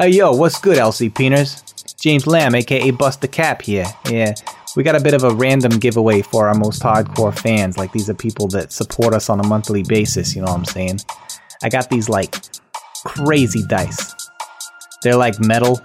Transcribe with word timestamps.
Hey 0.00 0.10
yo, 0.10 0.30
what's 0.30 0.60
good, 0.60 0.78
LC 0.78 1.10
Peeners? 1.10 1.64
James 1.96 2.24
Lamb, 2.24 2.54
aka 2.54 2.92
Bust 2.92 3.20
the 3.20 3.26
Cap 3.26 3.62
here. 3.62 3.84
Yeah, 4.08 4.32
we 4.76 4.84
got 4.84 4.94
a 4.94 5.00
bit 5.00 5.12
of 5.12 5.24
a 5.24 5.34
random 5.34 5.72
giveaway 5.80 6.22
for 6.22 6.46
our 6.46 6.54
most 6.54 6.80
hardcore 6.80 7.36
fans. 7.36 7.76
Like 7.76 7.90
these 7.90 8.08
are 8.08 8.14
people 8.14 8.46
that 8.50 8.70
support 8.70 9.12
us 9.12 9.28
on 9.28 9.40
a 9.40 9.46
monthly 9.48 9.82
basis, 9.82 10.36
you 10.36 10.42
know 10.42 10.52
what 10.52 10.58
I'm 10.58 10.64
saying? 10.66 11.00
I 11.64 11.68
got 11.68 11.90
these 11.90 12.08
like 12.08 12.36
crazy 13.06 13.64
dice. 13.68 14.14
They're 15.02 15.16
like 15.16 15.40
metal 15.40 15.80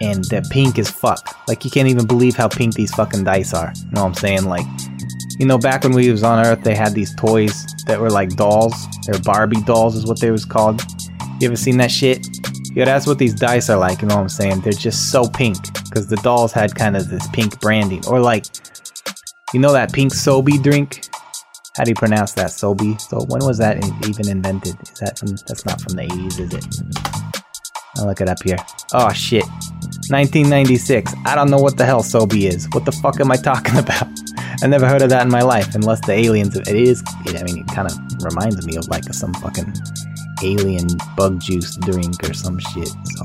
and 0.00 0.24
they're 0.24 0.42
pink 0.50 0.76
as 0.80 0.90
fuck. 0.90 1.38
Like 1.46 1.64
you 1.64 1.70
can't 1.70 1.86
even 1.86 2.08
believe 2.08 2.34
how 2.34 2.48
pink 2.48 2.74
these 2.74 2.92
fucking 2.92 3.22
dice 3.22 3.54
are. 3.54 3.72
You 3.76 3.92
know 3.92 4.02
what 4.02 4.08
I'm 4.08 4.14
saying? 4.14 4.46
Like 4.46 4.66
you 5.38 5.46
know, 5.46 5.58
back 5.58 5.84
when 5.84 5.92
we 5.92 6.10
was 6.10 6.24
on 6.24 6.44
Earth, 6.44 6.64
they 6.64 6.74
had 6.74 6.92
these 6.92 7.14
toys 7.14 7.64
that 7.86 8.00
were 8.00 8.10
like 8.10 8.30
dolls. 8.30 8.74
They're 9.06 9.20
Barbie 9.20 9.62
dolls, 9.62 9.94
is 9.94 10.06
what 10.06 10.20
they 10.20 10.32
was 10.32 10.44
called. 10.44 10.82
You 11.40 11.46
ever 11.46 11.56
seen 11.56 11.76
that 11.76 11.92
shit? 11.92 12.26
Yeah, 12.74 12.86
that's 12.86 13.06
what 13.06 13.18
these 13.18 13.34
dice 13.34 13.70
are 13.70 13.78
like. 13.78 14.02
You 14.02 14.08
know 14.08 14.16
what 14.16 14.22
I'm 14.22 14.28
saying? 14.28 14.60
They're 14.60 14.72
just 14.72 15.10
so 15.10 15.28
pink 15.28 15.56
because 15.84 16.08
the 16.08 16.16
dolls 16.16 16.52
had 16.52 16.74
kind 16.74 16.96
of 16.96 17.08
this 17.08 17.26
pink 17.28 17.60
branding, 17.60 18.02
or 18.08 18.20
like, 18.20 18.46
you 19.52 19.60
know 19.60 19.72
that 19.72 19.92
pink 19.92 20.12
Sobe 20.12 20.60
drink? 20.60 21.08
How 21.76 21.84
do 21.84 21.90
you 21.90 21.94
pronounce 21.94 22.32
that? 22.34 22.50
Sobe. 22.50 23.00
So 23.00 23.24
when 23.26 23.44
was 23.44 23.58
that 23.58 23.76
even 24.08 24.28
invented? 24.28 24.76
Is 24.82 24.98
that 24.98 25.18
from? 25.18 25.30
That's 25.46 25.64
not 25.64 25.80
from 25.80 25.94
the 25.94 26.02
80s, 26.02 26.40
is 26.40 26.54
it? 26.54 26.66
I'll 27.98 28.06
look 28.06 28.20
it 28.20 28.28
up 28.28 28.42
here. 28.42 28.56
Oh 28.92 29.12
shit. 29.12 29.44
1996. 30.10 31.14
I 31.24 31.36
don't 31.36 31.50
know 31.50 31.58
what 31.58 31.76
the 31.76 31.84
hell 31.84 32.02
Sobe 32.02 32.42
is. 32.42 32.68
What 32.72 32.84
the 32.84 32.92
fuck 32.92 33.20
am 33.20 33.30
I 33.30 33.36
talking 33.36 33.78
about? 33.78 34.08
I 34.62 34.66
never 34.66 34.88
heard 34.88 35.02
of 35.02 35.10
that 35.10 35.22
in 35.22 35.30
my 35.30 35.42
life, 35.42 35.74
unless 35.74 36.04
the 36.06 36.12
aliens. 36.12 36.56
It 36.56 36.68
is. 36.68 37.02
I 37.26 37.42
mean, 37.44 37.58
it 37.58 37.68
kind 37.68 37.88
of 37.88 37.96
reminds 38.24 38.66
me 38.66 38.76
of 38.76 38.88
like 38.88 39.04
some 39.12 39.32
fucking 39.34 39.72
alien 40.44 40.86
bug 41.16 41.40
juice 41.40 41.76
drink 41.82 42.22
or 42.28 42.34
some 42.34 42.58
shit. 42.58 42.88
So 42.88 43.24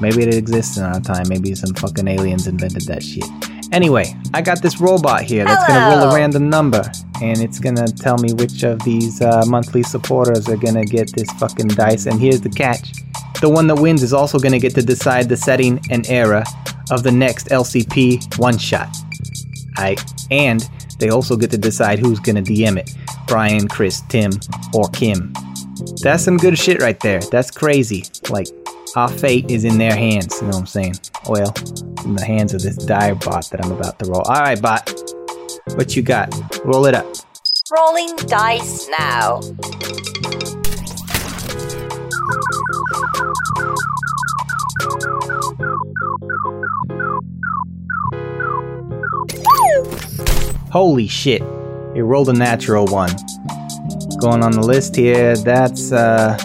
maybe 0.00 0.22
it 0.22 0.34
exists 0.34 0.76
in 0.76 0.84
our 0.84 1.00
time. 1.00 1.28
Maybe 1.28 1.54
some 1.54 1.74
fucking 1.74 2.08
aliens 2.08 2.46
invented 2.46 2.82
that 2.82 3.02
shit. 3.02 3.24
Anyway, 3.72 4.14
I 4.32 4.42
got 4.42 4.62
this 4.62 4.80
robot 4.80 5.22
here 5.22 5.44
that's 5.44 5.64
Hello. 5.66 5.78
gonna 5.78 5.96
roll 5.96 6.10
a 6.10 6.14
random 6.14 6.48
number, 6.48 6.82
and 7.20 7.40
it's 7.40 7.58
gonna 7.58 7.86
tell 7.88 8.16
me 8.16 8.32
which 8.32 8.62
of 8.62 8.82
these 8.84 9.20
uh, 9.20 9.44
monthly 9.46 9.82
supporters 9.82 10.48
are 10.48 10.56
gonna 10.56 10.84
get 10.84 11.12
this 11.14 11.30
fucking 11.32 11.68
dice. 11.68 12.06
And 12.06 12.20
here's 12.20 12.40
the 12.40 12.48
catch: 12.48 12.92
the 13.40 13.48
one 13.48 13.66
that 13.66 13.76
wins 13.76 14.02
is 14.02 14.12
also 14.12 14.38
gonna 14.38 14.60
get 14.60 14.74
to 14.76 14.82
decide 14.82 15.28
the 15.28 15.36
setting 15.36 15.80
and 15.90 16.08
era 16.08 16.44
of 16.90 17.02
the 17.02 17.10
next 17.10 17.48
LCP 17.48 18.38
one 18.38 18.56
shot. 18.56 18.94
I 19.76 19.96
and 20.30 20.68
they 20.98 21.10
also 21.10 21.36
get 21.36 21.50
to 21.50 21.58
decide 21.58 21.98
who's 21.98 22.20
gonna 22.20 22.42
DM 22.42 22.78
it: 22.78 22.90
Brian, 23.26 23.66
Chris, 23.66 24.00
Tim, 24.08 24.30
or 24.74 24.88
Kim. 24.90 25.32
That's 26.02 26.24
some 26.24 26.36
good 26.36 26.58
shit 26.58 26.80
right 26.80 26.98
there. 27.00 27.20
That's 27.20 27.50
crazy. 27.50 28.04
Like, 28.30 28.48
our 28.96 29.08
fate 29.08 29.50
is 29.50 29.64
in 29.64 29.78
their 29.78 29.94
hands, 29.94 30.36
you 30.40 30.48
know 30.48 30.54
what 30.54 30.60
I'm 30.60 30.66
saying? 30.66 30.94
Well, 31.28 31.52
in 32.04 32.14
the 32.14 32.24
hands 32.24 32.54
of 32.54 32.62
this 32.62 32.76
dire 32.76 33.14
bot 33.14 33.50
that 33.50 33.64
I'm 33.64 33.72
about 33.72 33.98
to 33.98 34.10
roll. 34.10 34.22
Alright, 34.22 34.62
bot. 34.62 34.90
What 35.74 35.94
you 35.96 36.02
got? 36.02 36.32
Roll 36.64 36.86
it 36.86 36.94
up. 36.94 37.06
Rolling 37.70 38.16
dice 38.16 38.88
now. 38.98 39.40
Holy 50.70 51.06
shit. 51.08 51.42
It 51.94 52.02
rolled 52.02 52.28
a 52.28 52.32
natural 52.32 52.86
one. 52.86 53.10
Going 54.20 54.42
on 54.42 54.52
the 54.52 54.62
list 54.62 54.96
here, 54.96 55.36
that's 55.36 55.92
uh 55.92 56.36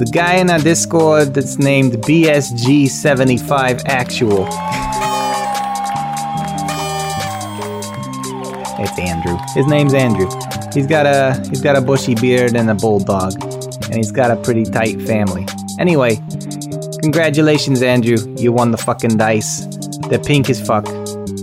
the 0.00 0.10
guy 0.14 0.36
in 0.36 0.48
our 0.48 0.58
Discord 0.58 1.34
that's 1.34 1.58
named 1.58 1.92
BSG75 1.94 3.82
Actual. 3.86 4.46
It's 8.82 8.98
Andrew. 8.98 9.36
His 9.54 9.66
name's 9.66 9.92
Andrew. 9.92 10.26
He's 10.72 10.86
got 10.86 11.04
a 11.04 11.38
he's 11.50 11.60
got 11.60 11.76
a 11.76 11.80
bushy 11.80 12.14
beard 12.14 12.56
and 12.56 12.70
a 12.70 12.74
bulldog, 12.74 13.34
and 13.84 13.96
he's 13.96 14.12
got 14.12 14.30
a 14.30 14.36
pretty 14.36 14.64
tight 14.64 15.02
family. 15.02 15.46
Anyway, 15.78 16.18
congratulations, 17.02 17.82
Andrew. 17.82 18.16
You 18.38 18.52
won 18.52 18.70
the 18.70 18.78
fucking 18.78 19.16
dice. 19.16 19.66
They're 20.08 20.18
pink 20.18 20.48
as 20.48 20.64
fuck. 20.64 20.88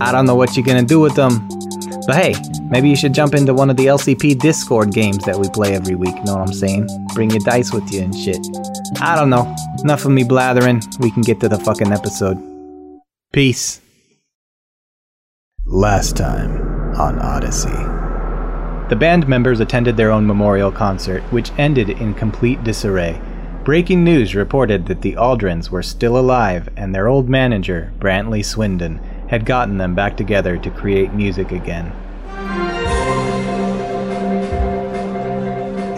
I 0.00 0.10
don't 0.10 0.26
know 0.26 0.34
what 0.34 0.56
you're 0.56 0.66
gonna 0.66 0.82
do 0.82 0.98
with 0.98 1.14
them, 1.14 1.48
but 2.08 2.16
hey, 2.16 2.34
maybe 2.70 2.88
you 2.88 2.96
should 2.96 3.12
jump 3.12 3.34
into 3.34 3.52
one 3.52 3.68
of 3.68 3.76
the 3.76 3.84
LCP 3.84 4.40
Discord 4.40 4.92
games 4.92 5.22
that 5.26 5.38
we 5.38 5.46
play 5.50 5.74
every 5.74 5.94
week. 5.94 6.14
Know 6.24 6.36
what 6.36 6.48
I'm 6.48 6.54
saying? 6.54 6.88
Bring 7.12 7.28
your 7.28 7.40
dice 7.40 7.70
with 7.70 7.92
you 7.92 8.00
and 8.00 8.16
shit. 8.16 8.38
I 9.02 9.14
don't 9.14 9.28
know. 9.28 9.54
Enough 9.84 10.06
of 10.06 10.12
me 10.12 10.24
blathering. 10.24 10.80
We 11.00 11.10
can 11.10 11.20
get 11.20 11.38
to 11.40 11.50
the 11.50 11.58
fucking 11.58 11.92
episode. 11.92 12.38
Peace. 13.30 13.82
Last 15.66 16.16
time 16.16 16.94
on 16.96 17.18
Odyssey. 17.18 17.68
The 18.88 18.96
band 18.98 19.28
members 19.28 19.60
attended 19.60 19.98
their 19.98 20.10
own 20.10 20.26
memorial 20.26 20.72
concert, 20.72 21.22
which 21.24 21.52
ended 21.58 21.90
in 21.90 22.14
complete 22.14 22.64
disarray. 22.64 23.20
Breaking 23.64 24.02
news 24.02 24.34
reported 24.34 24.86
that 24.86 25.02
the 25.02 25.16
Aldrins 25.16 25.68
were 25.68 25.82
still 25.82 26.16
alive 26.16 26.70
and 26.74 26.94
their 26.94 27.06
old 27.06 27.28
manager, 27.28 27.92
Brantley 27.98 28.42
Swindon, 28.42 28.98
had 29.28 29.44
gotten 29.44 29.76
them 29.76 29.94
back 29.94 30.16
together 30.16 30.56
to 30.58 30.70
create 30.70 31.12
music 31.12 31.52
again. 31.52 31.92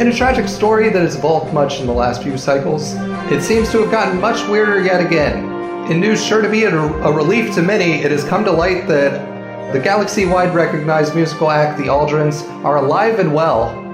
In 0.01 0.09
a 0.09 0.13
tragic 0.15 0.49
story 0.49 0.89
that 0.89 1.03
has 1.03 1.17
evolved 1.17 1.53
much 1.53 1.81
in 1.81 1.87
the 1.87 1.93
last 1.93 2.23
few 2.23 2.39
cycles, 2.39 2.95
it 3.31 3.43
seems 3.43 3.71
to 3.71 3.83
have 3.83 3.91
gotten 3.91 4.21
much 4.21 4.49
weirder 4.49 4.83
yet 4.83 5.05
again. 5.05 5.91
In 5.91 6.01
news 6.01 6.25
sure 6.25 6.41
to 6.41 6.49
be 6.49 6.65
a, 6.65 6.75
a 6.75 7.13
relief 7.13 7.55
to 7.55 7.63
many, 7.63 8.03
it 8.03 8.11
has 8.11 8.25
come 8.25 8.45
to 8.45 8.51
light 8.51 8.89
that 8.89 9.73
the 9.73 9.79
galaxy 9.79 10.27
wide 10.27 10.55
recognized 10.55 11.15
musical 11.15 11.51
act, 11.51 11.79
the 11.79 11.85
Aldrins, 11.85 12.43
are 12.65 12.79
alive 12.79 13.19
and 13.19 13.35
well. 13.35 13.90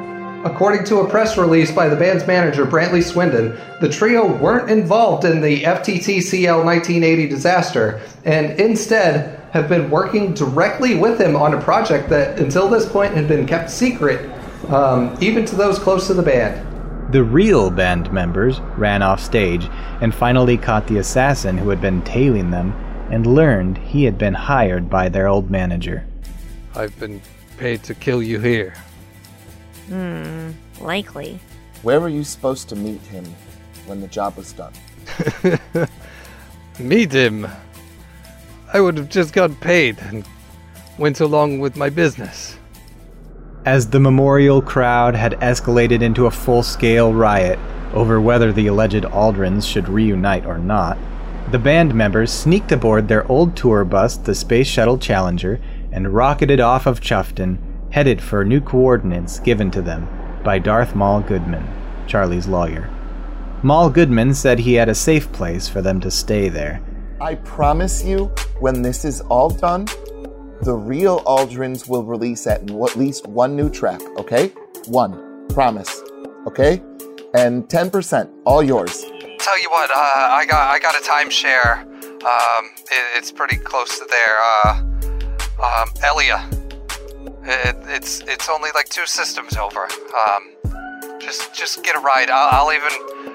According 0.46 0.84
to 0.84 1.00
a 1.00 1.10
press 1.10 1.36
release 1.36 1.72
by 1.72 1.88
the 1.88 1.96
band's 1.96 2.24
manager, 2.24 2.64
Brantley 2.64 3.02
Swindon, 3.02 3.58
the 3.80 3.88
trio 3.88 4.32
weren't 4.36 4.70
involved 4.70 5.24
in 5.24 5.40
the 5.40 5.64
FTT 5.64 6.22
CL 6.22 6.64
1980 6.64 7.26
disaster, 7.26 8.00
and 8.24 8.52
instead 8.60 9.40
have 9.50 9.68
been 9.68 9.90
working 9.90 10.34
directly 10.34 10.94
with 10.94 11.20
him 11.20 11.34
on 11.34 11.54
a 11.54 11.60
project 11.60 12.08
that 12.10 12.38
until 12.38 12.68
this 12.68 12.86
point 12.86 13.12
had 13.12 13.26
been 13.26 13.44
kept 13.44 13.68
secret, 13.68 14.30
um, 14.68 15.18
even 15.20 15.44
to 15.46 15.56
those 15.56 15.80
close 15.80 16.06
to 16.06 16.14
the 16.14 16.22
band. 16.22 17.12
The 17.12 17.24
real 17.24 17.68
band 17.68 18.12
members 18.12 18.60
ran 18.76 19.02
off 19.02 19.20
stage 19.20 19.68
and 20.00 20.14
finally 20.14 20.56
caught 20.56 20.86
the 20.86 20.98
assassin 20.98 21.58
who 21.58 21.70
had 21.70 21.80
been 21.80 22.02
tailing 22.02 22.52
them 22.52 22.72
and 23.10 23.26
learned 23.26 23.78
he 23.78 24.04
had 24.04 24.16
been 24.16 24.34
hired 24.34 24.88
by 24.88 25.08
their 25.08 25.26
old 25.26 25.50
manager. 25.50 26.06
I've 26.76 26.96
been 27.00 27.20
paid 27.58 27.82
to 27.82 27.94
kill 27.94 28.22
you 28.22 28.38
here. 28.38 28.74
Hmm, 29.88 30.50
likely. 30.80 31.38
Where 31.82 32.00
were 32.00 32.08
you 32.08 32.24
supposed 32.24 32.68
to 32.70 32.76
meet 32.76 33.00
him 33.02 33.24
when 33.86 34.00
the 34.00 34.08
job 34.08 34.36
was 34.36 34.52
done? 34.52 34.72
Meet 36.78 37.12
him. 37.12 37.46
I 38.72 38.80
would 38.80 38.96
have 38.96 39.08
just 39.08 39.32
got 39.32 39.60
paid 39.60 39.98
and 40.00 40.24
went 40.98 41.20
along 41.20 41.60
with 41.60 41.76
my 41.76 41.88
business. 41.88 42.58
As 43.64 43.88
the 43.88 44.00
memorial 44.00 44.60
crowd 44.60 45.14
had 45.14 45.32
escalated 45.40 46.02
into 46.02 46.26
a 46.26 46.30
full 46.30 46.62
scale 46.62 47.12
riot 47.12 47.58
over 47.94 48.20
whether 48.20 48.52
the 48.52 48.66
alleged 48.66 49.04
Aldrins 49.04 49.66
should 49.66 49.88
reunite 49.88 50.46
or 50.46 50.58
not, 50.58 50.98
the 51.50 51.58
band 51.58 51.94
members 51.94 52.32
sneaked 52.32 52.72
aboard 52.72 53.08
their 53.08 53.30
old 53.30 53.56
tour 53.56 53.84
bus, 53.84 54.16
the 54.16 54.34
Space 54.34 54.66
Shuttle 54.66 54.98
Challenger, 54.98 55.60
and 55.92 56.12
rocketed 56.12 56.60
off 56.60 56.86
of 56.86 57.00
Chuffton, 57.00 57.58
headed 57.96 58.20
for 58.20 58.44
new 58.44 58.60
coordinates 58.60 59.40
given 59.40 59.70
to 59.70 59.80
them 59.80 60.06
by 60.44 60.58
Darth 60.58 60.94
Maul 60.94 61.22
Goodman, 61.22 61.66
Charlie's 62.06 62.46
lawyer. 62.46 62.90
Maul 63.62 63.88
Goodman 63.88 64.34
said 64.34 64.58
he 64.58 64.74
had 64.74 64.90
a 64.90 64.94
safe 64.94 65.32
place 65.32 65.66
for 65.66 65.80
them 65.80 65.98
to 66.02 66.10
stay 66.10 66.50
there. 66.50 66.82
I 67.22 67.36
promise 67.36 68.04
you, 68.04 68.26
when 68.60 68.82
this 68.82 69.06
is 69.06 69.22
all 69.22 69.48
done, 69.48 69.86
the 70.60 70.74
real 70.74 71.20
Aldrins 71.20 71.88
will 71.88 72.04
release 72.04 72.46
at 72.46 72.70
at 72.70 72.96
least 72.96 73.26
one 73.28 73.56
new 73.56 73.70
track, 73.70 74.02
okay? 74.18 74.52
One. 74.88 75.48
Promise. 75.48 76.02
Okay? 76.46 76.82
And 77.32 77.66
10%, 77.66 78.30
all 78.44 78.62
yours. 78.62 79.06
Tell 79.38 79.58
you 79.58 79.70
what, 79.70 79.90
uh, 79.90 79.94
I 79.94 80.44
got 80.46 80.70
I 80.70 80.78
got 80.80 80.94
a 80.96 81.02
timeshare. 81.02 81.80
Um, 82.04 82.66
it, 82.90 83.16
it's 83.16 83.32
pretty 83.32 83.56
close 83.56 83.98
to 83.98 84.06
there. 84.10 84.36
Uh, 84.66 84.82
um, 85.64 85.88
Elia. 86.04 86.65
It, 87.48 87.76
it's 87.86 88.20
it's 88.22 88.48
only 88.48 88.70
like 88.74 88.88
two 88.88 89.06
systems 89.06 89.56
over. 89.56 89.82
Um, 90.28 90.56
just 91.20 91.54
just 91.54 91.84
get 91.84 91.94
a 91.94 92.00
ride. 92.00 92.28
I'll, 92.28 92.66
I'll 92.66 92.72
even 92.72 92.90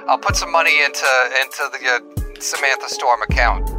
I'll 0.07 0.17
put 0.17 0.35
some 0.35 0.51
money 0.51 0.83
into 0.83 1.07
into 1.41 1.69
the 1.71 1.79
uh, 1.87 2.41
Samantha 2.41 2.89
Storm 2.89 3.21
account. 3.21 3.69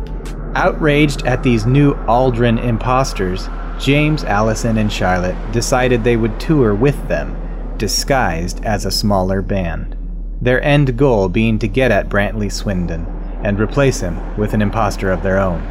Outraged 0.55 1.26
at 1.26 1.43
these 1.43 1.67
new 1.67 1.94
Aldrin 2.06 2.62
imposters, 2.62 3.49
James, 3.79 4.25
Allison, 4.25 4.79
and 4.79 4.93
Charlotte 4.93 5.37
decided 5.52 6.02
they 6.02 6.17
would 6.17 6.38
tour 6.40 6.75
with 6.75 7.08
them, 7.08 7.37
disguised 7.76 8.64
as 8.64 8.85
a 8.85 8.90
smaller 8.90 9.43
band. 9.43 9.96
Their 10.40 10.62
end 10.62 10.96
goal 10.96 11.28
being 11.28 11.58
to 11.58 11.69
get 11.69 11.90
at 11.90 12.08
Brantley 12.08 12.50
Swindon 12.50 13.06
and 13.44 13.61
replace 13.61 14.00
him 14.00 14.37
with 14.37 14.55
an 14.55 14.62
impostor 14.62 15.11
of 15.11 15.23
their 15.23 15.38
own. 15.38 15.62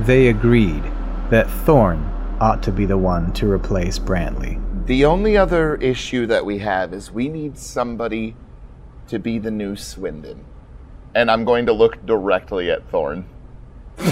They 0.00 0.28
agreed 0.28 0.82
that 1.30 1.50
Thorn 1.50 2.10
ought 2.44 2.62
to 2.62 2.70
be 2.70 2.84
the 2.84 2.98
one 2.98 3.32
to 3.32 3.50
replace 3.50 3.98
Brantley. 3.98 4.60
The 4.84 5.06
only 5.06 5.34
other 5.34 5.76
issue 5.76 6.26
that 6.26 6.44
we 6.44 6.58
have 6.58 6.92
is 6.92 7.10
we 7.10 7.26
need 7.30 7.56
somebody 7.56 8.36
to 9.08 9.18
be 9.18 9.38
the 9.38 9.50
new 9.50 9.76
Swindon. 9.76 10.44
And 11.14 11.30
I'm 11.30 11.46
going 11.46 11.64
to 11.64 11.72
look 11.72 12.04
directly 12.04 12.70
at 12.70 12.86
Thorn. 12.90 13.24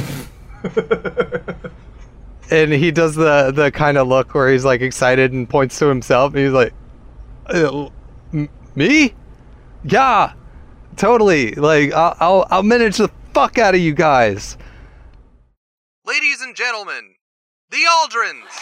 And 2.51 2.71
he 2.71 2.91
does 2.91 3.15
the 3.15 3.51
the 3.51 3.71
kind 3.71 3.97
of 3.97 4.09
look 4.09 4.35
where 4.35 4.53
he's 4.53 4.65
like 4.65 4.83
excited 4.83 5.33
and 5.33 5.49
points 5.49 5.79
to 5.79 5.87
himself, 5.87 6.35
and 6.35 6.45
he's 6.45 6.53
like, 6.53 6.75
"Uh, 7.47 7.89
m- 8.35 8.51
"Me? 8.75 9.15
Yeah, 9.85 10.35
totally. 10.97 11.53
Like 11.53 11.95
I'll 11.95 12.15
I'll, 12.21 12.47
I'll 12.51 12.63
manage 12.63 12.99
the 12.99 13.09
fuck 13.33 13.57
out 13.57 13.75
of 13.75 13.81
you 13.81 13.95
guys." 13.95 14.59
Ladies 16.05 16.43
and 16.43 16.55
gentlemen, 16.55 17.15
the 17.73 17.87
Aldrins! 17.89 18.53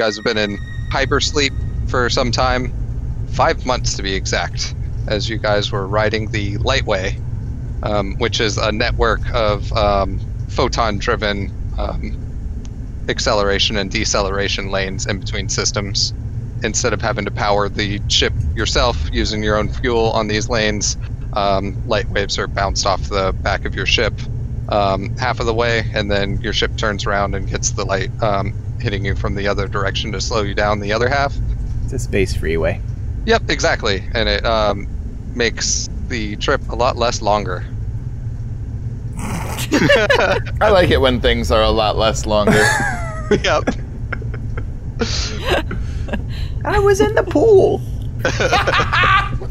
Guys 0.00 0.16
have 0.16 0.24
been 0.24 0.38
in 0.38 0.58
hypersleep 0.92 1.50
for 1.86 2.08
some 2.08 2.32
time, 2.32 2.72
five 3.26 3.64
months 3.66 3.94
to 3.96 4.02
be 4.02 4.14
exact, 4.14 4.74
as 5.08 5.28
you 5.28 5.38
guys 5.38 5.70
were 5.70 5.86
riding 5.86 6.28
the 6.32 6.56
Lightway, 6.58 7.14
um, 7.82 8.14
which 8.18 8.40
is 8.40 8.56
a 8.56 8.72
network 8.72 9.20
of 9.34 9.70
um, 9.74 10.18
photon 10.48 10.98
driven 10.98 11.50
um, 11.76 12.12
acceleration 13.08 13.76
and 13.76 13.90
deceleration 13.90 14.70
lanes 14.70 15.06
in 15.06 15.18
between 15.18 15.48
systems. 15.48 16.14
Instead 16.62 16.94
of 16.94 17.02
having 17.02 17.26
to 17.26 17.30
power 17.30 17.68
the 17.68 18.00
ship 18.08 18.34
yourself 18.54 19.06
using 19.12 19.42
your 19.42 19.56
own 19.56 19.68
fuel 19.68 20.12
on 20.12 20.28
these 20.28 20.48
lanes, 20.48 20.96
um, 21.34 21.76
light 21.84 22.08
waves 22.10 22.38
are 22.38 22.48
bounced 22.48 22.86
off 22.86 23.08
the 23.08 23.34
back 23.42 23.66
of 23.66 23.74
your 23.74 23.86
ship 23.86 24.20
um, 24.70 25.10
half 25.18 25.40
of 25.40 25.46
the 25.46 25.54
way, 25.54 25.86
and 25.92 26.10
then 26.10 26.38
your 26.42 26.54
ship 26.54 26.72
turns 26.76 27.06
around 27.06 27.34
and 27.34 27.48
gets 27.48 27.72
the 27.72 27.84
light 27.84 28.10
um, 28.22 28.54
hitting 28.80 29.04
you 29.04 29.14
from 29.14 29.34
the 29.34 29.46
other 29.46 29.68
direction 29.68 30.12
to 30.12 30.20
slow 30.20 30.42
you 30.42 30.54
down 30.54 30.80
the 30.80 30.92
other 30.92 31.08
half. 31.08 31.34
It's 31.84 31.92
a 31.92 31.98
space 31.98 32.34
freeway. 32.34 32.80
Yep, 33.26 33.50
exactly, 33.50 34.04
and 34.14 34.28
it 34.28 34.44
um, 34.44 34.88
makes 35.34 35.88
the 36.08 36.36
trip 36.36 36.60
a 36.70 36.74
lot 36.74 36.96
less 36.96 37.22
longer. 37.22 37.64
I 39.18 40.70
like 40.70 40.90
it 40.90 41.00
when 41.00 41.20
things 41.20 41.50
are 41.50 41.62
a 41.62 41.70
lot 41.70 41.96
less 41.96 42.26
longer. 42.26 42.52
yep. 43.42 43.64
I 46.64 46.78
was 46.78 47.00
in 47.00 47.14
the 47.14 47.22
pool. 47.22 47.80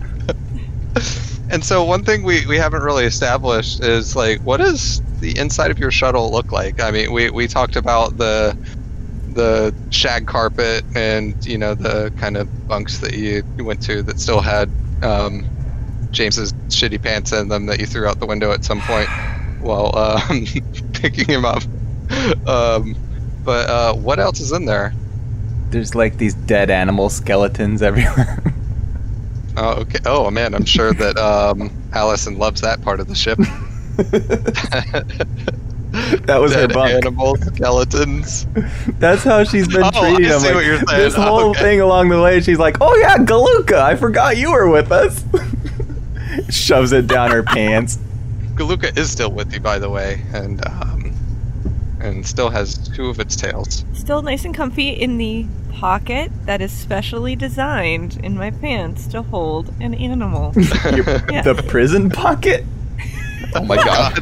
And 1.52 1.66
so 1.66 1.84
one 1.84 2.04
thing 2.04 2.24
we, 2.24 2.46
we 2.46 2.58
haven't 2.58 2.84
really 2.84 3.06
established 3.06 3.84
is 3.84 4.16
like 4.16 4.40
what 4.42 4.58
does 4.58 5.02
the 5.20 5.38
inside 5.38 5.72
of 5.72 5.80
your 5.80 5.92
shuttle 5.92 6.32
look 6.32 6.52
like? 6.52 6.80
I 6.80 6.92
mean, 6.92 7.12
we, 7.12 7.32
we 7.32 7.48
talked 7.48 7.76
about 7.76 8.18
the 8.18 8.56
the 9.34 9.74
shag 9.90 10.28
carpet 10.28 10.84
and 10.96 11.46
you 11.46 11.58
know 11.58 11.76
the 11.76 12.12
kind 12.18 12.38
of 12.38 12.68
bunks 12.68 13.00
that 13.00 13.14
you, 13.14 13.44
went 13.60 13.82
to 13.84 14.02
that 14.04 14.20
still 14.20 14.42
had 14.42 14.70
um, 15.04 15.46
James's 16.12 16.54
shitty 16.70 17.02
pants 17.02 17.32
in 17.32 17.48
them 17.48 17.66
that 17.68 17.80
you 17.80 17.86
threw 17.86 18.08
out 18.08 18.20
the 18.20 18.26
window 18.26 18.52
at 18.52 18.64
some 18.64 18.82
point 18.82 19.10
while 19.62 19.96
um, 20.30 20.46
picking 20.94 21.28
him 21.28 21.46
up. 21.46 21.64
Um, 22.48 22.96
but 23.44 23.70
uh, 23.70 23.94
what 23.94 24.20
else 24.20 24.40
is 24.40 24.52
in 24.52 24.66
there? 24.66 24.94
There's 25.70 25.96
like 25.96 26.18
these 26.18 26.34
dead 26.34 26.70
animal 26.70 27.10
skeletons 27.10 27.82
everywhere. 27.82 28.44
Oh, 29.58 29.82
okay. 29.82 30.00
Oh 30.06 30.32
man, 30.32 30.54
I'm 30.56 30.66
sure 30.66 30.94
that 30.94 31.18
um, 31.18 31.72
Allison 31.94 32.38
loves 32.38 32.62
that 32.62 32.82
part 32.82 33.00
of 33.00 33.08
the 33.08 33.16
ship. 33.16 33.40
that 36.26 36.40
was 36.40 36.54
her 36.54 36.68
Dead 36.68 36.74
bunk. 36.74 36.92
animal 36.92 37.36
skeletons. 37.38 38.46
That's 39.00 39.24
how 39.24 39.44
she's 39.44 39.68
been 39.68 39.84
Oh, 39.84 39.90
I 39.94 40.10
treating 40.16 40.26
him. 40.32 40.40
see 40.40 40.46
like, 40.48 40.56
what 40.56 40.66
you're 40.66 40.78
saying. 40.78 41.00
This 41.02 41.16
whole 41.28 41.50
Okay. 41.52 41.60
thing 41.62 41.82
along 41.82 42.10
the 42.10 42.22
way, 42.22 42.42
she's 42.42 42.60
like, 42.60 42.78
"Oh 42.82 42.96
yeah, 42.98 43.18
Galuka, 43.18 43.80
I 43.80 43.96
forgot 43.96 44.38
you 44.38 44.52
were 44.52 44.70
with 44.70 44.92
us." 44.92 45.24
Shoves 46.50 46.92
it 46.92 47.08
down 47.08 47.32
her 47.32 47.44
pants. 47.44 47.98
Galuka 48.56 48.96
is 48.98 49.10
still 49.12 49.32
with 49.32 49.54
you, 49.54 49.60
by 49.60 49.80
the 49.80 49.90
way, 49.90 50.22
and 50.34 50.66
um, 50.68 51.14
and 52.00 52.26
still 52.26 52.50
has 52.50 52.78
two 52.90 53.08
of 53.10 53.20
its 53.20 53.36
tails. 53.36 53.84
Still 53.94 54.22
nice 54.22 54.46
and 54.46 54.54
comfy 54.56 54.90
in 54.90 55.18
the 55.18 55.46
pocket 55.72 56.32
that 56.46 56.62
is 56.62 56.72
specially 56.72 57.36
designed 57.36 58.20
in 58.24 58.36
my 58.36 58.52
pants 58.52 59.08
to 59.08 59.22
hold 59.22 59.74
an 59.80 59.94
animal. 59.94 60.52
Yeah. 60.56 61.42
The 61.42 61.64
prison 61.68 62.10
pocket. 62.10 62.66
oh 63.56 63.64
my 63.64 63.78
god. 63.78 64.20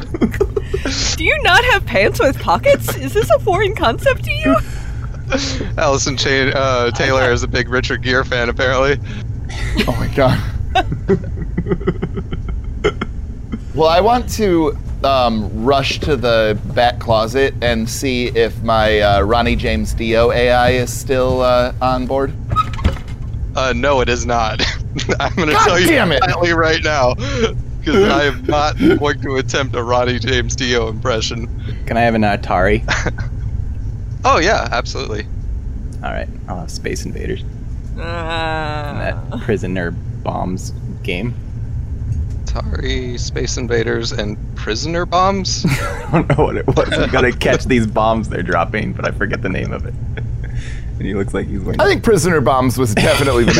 Do 1.16 1.24
you 1.24 1.40
not 1.42 1.64
have 1.64 1.86
pants 1.86 2.20
with 2.20 2.38
pockets? 2.38 2.96
Is 2.96 3.14
this 3.14 3.30
a 3.30 3.38
foreign 3.40 3.74
concept 3.74 4.24
to 4.24 4.32
you? 4.32 4.56
Allison 5.78 6.16
Chain, 6.16 6.52
uh, 6.54 6.90
Taylor 6.90 7.32
is 7.32 7.42
a 7.42 7.48
big 7.48 7.68
Richard 7.68 8.02
Gere 8.02 8.24
fan, 8.24 8.48
apparently. 8.48 8.98
Oh 9.86 9.96
my 9.98 10.08
god. 10.14 10.38
well, 13.74 13.88
I 13.88 14.00
want 14.00 14.28
to 14.34 14.76
um, 15.04 15.64
rush 15.64 16.00
to 16.00 16.16
the 16.16 16.58
back 16.74 16.98
closet 16.98 17.54
and 17.62 17.88
see 17.88 18.28
if 18.28 18.62
my 18.62 19.00
uh, 19.00 19.20
Ronnie 19.22 19.56
James 19.56 19.94
Dio 19.94 20.32
AI 20.32 20.70
is 20.70 20.92
still 20.92 21.42
uh, 21.42 21.72
on 21.80 22.06
board. 22.06 22.32
Uh, 23.56 23.72
no, 23.74 24.00
it 24.00 24.08
is 24.08 24.24
not. 24.24 24.62
I'm 25.20 25.34
going 25.34 25.48
to 25.48 25.54
tell 25.54 25.78
you 25.78 25.86
damn 25.86 26.12
it. 26.12 26.22
flatly 26.24 26.52
right 26.54 26.82
now, 26.82 27.14
because 27.92 28.10
I 28.12 28.24
am 28.24 28.44
not 28.44 28.78
going 28.78 29.20
to 29.22 29.36
attempt 29.36 29.74
a 29.76 29.82
Ronnie 29.82 30.18
James 30.18 30.54
Dio 30.56 30.88
impression. 30.88 31.48
Can 31.86 31.96
I 31.96 32.00
have 32.02 32.14
an 32.14 32.22
Atari? 32.22 32.82
Oh 34.24 34.38
yeah, 34.40 34.66
absolutely. 34.72 35.24
All 36.02 36.10
right, 36.10 36.28
I'll 36.48 36.58
have 36.58 36.70
Space 36.72 37.04
Invaders. 37.04 37.44
Uh, 37.96 38.00
That 38.00 39.40
prisoner 39.42 39.92
bombs 39.92 40.72
game. 41.04 41.34
Atari, 42.44 43.18
Space 43.18 43.56
Invaders, 43.56 44.10
and 44.10 44.36
Prisoner 44.56 45.06
Bombs. 45.06 45.64
I 45.68 46.08
don't 46.10 46.28
know 46.36 46.44
what 46.46 46.56
it 46.56 46.66
was. 46.66 46.90
You 46.90 47.06
gotta 47.06 47.30
catch 47.38 47.64
these 47.66 47.86
bombs 47.86 48.28
they're 48.28 48.42
dropping, 48.42 48.92
but 48.92 49.06
I 49.06 49.12
forget 49.12 49.40
the 49.40 49.48
name 49.48 49.72
of 49.72 49.86
it. 49.86 49.94
and 50.16 51.02
he 51.02 51.14
looks 51.14 51.32
like 51.32 51.46
he's 51.46 51.60
wearing. 51.60 51.80
I 51.80 51.86
think 51.86 52.02
Prisoner 52.02 52.40
Bombs 52.40 52.76
was 52.76 52.94
definitely 52.96 53.44
the 53.44 53.54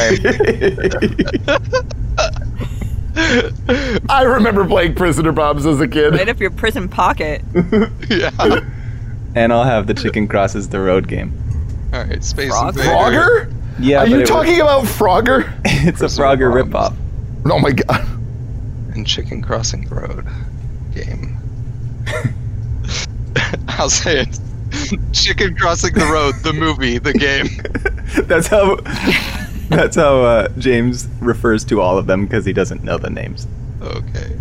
name. 2.17 2.48
I 4.09 4.23
remember 4.25 4.67
playing 4.67 4.95
Prisoner 4.95 5.33
Bombs 5.33 5.67
as 5.67 5.81
a 5.81 5.89
kid. 5.89 6.13
right 6.15 6.29
up 6.29 6.39
your 6.41 6.51
prison 6.51 6.89
pocket. 6.89 7.43
yeah. 8.09 8.31
and 9.35 9.53
I'll 9.53 9.65
have 9.65 9.87
the 9.87 9.95
Chicken 9.95 10.29
Crosses 10.29 10.69
the 10.69 10.81
Road 10.81 11.09
game. 11.09 11.33
All 11.93 12.05
right, 12.05 12.23
Space 12.23 12.51
Frog? 12.51 12.77
Invaders. 12.77 12.87
Frogger? 12.93 13.53
Yeah, 13.81 14.01
Are 14.01 14.07
you 14.07 14.17
it 14.17 14.21
was- 14.21 14.29
talking 14.29 14.61
about 14.61 14.85
Frogger? 14.85 15.53
it's 15.65 16.01
a 16.01 16.07
Frogger 16.07 16.71
Bombs. 16.71 16.95
ripoff. 16.95 17.51
Oh 17.51 17.59
my 17.59 17.71
god. 17.73 18.07
and 18.95 19.07
Chicken 19.07 19.43
Crossing 19.43 19.87
the 19.89 19.95
Road 19.95 20.27
game. 20.95 21.37
I'll 23.69 23.91
say 23.91 24.21
it. 24.21 24.39
Chicken 25.13 25.57
Crossing 25.57 25.95
the 25.95 26.05
Road, 26.07 26.35
the 26.43 26.53
movie, 26.53 26.99
the 26.99 27.13
game. 27.15 27.49
That's 28.27 28.47
how. 28.49 28.77
That's 29.77 29.97
how 29.97 30.23
uh, 30.23 30.49
James 30.59 31.09
refers 31.21 31.65
to 31.67 31.81
all 31.81 31.99
of 31.99 32.07
them 32.07 32.25
because 32.25 32.45
he 32.45 32.53
doesn't 32.53 32.83
know 32.83 32.97
the 32.97 33.11
names. 33.11 33.47
Okay. 33.83 34.39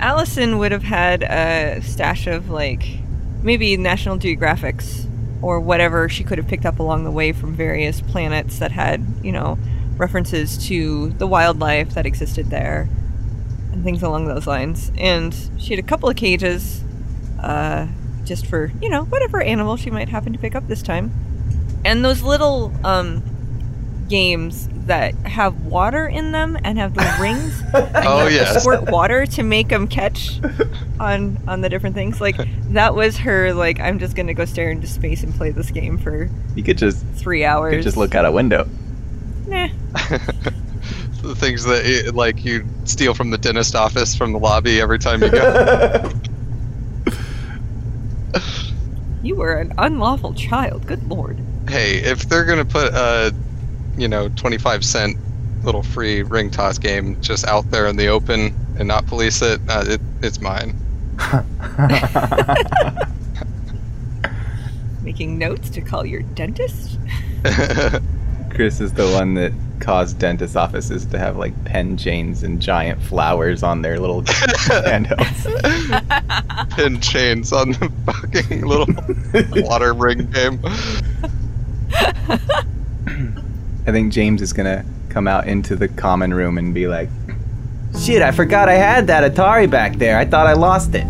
Allison 0.00 0.58
would 0.58 0.72
have 0.72 0.82
had 0.82 1.22
a 1.22 1.80
stash 1.82 2.26
of 2.26 2.50
like 2.50 2.84
maybe 3.42 3.76
National 3.76 4.18
Geographics 4.18 5.06
or 5.42 5.60
whatever 5.60 6.08
she 6.08 6.24
could 6.24 6.38
have 6.38 6.48
picked 6.48 6.66
up 6.66 6.78
along 6.78 7.04
the 7.04 7.10
way 7.10 7.32
from 7.32 7.54
various 7.54 8.00
planets 8.00 8.58
that 8.58 8.72
had, 8.72 9.04
you 9.22 9.30
know, 9.32 9.58
references 9.96 10.58
to 10.66 11.10
the 11.10 11.26
wildlife 11.26 11.94
that 11.94 12.06
existed 12.06 12.46
there 12.46 12.88
and 13.72 13.84
things 13.84 14.02
along 14.02 14.26
those 14.26 14.46
lines. 14.46 14.90
And 14.98 15.34
she 15.58 15.74
had 15.74 15.78
a 15.78 15.86
couple 15.86 16.08
of 16.08 16.16
cages 16.16 16.82
uh, 17.40 17.86
just 18.24 18.46
for 18.46 18.70
you 18.80 18.88
know 18.88 19.04
whatever 19.04 19.40
animal 19.40 19.76
she 19.76 19.90
might 19.90 20.08
happen 20.08 20.32
to 20.32 20.38
pick 20.38 20.54
up 20.54 20.66
this 20.66 20.82
time. 20.82 21.12
And 21.84 22.04
those 22.04 22.22
little 22.22 22.72
um, 22.84 23.22
games 24.10 24.68
that 24.86 25.14
have 25.26 25.58
water 25.64 26.06
in 26.06 26.32
them 26.32 26.58
and 26.64 26.76
have 26.78 26.92
the 26.94 27.16
rings. 27.20 27.62
Oh, 27.72 27.78
and 27.78 27.96
Oh, 28.06 28.18
have 28.18 28.28
to 28.28 28.34
yes. 28.34 28.62
Squirt 28.62 28.90
water 28.90 29.24
to 29.24 29.42
make 29.42 29.68
them 29.68 29.86
catch 29.88 30.40
on 31.00 31.38
on 31.48 31.60
the 31.62 31.68
different 31.70 31.94
things. 31.94 32.20
Like 32.20 32.36
that 32.72 32.94
was 32.94 33.16
her. 33.18 33.54
Like 33.54 33.80
I'm 33.80 33.98
just 33.98 34.14
gonna 34.16 34.34
go 34.34 34.44
stare 34.44 34.70
into 34.70 34.86
space 34.86 35.22
and 35.22 35.34
play 35.34 35.50
this 35.50 35.70
game 35.70 35.96
for 35.96 36.28
You 36.54 36.62
could 36.62 36.76
just 36.76 37.06
three 37.14 37.44
hours. 37.44 37.70
you 37.72 37.76
hours. 37.76 37.76
could 37.76 37.84
just 37.84 37.96
look 37.96 38.14
out 38.14 38.26
a 38.26 38.32
window. 38.32 38.68
Nah. 39.46 39.68
the 41.22 41.34
things 41.36 41.64
that 41.64 42.12
like 42.14 42.44
you 42.44 42.66
steal 42.84 43.14
from 43.14 43.30
the 43.30 43.38
dentist 43.38 43.74
office 43.74 44.14
from 44.16 44.32
the 44.32 44.38
lobby 44.38 44.80
every 44.80 44.98
time 44.98 45.22
you 45.22 45.30
go. 45.30 46.10
You 49.22 49.36
were 49.36 49.54
an 49.54 49.72
unlawful 49.76 50.32
child. 50.34 50.86
Good 50.86 51.06
lord. 51.08 51.38
hey, 51.68 51.98
if 51.98 52.20
they're 52.28 52.44
gonna 52.46 52.64
put 52.64 52.92
a, 52.94 53.34
you 53.96 54.08
know, 54.08 54.28
twenty-five 54.30 54.84
cent 54.84 55.16
little 55.64 55.82
free 55.82 56.22
ring 56.22 56.50
toss 56.50 56.78
game 56.78 57.20
just 57.20 57.44
out 57.46 57.70
there 57.70 57.86
in 57.86 57.96
the 57.96 58.08
open 58.08 58.54
and 58.78 58.88
not 58.88 59.06
police 59.06 59.42
it, 59.42 59.60
uh, 59.68 59.84
it 59.86 60.00
it's 60.22 60.40
mine. 60.40 60.74
Making 65.02 65.38
notes 65.38 65.70
to 65.70 65.80
call 65.80 66.06
your 66.06 66.22
dentist. 66.22 66.98
Chris 68.50 68.80
is 68.80 68.92
the 68.94 69.10
one 69.12 69.34
that 69.34 69.52
caused 69.80 70.18
dentist 70.18 70.56
offices 70.56 71.06
to 71.06 71.18
have 71.18 71.36
like 71.36 71.64
pen 71.64 71.96
chains 71.96 72.42
and 72.42 72.60
giant 72.60 73.00
flowers 73.02 73.62
on 73.62 73.82
their 73.82 73.98
little 73.98 74.22
handhelds. 74.22 75.46
Pin 76.76 77.00
chains 77.00 77.52
on 77.52 77.72
the 77.72 77.90
fucking 78.04 78.66
little 78.66 78.86
water 79.62 79.94
ring 79.94 80.26
game. 80.30 80.60
I 83.90 83.92
think 83.92 84.12
James 84.12 84.40
is 84.40 84.52
gonna 84.52 84.84
come 85.08 85.26
out 85.26 85.48
into 85.48 85.74
the 85.74 85.88
common 85.88 86.32
room 86.32 86.58
and 86.58 86.72
be 86.72 86.86
like, 86.86 87.08
"Shit, 87.98 88.22
I 88.22 88.30
forgot 88.30 88.68
I 88.68 88.74
had 88.74 89.08
that 89.08 89.24
Atari 89.28 89.68
back 89.68 89.96
there. 89.96 90.16
I 90.16 90.24
thought 90.24 90.46
I 90.46 90.52
lost 90.52 90.94
it. 90.94 91.04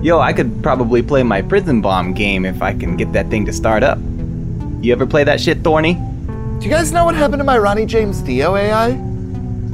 Yo, 0.00 0.20
I 0.20 0.32
could 0.32 0.62
probably 0.62 1.02
play 1.02 1.24
my 1.24 1.42
prison 1.42 1.80
bomb 1.80 2.12
game 2.12 2.44
if 2.44 2.62
I 2.62 2.72
can 2.72 2.96
get 2.96 3.12
that 3.14 3.30
thing 3.30 3.44
to 3.46 3.52
start 3.52 3.82
up. 3.82 3.98
You 4.80 4.92
ever 4.92 5.06
play 5.06 5.24
that 5.24 5.40
shit, 5.40 5.64
Thorny? 5.64 5.94
Do 6.60 6.66
you 6.66 6.70
guys 6.70 6.92
know 6.92 7.04
what 7.04 7.16
happened 7.16 7.40
to 7.40 7.44
my 7.44 7.58
Ronnie 7.58 7.84
James 7.84 8.20
Dio 8.20 8.54
AI? 8.54 8.96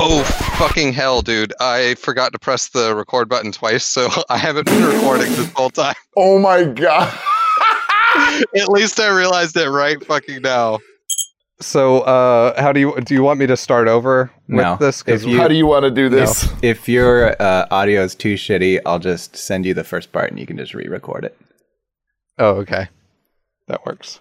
Oh 0.01 0.23
fucking 0.57 0.95
hell, 0.95 1.21
dude! 1.21 1.53
I 1.61 1.95
forgot 1.97 2.33
to 2.33 2.39
press 2.39 2.71
the 2.71 2.97
record 2.97 3.29
button 3.29 3.53
twice, 3.53 3.85
so 3.85 4.09
I 4.31 4.39
haven't 4.39 4.65
been 4.65 4.83
recording 4.83 5.31
this 5.33 5.53
whole 5.53 5.69
time. 5.69 5.95
Oh 6.17 6.39
my 6.39 6.65
god. 6.65 7.13
At 8.57 8.71
least 8.71 8.99
I 8.99 9.15
realized 9.15 9.59
it 9.59 9.69
right 9.69 10.03
fucking 10.07 10.41
now. 10.41 10.79
So, 11.61 12.01
uh, 12.01 12.61
how 12.61 12.73
do 12.73 12.81
you 12.81 13.01
do? 13.01 13.15
You 13.15 13.23
want 13.23 13.39
me 13.39 13.47
to 13.47 13.57
start 13.57 13.87
over 13.89 14.31
with 14.49 14.65
No. 14.65 14.77
this? 14.81 15.05
If 15.07 15.25
you- 15.25 15.39
How 15.39 15.47
do 15.49 15.55
you 15.55 15.67
want 15.67 15.85
to 15.85 15.91
do 15.91 16.09
this? 16.09 16.49
If 16.63 16.89
your 16.89 17.41
uh, 17.41 17.67
audio 17.71 18.03
is 18.03 18.15
too 18.15 18.35
shitty, 18.35 18.81
I'll 18.85 18.99
just 18.99 19.37
send 19.37 19.65
you 19.65 19.73
the 19.73 19.85
first 19.85 20.13
part 20.13 20.31
and 20.31 20.39
you 20.41 20.47
can 20.47 20.57
just 20.57 20.75
re-record 20.75 21.25
it. 21.25 21.37
oh, 22.39 22.57
okay, 22.57 22.89
that 23.69 23.87
works. 23.87 24.21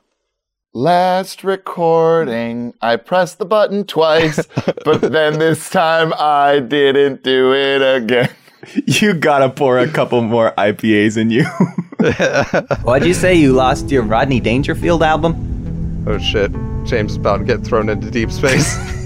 Last 0.76 1.44
recording, 1.44 2.74
I 2.82 2.96
pressed 2.98 3.38
the 3.40 3.46
button 3.46 3.84
twice, 3.86 4.46
but 4.86 5.02
then 5.02 5.40
this 5.40 5.70
time 5.72 6.14
I 6.18 6.60
didn't 6.60 7.24
do 7.24 7.54
it 7.54 7.82
again. 7.82 8.30
You 8.86 9.14
gotta 9.14 9.50
pour 9.50 9.78
a 9.78 9.90
couple 9.90 10.22
more 10.22 10.54
IPAs 10.58 11.18
in 11.18 11.30
you. 11.32 11.44
What'd 12.86 13.06
you 13.06 13.14
say? 13.14 13.34
You 13.36 13.52
lost 13.52 13.92
your 13.92 14.04
Rodney 14.04 14.40
Dangerfield 14.40 15.04
album? 15.04 16.06
Oh 16.08 16.18
shit, 16.18 16.50
James 16.86 17.12
is 17.12 17.18
about 17.18 17.38
to 17.38 17.44
get 17.44 17.64
thrown 17.64 17.90
into 17.90 18.10
deep 18.12 18.32
space. 18.32 18.78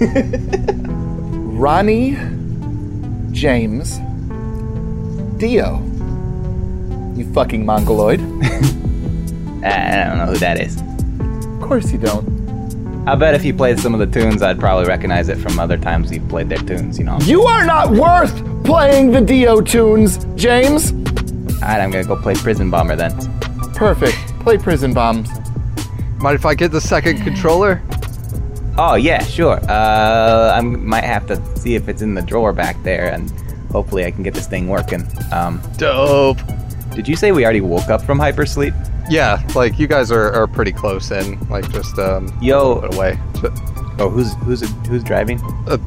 Ronnie 1.58 2.16
James 3.32 3.98
Dio. 5.38 5.82
You 7.16 7.32
fucking 7.32 7.64
mongoloid. 7.64 8.20
Uh, 9.58 9.66
I 9.70 10.04
don't 10.04 10.18
know 10.18 10.26
who 10.26 10.36
that 10.38 10.60
is. 10.60 10.80
Of 10.80 11.60
course 11.68 11.90
you 11.90 11.98
don't. 11.98 12.24
I 13.08 13.16
bet 13.16 13.34
if 13.34 13.44
you 13.44 13.52
played 13.52 13.80
some 13.80 13.92
of 13.92 13.98
the 13.98 14.06
tunes, 14.06 14.40
I'd 14.40 14.60
probably 14.60 14.86
recognize 14.86 15.28
it 15.28 15.36
from 15.38 15.58
other 15.58 15.76
times 15.76 16.12
you've 16.12 16.28
played 16.28 16.48
their 16.48 16.58
tunes, 16.58 16.96
you 16.96 17.04
know. 17.04 17.18
You 17.22 17.42
are 17.42 17.64
not 17.64 17.90
worth 17.90 18.36
playing 18.64 19.10
the 19.10 19.20
Dio 19.20 19.60
tunes, 19.60 20.24
James. 20.36 20.92
Alright, 20.92 21.80
I'm 21.80 21.90
gonna 21.90 22.04
go 22.04 22.14
play 22.14 22.34
Prison 22.34 22.70
Bomber 22.70 22.94
then. 22.94 23.12
Perfect. 23.74 24.16
Play 24.40 24.58
Prison 24.58 24.94
Bombs. 24.94 25.28
Mind 26.20 26.34
if 26.34 26.44
I 26.46 26.54
get 26.54 26.72
the 26.72 26.80
second 26.80 27.22
controller? 27.22 27.82
Oh, 28.76 28.94
yeah, 28.94 29.22
sure. 29.24 29.58
Uh, 29.68 30.52
I 30.56 30.60
might 30.60 31.04
have 31.04 31.26
to 31.28 31.56
see 31.56 31.74
if 31.74 31.88
it's 31.88 32.02
in 32.02 32.14
the 32.14 32.22
drawer 32.22 32.52
back 32.52 32.80
there, 32.82 33.12
and 33.12 33.30
hopefully 33.70 34.04
I 34.04 34.10
can 34.10 34.22
get 34.22 34.34
this 34.34 34.46
thing 34.46 34.68
working. 34.68 35.06
Um, 35.32 35.60
Dope. 35.76 36.38
did 36.94 37.08
you 37.08 37.16
say 37.16 37.32
we 37.32 37.44
already 37.44 37.60
woke 37.60 37.88
up 37.88 38.02
from 38.02 38.18
hypersleep? 38.18 38.74
Yeah, 39.10 39.42
like 39.54 39.78
you 39.78 39.86
guys 39.86 40.12
are, 40.12 40.30
are 40.32 40.46
pretty 40.46 40.72
close 40.72 41.10
in, 41.12 41.38
like 41.48 41.70
just 41.72 41.98
um 41.98 42.36
Yo, 42.42 42.80
put 42.82 42.94
away. 42.94 43.18
Oh, 43.98 44.10
who's 44.10 44.34
who's 44.44 44.60
who's 44.86 45.02
driving? 45.02 45.40
uh, 45.66 45.78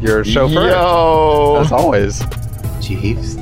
your 0.00 0.24
chauffeur, 0.24 0.70
Yo. 0.70 1.58
as 1.60 1.72
always. 1.72 2.22
Jeeves. 2.80 3.36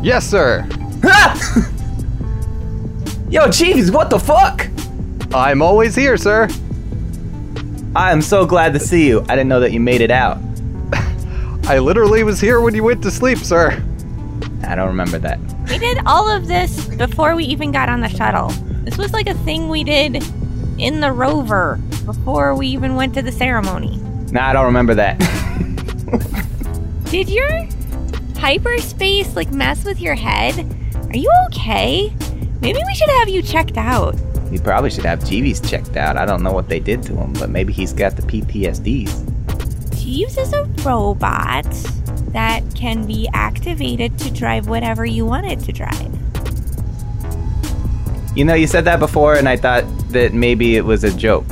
Yes, 0.00 0.24
sir. 0.30 0.64
Yo, 3.28 3.50
Jeeves, 3.50 3.90
what 3.90 4.10
the 4.10 4.18
fuck? 4.18 4.68
I'm 5.34 5.62
always 5.62 5.96
here, 5.96 6.16
sir. 6.16 6.48
I 7.96 8.12
am 8.12 8.22
so 8.22 8.46
glad 8.46 8.72
to 8.74 8.78
see 8.78 9.08
you. 9.08 9.20
I 9.22 9.34
didn't 9.34 9.48
know 9.48 9.58
that 9.58 9.72
you 9.72 9.80
made 9.80 10.00
it 10.00 10.12
out. 10.12 10.38
I 11.64 11.80
literally 11.80 12.22
was 12.22 12.40
here 12.40 12.60
when 12.60 12.72
you 12.72 12.84
went 12.84 13.02
to 13.02 13.10
sleep, 13.10 13.38
sir. 13.38 13.82
I 14.62 14.76
don't 14.76 14.86
remember 14.86 15.18
that. 15.18 15.40
We 15.68 15.78
did 15.78 15.98
all 16.06 16.30
of 16.30 16.46
this 16.46 16.86
before 16.86 17.34
we 17.34 17.44
even 17.46 17.72
got 17.72 17.88
on 17.88 18.00
the 18.00 18.08
shuttle. 18.08 18.50
This 18.84 18.96
was 18.96 19.12
like 19.12 19.26
a 19.26 19.34
thing 19.34 19.68
we 19.68 19.82
did 19.82 20.22
in 20.78 21.00
the 21.00 21.10
rover 21.10 21.80
before 22.04 22.54
we 22.54 22.68
even 22.68 22.94
went 22.94 23.12
to 23.14 23.22
the 23.22 23.32
ceremony. 23.32 23.96
Nah, 24.30 24.50
I 24.50 24.52
don't 24.52 24.66
remember 24.66 24.94
that. 24.94 25.18
Did 27.10 27.28
your 27.28 27.66
hyperspace 28.38 29.34
like 29.34 29.50
mess 29.50 29.84
with 29.84 30.00
your 30.00 30.14
head? 30.14 30.64
Are 30.94 31.16
you 31.16 31.30
okay? 31.46 32.14
Maybe 32.60 32.80
we 32.86 32.94
should 32.94 33.10
have 33.10 33.28
you 33.28 33.42
checked 33.42 33.76
out. 33.76 34.14
You 34.54 34.60
probably 34.60 34.88
should 34.88 35.04
have 35.04 35.24
Jeeves 35.28 35.60
checked 35.68 35.96
out. 35.96 36.16
I 36.16 36.24
don't 36.24 36.44
know 36.44 36.52
what 36.52 36.68
they 36.68 36.78
did 36.78 37.02
to 37.04 37.16
him, 37.16 37.32
but 37.32 37.50
maybe 37.50 37.72
he's 37.72 37.92
got 37.92 38.14
the 38.14 38.22
PTSDs. 38.22 40.00
Jeeves 40.00 40.38
is 40.38 40.52
a 40.52 40.62
robot 40.84 41.66
that 42.28 42.62
can 42.76 43.04
be 43.04 43.28
activated 43.34 44.16
to 44.20 44.30
drive 44.30 44.68
whatever 44.68 45.04
you 45.04 45.26
want 45.26 45.46
it 45.46 45.58
to 45.58 45.72
drive. 45.72 46.12
You 48.36 48.44
know, 48.44 48.54
you 48.54 48.68
said 48.68 48.84
that 48.84 49.00
before, 49.00 49.34
and 49.34 49.48
I 49.48 49.56
thought 49.56 49.84
that 50.10 50.34
maybe 50.34 50.76
it 50.76 50.84
was 50.84 51.02
a 51.02 51.12
joke. 51.16 51.46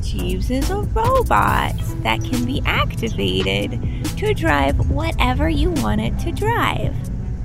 Jeeves 0.00 0.48
is 0.48 0.70
a 0.70 0.82
robot 0.82 1.74
that 2.04 2.22
can 2.22 2.44
be 2.44 2.62
activated 2.66 3.80
to 4.16 4.32
drive 4.32 4.90
whatever 4.90 5.48
you 5.48 5.72
want 5.72 6.00
it 6.00 6.16
to 6.20 6.30
drive. 6.30 6.94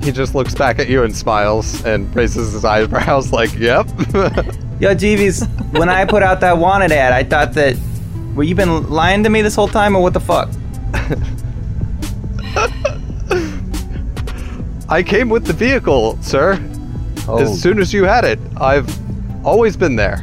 He 0.04 0.12
just 0.12 0.36
looks 0.36 0.54
back 0.54 0.78
at 0.78 0.88
you 0.88 1.02
and 1.02 1.16
smiles 1.16 1.84
and 1.84 2.16
raises 2.16 2.54
his 2.54 2.64
eyebrows, 2.64 3.32
like, 3.32 3.56
"Yep." 3.56 3.88
Yo, 4.80 4.94
Jeeves, 4.94 5.46
when 5.72 5.88
I 5.90 6.06
put 6.06 6.24
out 6.24 6.40
that 6.42 6.58
wanted 6.58 6.92
ad, 6.92 7.14
I 7.14 7.24
thought 7.24 7.54
that. 7.54 7.76
Were 8.36 8.44
you 8.44 8.56
been 8.56 8.90
lying 8.90 9.24
to 9.24 9.30
me 9.30 9.42
this 9.44 9.56
whole 9.56 9.68
time, 9.68 9.96
or 9.96 10.02
what 10.02 10.14
the 10.14 10.20
fuck? 10.20 10.50
I 14.90 15.02
came 15.04 15.30
with 15.30 15.46
the 15.46 15.54
vehicle, 15.54 16.18
sir. 16.22 16.60
Oh, 17.28 17.38
As 17.40 17.62
soon 17.62 17.80
as 17.80 17.94
you 17.94 18.04
had 18.04 18.26
it, 18.26 18.40
I've 18.58 18.88
always 19.46 19.78
been 19.78 19.96
there. 19.96 20.18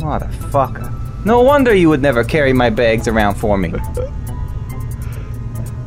what 0.00 0.22
a 0.22 0.26
fucker. 0.50 0.92
No 1.24 1.42
wonder 1.42 1.74
you 1.74 1.88
would 1.88 2.00
never 2.02 2.22
carry 2.24 2.52
my 2.52 2.70
bags 2.70 3.08
around 3.08 3.34
for 3.34 3.58
me. 3.58 3.74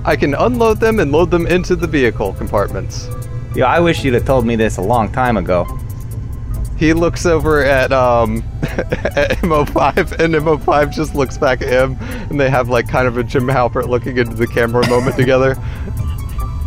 I 0.05 0.15
can 0.15 0.35
unload 0.35 0.79
them 0.79 0.99
and 0.99 1.11
load 1.11 1.31
them 1.31 1.47
into 1.47 1.75
the 1.75 1.87
vehicle 1.87 2.33
compartments. 2.33 3.07
Yo, 3.55 3.65
I 3.65 3.79
wish 3.79 4.03
you'd 4.03 4.13
have 4.15 4.25
told 4.25 4.45
me 4.45 4.55
this 4.55 4.77
a 4.77 4.81
long 4.81 5.11
time 5.11 5.37
ago. 5.37 5.65
He 6.79 6.93
looks 6.93 7.25
over 7.25 7.61
at 7.61 7.91
um 7.91 8.41
at 8.63 9.31
MO5 9.39 10.13
and 10.13 10.33
MO5 10.33 10.93
just 10.93 11.13
looks 11.13 11.37
back 11.37 11.61
at 11.61 11.67
him 11.67 11.97
and 12.29 12.39
they 12.39 12.49
have 12.49 12.69
like 12.69 12.87
kind 12.87 13.05
of 13.05 13.17
a 13.17 13.23
Jim 13.23 13.47
Halpert 13.47 13.89
looking 13.89 14.17
into 14.17 14.33
the 14.33 14.47
camera 14.47 14.87
moment 14.87 15.17
together. 15.17 15.57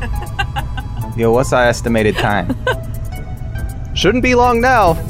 Yo, 1.16 1.33
what's 1.33 1.54
our 1.54 1.64
estimated 1.64 2.14
time? 2.16 2.54
Shouldn't 3.95 4.23
be 4.23 4.35
long 4.35 4.61
now. 4.61 5.00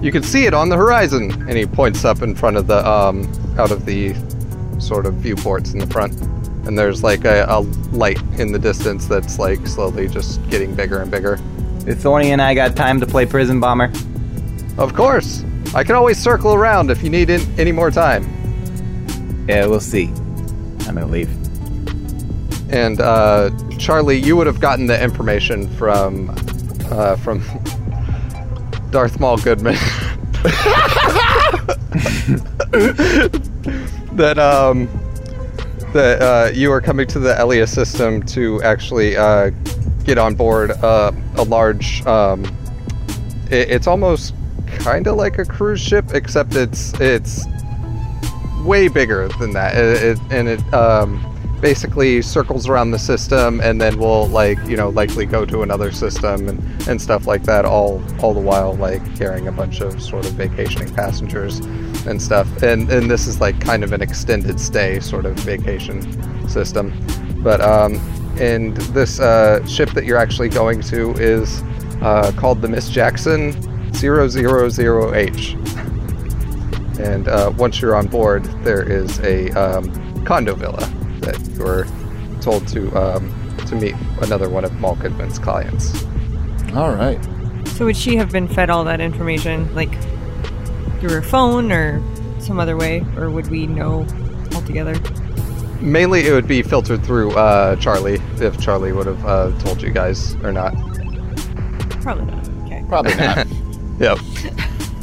You 0.00 0.12
can 0.12 0.22
see 0.22 0.46
it 0.46 0.54
on 0.54 0.68
the 0.68 0.76
horizon. 0.76 1.32
And 1.48 1.58
he 1.58 1.66
points 1.66 2.04
up 2.04 2.22
in 2.22 2.36
front 2.36 2.56
of 2.56 2.68
the 2.68 2.88
um 2.88 3.26
out 3.58 3.72
of 3.72 3.84
the 3.84 4.14
sort 4.78 5.06
of 5.06 5.14
viewports 5.14 5.72
in 5.72 5.80
the 5.80 5.88
front. 5.88 6.12
And 6.68 6.78
there's 6.78 7.02
like 7.02 7.24
a, 7.24 7.46
a 7.48 7.62
light 7.90 8.22
in 8.38 8.52
the 8.52 8.60
distance 8.60 9.08
that's 9.08 9.40
like 9.40 9.66
slowly 9.66 10.06
just 10.06 10.48
getting 10.50 10.72
bigger 10.72 11.00
and 11.00 11.10
bigger. 11.10 11.40
If 11.84 11.98
Thorny 11.98 12.30
and 12.30 12.40
I 12.40 12.54
got 12.54 12.76
time 12.76 13.00
to 13.00 13.06
play 13.06 13.26
prison 13.26 13.58
bomber. 13.58 13.90
Of 14.78 14.94
course. 14.94 15.44
I 15.74 15.84
can 15.84 15.94
always 15.94 16.18
circle 16.18 16.54
around 16.54 16.90
if 16.90 17.02
you 17.02 17.10
need 17.10 17.30
in, 17.30 17.40
any 17.58 17.72
more 17.72 17.90
time. 17.90 18.24
Yeah, 19.48 19.66
we'll 19.66 19.80
see. 19.80 20.06
I'm 20.86 20.94
gonna 20.94 21.06
leave. 21.06 21.30
And 22.72 23.00
uh, 23.00 23.50
Charlie, 23.78 24.18
you 24.18 24.36
would 24.36 24.46
have 24.46 24.60
gotten 24.60 24.86
the 24.86 25.02
information 25.02 25.68
from 25.76 26.34
uh, 26.90 27.16
from 27.16 27.40
Darth 28.90 29.18
Maul 29.20 29.38
Goodman 29.38 29.74
that 34.12 34.38
um 34.38 34.88
that 35.92 36.22
uh, 36.22 36.50
you 36.52 36.72
are 36.72 36.80
coming 36.80 37.06
to 37.06 37.18
the 37.18 37.38
Elia 37.38 37.66
system 37.66 38.22
to 38.22 38.62
actually 38.62 39.16
uh, 39.16 39.50
get 40.04 40.18
on 40.18 40.34
board 40.34 40.70
uh, 40.70 41.12
a 41.36 41.42
large. 41.44 42.04
Um, 42.06 42.44
it, 43.50 43.70
it's 43.70 43.86
almost 43.86 44.34
kind 44.82 45.06
of 45.06 45.16
like 45.16 45.38
a 45.38 45.44
cruise 45.44 45.80
ship, 45.80 46.06
except 46.12 46.54
it's 46.54 46.92
it's 47.00 47.46
way 48.64 48.88
bigger 48.88 49.28
than 49.38 49.52
that, 49.52 49.76
it, 49.76 50.02
it, 50.02 50.18
and 50.30 50.48
it 50.48 50.74
um, 50.74 51.20
basically 51.60 52.22
circles 52.22 52.68
around 52.68 52.90
the 52.90 52.98
system, 52.98 53.60
and 53.60 53.80
then 53.80 53.98
will 53.98 54.26
like 54.28 54.58
you 54.66 54.76
know 54.76 54.88
likely 54.90 55.24
go 55.24 55.44
to 55.44 55.62
another 55.62 55.92
system 55.92 56.48
and, 56.48 56.88
and 56.88 57.00
stuff 57.00 57.26
like 57.26 57.44
that. 57.44 57.64
All 57.64 58.02
all 58.20 58.34
the 58.34 58.40
while 58.40 58.74
like 58.74 59.02
carrying 59.16 59.48
a 59.48 59.52
bunch 59.52 59.80
of 59.80 60.02
sort 60.02 60.26
of 60.26 60.32
vacationing 60.32 60.92
passengers 60.94 61.58
and 62.06 62.20
stuff. 62.20 62.62
And 62.62 62.90
and 62.90 63.10
this 63.10 63.26
is 63.26 63.40
like 63.40 63.60
kind 63.60 63.84
of 63.84 63.92
an 63.92 64.02
extended 64.02 64.58
stay 64.60 65.00
sort 65.00 65.26
of 65.26 65.34
vacation 65.40 66.48
system, 66.48 66.92
but 67.42 67.60
um, 67.60 67.94
and 68.40 68.76
this 68.76 69.20
uh, 69.20 69.64
ship 69.66 69.90
that 69.90 70.04
you're 70.04 70.18
actually 70.18 70.48
going 70.48 70.80
to 70.82 71.12
is 71.12 71.62
uh, 72.02 72.32
called 72.36 72.60
the 72.60 72.68
Miss 72.68 72.88
Jackson 72.90 73.71
000H. 73.92 75.58
And 76.98 77.28
uh, 77.28 77.52
once 77.56 77.80
you're 77.80 77.96
on 77.96 78.06
board, 78.06 78.44
there 78.64 78.82
is 78.82 79.18
a 79.20 79.50
um, 79.50 80.24
condo 80.24 80.54
villa 80.54 80.84
that 81.20 81.40
you're 81.56 81.86
told 82.40 82.66
to 82.68 82.90
um, 82.96 83.32
to 83.66 83.76
meet 83.76 83.94
another 84.20 84.48
one 84.50 84.64
of 84.64 84.72
Maul 84.80 84.96
Goodman's 84.96 85.38
clients. 85.38 86.04
All 86.74 86.94
right. 86.94 87.18
So 87.68 87.86
would 87.86 87.96
she 87.96 88.16
have 88.16 88.30
been 88.30 88.48
fed 88.48 88.70
all 88.70 88.84
that 88.84 89.00
information, 89.00 89.74
like 89.74 89.92
through 91.00 91.10
her 91.10 91.22
phone 91.22 91.72
or 91.72 92.02
some 92.40 92.60
other 92.60 92.76
way, 92.76 93.04
or 93.16 93.30
would 93.30 93.48
we 93.48 93.66
know 93.66 94.06
altogether? 94.54 94.94
Mainly, 95.80 96.26
it 96.26 96.32
would 96.32 96.46
be 96.46 96.62
filtered 96.62 97.04
through 97.04 97.32
uh, 97.32 97.76
Charlie, 97.76 98.20
if 98.36 98.60
Charlie 98.60 98.92
would 98.92 99.06
have 99.06 99.24
uh, 99.26 99.58
told 99.58 99.82
you 99.82 99.90
guys 99.90 100.34
or 100.36 100.52
not. 100.52 100.74
Probably 102.02 102.26
not. 102.26 102.48
Okay. 102.64 102.84
Probably 102.88 103.14
not. 103.16 103.46
Yep. 103.98 104.18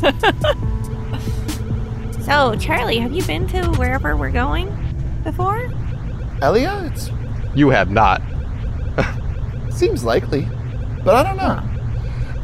So, 2.29 2.55
Charlie, 2.57 2.99
have 2.99 3.11
you 3.11 3.23
been 3.23 3.47
to 3.47 3.65
wherever 3.71 4.15
we're 4.15 4.29
going 4.29 4.69
before? 5.23 5.67
Elia, 6.43 6.85
it 6.85 7.11
You 7.55 7.69
have 7.71 7.89
not. 7.89 8.21
seems 9.71 10.03
likely, 10.03 10.47
but 11.03 11.15
I 11.15 11.23
don't 11.23 11.37
know. 11.37 11.59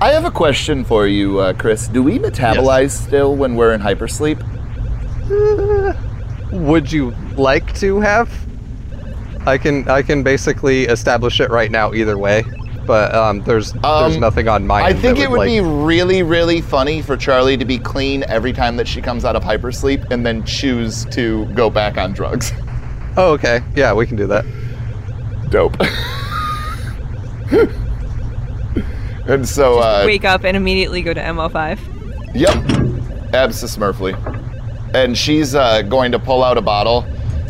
I 0.02 0.10
have 0.10 0.26
a 0.26 0.32
question 0.32 0.84
for 0.84 1.06
you, 1.06 1.38
uh, 1.38 1.54
Chris. 1.54 1.88
Do 1.88 2.02
we 2.02 2.18
metabolize 2.18 2.92
still 2.92 3.36
when 3.36 3.56
we're 3.56 3.74
in 3.74 3.82
hypersleep? 3.82 4.42
Would 6.52 6.92
you 6.92 7.12
like 7.36 7.76
to 7.76 8.00
have? 8.00 8.34
I 9.46 9.60
can 9.60 9.88
I 9.88 10.02
can 10.02 10.24
basically 10.24 10.86
establish 10.86 11.40
it 11.40 11.52
right 11.52 11.70
now 11.70 11.94
either 11.94 12.18
way, 12.18 12.44
but 12.86 13.14
um, 13.16 13.42
there's 13.44 13.72
there's 13.74 14.16
Um, 14.16 14.20
nothing 14.20 14.48
on 14.48 14.66
my. 14.68 14.82
I 14.82 14.90
end 14.92 15.00
think 15.00 15.18
that 15.18 15.24
it 15.24 15.32
would 15.32 15.40
like, 15.40 15.50
be 15.50 15.62
really, 15.62 16.24
really 16.24 16.62
funny 16.62 17.02
for 17.02 17.18
Charlie 17.18 17.58
to 17.58 17.66
be 17.66 17.78
clean 17.80 18.24
every 18.28 18.54
time 18.54 18.78
that 18.78 18.88
she 18.88 19.02
comes 19.02 19.26
out 19.26 19.36
of 19.36 19.44
hypersleep 19.44 20.12
and 20.12 20.26
then 20.26 20.44
choose 20.46 21.06
to 21.06 21.46
go 21.54 21.70
back 21.70 21.98
on 21.98 22.14
drugs. 22.14 22.52
Oh, 23.18 23.32
okay. 23.32 23.62
Yeah, 23.78 23.94
we 23.94 24.06
can 24.06 24.18
do 24.18 24.28
that. 24.28 24.44
Dope. 25.50 25.78
and 29.28 29.48
so, 29.48 29.80
uh, 29.80 30.04
Wake 30.06 30.26
up 30.26 30.44
and 30.44 30.56
immediately 30.58 31.02
go 31.02 31.14
to 31.14 31.22
MO5. 31.22 31.80
Yep. 32.36 32.54
Absismurfly. 33.32 34.14
And 34.94 35.18
she's 35.18 35.56
uh, 35.56 35.82
going 35.84 36.12
to 36.12 36.20
pull 36.20 36.44
out 36.44 36.58
a 36.58 36.62
bottle 36.62 37.06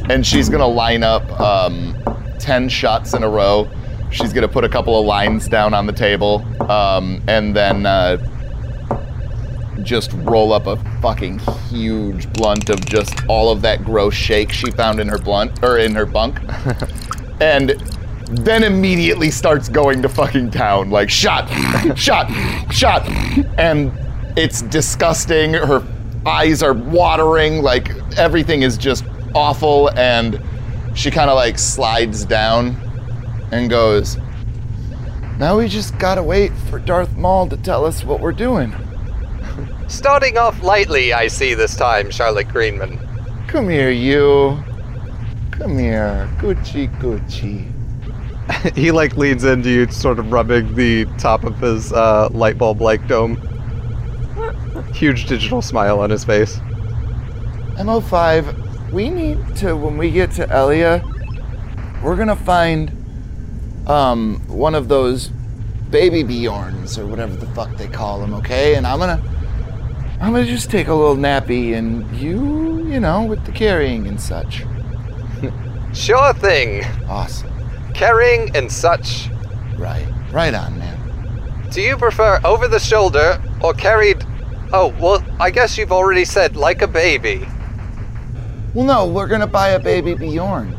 and 0.10 0.26
she's 0.26 0.50
going 0.50 0.62
to 0.62 0.68
line 0.68 1.02
up 1.04 1.28
um, 1.40 1.96
10 2.40 2.70
shots 2.70 3.14
in 3.14 3.24
a 3.24 3.30
row. 3.30 3.68
She's 4.16 4.32
going 4.32 4.44
to 4.44 4.48
put 4.48 4.64
a 4.64 4.70
couple 4.70 4.98
of 4.98 5.06
lines 5.06 5.50
down 5.50 5.74
on 5.74 5.86
the 5.88 5.92
table 5.92 6.42
um, 6.72 7.22
and 7.28 7.54
then 7.54 7.86
uh, 7.86 8.16
just 9.84 10.14
roll 10.14 10.54
up 10.54 10.68
a 10.68 10.78
fucking 11.02 11.40
huge 11.70 12.32
blunt 12.32 12.70
of 12.70 12.86
just 12.86 13.14
all 13.28 13.52
of 13.52 13.62
that 13.64 13.84
gross 13.84 14.14
shake 14.14 14.54
she 14.54 14.72
found 14.72 15.02
in 15.02 15.10
her 15.10 15.18
blunt 15.18 15.62
or 15.62 15.80
in 15.80 15.94
her 15.96 16.06
bunk. 16.06 16.40
and 17.42 17.72
then 18.30 18.64
immediately 18.64 19.30
starts 19.30 19.68
going 19.68 20.02
to 20.02 20.08
fucking 20.08 20.50
town. 20.50 20.92
Like 20.92 21.10
shot 21.10 21.50
shot 21.98 22.32
shot. 22.72 23.06
And 23.60 23.92
it's 24.38 24.62
disgusting. 24.62 25.56
Her 25.56 25.86
eyes 26.26 26.64
are 26.64 26.74
watering. 26.74 27.62
Like 27.62 27.90
everything 28.18 28.62
is 28.62 28.78
just 28.78 29.04
awful 29.34 29.90
and 29.98 30.42
she 30.96 31.12
kind 31.12 31.30
of 31.30 31.36
like 31.36 31.60
slides 31.60 32.24
down 32.24 32.80
and 33.52 33.70
goes 33.70 34.18
now 35.38 35.58
we 35.58 35.68
just 35.68 35.98
gotta 35.98 36.24
wait 36.24 36.52
for 36.70 36.80
darth 36.80 37.16
maul 37.16 37.48
to 37.48 37.58
tell 37.58 37.86
us 37.86 38.04
what 38.04 38.20
we're 38.20 38.32
doing 38.32 38.74
Starting 39.88 40.36
off 40.36 40.64
lightly, 40.64 41.14
I 41.14 41.28
see 41.28 41.54
this 41.54 41.76
time, 41.76 42.10
Charlotte 42.10 42.48
Greenman. 42.50 43.00
come 43.48 43.70
here 43.70 43.92
you 43.92 44.62
come 45.52 45.78
here 45.78 46.28
gucci 46.40 46.90
gucci 47.00 47.72
he 48.76 48.92
like 48.92 49.18
leans 49.18 49.44
into 49.44 49.70
you, 49.70 49.90
sort 49.90 50.20
of 50.20 50.32
rubbing 50.32 50.76
the 50.76 51.06
top 51.18 51.44
of 51.44 51.60
his 51.60 51.92
uh, 51.94 52.30
light 52.32 52.58
bulb 52.58 52.82
like 52.82 53.08
dome. 53.08 53.38
Huge 54.94 55.26
digital 55.26 55.62
smile 55.62 56.00
on 56.00 56.10
his 56.10 56.24
face. 56.24 56.58
MO5, 57.78 58.92
we 58.92 59.10
need 59.10 59.56
to, 59.58 59.76
when 59.76 59.98
we 59.98 60.12
get 60.12 60.32
to 60.34 60.48
Elia, 60.48 61.04
we're 62.04 62.16
gonna 62.16 62.36
find 62.36 63.05
um, 63.88 64.42
one 64.48 64.76
of 64.76 64.88
those 64.88 65.30
baby 65.90 66.24
Bjorns 66.24 66.98
or 66.98 67.06
whatever 67.06 67.36
the 67.36 67.48
fuck 67.48 67.76
they 67.78 67.88
call 67.88 68.20
them, 68.20 68.34
okay? 68.36 68.76
And 68.76 68.86
I'm 68.86 69.00
gonna, 69.00 69.22
I'm 70.20 70.34
gonna 70.34 70.46
just 70.46 70.70
take 70.70 70.88
a 70.88 70.94
little 70.94 71.16
nappy 71.16 71.74
and 71.74 72.10
you, 72.16 72.86
you 72.88 73.00
know, 73.00 73.24
with 73.24 73.46
the 73.46 73.52
carrying 73.52 74.08
and 74.08 74.20
such. 74.20 74.64
Sure 75.96 76.34
thing. 76.34 76.84
Awesome. 77.08 77.50
Carrying 77.94 78.54
and 78.54 78.70
such. 78.70 79.30
Right. 79.78 80.06
Right 80.30 80.54
on, 80.54 80.78
man. 80.78 81.70
Do 81.72 81.82
you 81.82 81.96
prefer 81.96 82.42
over 82.44 82.68
the 82.68 82.80
shoulder 82.80 83.42
or 83.62 83.74
carried? 83.74 84.22
Oh, 84.74 84.94
well, 85.00 85.24
I 85.40 85.52
guess 85.52 85.78
you've 85.78 85.94
already 85.94 86.26
said 86.26 86.58
like 86.58 86.82
a 86.82 86.88
baby. 86.88 87.48
Well, 88.74 88.86
no, 88.86 89.08
we're 89.08 89.28
gonna 89.28 89.48
buy 89.48 89.70
a 89.70 89.80
baby 89.80 90.16
Bjorn. 90.16 90.74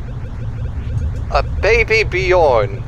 A 1.31 1.41
baby 1.61 2.03
Bjorn. 2.03 2.83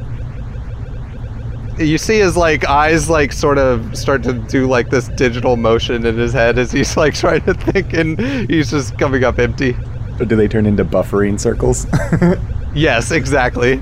You 1.79 1.97
see 1.97 2.19
his 2.19 2.35
like 2.35 2.65
eyes 2.65 3.09
like 3.09 3.31
sort 3.31 3.57
of 3.57 3.97
start 3.97 4.21
to 4.23 4.33
do 4.33 4.67
like 4.67 4.89
this 4.89 5.07
digital 5.09 5.55
motion 5.55 6.05
in 6.05 6.17
his 6.17 6.33
head 6.33 6.57
as 6.57 6.71
he's 6.71 6.97
like 6.97 7.13
trying 7.15 7.41
to 7.43 7.53
think 7.53 7.93
and 7.93 8.19
he's 8.49 8.69
just 8.69 8.97
coming 8.97 9.23
up 9.23 9.39
empty. 9.39 9.75
Or 10.19 10.25
do 10.25 10.35
they 10.35 10.47
turn 10.47 10.65
into 10.65 10.83
buffering 10.83 11.39
circles? 11.39 11.87
Yes, 12.73 13.11
exactly. 13.11 13.81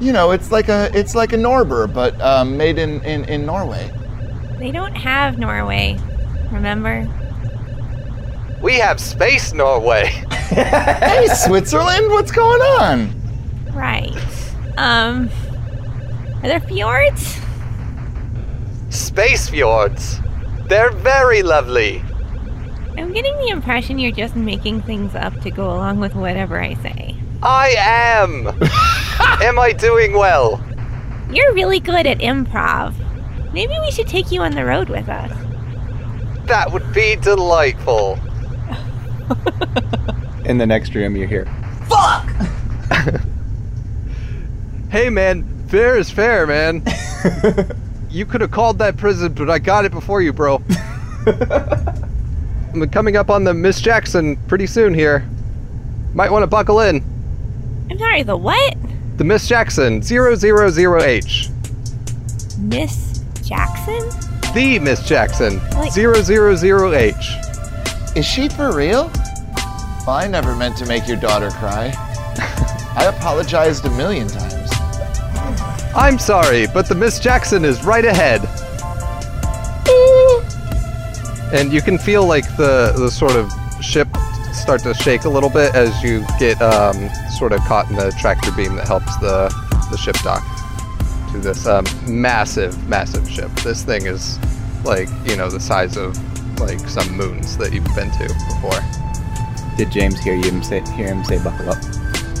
You 0.00 0.12
know, 0.12 0.30
it's 0.30 0.52
like 0.52 0.68
a, 0.68 0.90
it's 0.94 1.14
like 1.14 1.32
a 1.32 1.36
Norber, 1.36 1.92
but 1.92 2.20
um, 2.20 2.56
made 2.56 2.78
in, 2.78 3.02
in 3.02 3.24
in 3.24 3.46
Norway. 3.46 3.90
They 4.58 4.70
don't 4.70 4.94
have 4.94 5.38
Norway, 5.38 5.98
remember? 6.50 7.08
We 8.62 8.78
have 8.78 9.00
space 9.00 9.52
Norway. 9.52 10.06
hey, 10.30 11.26
Switzerland, 11.28 12.10
what's 12.10 12.30
going 12.30 12.60
on? 12.60 13.72
Right. 13.72 14.14
Um, 14.76 15.30
are 16.42 16.48
there 16.48 16.60
fjords? 16.60 17.38
Space 18.88 19.48
fjords. 19.48 20.18
They're 20.66 20.90
very 20.90 21.42
lovely. 21.42 22.02
I'm 22.96 23.12
getting 23.12 23.36
the 23.38 23.48
impression 23.48 23.98
you're 23.98 24.12
just 24.12 24.36
making 24.36 24.82
things 24.82 25.14
up 25.14 25.38
to 25.40 25.50
go 25.50 25.70
along 25.70 26.00
with 26.00 26.14
whatever 26.14 26.60
I 26.60 26.74
say. 26.74 27.16
I 27.42 27.74
am. 27.78 28.46
am 29.42 29.58
I 29.58 29.72
doing 29.72 30.12
well? 30.14 30.62
You're 31.30 31.52
really 31.54 31.80
good 31.80 32.06
at 32.06 32.18
improv. 32.18 32.94
Maybe 33.52 33.74
we 33.80 33.90
should 33.90 34.08
take 34.08 34.30
you 34.30 34.42
on 34.42 34.52
the 34.52 34.64
road 34.64 34.88
with 34.88 35.08
us. 35.08 35.30
That 36.46 36.72
would 36.72 36.92
be 36.92 37.16
delightful. 37.16 38.18
In 40.44 40.58
the 40.58 40.66
next 40.66 40.94
room, 40.94 41.16
you 41.16 41.26
hear, 41.26 41.46
Fuck! 41.88 42.28
Hey 44.90 45.08
man, 45.08 45.59
fair 45.70 45.96
is 45.96 46.10
fair, 46.10 46.46
man. 46.46 46.82
you 48.10 48.26
could 48.26 48.40
have 48.40 48.50
called 48.50 48.78
that 48.78 48.96
prison, 48.96 49.32
but 49.32 49.48
I 49.48 49.58
got 49.58 49.84
it 49.84 49.92
before 49.92 50.20
you, 50.20 50.32
bro. 50.32 50.62
I'm 51.26 52.88
coming 52.90 53.16
up 53.16 53.30
on 53.30 53.44
the 53.44 53.54
Miss 53.54 53.80
Jackson 53.80 54.36
pretty 54.48 54.66
soon 54.66 54.94
here. 54.94 55.26
Might 56.14 56.30
want 56.30 56.42
to 56.42 56.46
buckle 56.48 56.80
in. 56.80 57.04
I'm 57.90 57.98
sorry, 57.98 58.22
the 58.22 58.36
what? 58.36 58.76
The 59.16 59.24
Miss 59.24 59.48
Jackson 59.48 60.00
000H. 60.00 61.50
Miss 62.58 63.18
Jackson? 63.42 64.08
The 64.54 64.78
Miss 64.80 65.06
Jackson 65.06 65.58
Like- 65.70 65.92
000H. 65.92 68.16
Is 68.16 68.26
she 68.26 68.48
for 68.48 68.74
real? 68.74 69.10
Well, 70.06 70.16
I 70.16 70.26
never 70.28 70.56
meant 70.56 70.76
to 70.78 70.86
make 70.86 71.06
your 71.06 71.16
daughter 71.16 71.50
cry. 71.50 71.92
I 72.96 73.04
apologized 73.04 73.84
a 73.84 73.90
million 73.90 74.26
times. 74.26 74.49
I'm 75.94 76.18
sorry, 76.18 76.66
but 76.68 76.88
the 76.88 76.94
Miss 76.94 77.18
Jackson 77.18 77.64
is 77.64 77.84
right 77.84 78.04
ahead. 78.04 78.42
And 81.52 81.72
you 81.72 81.82
can 81.82 81.98
feel 81.98 82.24
like 82.24 82.44
the 82.56 82.92
the 82.96 83.10
sort 83.10 83.34
of 83.34 83.52
ship 83.82 84.08
start 84.52 84.82
to 84.82 84.94
shake 84.94 85.24
a 85.24 85.28
little 85.28 85.50
bit 85.50 85.74
as 85.74 86.00
you 86.02 86.24
get 86.38 86.60
um, 86.62 87.10
sort 87.36 87.52
of 87.52 87.60
caught 87.62 87.90
in 87.90 87.96
the 87.96 88.14
tractor 88.20 88.52
beam 88.52 88.76
that 88.76 88.86
helps 88.86 89.16
the 89.18 89.48
the 89.90 89.96
ship 89.96 90.14
dock 90.22 90.44
to 91.32 91.38
this 91.38 91.66
um, 91.66 91.84
massive, 92.06 92.88
massive 92.88 93.28
ship. 93.28 93.50
This 93.64 93.82
thing 93.82 94.06
is 94.06 94.38
like 94.84 95.08
you 95.24 95.36
know 95.36 95.50
the 95.50 95.60
size 95.60 95.96
of 95.96 96.16
like 96.60 96.78
some 96.88 97.16
moons 97.16 97.56
that 97.56 97.72
you've 97.72 97.84
been 97.96 98.12
to 98.12 98.28
before. 98.48 98.80
Did 99.76 99.90
James 99.90 100.20
hear 100.20 100.36
you 100.36 100.62
say 100.62 100.82
hear 100.92 101.08
him 101.08 101.24
say 101.24 101.42
buckle 101.42 101.70
up? 101.70 101.78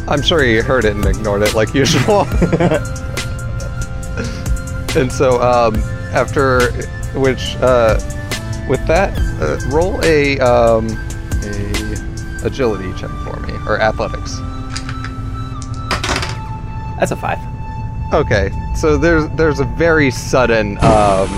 I'm 0.06 0.22
sure 0.22 0.42
he 0.42 0.56
heard 0.56 0.84
it 0.84 0.94
and 0.94 1.04
ignored 1.04 1.42
it 1.42 1.54
like 1.54 1.74
usual. 1.74 2.26
and 4.96 5.12
so, 5.12 5.40
um, 5.40 5.76
after 6.12 6.72
which, 7.18 7.56
uh, 7.60 7.98
with 8.68 8.84
that, 8.86 9.16
uh, 9.40 9.58
roll 9.70 10.02
a 10.04 10.38
um, 10.40 10.88
a 11.42 12.46
agility 12.46 12.92
check 12.98 13.10
for 13.24 13.38
me 13.40 13.52
or 13.66 13.80
athletics. 13.80 14.38
That's 16.98 17.12
a 17.12 17.16
five. 17.16 17.38
Okay, 18.12 18.50
so 18.74 18.96
there's 18.96 19.28
there's 19.30 19.60
a 19.60 19.64
very 19.64 20.10
sudden 20.10 20.76
um, 20.82 21.28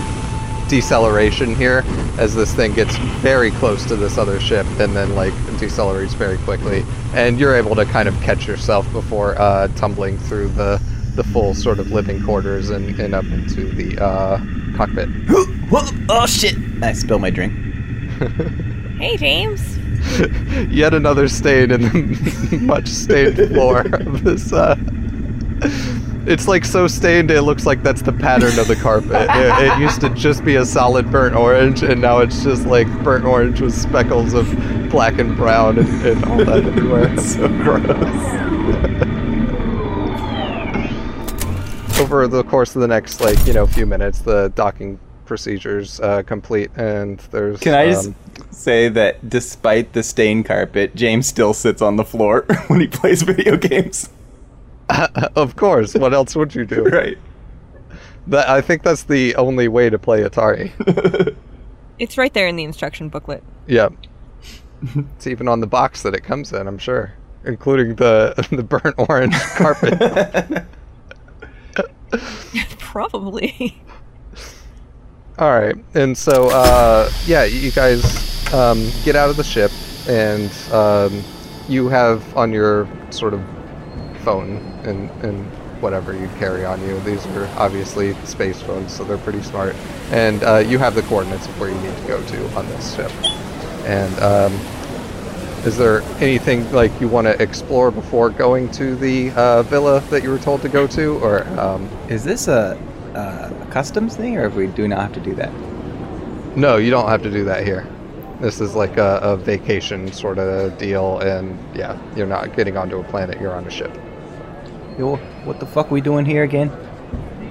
deceleration 0.68 1.54
here 1.54 1.84
as 2.18 2.34
this 2.34 2.54
thing 2.54 2.72
gets 2.72 2.96
very 3.20 3.50
close 3.52 3.84
to 3.86 3.96
this 3.96 4.16
other 4.18 4.40
ship 4.40 4.66
and 4.78 4.96
then 4.96 5.14
like 5.14 5.34
decelerates 5.58 6.14
very 6.14 6.38
quickly, 6.38 6.84
and 7.14 7.38
you're 7.38 7.54
able 7.54 7.74
to 7.74 7.84
kind 7.84 8.08
of 8.08 8.14
catch 8.22 8.46
yourself 8.46 8.90
before 8.92 9.38
uh, 9.38 9.68
tumbling 9.76 10.18
through 10.18 10.48
the 10.48 10.80
the 11.14 11.24
full 11.24 11.54
sort 11.54 11.78
of 11.78 11.90
living 11.90 12.22
quarters 12.22 12.70
and, 12.70 12.98
and 12.98 13.14
up 13.14 13.24
into 13.24 13.68
the 13.70 14.02
uh, 14.02 14.38
cockpit. 14.76 15.08
Oh 16.14 16.26
shit! 16.26 16.54
I 16.82 16.92
spilled 16.92 17.22
my 17.22 17.30
drink. 17.30 17.54
Hey, 19.02 19.16
James. 19.16 19.78
Yet 20.72 20.94
another 20.94 21.26
stain 21.26 21.72
in 21.72 21.80
the 21.82 22.58
much 22.62 22.86
stained 22.86 23.36
floor 23.36 23.80
of 23.80 24.22
this. 24.22 24.52
Uh, 24.52 24.76
it's 26.24 26.46
like 26.46 26.64
so 26.64 26.86
stained 26.86 27.32
it 27.32 27.42
looks 27.42 27.66
like 27.66 27.82
that's 27.82 28.02
the 28.02 28.12
pattern 28.12 28.56
of 28.60 28.68
the 28.68 28.76
carpet. 28.76 29.26
It, 29.28 29.72
it 29.72 29.78
used 29.80 30.00
to 30.02 30.10
just 30.10 30.44
be 30.44 30.54
a 30.54 30.64
solid 30.64 31.10
burnt 31.10 31.34
orange, 31.34 31.82
and 31.82 32.00
now 32.00 32.18
it's 32.18 32.44
just 32.44 32.64
like 32.64 32.86
burnt 33.02 33.24
orange 33.24 33.60
with 33.60 33.74
speckles 33.74 34.34
of 34.34 34.48
black 34.88 35.18
and 35.18 35.36
brown 35.36 35.78
and, 35.78 36.06
and 36.06 36.24
all 36.26 36.38
that 36.38 36.64
everywhere. 36.64 37.12
It's 37.12 37.34
so 37.34 37.48
gross. 37.48 39.08
Over 42.12 42.28
the 42.28 42.44
course 42.44 42.76
of 42.76 42.82
the 42.82 42.88
next 42.88 43.22
like 43.22 43.46
you 43.46 43.54
know 43.54 43.66
few 43.66 43.86
minutes, 43.86 44.18
the 44.18 44.52
docking 44.54 45.00
procedures 45.24 45.98
uh, 46.00 46.22
complete, 46.22 46.70
and 46.76 47.18
there's. 47.30 47.58
Can 47.58 47.72
I 47.72 47.86
just 47.86 48.08
um, 48.08 48.14
say 48.50 48.90
that 48.90 49.30
despite 49.30 49.94
the 49.94 50.02
stained 50.02 50.44
carpet, 50.44 50.94
James 50.94 51.26
still 51.26 51.54
sits 51.54 51.80
on 51.80 51.96
the 51.96 52.04
floor 52.04 52.44
when 52.66 52.80
he 52.80 52.86
plays 52.86 53.22
video 53.22 53.56
games? 53.56 54.10
of 55.36 55.56
course. 55.56 55.94
What 55.94 56.12
else 56.12 56.36
would 56.36 56.54
you 56.54 56.66
do? 56.66 56.84
Right. 56.92 57.16
That, 58.26 58.46
I 58.46 58.60
think 58.60 58.82
that's 58.82 59.04
the 59.04 59.34
only 59.36 59.66
way 59.68 59.88
to 59.88 59.98
play 59.98 60.22
Atari. 60.22 61.34
It's 61.98 62.18
right 62.18 62.34
there 62.34 62.46
in 62.46 62.56
the 62.56 62.64
instruction 62.64 63.08
booklet. 63.08 63.42
Yeah. 63.66 63.88
it's 65.16 65.26
even 65.26 65.48
on 65.48 65.60
the 65.60 65.66
box 65.66 66.02
that 66.02 66.14
it 66.14 66.24
comes 66.24 66.52
in, 66.52 66.66
I'm 66.68 66.76
sure, 66.76 67.14
including 67.44 67.94
the 67.94 68.34
the 68.50 68.62
burnt 68.62 68.96
orange 68.98 69.34
carpet. 69.56 70.66
Probably. 72.78 73.80
All 75.38 75.50
right, 75.50 75.76
and 75.94 76.16
so 76.16 76.50
uh, 76.50 77.10
yeah, 77.26 77.44
you 77.44 77.70
guys 77.72 78.52
um, 78.52 78.90
get 79.04 79.16
out 79.16 79.30
of 79.30 79.36
the 79.36 79.44
ship, 79.44 79.72
and 80.06 80.50
um, 80.72 81.22
you 81.68 81.88
have 81.88 82.36
on 82.36 82.52
your 82.52 82.86
sort 83.10 83.34
of 83.34 83.42
phone 84.22 84.56
and 84.84 85.10
and 85.24 85.44
whatever 85.80 86.12
you 86.12 86.28
carry 86.38 86.64
on 86.64 86.80
you. 86.82 87.00
These 87.00 87.26
are 87.28 87.46
obviously 87.56 88.14
space 88.24 88.60
phones, 88.62 88.92
so 88.92 89.04
they're 89.04 89.18
pretty 89.18 89.42
smart, 89.42 89.74
and 90.10 90.42
uh, 90.44 90.58
you 90.58 90.78
have 90.78 90.94
the 90.94 91.02
coordinates 91.02 91.46
of 91.46 91.58
where 91.58 91.70
you 91.70 91.80
need 91.80 91.96
to 91.96 92.06
go 92.06 92.22
to 92.24 92.54
on 92.54 92.66
this 92.68 92.94
ship. 92.94 93.10
And 93.84 94.16
um, 94.20 94.52
is 95.64 95.78
there 95.78 96.02
anything 96.18 96.70
like 96.72 96.92
you 97.00 97.06
want 97.06 97.26
to 97.26 97.40
explore 97.40 97.90
before 97.90 98.30
going 98.30 98.70
to 98.72 98.96
the 98.96 99.30
uh, 99.30 99.62
villa 99.62 100.00
that 100.10 100.22
you 100.22 100.30
were 100.30 100.38
told 100.38 100.60
to 100.62 100.68
go 100.68 100.86
to, 100.88 101.18
or 101.18 101.44
um, 101.58 101.88
Is 102.08 102.24
this 102.24 102.48
a, 102.48 102.76
a 103.14 103.66
customs 103.70 104.16
thing, 104.16 104.36
or 104.36 104.46
if 104.46 104.54
we 104.54 104.66
do 104.66 104.88
not 104.88 105.00
have 105.00 105.12
to 105.12 105.20
do 105.20 105.34
that? 105.36 105.52
No, 106.56 106.76
you 106.76 106.90
don't 106.90 107.08
have 107.08 107.22
to 107.22 107.30
do 107.30 107.44
that 107.44 107.64
here. 107.64 107.86
This 108.40 108.60
is 108.60 108.74
like 108.74 108.96
a, 108.96 109.20
a 109.22 109.36
vacation 109.36 110.12
sort 110.12 110.38
of 110.38 110.76
deal, 110.78 111.20
and 111.20 111.56
yeah, 111.76 111.96
you're 112.16 112.26
not 112.26 112.56
getting 112.56 112.76
onto 112.76 112.98
a 112.98 113.04
planet, 113.04 113.40
you're 113.40 113.54
on 113.54 113.64
a 113.64 113.70
ship. 113.70 113.94
Yo, 114.98 115.16
what 115.44 115.60
the 115.60 115.66
fuck 115.66 115.86
are 115.86 115.94
we 115.94 116.00
doing 116.00 116.26
here 116.26 116.42
again? 116.42 116.70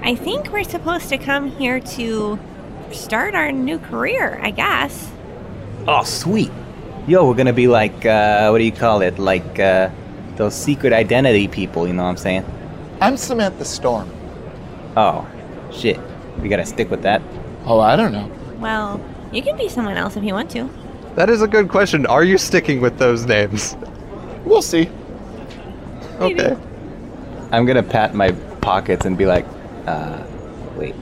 I 0.02 0.14
think 0.14 0.52
we're 0.52 0.64
supposed 0.64 1.08
to 1.08 1.18
come 1.18 1.48
here 1.48 1.80
to 1.80 2.38
start 2.92 3.34
our 3.34 3.50
new 3.50 3.78
career, 3.78 4.38
I 4.42 4.50
guess. 4.50 5.10
Oh, 5.88 6.04
sweet. 6.04 6.50
Yo, 7.08 7.26
we're 7.26 7.34
gonna 7.34 7.52
be 7.52 7.66
like, 7.66 8.06
uh, 8.06 8.48
what 8.50 8.58
do 8.58 8.64
you 8.64 8.70
call 8.70 9.02
it? 9.02 9.18
Like, 9.18 9.58
uh, 9.58 9.90
those 10.36 10.54
secret 10.54 10.92
identity 10.92 11.48
people, 11.48 11.88
you 11.88 11.92
know 11.92 12.04
what 12.04 12.10
I'm 12.10 12.16
saying? 12.16 12.44
I'm 13.00 13.16
Samantha 13.16 13.64
Storm. 13.64 14.08
Oh, 14.96 15.26
shit. 15.72 15.98
We 16.40 16.48
gotta 16.48 16.64
stick 16.64 16.92
with 16.92 17.02
that. 17.02 17.20
Oh, 17.64 17.80
I 17.80 17.96
don't 17.96 18.12
know. 18.12 18.30
Well, 18.60 19.00
you 19.32 19.42
can 19.42 19.56
be 19.56 19.68
someone 19.68 19.96
else 19.96 20.16
if 20.16 20.22
you 20.22 20.32
want 20.32 20.48
to. 20.52 20.70
That 21.16 21.28
is 21.28 21.42
a 21.42 21.48
good 21.48 21.68
question. 21.68 22.06
Are 22.06 22.22
you 22.22 22.38
sticking 22.38 22.80
with 22.80 22.98
those 22.98 23.26
names? 23.26 23.76
We'll 24.44 24.62
see. 24.62 24.88
Okay. 26.20 26.56
I'm 27.50 27.66
gonna 27.66 27.82
pat 27.82 28.14
my 28.14 28.30
pockets 28.60 29.06
and 29.06 29.18
be 29.18 29.26
like, 29.26 29.44
uh, 29.88 30.22
wait. 30.76 30.94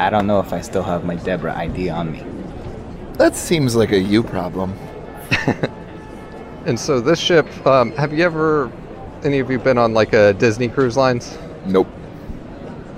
I 0.00 0.10
don't 0.10 0.26
know 0.26 0.40
if 0.40 0.52
I 0.52 0.60
still 0.60 0.82
have 0.82 1.04
my 1.04 1.14
Deborah 1.14 1.56
ID 1.56 1.88
on 1.88 2.10
me. 2.10 2.24
That 3.12 3.36
seems 3.36 3.76
like 3.76 3.92
a 3.92 3.98
you 4.00 4.24
problem. 4.24 4.74
And 6.66 6.78
so 6.78 7.00
this 7.00 7.18
ship, 7.18 7.46
um, 7.66 7.92
have 7.92 8.12
you 8.12 8.22
ever, 8.22 8.70
any 9.24 9.38
of 9.38 9.50
you 9.50 9.58
been 9.58 9.78
on 9.78 9.94
like 9.94 10.12
a 10.12 10.34
Disney 10.34 10.68
cruise 10.68 10.94
lines? 10.94 11.38
Nope. 11.64 11.88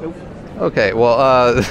Nope. 0.00 0.16
Okay, 0.58 0.92
well, 0.92 1.14
uh, 1.14 1.62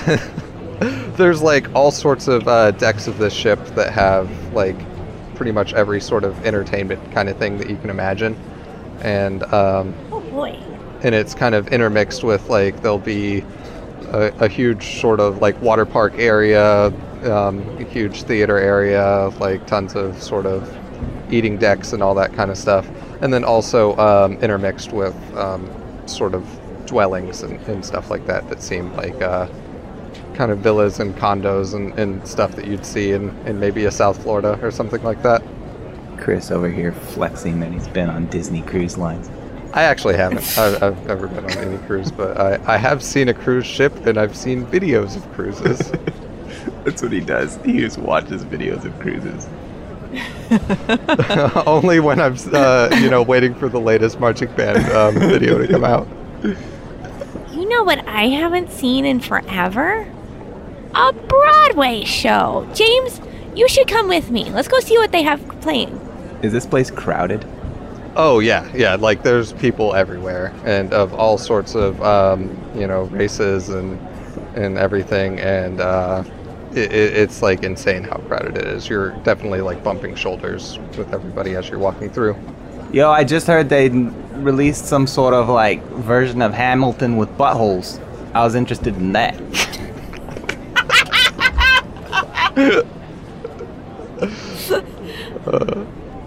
there's 1.17 1.41
like 1.41 1.67
all 1.75 1.91
sorts 1.91 2.29
of 2.29 2.47
uh, 2.47 2.71
decks 2.71 3.07
of 3.07 3.17
this 3.17 3.33
ship 3.33 3.59
that 3.75 3.91
have 3.91 4.29
like 4.53 4.77
pretty 5.35 5.51
much 5.51 5.73
every 5.73 5.99
sort 5.99 6.23
of 6.23 6.45
entertainment 6.45 7.11
kind 7.11 7.27
of 7.27 7.35
thing 7.37 7.57
that 7.57 7.69
you 7.69 7.75
can 7.75 7.89
imagine, 7.89 8.37
and 9.01 9.43
um, 9.53 9.93
Oh 10.13 10.21
boy. 10.21 10.57
and 11.03 11.13
it's 11.13 11.35
kind 11.35 11.53
of 11.55 11.67
intermixed 11.67 12.23
with 12.23 12.47
like 12.49 12.81
there'll 12.81 12.99
be 12.99 13.43
a, 14.13 14.31
a 14.39 14.47
huge 14.47 15.01
sort 15.01 15.19
of 15.19 15.39
like 15.39 15.61
water 15.61 15.85
park 15.85 16.13
area, 16.15 16.91
um, 17.25 17.59
a 17.77 17.83
huge 17.83 18.23
theater 18.23 18.57
area, 18.57 19.29
like 19.39 19.65
tons 19.67 19.95
of 19.95 20.21
sort 20.21 20.45
of 20.45 20.77
eating 21.31 21.57
decks 21.57 21.93
and 21.93 22.03
all 22.03 22.13
that 22.15 22.33
kind 22.33 22.51
of 22.51 22.57
stuff, 22.57 22.87
and 23.21 23.33
then 23.33 23.43
also 23.43 23.95
um, 23.97 24.33
intermixed 24.37 24.91
with 24.91 25.15
um, 25.35 25.69
sort 26.07 26.33
of 26.33 26.45
dwellings 26.85 27.43
and, 27.43 27.59
and 27.67 27.85
stuff 27.85 28.09
like 28.09 28.25
that 28.25 28.47
that 28.49 28.61
seem 28.61 28.93
like 28.95 29.19
uh, 29.21 29.47
kind 30.33 30.51
of 30.51 30.59
villas 30.59 30.99
and 30.99 31.15
condos 31.15 31.73
and, 31.73 31.97
and 31.97 32.25
stuff 32.27 32.55
that 32.55 32.65
you'd 32.65 32.85
see 32.85 33.11
in, 33.11 33.29
in 33.45 33.59
maybe 33.59 33.85
a 33.85 33.91
South 33.91 34.21
Florida 34.21 34.59
or 34.61 34.71
something 34.71 35.01
like 35.03 35.21
that. 35.23 35.41
Chris 36.17 36.51
over 36.51 36.69
here 36.69 36.91
flexing 36.91 37.59
that 37.59 37.71
he's 37.71 37.87
been 37.87 38.09
on 38.09 38.27
Disney 38.27 38.61
cruise 38.61 38.97
lines. 38.97 39.29
I 39.73 39.83
actually 39.83 40.15
haven't. 40.17 40.57
I've, 40.57 40.83
I've 40.83 41.07
never 41.07 41.27
been 41.27 41.45
on 41.45 41.57
any 41.57 41.77
cruise, 41.87 42.11
but 42.11 42.37
I, 42.39 42.73
I 42.73 42.77
have 42.77 43.01
seen 43.01 43.29
a 43.29 43.33
cruise 43.33 43.65
ship 43.65 44.05
and 44.05 44.17
I've 44.17 44.35
seen 44.35 44.65
videos 44.65 45.15
of 45.15 45.31
cruises. 45.33 45.91
That's 46.83 47.01
what 47.01 47.11
he 47.11 47.19
does. 47.19 47.57
He 47.63 47.79
just 47.79 47.97
watches 47.97 48.43
videos 48.45 48.85
of 48.85 48.97
cruises. 48.99 49.47
Only 51.67 51.99
when 51.99 52.19
I'm, 52.19 52.35
uh, 52.51 52.89
you 52.99 53.09
know, 53.09 53.21
waiting 53.21 53.55
for 53.55 53.69
the 53.69 53.79
latest 53.79 54.19
marching 54.19 54.51
band 54.55 54.91
um, 54.91 55.15
video 55.15 55.57
to 55.57 55.67
come 55.67 55.83
out. 55.83 56.07
You 56.43 57.69
know 57.69 57.81
know 57.81 57.85
what 57.85 58.07
I 58.07 58.27
haven't 58.27 58.69
seen 58.69 59.05
in 59.05 59.19
forever? 59.19 60.07
A 60.93 61.13
Broadway 61.13 62.03
show. 62.03 62.69
James, 62.75 63.21
you 63.55 63.67
should 63.67 63.87
come 63.87 64.07
with 64.07 64.29
me. 64.29 64.51
Let's 64.51 64.67
go 64.67 64.79
see 64.79 64.97
what 64.97 65.11
they 65.11 65.23
have 65.23 65.41
playing. 65.61 65.89
Is 66.43 66.51
this 66.51 66.65
place 66.65 66.91
crowded? 66.91 67.45
Oh 68.15 68.39
yeah, 68.39 68.69
yeah. 68.75 68.95
Like 68.95 69.23
there's 69.23 69.53
people 69.53 69.95
everywhere 69.95 70.53
and 70.65 70.93
of 70.93 71.13
all 71.13 71.37
sorts 71.37 71.75
of 71.75 72.01
um, 72.03 72.55
you 72.75 72.85
know 72.85 73.03
races 73.03 73.69
and 73.69 73.99
and 74.55 74.77
everything, 74.77 75.39
and 75.39 75.79
uh, 75.79 76.23
it, 76.71 76.91
it, 76.91 77.17
it's 77.17 77.41
like 77.41 77.63
insane 77.63 78.03
how 78.03 78.17
crowded 78.17 78.57
it 78.57 78.65
is. 78.65 78.87
You're 78.89 79.11
definitely 79.23 79.61
like 79.61 79.83
bumping 79.83 80.15
shoulders 80.15 80.79
with 80.97 81.13
everybody 81.13 81.55
as 81.55 81.69
you're 81.69 81.79
walking 81.79 82.09
through. 82.09 82.35
Yo, 82.91 83.09
I 83.09 83.23
just 83.23 83.47
heard 83.47 83.69
they 83.69 83.89
released 83.89 84.85
some 84.85 85.07
sort 85.07 85.33
of 85.33 85.49
like 85.49 85.81
version 85.83 86.41
of 86.41 86.53
Hamilton 86.53 87.17
with 87.17 87.29
buttholes. 87.37 88.01
I 88.33 88.43
was 88.43 88.55
interested 88.55 88.95
in 88.95 89.13
that. 89.13 89.35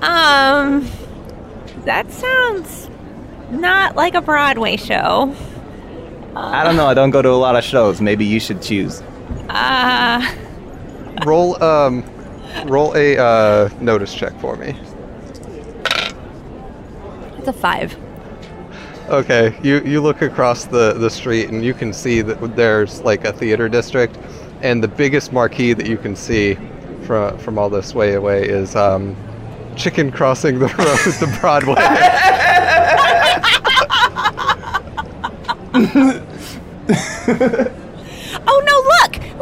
Um, 0.05 0.87
that 1.85 2.11
sounds 2.11 2.91
not 3.51 3.97
like 3.97 4.15
a 4.15 4.21
Broadway 4.21 4.77
show. 4.77 5.35
I 6.37 6.65
don't 6.65 6.77
know. 6.77 6.87
I 6.87 6.95
don't 6.95 7.11
go 7.11 7.23
to 7.23 7.31
a 7.31 7.33
lot 7.33 7.57
of 7.57 7.65
shows. 7.65 8.01
Maybe 8.01 8.25
you 8.25 8.41
should 8.41 8.61
choose. 8.61 9.03
Uh, 9.49 10.35
Roll 11.25 11.63
um, 11.63 12.05
roll 12.67 12.95
a 12.97 13.17
uh, 13.17 13.69
notice 13.81 14.15
check 14.15 14.39
for 14.41 14.57
me. 14.57 14.77
It's 17.39 17.49
a 17.49 17.53
five. 17.53 17.97
Okay, 19.09 19.57
you 19.63 19.81
you 19.81 20.01
look 20.01 20.23
across 20.23 20.65
the 20.65 20.95
the 20.95 21.11
street 21.11 21.51
and 21.51 21.65
you 21.65 21.73
can 21.75 21.93
see 21.93 22.21
that 22.23 22.57
there's 22.57 23.01
like 23.03 23.25
a 23.25 23.33
theater 23.33 23.69
district, 23.69 24.19
and 24.63 24.83
the 24.83 24.89
biggest 24.89 25.33
marquee 25.33 25.73
that 25.73 25.87
you 25.87 25.97
can 25.97 26.17
see 26.17 26.59
from 27.05 27.39
from 27.39 27.59
all 27.59 27.71
this 27.71 27.95
way 27.95 28.15
away 28.15 28.49
is 28.49 28.75
um, 28.77 29.17
chicken 29.77 30.11
crossing 30.11 30.59
the 30.59 30.67
road 30.79 30.99
to 31.21 31.27
Broadway. 31.41 31.75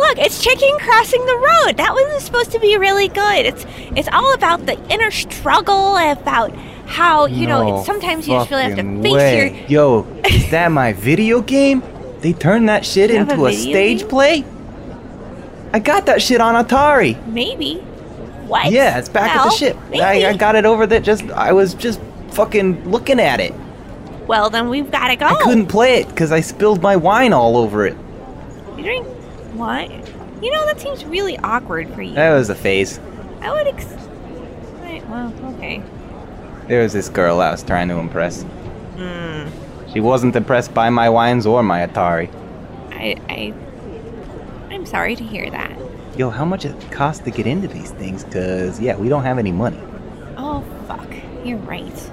look! 0.09 0.19
It's 0.19 0.43
chicken 0.43 0.77
crossing 0.79 1.25
the 1.25 1.35
road. 1.37 1.77
That 1.77 1.93
was 1.95 2.23
supposed 2.25 2.51
to 2.53 2.59
be 2.61 2.77
really 2.77 3.09
good. 3.09 3.47
It's 3.47 3.65
it's 3.97 4.09
all 4.13 4.35
about 4.35 4.67
the 4.67 4.77
inner 4.91 5.11
struggle, 5.11 5.97
about 5.97 6.55
how, 6.87 7.27
you 7.27 7.47
know, 7.47 7.63
No 7.63 7.77
it's, 7.79 7.87
sometimes 7.87 8.29
you 8.29 8.35
just 8.35 8.51
really 8.51 8.65
have 8.65 8.77
to 8.77 9.03
face 9.03 9.13
way. 9.13 9.67
your 9.69 10.03
Yo, 10.03 10.21
is 10.27 10.51
that 10.51 10.69
my 10.73 10.93
video 10.93 11.41
game? 11.41 11.83
They 12.21 12.33
turned 12.35 12.69
that 12.69 12.85
shit 12.85 13.11
You 13.11 13.17
into 13.17 13.35
a 13.47 13.49
a, 13.49 13.53
stage 13.53 14.01
game? 14.01 14.09
play? 14.09 14.45
I 15.73 15.79
got 15.79 16.05
that 16.07 16.21
shit 16.21 16.41
on 16.41 16.63
Atari. 16.63 17.25
maybe. 17.29 17.77
What? 18.47 18.71
Yeah, 18.71 18.99
it's 18.99 19.09
back 19.09 19.35
at 19.35 19.45
the 19.45 19.51
ship. 19.51 19.77
I, 19.95 20.27
I 20.27 20.37
got 20.37 20.55
it 20.57 20.67
over 20.67 20.87
there. 20.87 21.01
Just 21.01 21.25
I 21.31 21.53
was 21.53 21.73
just 21.75 22.01
fucking 22.33 22.91
looking 22.91 23.19
at 23.21 23.41
it. 23.41 23.55
well, 24.27 24.51
then 24.51 24.69
we've 24.69 24.91
got 24.91 25.09
to 25.09 25.17
go. 25.17 25.27
I 25.27 25.35
couldn't 25.43 25.69
play 25.69 26.01
it 26.01 26.09
because 26.09 26.31
I 26.33 26.41
spilled 26.41 26.83
my 26.83 26.97
wine 26.97 27.33
all 27.33 27.57
over 27.57 27.87
it. 27.87 27.97
You 28.77 28.83
drink 28.85 29.07
what? 29.55 29.91
You 30.43 30.51
know 30.51 30.67
that 30.67 30.81
seems 30.81 31.05
really 31.05 31.39
awkward 31.39 31.89
for 31.95 32.03
you. 32.03 32.15
That 32.15 32.33
was 32.33 32.51
a 32.51 32.55
phase. 32.55 32.99
I 33.41 33.53
would. 33.53 33.67
Ex- 33.67 33.87
right, 34.81 35.09
well, 35.09 35.33
okay. 35.55 35.83
There 36.69 36.83
was 36.83 36.93
this 36.93 37.09
girl 37.09 37.41
I 37.41 37.51
was 37.51 37.63
trying 37.63 37.89
to 37.89 37.99
impress. 37.99 38.43
Hmm. 38.97 39.49
She 39.93 40.01
wasn't 40.01 40.35
impressed 40.37 40.73
by 40.73 40.91
my 40.91 41.09
wines 41.09 41.45
or 41.47 41.63
my 41.63 41.87
Atari. 41.87 42.31
I, 42.93 43.17
I, 43.29 43.55
I'm 44.75 44.87
sorry 44.87 45.17
to 45.17 45.25
hear 45.25 45.51
that. 45.51 45.77
Yo, 46.17 46.31
how 46.31 46.45
much 46.45 46.65
it 46.65 46.75
costs 46.91 47.25
to 47.25 47.31
get 47.31 47.47
into 47.47 47.69
these 47.69 47.91
things? 47.93 48.25
Cause 48.25 48.81
yeah, 48.81 48.97
we 48.97 49.09
don't 49.09 49.25
have 49.25 49.39
any 49.39 49.53
money. 49.53 49.79
Oh 50.37 50.65
fuck, 50.87 51.09
you're 51.45 51.59
right. 51.59 52.11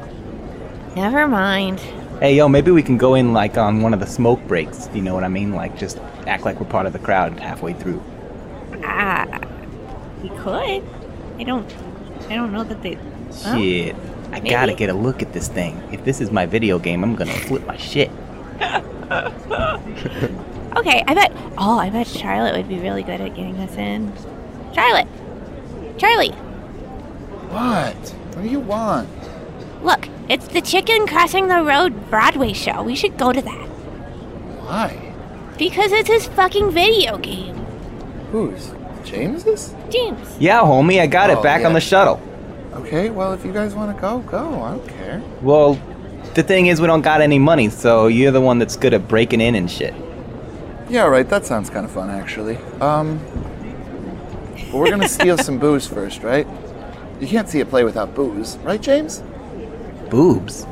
Never 0.96 1.28
mind. 1.28 1.80
Hey, 2.20 2.36
yo, 2.36 2.50
maybe 2.50 2.72
we 2.72 2.84
can 2.84 2.98
go 2.98 3.16
in 3.16 3.34
like 3.34 3.58
on 3.58 3.82
one 3.82 3.94
of 3.94 4.00
the 4.00 4.08
smoke 4.08 4.46
breaks. 4.48 4.90
You 4.94 5.02
know 5.02 5.14
what 5.14 5.24
I 5.24 5.30
mean? 5.30 5.54
Like 5.54 5.78
just 5.78 6.00
act 6.28 6.46
like 6.46 6.60
we're 6.60 6.68
part 6.68 6.86
of 6.86 6.94
the 6.94 7.00
crowd 7.00 7.40
halfway 7.40 7.74
through. 7.74 8.02
Ah, 8.84 9.26
we 10.22 10.30
could. 10.30 10.84
I 11.38 11.44
don't. 11.44 11.72
I 12.30 12.36
don't 12.36 12.52
know 12.52 12.64
that 12.64 12.82
they. 12.82 12.96
Huh? 12.96 13.58
Shit. 13.58 13.96
I 14.32 14.40
gotta 14.40 14.74
get 14.74 14.90
a 14.90 14.94
look 14.94 15.22
at 15.22 15.34
this 15.34 15.48
thing. 15.48 15.82
If 15.92 16.04
this 16.04 16.22
is 16.22 16.32
my 16.32 16.46
video 16.46 16.80
game, 16.80 17.04
I'm 17.04 17.16
gonna 17.16 17.34
flip 17.34 17.66
my 17.66 17.78
shit. 17.78 18.12
Okay, 20.78 21.04
I 21.08 21.14
bet. 21.16 21.32
Oh, 21.58 21.80
I 21.80 21.90
bet 21.90 22.06
Charlotte 22.08 22.56
would 22.56 22.70
be 22.70 22.78
really 22.80 23.02
good 23.02 23.20
at 23.20 23.36
getting 23.36 23.58
us 23.58 23.76
in. 23.76 24.14
Charlotte, 24.74 25.08
Charlie, 25.98 26.30
What? 27.50 27.96
What 28.36 28.44
do 28.44 28.48
you 28.50 28.60
want? 28.60 29.10
look, 29.82 30.08
it's 30.30 30.48
the 30.50 30.62
Chicken 30.62 31.08
Crossing 31.08 31.48
the 31.48 31.64
Road 31.64 32.10
Broadway 32.12 32.54
show. 32.54 32.84
We 32.84 32.96
should 32.96 33.18
go 33.18 33.34
to 33.34 33.42
that 33.42 33.68
Why? 34.62 35.09
Because 35.60 35.92
it's 35.92 36.10
his 36.10 36.26
fucking 36.28 36.72
video 36.72 37.18
game. 37.20 37.56
Who's? 38.32 38.72
James's? 39.04 39.76
James. 39.90 40.38
Yeah, 40.40 40.62
homie, 40.62 41.00
I 41.00 41.08
got 41.08 41.30
Oh, 41.30 41.40
it 41.40 41.44
back 41.44 41.62
yeah. 41.62 41.68
on 41.68 41.74
the 41.74 41.80
shuttle. 41.82 42.20
Okay, 42.74 43.10
well, 43.10 43.34
if 43.34 43.46
you 43.46 43.52
guys 43.54 43.76
want 43.76 43.96
to 43.96 44.02
go, 44.02 44.20
go. 44.20 44.64
I 44.64 44.72
don't 44.72 44.88
care. 44.88 45.22
Well, 45.42 45.80
the 46.34 46.44
thing 46.44 46.68
is, 46.68 46.80
we 46.80 46.88
don't 46.88 47.02
got 47.02 47.22
any 47.22 47.40
money, 47.40 47.70
so 47.70 48.08
you're 48.08 48.32
the 48.32 48.42
one 48.42 48.58
that's 48.60 48.76
good 48.78 48.94
at 48.94 49.08
breaking 49.08 49.42
in 49.42 49.56
and 49.56 49.70
shit. 49.70 49.94
Yeah, 50.90 51.04
right. 51.06 51.28
That 51.28 51.46
sounds 51.46 51.70
kind 51.70 51.86
of 51.86 51.92
fun, 51.92 52.10
actually. 52.10 52.58
Um, 52.82 53.20
but 54.72 54.74
we're 54.78 54.90
gonna 54.90 55.08
steal 55.10 55.38
some 55.50 55.58
booze 55.60 55.86
first, 55.88 56.24
right? 56.24 56.48
You 57.20 57.28
can't 57.28 57.50
see 57.50 57.60
a 57.60 57.66
play 57.66 57.84
without 57.84 58.16
booze, 58.16 58.58
right, 58.60 58.82
James? 58.82 59.24
Boobs. 60.10 60.66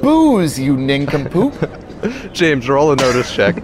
Booze, 0.00 0.58
you 0.58 0.76
nincompoop! 0.76 2.32
James, 2.32 2.68
roll 2.68 2.92
a 2.92 2.96
notice 2.96 3.32
check. 3.34 3.62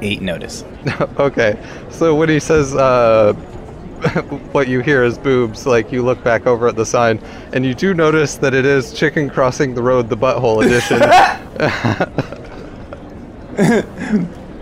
Eight 0.00 0.22
notice. 0.22 0.64
okay, 1.18 1.58
so 1.90 2.14
when 2.14 2.28
he 2.28 2.38
says 2.38 2.74
uh, 2.74 3.32
what 4.52 4.68
you 4.68 4.80
hear 4.80 5.02
is 5.02 5.18
boobs, 5.18 5.66
like 5.66 5.90
you 5.90 6.02
look 6.02 6.22
back 6.22 6.46
over 6.46 6.68
at 6.68 6.76
the 6.76 6.86
sign, 6.86 7.18
and 7.52 7.64
you 7.64 7.74
do 7.74 7.94
notice 7.94 8.36
that 8.36 8.54
it 8.54 8.64
is 8.64 8.92
chicken 8.92 9.28
crossing 9.28 9.74
the 9.74 9.82
road, 9.82 10.08
the 10.08 10.16
butthole 10.16 10.64
edition. 10.64 11.02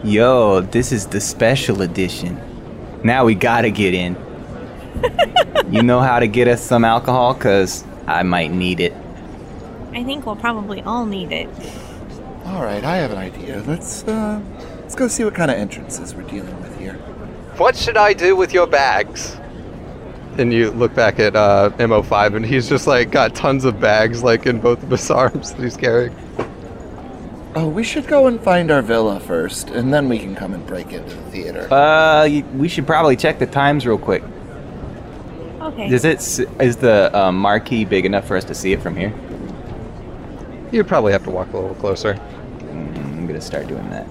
Yo, 0.05 0.61
this 0.63 0.93
is 0.93 1.07
the 1.07 1.21
special 1.21 1.83
edition. 1.83 2.41
Now 3.05 3.25
we 3.25 3.35
gotta 3.35 3.71
get 3.71 3.93
in. 3.93 4.17
you 5.71 5.83
know 5.83 6.01
how 6.01 6.19
to 6.19 6.27
get 6.27 6.49
us 6.49 6.63
some 6.63 6.85
alcohol? 6.85 7.35
Cause 7.35 7.85
I 8.07 8.23
might 8.23 8.53
need 8.53 8.81
it. 8.81 8.95
I 9.93 10.03
think 10.05 10.25
we'll 10.25 10.37
probably 10.37 10.81
all 10.83 11.05
need 11.05 11.33
it. 11.33 11.49
All 12.47 12.63
right, 12.63 12.85
I 12.85 12.97
have 12.97 13.11
an 13.11 13.19
idea. 13.19 13.63
Let's 13.67 14.05
uh, 14.05 14.41
let's 14.87 14.95
go 14.95 15.09
see 15.09 15.25
what 15.25 15.35
kind 15.35 15.51
of 15.51 15.57
entrances 15.57 16.15
we're 16.15 16.23
dealing 16.23 16.61
with 16.63 16.79
here. 16.79 16.93
what 17.57 17.75
should 17.75 17.97
I 17.97 18.13
do 18.13 18.37
with 18.37 18.53
your 18.55 18.69
bags? 18.69 19.37
And 20.39 20.53
you 20.53 20.71
look 20.71 20.95
back 20.95 21.19
at 21.19 21.35
uh, 21.35 21.71
MO5, 21.79 22.37
and 22.37 22.47
he's 22.47 22.69
just 22.69 22.87
like 22.87 23.11
got 23.11 23.35
tons 23.35 23.65
of 23.65 23.81
bags, 23.81 24.23
like 24.23 24.47
in 24.47 24.61
both 24.61 24.81
of 24.85 24.91
his 24.91 25.11
arms 25.23 25.53
that 25.55 25.61
he's 25.61 25.77
carrying. 25.77 26.15
Oh, 27.57 27.67
we 27.69 27.83
should 27.83 28.07
go 28.07 28.29
and 28.29 28.39
find 28.41 28.71
our 28.71 28.81
villa 28.81 29.19
first, 29.19 29.71
and 29.71 29.93
then 29.93 30.09
we 30.09 30.21
can 30.21 30.37
come 30.37 30.55
and 30.55 30.65
break 30.69 30.93
into 30.93 31.17
the 31.17 31.31
theater. 31.33 31.67
Uh, 31.73 32.29
we 32.55 32.69
should 32.69 32.87
probably 32.87 33.17
check 33.17 33.41
the 33.41 33.47
times 33.47 33.85
real 33.87 33.99
quick. 33.99 34.23
Okay. 35.63 35.89
Is 35.93 36.05
it 36.05 36.19
s- 36.19 36.39
is 36.61 36.77
the 36.77 37.11
um, 37.19 37.37
marquee 37.37 37.85
big 37.85 38.05
enough 38.05 38.29
for 38.29 38.37
us 38.37 38.45
to 38.45 38.55
see 38.55 38.73
it 38.73 38.81
from 38.81 38.95
here? 38.95 39.13
You'd 40.71 40.87
probably 40.87 41.11
have 41.13 41.25
to 41.25 41.31
walk 41.31 41.53
a 41.55 41.57
little 41.59 41.75
closer. 41.77 42.15
Mm, 42.15 42.97
I'm 42.99 43.27
gonna 43.27 43.41
start 43.41 43.67
doing 43.67 43.89
that. 43.91 44.07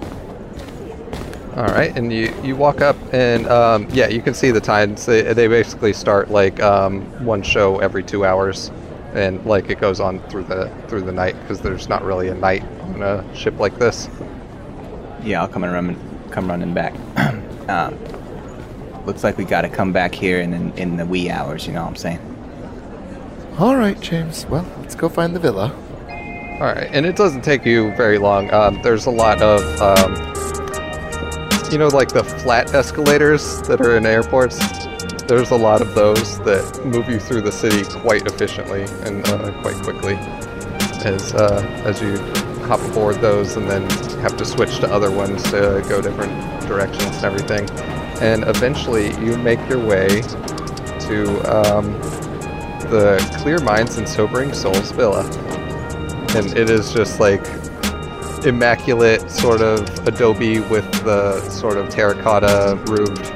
All 1.56 1.64
right, 1.64 1.96
and 1.96 2.12
you, 2.12 2.34
you 2.44 2.54
walk 2.54 2.82
up, 2.82 2.96
and 3.14 3.46
um, 3.48 3.88
yeah, 3.90 4.08
you 4.08 4.20
can 4.20 4.34
see 4.34 4.50
the 4.50 4.60
tides. 4.60 5.06
They, 5.06 5.22
they 5.22 5.48
basically 5.48 5.94
start 5.94 6.30
like 6.30 6.60
um, 6.60 7.00
one 7.24 7.42
show 7.42 7.78
every 7.78 8.02
two 8.02 8.26
hours, 8.26 8.70
and 9.14 9.42
like 9.46 9.70
it 9.70 9.80
goes 9.80 9.98
on 9.98 10.20
through 10.28 10.44
the 10.44 10.70
through 10.86 11.00
the 11.00 11.12
night 11.12 11.34
because 11.40 11.62
there's 11.62 11.88
not 11.88 12.04
really 12.04 12.28
a 12.28 12.34
night 12.34 12.62
on 12.62 13.00
a 13.00 13.34
ship 13.34 13.58
like 13.58 13.78
this. 13.78 14.10
Yeah, 15.22 15.40
I'll 15.40 15.48
come 15.48 15.64
and 15.64 15.72
run, 15.72 16.28
come 16.30 16.46
running 16.46 16.74
back. 16.74 16.94
um, 17.70 17.98
looks 19.06 19.24
like 19.24 19.38
we 19.38 19.46
gotta 19.46 19.70
come 19.70 19.94
back 19.94 20.14
here 20.14 20.40
in, 20.40 20.52
in 20.52 20.72
in 20.72 20.96
the 20.98 21.06
wee 21.06 21.30
hours. 21.30 21.66
You 21.66 21.72
know 21.72 21.84
what 21.84 21.88
I'm 21.88 21.96
saying? 21.96 22.20
All 23.58 23.76
right, 23.76 23.98
James. 23.98 24.44
Well, 24.44 24.70
let's 24.80 24.94
go 24.94 25.08
find 25.08 25.34
the 25.34 25.40
villa. 25.40 25.74
All 26.60 26.66
right, 26.66 26.90
and 26.92 27.06
it 27.06 27.16
doesn't 27.16 27.40
take 27.40 27.64
you 27.64 27.94
very 27.96 28.18
long. 28.18 28.52
Um, 28.52 28.82
there's 28.82 29.06
a 29.06 29.10
lot 29.10 29.40
of 29.40 29.62
um, 29.80 30.36
you 31.72 31.78
know, 31.78 31.88
like 31.88 32.08
the 32.08 32.24
flat 32.24 32.74
escalators 32.74 33.62
that 33.62 33.80
are 33.80 33.96
in 33.96 34.06
airports. 34.06 34.58
There's 35.24 35.50
a 35.50 35.56
lot 35.56 35.80
of 35.80 35.94
those 35.94 36.38
that 36.40 36.84
move 36.84 37.08
you 37.08 37.18
through 37.18 37.42
the 37.42 37.52
city 37.52 37.84
quite 38.00 38.26
efficiently 38.26 38.84
and 39.02 39.26
uh, 39.28 39.50
quite 39.62 39.76
quickly 39.82 40.14
as 41.04 41.34
uh, 41.34 41.64
as 41.84 42.00
you 42.00 42.16
hop 42.66 42.80
aboard 42.80 43.16
those 43.20 43.56
and 43.56 43.68
then 43.70 43.88
have 44.20 44.36
to 44.36 44.44
switch 44.44 44.78
to 44.78 44.92
other 44.92 45.10
ones 45.10 45.42
to 45.44 45.84
go 45.88 46.00
different 46.00 46.32
directions 46.66 47.16
and 47.16 47.24
everything. 47.24 47.68
And 48.20 48.44
eventually, 48.44 49.08
you 49.24 49.36
make 49.38 49.60
your 49.68 49.84
way 49.84 50.22
to 51.06 51.24
um, 51.52 51.92
the 52.90 53.18
Clear 53.42 53.60
Minds 53.60 53.98
and 53.98 54.08
Sobering 54.08 54.52
Souls 54.52 54.92
Villa. 54.92 55.24
And 56.34 56.56
it 56.56 56.70
is 56.70 56.92
just 56.92 57.20
like 57.20 57.44
immaculate 58.46 59.30
sort 59.30 59.60
of 59.60 59.80
adobe 60.06 60.60
with 60.60 60.90
the 61.04 61.40
sort 61.50 61.76
of 61.76 61.88
terracotta 61.88 62.80
roofed 62.86 63.32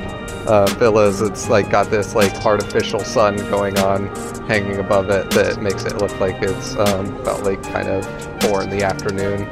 uh, 0.46 0.66
villas. 0.78 1.20
It's 1.20 1.48
like 1.48 1.70
got 1.70 1.90
this 1.90 2.14
like 2.14 2.34
artificial 2.44 3.00
sun 3.00 3.36
going 3.50 3.78
on 3.78 4.06
hanging 4.46 4.78
above 4.78 5.10
it 5.10 5.30
that 5.32 5.62
makes 5.62 5.84
it 5.84 5.96
look 5.98 6.18
like 6.20 6.40
it's 6.42 6.76
um, 6.76 7.14
about 7.16 7.44
like 7.44 7.62
kind 7.62 7.88
of 7.88 8.04
four 8.42 8.62
in 8.62 8.70
the 8.70 8.82
afternoon. 8.82 9.48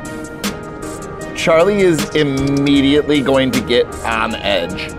Charlie 1.37 1.81
is 1.81 2.15
immediately 2.17 3.21
going 3.21 3.51
to 3.53 3.61
get 3.61 3.87
on 4.05 4.35
edge. 4.37 4.93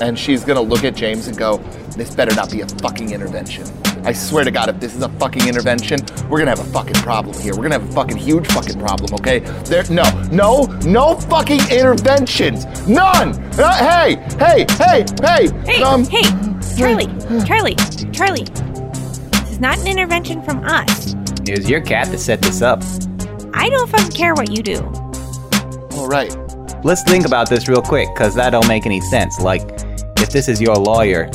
And 0.00 0.18
she's 0.18 0.44
to 0.56 0.62
look 0.62 0.84
at 0.84 0.94
James 0.94 1.28
and 1.28 1.36
go, 1.36 1.58
This 1.96 2.14
better 2.14 2.34
not 2.34 2.50
be 2.50 2.60
a 2.60 2.66
fucking 2.66 3.10
intervention. 3.10 3.66
I 4.04 4.12
swear 4.12 4.44
to 4.44 4.50
God, 4.50 4.68
if 4.68 4.80
this 4.80 4.94
is 4.94 5.02
a 5.02 5.08
fucking 5.08 5.46
intervention, 5.46 6.00
we're 6.28 6.38
gonna 6.38 6.50
have 6.50 6.60
a 6.60 6.72
fucking 6.72 6.94
problem 6.94 7.38
here. 7.38 7.54
We're 7.54 7.62
gonna 7.62 7.78
have 7.78 7.88
a 7.88 7.92
fucking 7.92 8.16
huge 8.16 8.46
fucking 8.48 8.78
problem, 8.78 9.12
okay? 9.14 9.40
There, 9.64 9.84
no, 9.90 10.04
no, 10.32 10.62
no 10.84 11.16
fucking 11.16 11.60
interventions. 11.70 12.64
None. 12.88 13.38
Uh, 13.58 13.74
hey, 13.74 14.16
hey, 14.38 14.66
hey, 14.78 15.04
hey. 15.22 15.48
Hey, 15.64 15.82
um, 15.82 16.04
hey, 16.04 16.22
Charlie, 16.76 17.08
Charlie, 17.44 17.74
Charlie. 18.12 18.44
This 18.44 19.50
is 19.50 19.60
not 19.60 19.78
an 19.78 19.86
intervention 19.86 20.42
from 20.42 20.64
us. 20.64 21.14
It 21.46 21.58
was 21.58 21.68
your 21.68 21.80
cat 21.80 22.08
that 22.08 22.18
set 22.18 22.40
this 22.40 22.62
up. 22.62 22.82
I 23.52 23.68
don't 23.68 23.88
fucking 23.90 24.12
care 24.12 24.34
what 24.34 24.50
you 24.50 24.62
do. 24.62 24.78
All 25.92 26.08
right. 26.08 26.34
Let's 26.82 27.02
think 27.02 27.26
about 27.26 27.50
this 27.50 27.68
real 27.68 27.82
quick, 27.82 28.08
because 28.14 28.34
that 28.36 28.50
don't 28.50 28.66
make 28.66 28.86
any 28.86 29.02
sense. 29.02 29.38
Like, 29.38 29.62
if 30.18 30.30
this 30.30 30.48
is 30.48 30.60
your 30.60 30.76
lawyer, 30.76 31.30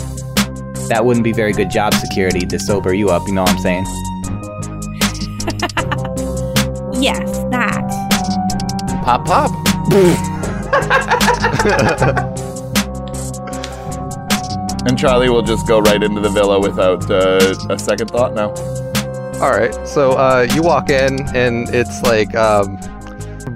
that 0.89 1.03
wouldn't 1.03 1.23
be 1.23 1.33
very 1.33 1.53
good 1.53 1.69
job 1.69 1.93
security 1.93 2.45
to 2.45 2.59
sober 2.59 2.93
you 2.93 3.09
up, 3.09 3.23
you 3.27 3.33
know 3.33 3.43
what 3.43 3.51
I'm 3.51 3.59
saying? 3.59 3.85
Yes, 6.97 7.39
that. 7.51 7.83
Pop, 9.03 9.25
pop. 9.25 9.51
and 14.87 14.97
Charlie 14.97 15.29
will 15.29 15.41
just 15.41 15.67
go 15.67 15.81
right 15.81 16.01
into 16.01 16.21
the 16.21 16.29
villa 16.29 16.57
without 16.59 17.09
uh, 17.11 17.53
a 17.69 17.77
second 17.77 18.09
thought 18.11 18.33
now. 18.33 18.51
All 19.41 19.51
right, 19.51 19.75
so 19.85 20.13
uh, 20.13 20.47
you 20.53 20.63
walk 20.63 20.89
in 20.89 21.19
and 21.35 21.67
it's 21.75 22.01
like 22.01 22.33
um, 22.33 22.79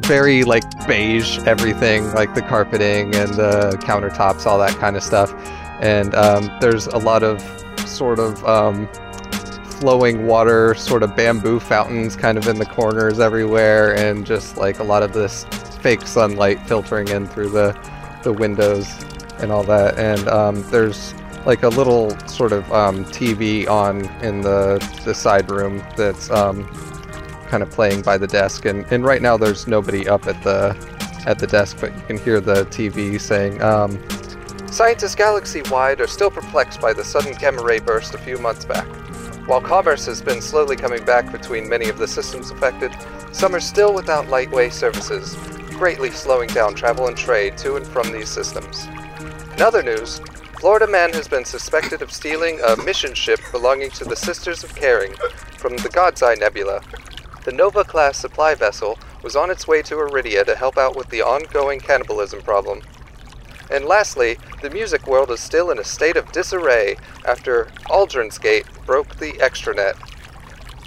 very 0.04 0.44
like 0.44 0.64
beige 0.86 1.40
everything, 1.48 2.12
like 2.14 2.36
the 2.36 2.42
carpeting 2.42 3.16
and 3.16 3.34
the 3.36 3.80
countertops, 3.82 4.46
all 4.46 4.60
that 4.60 4.76
kind 4.78 4.98
of 4.98 5.04
stuff. 5.04 5.32
And 5.80 6.14
um, 6.16 6.50
there's 6.60 6.88
a 6.88 6.98
lot 6.98 7.24
of 7.24 7.42
sort 7.88 8.20
of 8.20 8.44
um, 8.46 8.88
flowing 9.80 10.28
water, 10.28 10.74
sort 10.76 11.04
of 11.04 11.16
bamboo 11.16 11.60
fountains, 11.60 12.16
kind 12.16 12.38
of 12.38 12.48
in 12.48 12.58
the 12.58 12.66
corners 12.66 13.20
everywhere, 13.20 13.96
and 13.96 14.26
just 14.26 14.58
like 14.58 14.80
a 14.80 14.84
lot 14.84 15.04
of 15.04 15.14
this 15.14 15.46
fake 15.82 16.02
sunlight 16.02 16.60
filtering 16.68 17.08
in 17.08 17.26
through 17.28 17.50
the 17.50 17.78
the 18.24 18.34
windows 18.34 18.88
and 19.40 19.52
all 19.52 19.64
that. 19.64 19.98
And 19.98 20.28
um, 20.28 20.62
there's 20.70 21.14
like 21.46 21.64
a 21.64 21.70
little 21.70 22.18
sort 22.28 22.52
of 22.52 22.72
um, 22.74 23.06
TV 23.06 23.68
on 23.68 24.06
in 24.22 24.42
the 24.42 24.78
the 25.06 25.16
side 25.16 25.50
room 25.50 25.84
that's 25.96 26.30
um, 26.30 26.66
kind 27.48 27.64
of 27.64 27.72
playing 27.72 28.02
by 28.02 28.18
the 28.18 28.28
desk. 28.28 28.66
And, 28.66 28.86
and 28.92 29.04
right 29.04 29.22
now 29.22 29.38
there's 29.38 29.68
nobody 29.68 30.08
up 30.08 30.28
at 30.28 30.42
the 30.44 30.76
at 31.26 31.40
the 31.40 31.48
desk, 31.48 31.78
but 31.80 31.96
you 31.96 32.02
can 32.04 32.18
hear 32.18 32.40
the 32.40 32.66
TV 32.66 33.20
saying. 33.20 33.62
Scientists 34.72 35.16
galaxy 35.16 35.64
wide 35.72 36.00
are 36.00 36.08
still 36.08 36.30
perplexed 36.30 36.80
by 36.80 36.94
the 36.94 37.04
sudden 37.04 37.34
gamma 37.34 37.62
ray 37.62 37.80
burst 37.80 38.14
a 38.14 38.20
few 38.20 38.38
months 38.38 38.66
back. 38.66 38.86
While 39.48 39.62
commerce 39.62 40.06
has 40.06 40.22
been 40.22 40.44
slowly 40.44 40.76
coming 40.76 41.04
back 41.04 41.32
between 41.32 41.68
many 41.68 41.90
of 41.90 41.98
the 41.98 42.08
systems 42.08 42.52
affected, 42.52 42.96
some 43.32 43.56
are 43.56 43.60
still 43.60 43.96
without 43.96 44.30
lightway 44.30 44.70
services, 44.70 45.36
greatly 45.72 46.12
slowing 46.12 46.50
down 46.50 46.76
travel 46.76 47.08
and 47.08 47.18
trade 47.18 47.58
to 47.58 47.78
and 47.78 47.88
from 47.88 48.12
these 48.12 48.30
systems. 48.30 48.86
In 49.56 49.62
other 49.62 49.82
news, 49.82 50.22
Florida 50.60 50.86
Man 50.86 51.14
has 51.14 51.28
been 51.28 51.46
suspected 51.46 52.04
of 52.04 52.12
stealing 52.12 52.60
a 52.62 52.78
mission 52.78 53.16
ship 53.16 53.40
belonging 53.52 53.90
to 53.92 54.04
the 54.06 54.16
Sisters 54.16 54.64
of 54.64 54.76
Caring 54.76 55.14
from 55.58 55.78
the 55.78 55.90
God's 55.90 56.22
Eye 56.22 56.36
Nebula. 56.36 56.82
The 57.44 57.52
Nova 57.52 57.84
class 57.84 58.20
supply 58.20 58.54
vessel 58.54 59.00
was 59.24 59.36
on 59.36 59.50
its 59.50 59.68
way 59.68 59.82
to 59.82 59.96
Iridia 59.96 60.46
to 60.46 60.56
help 60.56 60.78
out 60.78 60.96
with 60.96 61.10
the 61.10 61.24
ongoing 61.24 61.80
cannibalism 61.80 62.42
problem. 62.42 62.82
And 63.70 63.86
lastly, 63.86 64.38
the 64.62 64.70
music 64.70 65.06
world 65.08 65.30
is 65.32 65.40
still 65.40 65.70
in 65.70 65.80
a 65.80 65.84
state 65.84 66.18
of 66.18 66.32
disarray 66.32 66.98
after 67.26 67.66
Aldrin's 67.86 68.38
Gate 68.38 68.66
broke 68.86 69.16
the 69.18 69.34
extranet. 69.34 69.96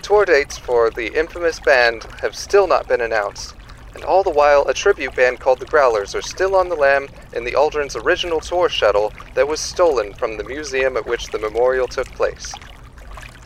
Tour 0.03 0.25
dates 0.25 0.59
for 0.59 0.90
the 0.90 1.16
infamous 1.16 1.61
band 1.61 2.05
have 2.21 2.35
still 2.35 2.66
not 2.66 2.88
been 2.88 3.01
announced, 3.01 3.55
and 3.95 4.03
all 4.03 4.25
the 4.25 4.31
while 4.31 4.66
a 4.66 4.75
tribute 4.75 5.14
band 5.14 5.38
called 5.38 5.61
the 5.61 5.66
Growlers 5.66 6.14
are 6.14 6.23
still 6.23 6.57
on 6.57 6.68
the 6.68 6.75
lam 6.75 7.09
in 7.35 7.45
the 7.45 7.55
Aldrin's 7.55 7.95
original 7.95 8.40
tour 8.40 8.68
shuttle 8.68 9.12
that 9.35 9.47
was 9.47 9.61
stolen 9.61 10.12
from 10.14 10.37
the 10.37 10.45
museum 10.45 10.97
at 10.97 11.07
which 11.07 11.29
the 11.29 11.38
memorial 11.38 11.87
took 11.87 12.09
place. 12.09 12.53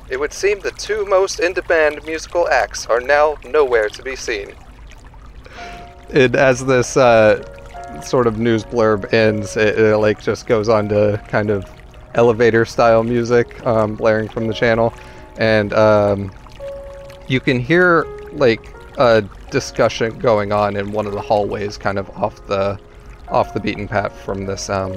It 0.09 0.19
would 0.19 0.33
seem 0.33 0.61
the 0.61 0.71
two 0.71 1.05
most 1.05 1.41
in-demand 1.41 2.05
musical 2.05 2.49
acts 2.49 2.87
are 2.87 3.01
now 3.01 3.37
nowhere 3.45 3.89
to 3.89 4.03
be 4.03 4.17
seen. 4.17 4.55
It, 6.09 6.37
as 6.37 6.65
this 6.65 6.97
uh, 6.97 7.43
sort 8.05 8.27
of 8.27 8.39
news 8.39 8.65
blurb 8.65 9.13
ends, 9.13 9.57
it, 9.57 9.79
it, 9.79 9.97
like 9.99 10.23
just 10.23 10.47
goes 10.47 10.69
on 10.69 10.89
to 10.89 11.23
kind 11.29 11.51
of 11.51 11.71
elevator 12.15 12.65
style 12.65 13.03
music 13.03 13.65
um, 13.67 13.95
blaring 13.95 14.29
from 14.29 14.47
the 14.47 14.55
channel, 14.55 14.93
and 15.39 15.73
um, 15.75 16.33
you 17.29 17.41
can 17.41 17.61
hear 17.61 18.05
like 18.33 18.75
a 18.99 19.23
discussion 19.51 20.19
going 20.19 20.53
on 20.53 20.77
in 20.77 20.93
one 20.93 21.07
of 21.07 21.13
the 21.13 21.21
hallways, 21.21 21.77
kind 21.77 21.99
of 21.99 22.09
off 22.11 22.47
the 22.47 22.79
off 23.29 23.53
the 23.55 23.61
beaten 23.61 23.89
path 23.89 24.19
from 24.21 24.47
this 24.47 24.71
um, 24.71 24.95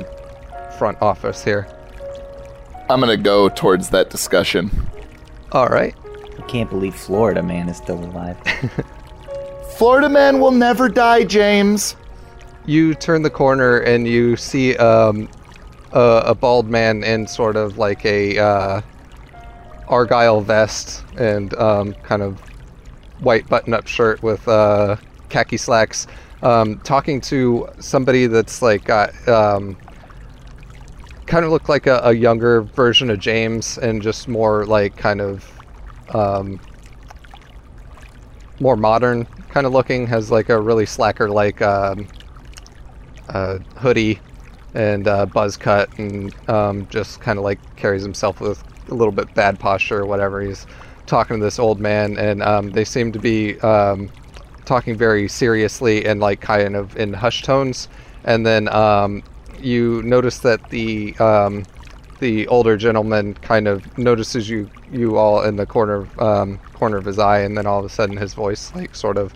front 0.77 1.01
office 1.01 1.43
here. 1.43 1.67
I'm 2.89 2.99
gonna 2.99 3.17
go 3.17 3.49
towards 3.49 3.89
that 3.89 4.09
discussion. 4.09 4.71
All 5.51 5.67
right. 5.67 5.95
I 6.37 6.41
can't 6.43 6.69
believe 6.69 6.95
Florida 6.95 7.43
man 7.43 7.69
is 7.69 7.77
still 7.77 8.03
alive. 8.03 8.37
Florida 9.77 10.09
man 10.09 10.39
will 10.39 10.51
never 10.51 10.89
die, 10.89 11.23
James. 11.23 11.95
You 12.65 12.93
turn 12.93 13.21
the 13.21 13.29
corner 13.29 13.79
and 13.79 14.07
you 14.07 14.35
see 14.35 14.75
um, 14.77 15.29
a, 15.91 16.23
a 16.27 16.35
bald 16.35 16.69
man 16.69 17.03
in 17.03 17.27
sort 17.27 17.55
of 17.55 17.77
like 17.77 18.05
a 18.05 18.37
uh, 18.37 18.81
argyle 19.87 20.41
vest 20.41 21.03
and 21.17 21.53
um, 21.55 21.93
kind 22.03 22.21
of 22.21 22.39
white 23.19 23.47
button-up 23.49 23.87
shirt 23.87 24.21
with 24.23 24.47
uh, 24.47 24.95
khaki 25.29 25.57
slacks, 25.57 26.07
um, 26.41 26.79
talking 26.79 27.19
to 27.21 27.67
somebody 27.79 28.27
that's 28.27 28.61
like 28.61 28.83
got 28.85 29.27
um, 29.27 29.77
kind 31.25 31.45
of 31.45 31.51
look 31.51 31.69
like 31.69 31.85
a, 31.85 31.99
a, 32.03 32.13
younger 32.13 32.61
version 32.61 33.09
of 33.09 33.19
James 33.19 33.77
and 33.77 34.01
just 34.01 34.27
more 34.27 34.65
like 34.65 34.95
kind 34.95 35.21
of 35.21 35.51
um, 36.15 36.59
more 38.59 38.75
modern 38.75 39.25
kind 39.49 39.67
of 39.67 39.73
looking. 39.73 40.07
Has 40.07 40.31
like 40.31 40.49
a 40.49 40.59
really 40.59 40.85
slacker 40.85 41.29
like 41.29 41.61
um, 41.61 42.07
uh, 43.29 43.59
hoodie 43.77 44.19
and 44.73 45.07
uh, 45.07 45.25
buzz 45.25 45.57
cut 45.57 45.89
and 45.97 46.33
um, 46.49 46.87
just 46.89 47.21
kind 47.21 47.39
of 47.39 47.43
like 47.43 47.59
carries 47.75 48.03
himself 48.03 48.39
with 48.39 48.63
a 48.89 48.93
little 48.93 49.11
bit 49.11 49.33
bad 49.33 49.59
posture 49.59 49.99
or 49.99 50.05
whatever. 50.05 50.41
He's 50.41 50.65
talking 51.05 51.37
to 51.39 51.43
this 51.43 51.59
old 51.59 51.79
man 51.79 52.17
and 52.17 52.43
um, 52.43 52.71
they 52.71 52.85
seem 52.85 53.11
to 53.11 53.19
be 53.19 53.59
um, 53.61 54.09
talking 54.65 54.95
very 54.95 55.27
seriously 55.27 56.05
and 56.05 56.19
like 56.19 56.41
kind 56.41 56.75
of 56.75 56.95
in 56.97 57.13
hushed 57.13 57.45
tones. 57.45 57.87
And 58.23 58.45
then 58.45 58.67
um, 58.69 59.23
you 59.59 60.01
notice 60.03 60.39
that 60.39 60.69
the 60.69 61.17
um, 61.17 61.65
the 62.19 62.47
older 62.47 62.75
gentleman 62.77 63.33
kind 63.35 63.67
of 63.67 63.97
notices 63.97 64.49
you 64.49 64.69
you 64.91 65.17
all 65.17 65.41
in 65.43 65.55
the 65.55 65.65
corner 65.65 66.07
um, 66.21 66.59
corner 66.73 66.97
of 66.97 67.05
his 67.05 67.17
eye, 67.17 67.39
and 67.39 67.57
then 67.57 67.65
all 67.65 67.79
of 67.79 67.85
a 67.85 67.89
sudden 67.89 68.17
his 68.17 68.33
voice 68.33 68.73
like 68.75 68.93
sort 68.93 69.17
of 69.17 69.33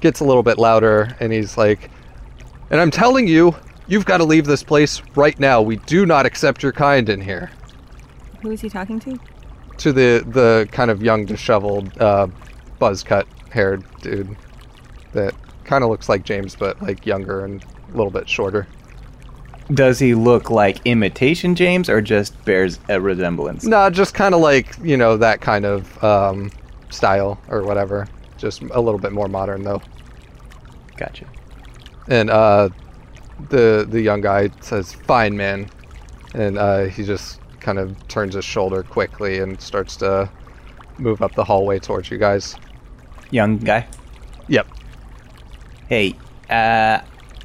gets 0.00 0.20
a 0.20 0.24
little 0.24 0.42
bit 0.42 0.58
louder, 0.58 1.16
and 1.20 1.32
he's 1.32 1.56
like, 1.56 1.90
"And 2.70 2.80
I'm 2.80 2.90
telling 2.90 3.28
you, 3.28 3.54
you've 3.86 4.06
got 4.06 4.18
to 4.18 4.24
leave 4.24 4.46
this 4.46 4.62
place 4.62 5.02
right 5.14 5.38
now. 5.38 5.62
We 5.62 5.76
do 5.76 6.06
not 6.06 6.26
accept 6.26 6.62
your 6.62 6.72
kind 6.72 7.08
in 7.08 7.20
here." 7.20 7.50
Who 8.42 8.50
is 8.50 8.60
he 8.60 8.68
talking 8.68 8.98
to? 9.00 9.18
To 9.78 9.92
the 9.92 10.24
the 10.26 10.68
kind 10.72 10.90
of 10.90 11.02
young, 11.02 11.24
disheveled, 11.24 11.96
uh, 12.00 12.28
buzz 12.78 13.02
cut 13.02 13.26
haired 13.50 13.84
dude 14.00 14.36
that 15.12 15.34
kind 15.64 15.84
of 15.84 15.90
looks 15.90 16.08
like 16.08 16.24
James, 16.24 16.56
but 16.56 16.80
like 16.82 17.06
younger 17.06 17.44
and 17.44 17.64
a 17.92 17.96
little 17.96 18.10
bit 18.10 18.28
shorter. 18.28 18.66
Does 19.72 19.98
he 19.98 20.14
look 20.14 20.50
like 20.50 20.78
imitation 20.84 21.54
James 21.54 21.88
or 21.88 22.02
just 22.02 22.44
bears 22.44 22.80
a 22.88 23.00
resemblance? 23.00 23.64
No, 23.64 23.88
just 23.90 24.14
kind 24.14 24.34
of 24.34 24.40
like, 24.40 24.76
you 24.82 24.96
know, 24.96 25.16
that 25.16 25.40
kind 25.40 25.64
of 25.64 26.02
um, 26.02 26.50
style 26.90 27.40
or 27.48 27.62
whatever. 27.62 28.08
Just 28.42 28.60
a 28.60 28.80
little 28.80 28.98
bit 28.98 29.12
more 29.12 29.28
modern 29.28 29.62
though. 29.62 29.80
Gotcha. 30.96 31.26
And 32.08 32.28
uh, 32.28 32.70
the 33.50 33.86
the 33.88 34.00
young 34.00 34.20
guy 34.20 34.50
says, 34.60 34.92
"Fine, 34.92 35.36
man," 35.36 35.70
and 36.34 36.58
uh, 36.58 36.86
he 36.86 37.04
just 37.04 37.40
kind 37.60 37.78
of 37.78 37.96
turns 38.08 38.34
his 38.34 38.44
shoulder 38.44 38.82
quickly 38.82 39.38
and 39.38 39.60
starts 39.60 39.94
to 39.98 40.28
move 40.98 41.22
up 41.22 41.36
the 41.36 41.44
hallway 41.44 41.78
towards 41.78 42.10
you 42.10 42.18
guys. 42.18 42.56
Young 43.30 43.58
guy. 43.58 43.86
Yep. 44.48 44.66
Hey, 45.88 46.16
uh, 46.50 46.98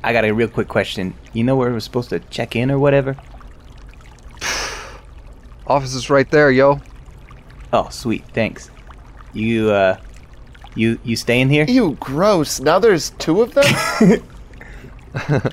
I 0.03 0.13
got 0.13 0.25
a 0.25 0.31
real 0.31 0.47
quick 0.47 0.67
question. 0.67 1.13
You 1.31 1.43
know 1.43 1.55
where 1.55 1.69
we're 1.69 1.79
supposed 1.79 2.09
to 2.09 2.19
check 2.21 2.55
in 2.55 2.71
or 2.71 2.79
whatever? 2.79 3.15
Office 5.67 5.93
is 5.93 6.09
right 6.09 6.29
there, 6.31 6.49
yo. 6.49 6.81
Oh, 7.71 7.89
sweet. 7.89 8.25
Thanks. 8.33 8.71
You, 9.33 9.69
uh, 9.69 9.99
you, 10.77 10.99
you 11.03 11.15
staying 11.15 11.49
here? 11.49 11.65
You 11.67 11.97
gross. 11.99 12.59
Now 12.59 12.79
there's 12.79 13.11
two 13.11 13.41
of 13.41 13.53
them? 13.53 13.65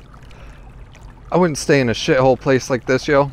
I 1.32 1.36
wouldn't 1.36 1.58
stay 1.58 1.80
in 1.80 1.88
a 1.88 1.92
shithole 1.92 2.38
place 2.38 2.70
like 2.70 2.86
this, 2.86 3.08
yo. 3.08 3.30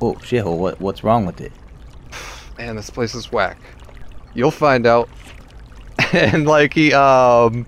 Oh, 0.00 0.14
shithole. 0.14 0.58
What, 0.58 0.80
what's 0.80 1.02
wrong 1.02 1.24
with 1.26 1.40
it? 1.40 1.52
Man, 2.58 2.76
this 2.76 2.90
place 2.90 3.14
is 3.14 3.32
whack. 3.32 3.58
You'll 4.34 4.50
find 4.50 4.86
out. 4.86 5.08
and 6.12 6.46
like 6.46 6.74
he 6.74 6.92
um 6.92 7.66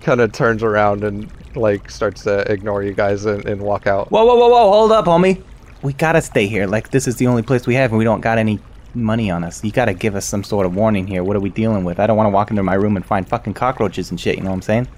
kind 0.00 0.20
of 0.20 0.32
turns 0.32 0.62
around 0.62 1.02
and 1.04 1.30
like 1.56 1.90
starts 1.90 2.22
to 2.22 2.40
ignore 2.50 2.82
you 2.82 2.92
guys 2.92 3.24
and, 3.24 3.44
and 3.46 3.60
walk 3.60 3.86
out. 3.86 4.10
Whoa, 4.10 4.24
whoa, 4.24 4.36
whoa, 4.36 4.48
whoa! 4.48 4.70
Hold 4.70 4.92
up, 4.92 5.06
homie. 5.06 5.42
We 5.82 5.92
gotta 5.92 6.22
stay 6.22 6.46
here. 6.46 6.66
Like 6.66 6.90
this 6.90 7.08
is 7.08 7.16
the 7.16 7.26
only 7.26 7.42
place 7.42 7.66
we 7.66 7.74
have, 7.74 7.90
and 7.90 7.98
we 7.98 8.04
don't 8.04 8.20
got 8.20 8.38
any 8.38 8.60
money 8.94 9.30
on 9.30 9.44
us. 9.44 9.62
You 9.64 9.72
gotta 9.72 9.94
give 9.94 10.14
us 10.14 10.24
some 10.24 10.44
sort 10.44 10.66
of 10.66 10.74
warning 10.74 11.06
here. 11.06 11.24
What 11.24 11.36
are 11.36 11.40
we 11.40 11.50
dealing 11.50 11.84
with? 11.84 11.98
I 11.98 12.06
don't 12.06 12.16
want 12.16 12.26
to 12.26 12.30
walk 12.30 12.50
into 12.50 12.62
my 12.62 12.74
room 12.74 12.96
and 12.96 13.04
find 13.04 13.28
fucking 13.28 13.54
cockroaches 13.54 14.10
and 14.10 14.20
shit. 14.20 14.36
You 14.36 14.42
know 14.42 14.50
what 14.50 14.56
I'm 14.56 14.62
saying? 14.62 14.88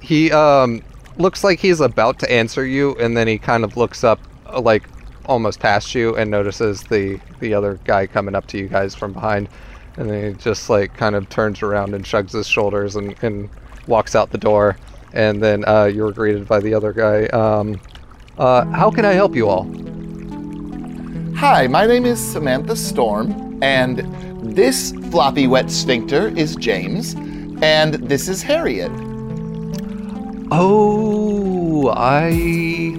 He 0.00 0.32
um 0.32 0.82
looks 1.16 1.44
like 1.44 1.60
he's 1.60 1.80
about 1.80 2.18
to 2.20 2.30
answer 2.32 2.64
you, 2.64 2.96
and 2.96 3.16
then 3.16 3.26
he 3.26 3.38
kind 3.38 3.64
of 3.64 3.76
looks 3.76 4.04
up, 4.04 4.20
uh, 4.46 4.60
like 4.60 4.88
almost 5.26 5.60
past 5.60 5.94
you, 5.94 6.16
and 6.16 6.30
notices 6.30 6.82
the 6.84 7.20
the 7.40 7.54
other 7.54 7.78
guy 7.84 8.06
coming 8.06 8.34
up 8.34 8.46
to 8.48 8.58
you 8.58 8.68
guys 8.68 8.94
from 8.94 9.12
behind, 9.12 9.48
and 9.96 10.10
then 10.10 10.32
he 10.32 10.38
just 10.38 10.70
like 10.70 10.96
kind 10.96 11.14
of 11.14 11.28
turns 11.28 11.62
around 11.62 11.94
and 11.94 12.06
shrugs 12.06 12.32
his 12.32 12.46
shoulders 12.46 12.96
and 12.96 13.14
and 13.22 13.50
walks 13.86 14.14
out 14.14 14.30
the 14.30 14.38
door, 14.38 14.76
and 15.12 15.42
then 15.42 15.64
uh, 15.66 15.84
you're 15.84 16.12
greeted 16.12 16.46
by 16.46 16.60
the 16.60 16.74
other 16.74 16.92
guy. 16.92 17.26
Um, 17.26 17.80
uh, 18.38 18.64
how 18.66 18.90
can 18.90 19.04
I 19.04 19.12
help 19.12 19.34
you 19.34 19.48
all? 19.48 19.64
Hi, 21.40 21.66
my 21.68 21.86
name 21.86 22.04
is 22.04 22.20
Samantha 22.20 22.76
Storm, 22.76 23.58
and 23.62 24.00
this 24.42 24.92
floppy 25.10 25.46
wet 25.46 25.70
sphincter 25.70 26.28
is 26.36 26.54
James, 26.54 27.14
and 27.62 27.94
this 27.94 28.28
is 28.28 28.42
Harriet. 28.42 28.92
Oh, 30.50 31.88
I 31.96 32.94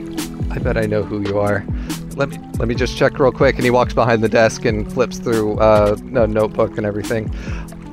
I 0.50 0.58
bet 0.58 0.76
I 0.76 0.88
know 0.88 1.04
who 1.04 1.22
you 1.22 1.38
are. 1.38 1.64
Let 2.16 2.30
me 2.30 2.40
let 2.58 2.68
me 2.68 2.74
just 2.74 2.98
check 2.98 3.20
real 3.20 3.32
quick. 3.32 3.58
And 3.58 3.64
he 3.64 3.70
walks 3.70 3.94
behind 3.94 4.24
the 4.24 4.30
desk 4.30 4.66
and 4.66 4.92
flips 4.92 5.20
through 5.20 5.60
uh, 5.60 5.96
a 6.16 6.26
notebook 6.26 6.80
and 6.80 6.86
everything. 6.88 7.32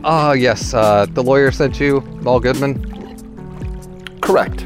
Ah, 0.03 0.33
yes. 0.33 0.73
Uh, 0.73 1.05
the 1.11 1.23
lawyer 1.23 1.53
sent 1.53 1.79
you, 1.79 2.01
Mal 2.23 2.41
Goodman. 2.41 2.81
Correct. 4.23 4.65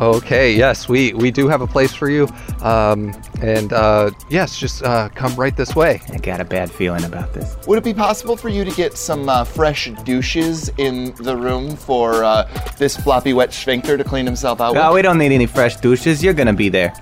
Okay. 0.00 0.56
Yes, 0.56 0.88
we 0.88 1.12
we 1.12 1.30
do 1.30 1.48
have 1.48 1.60
a 1.60 1.66
place 1.66 1.92
for 1.92 2.08
you. 2.08 2.26
Um, 2.64 3.14
and 3.42 3.74
uh, 3.74 4.10
yes, 4.30 4.58
just 4.58 4.82
uh, 4.82 5.10
come 5.10 5.34
right 5.36 5.54
this 5.54 5.76
way. 5.76 6.00
I 6.10 6.16
got 6.16 6.40
a 6.40 6.46
bad 6.46 6.70
feeling 6.70 7.04
about 7.04 7.34
this. 7.34 7.56
Would 7.66 7.76
it 7.76 7.84
be 7.84 7.92
possible 7.92 8.38
for 8.38 8.48
you 8.48 8.64
to 8.64 8.70
get 8.70 8.96
some 8.96 9.28
uh, 9.28 9.44
fresh 9.44 9.90
douches 10.04 10.70
in 10.78 11.14
the 11.16 11.36
room 11.36 11.76
for 11.76 12.24
uh, 12.24 12.44
this 12.78 12.96
floppy 12.96 13.34
wet 13.34 13.52
sphincter 13.52 13.98
to 13.98 14.02
clean 14.04 14.24
himself 14.24 14.62
out 14.62 14.74
No, 14.74 14.88
with? 14.88 14.94
we 14.94 15.02
don't 15.02 15.18
need 15.18 15.32
any 15.32 15.44
fresh 15.44 15.76
douches. 15.76 16.24
You're 16.24 16.32
gonna 16.32 16.54
be 16.54 16.70
there. 16.70 16.94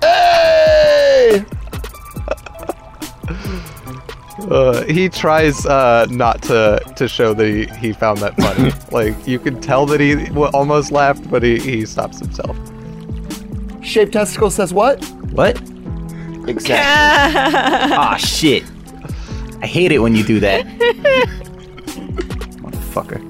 Hey! 0.00 1.44
Uh, 4.50 4.84
he 4.84 5.08
tries 5.08 5.66
uh, 5.66 6.06
not 6.08 6.40
to 6.40 6.80
to 6.94 7.08
show 7.08 7.34
that 7.34 7.46
he, 7.46 7.64
he 7.78 7.92
found 7.92 8.18
that 8.18 8.36
funny. 8.36 8.70
like 8.92 9.26
you 9.26 9.40
could 9.40 9.60
tell 9.60 9.86
that 9.86 9.98
he 9.98 10.28
almost 10.54 10.92
laughed, 10.92 11.28
but 11.28 11.42
he, 11.42 11.58
he 11.58 11.84
stops 11.84 12.20
himself. 12.20 12.56
Shaped 13.86 14.12
testicle 14.12 14.50
says 14.50 14.74
what? 14.74 15.02
What? 15.32 15.56
Exactly. 16.48 16.74
Ah, 16.76 18.16
shit. 18.18 18.64
I 19.62 19.66
hate 19.66 19.92
it 19.92 20.00
when 20.00 20.16
you 20.16 20.24
do 20.24 20.40
that. 20.40 20.66
Motherfucker. 22.60 23.22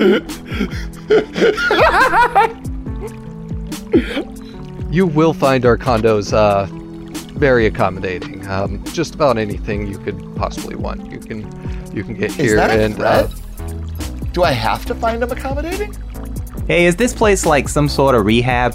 You 4.90 5.06
will 5.06 5.34
find 5.34 5.66
our 5.66 5.76
condos 5.76 6.32
uh, 6.32 6.64
very 7.38 7.66
accommodating. 7.66 8.46
Um, 8.48 8.82
just 8.86 9.14
about 9.14 9.36
anything 9.36 9.86
you 9.86 9.98
could 9.98 10.18
possibly 10.36 10.74
want, 10.74 11.12
you 11.12 11.18
can 11.18 11.40
you 11.94 12.02
can 12.02 12.14
get 12.14 12.30
Is 12.30 12.36
here. 12.36 12.56
that 12.56 12.70
a 12.70 12.82
and 12.82 12.98
uh. 13.00 13.28
Do 14.32 14.42
I 14.42 14.52
have 14.52 14.86
to 14.86 14.94
find 14.94 15.20
them 15.20 15.30
accommodating? 15.30 15.94
Hey, 16.66 16.86
is 16.86 16.96
this 16.96 17.12
place 17.12 17.44
like 17.44 17.68
some 17.68 17.88
sort 17.88 18.14
of 18.14 18.24
rehab? 18.24 18.74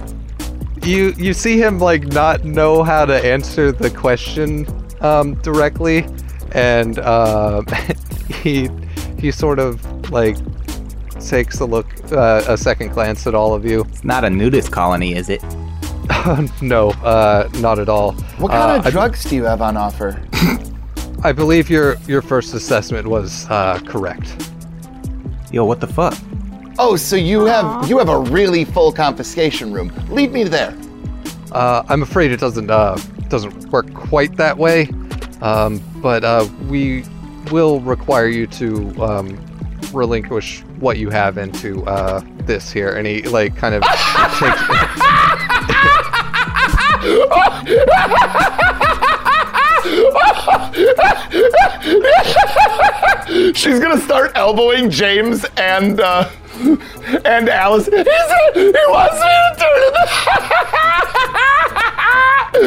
You 0.84 1.13
you 1.17 1.34
see 1.34 1.57
him 1.61 1.79
like 1.79 2.07
not 2.07 2.43
know 2.43 2.84
how 2.84 3.05
to 3.05 3.13
answer 3.25 3.71
the 3.71 3.89
question 3.89 4.65
um, 5.01 5.36
directly, 5.41 6.05
and 6.53 6.99
uh, 6.99 7.61
he 8.41 8.69
he 9.19 9.32
sort 9.32 9.59
of 9.59 9.84
like 10.11 10.38
takes 11.19 11.59
a 11.59 11.65
look, 11.65 11.86
uh, 12.11 12.43
a 12.47 12.57
second 12.57 12.89
glance 12.89 13.27
at 13.27 13.36
all 13.36 13.53
of 13.53 13.63
you. 13.65 13.82
It's 13.89 14.03
not 14.03 14.23
a 14.23 14.29
nudist 14.29 14.71
colony, 14.71 15.15
is 15.15 15.29
it? 15.29 15.41
no, 16.61 16.89
uh, 17.03 17.47
not 17.59 17.77
at 17.79 17.88
all. 17.89 18.13
What 18.39 18.51
kind 18.51 18.71
Uh, 18.71 18.75
of 18.79 18.88
I- 18.88 18.89
drugs 18.91 19.23
do 19.23 19.36
you 19.36 19.43
have 19.43 19.61
on 19.61 19.77
offer? 19.77 20.19
I 21.23 21.32
believe 21.32 21.69
your 21.69 21.97
your 22.07 22.21
first 22.23 22.53
assessment 22.55 23.07
was 23.07 23.45
uh, 23.49 23.79
correct. 23.86 24.49
Yo, 25.51 25.63
what 25.65 25.79
the 25.79 25.88
fuck? 25.88 26.15
Oh, 26.84 26.95
so 26.95 27.15
you 27.15 27.45
have 27.45 27.88
you 27.88 27.99
have 27.99 28.09
a 28.09 28.17
really 28.17 28.65
full 28.65 28.91
confiscation 28.91 29.71
room. 29.71 29.93
Lead 30.09 30.32
me 30.32 30.43
there. 30.43 30.75
Uh, 31.51 31.84
I'm 31.88 32.01
afraid 32.01 32.32
it 32.32 32.39
doesn't 32.39 32.71
uh, 32.71 32.99
doesn't 33.27 33.69
work 33.69 33.93
quite 33.93 34.36
that 34.38 34.57
way, 34.57 34.89
um, 35.43 35.79
but 36.01 36.23
uh, 36.23 36.47
we 36.67 37.03
will 37.51 37.82
require 37.82 38.29
you 38.29 38.47
to 38.47 38.99
um, 38.99 39.27
relinquish 39.93 40.61
what 40.79 40.97
you 40.97 41.11
have 41.11 41.38
into 41.38 41.86
uh, 41.86 42.19
this 42.47 42.71
here, 42.71 42.95
and 42.95 43.05
he 43.05 43.21
like 43.29 43.55
kind 43.55 43.75
of 43.75 43.84
takes. 44.39 44.61
She's 53.56 53.80
gonna 53.80 53.99
start 54.02 54.32
elbowing 54.36 54.89
James 54.89 55.45
and 55.58 55.99
uh, 55.99 56.30
and 57.26 57.49
Alice. 57.49 57.86
He 57.86 57.91
said 57.91 58.06
he 58.56 58.72
wants 58.88 59.14
me 59.16 59.30
to 59.30 59.56
turn 59.58 59.82
it. 59.84 61.58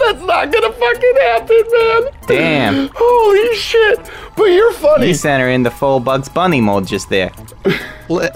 That's 0.00 0.22
not 0.22 0.52
gonna 0.52 0.72
fucking 0.72 1.16
happen, 1.20 1.62
man. 1.72 2.02
Damn. 2.26 2.90
Holy 2.94 3.56
shit! 3.56 3.98
But 4.36 4.44
you're 4.46 4.72
funny. 4.74 5.08
You 5.08 5.14
sent 5.14 5.40
her 5.40 5.48
into 5.48 5.70
full 5.70 6.00
Bugs 6.00 6.28
Bunny 6.28 6.60
mode 6.60 6.86
just 6.86 7.08
there. 7.08 7.30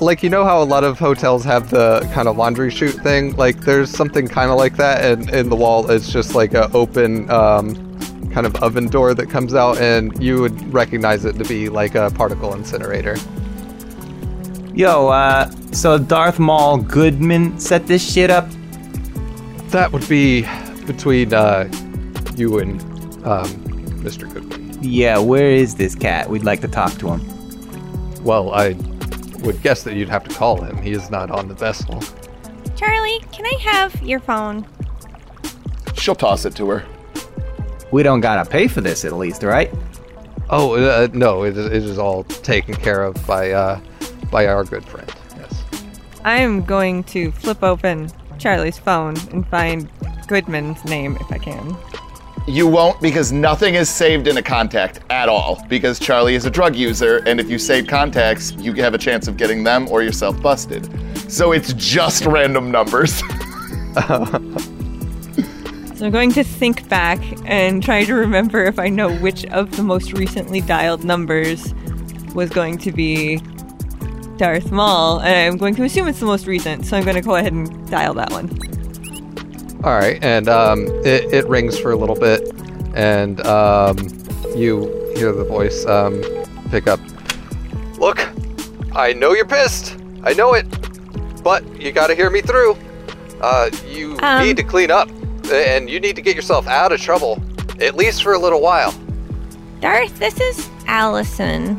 Like 0.01 0.23
you 0.23 0.31
know 0.31 0.45
how 0.45 0.63
a 0.63 0.65
lot 0.65 0.85
of 0.85 1.01
hotels 1.01 1.43
have 1.45 1.71
the 1.71 2.09
kind 2.15 2.29
of 2.29 2.37
laundry 2.37 2.71
chute 2.71 2.95
thing 3.03 3.35
like 3.35 3.59
there's 3.63 3.91
something 3.91 4.29
kind 4.29 4.53
of 4.53 4.57
like 4.57 4.77
that 4.77 5.05
and 5.05 5.29
in 5.31 5.49
the 5.49 5.57
wall 5.57 5.91
it's 5.91 6.13
just 6.13 6.37
like 6.37 6.55
a 6.55 6.71
open 6.71 7.29
um, 7.29 7.75
kind 8.31 8.47
of 8.47 8.55
oven 8.63 8.87
door 8.87 9.15
that 9.15 9.29
comes 9.29 9.53
out 9.53 9.77
and 9.79 10.17
you 10.23 10.41
would 10.41 10.73
recognize 10.73 11.25
it 11.25 11.33
to 11.39 11.45
be 11.47 11.69
like 11.69 11.97
a 11.97 12.09
particle 12.13 12.55
incinerator 12.55 13.17
Yo, 14.75 15.09
uh, 15.09 15.51
so 15.75 15.99
Darth 15.99 16.39
Maul 16.39 16.79
Goodman 16.79 17.59
set 17.59 17.87
this 17.87 18.03
shit 18.13 18.31
up? 18.31 18.49
that 19.71 19.91
would 19.91 20.09
be 20.09 20.43
between 20.87 21.35
uh, 21.35 21.69
you 22.37 22.61
and 22.61 22.81
um, 23.27 23.49
mr 24.05 24.33
goodman 24.33 24.79
Yeah, 24.81 25.19
where 25.19 25.51
is 25.51 25.75
this 25.75 25.97
cat? 25.97 26.31
We'd 26.31 26.45
like 26.45 26.61
to 26.61 26.69
talk 26.69 26.93
to 26.99 27.09
him. 27.09 28.23
well 28.23 28.53
i 28.55 28.69
would 29.41 29.61
guess 29.63 29.83
that 29.83 29.95
you'd 29.97 30.09
have 30.09 30.23
to 30.29 30.35
call 30.35 30.61
him 30.63 30.77
he 30.81 30.93
is 30.93 31.11
not 31.11 31.31
on 31.31 31.49
the 31.49 31.55
vessel 31.55 32.01
Charlie, 32.77 33.21
can 33.33 33.47
I 33.47 33.57
have 33.61 34.03
your 34.03 34.19
phone? 34.19 34.67
She'll 35.95 36.17
toss 36.17 36.45
it 36.45 36.57
to 36.57 36.69
her. 36.71 36.85
We 37.93 38.03
don't 38.03 38.21
gotta 38.21 38.49
pay 38.49 38.67
for 38.67 38.81
this 38.81 39.05
at 39.05 39.13
least, 39.13 39.43
right? 39.43 39.73
oh 40.51 40.75
uh, 40.75 41.09
no 41.13 41.45
it 41.45 41.57
is, 41.57 41.67
it 41.67 41.83
is 41.85 41.99
all 41.99 42.23
taken 42.25 42.75
care 42.75 43.03
of 43.03 43.15
by 43.27 43.51
uh, 43.53 43.81
by 44.31 44.47
our 44.47 44.63
good 44.65 44.85
friend 44.85 45.11
yes 46.25 46.41
I'm 46.41 46.65
going 46.65 47.05
to 47.05 47.33
flip 47.33 47.63
open 47.63 48.11
Charlie's 48.39 48.79
phone 48.79 49.17
and 49.31 49.47
find 49.49 49.89
Goodman's 50.27 50.85
name 50.85 51.17
if 51.21 51.31
I 51.31 51.39
can. 51.39 51.77
You 52.47 52.67
won't 52.67 53.01
because 53.01 53.33
nothing 53.33 53.75
is 53.75 53.89
saved 53.89 54.29
in 54.29 54.37
a 54.37 54.43
contact 54.43 55.01
at 55.11 55.29
all. 55.29 55.65
Because 55.69 55.99
Charlie 55.99 56.35
is 56.35 56.45
a 56.45 56.51
drug 56.51 56.77
user, 56.77 57.23
and 57.27 57.41
if 57.41 57.49
you 57.49 57.59
save 57.59 57.87
contacts, 57.87 58.53
you 58.53 58.75
have 58.75 58.93
a 58.93 58.99
chance 58.99 59.29
of 59.29 59.37
getting 59.37 59.65
them 59.65 59.89
or 59.89 60.03
yourself 60.03 60.41
busted. 60.43 60.89
So 61.31 61.53
it's 61.53 61.73
just 61.75 62.27
random 62.27 62.71
numbers. 62.71 63.23
So 65.95 66.07
I'm 66.07 66.13
going 66.13 66.33
to 66.33 66.43
think 66.43 66.89
back 66.89 67.21
and 67.45 67.81
try 67.81 68.05
to 68.05 68.15
remember 68.15 68.65
if 68.65 68.81
I 68.81 68.89
know 68.89 69.17
which 69.19 69.47
of 69.47 69.77
the 69.77 69.85
most 69.85 70.13
recently 70.13 70.61
dialed 70.61 71.05
numbers 71.05 71.73
was 72.35 72.51
going 72.51 72.79
to 72.79 72.91
be 72.91 73.41
Darth 74.37 74.71
Maul, 74.73 75.21
and 75.21 75.53
I'm 75.53 75.59
going 75.59 75.75
to 75.77 75.85
assume 75.85 76.09
it's 76.09 76.21
the 76.21 76.27
most 76.27 76.47
recent, 76.47 76.87
so 76.87 76.97
I'm 76.97 77.05
going 77.05 77.17
to 77.17 77.23
go 77.23 77.37
ahead 77.37 77.53
and 77.53 77.91
dial 77.91 78.15
that 78.15 78.31
one. 78.33 78.49
All 79.85 79.93
right, 79.99 80.23
and 80.25 80.49
um, 80.49 80.87
it, 81.05 81.33
it 81.33 81.47
rings 81.49 81.79
for 81.79 81.91
a 81.93 81.97
little 81.97 82.17
bit, 82.17 82.41
and 82.95 83.45
um, 83.47 83.97
you 84.57 84.87
hear 85.17 85.33
the 85.33 85.45
voice 85.45 85.85
um, 85.87 86.23
pick 86.71 86.87
up. 86.87 87.01
Look, 87.99 88.29
I 88.95 89.13
know 89.13 89.35
you're 89.35 89.45
pissed. 89.47 89.97
I 90.25 90.33
know 90.33 90.55
it, 90.55 90.65
but 91.43 91.65
you 91.81 91.93
got 91.93 92.07
to 92.09 92.15
hear 92.15 92.31
me 92.31 92.41
through. 92.41 92.77
Uh, 93.41 93.71
you 93.91 94.17
Um. 94.23 94.43
need 94.43 94.57
to 94.57 94.63
clean 94.65 94.91
up, 94.91 95.09
and 95.53 95.89
you 95.91 96.01
need 96.01 96.17
to 96.17 96.23
get 96.23 96.35
yourself 96.35 96.67
out 96.67 96.93
of 96.93 97.01
trouble, 97.01 97.43
at 97.81 97.95
least 97.95 98.23
for 98.23 98.33
a 98.33 98.39
little 98.39 98.61
while. 98.63 98.95
Darth, 99.81 100.19
this 100.19 100.41
is 100.41 100.69
Allison. 100.87 101.79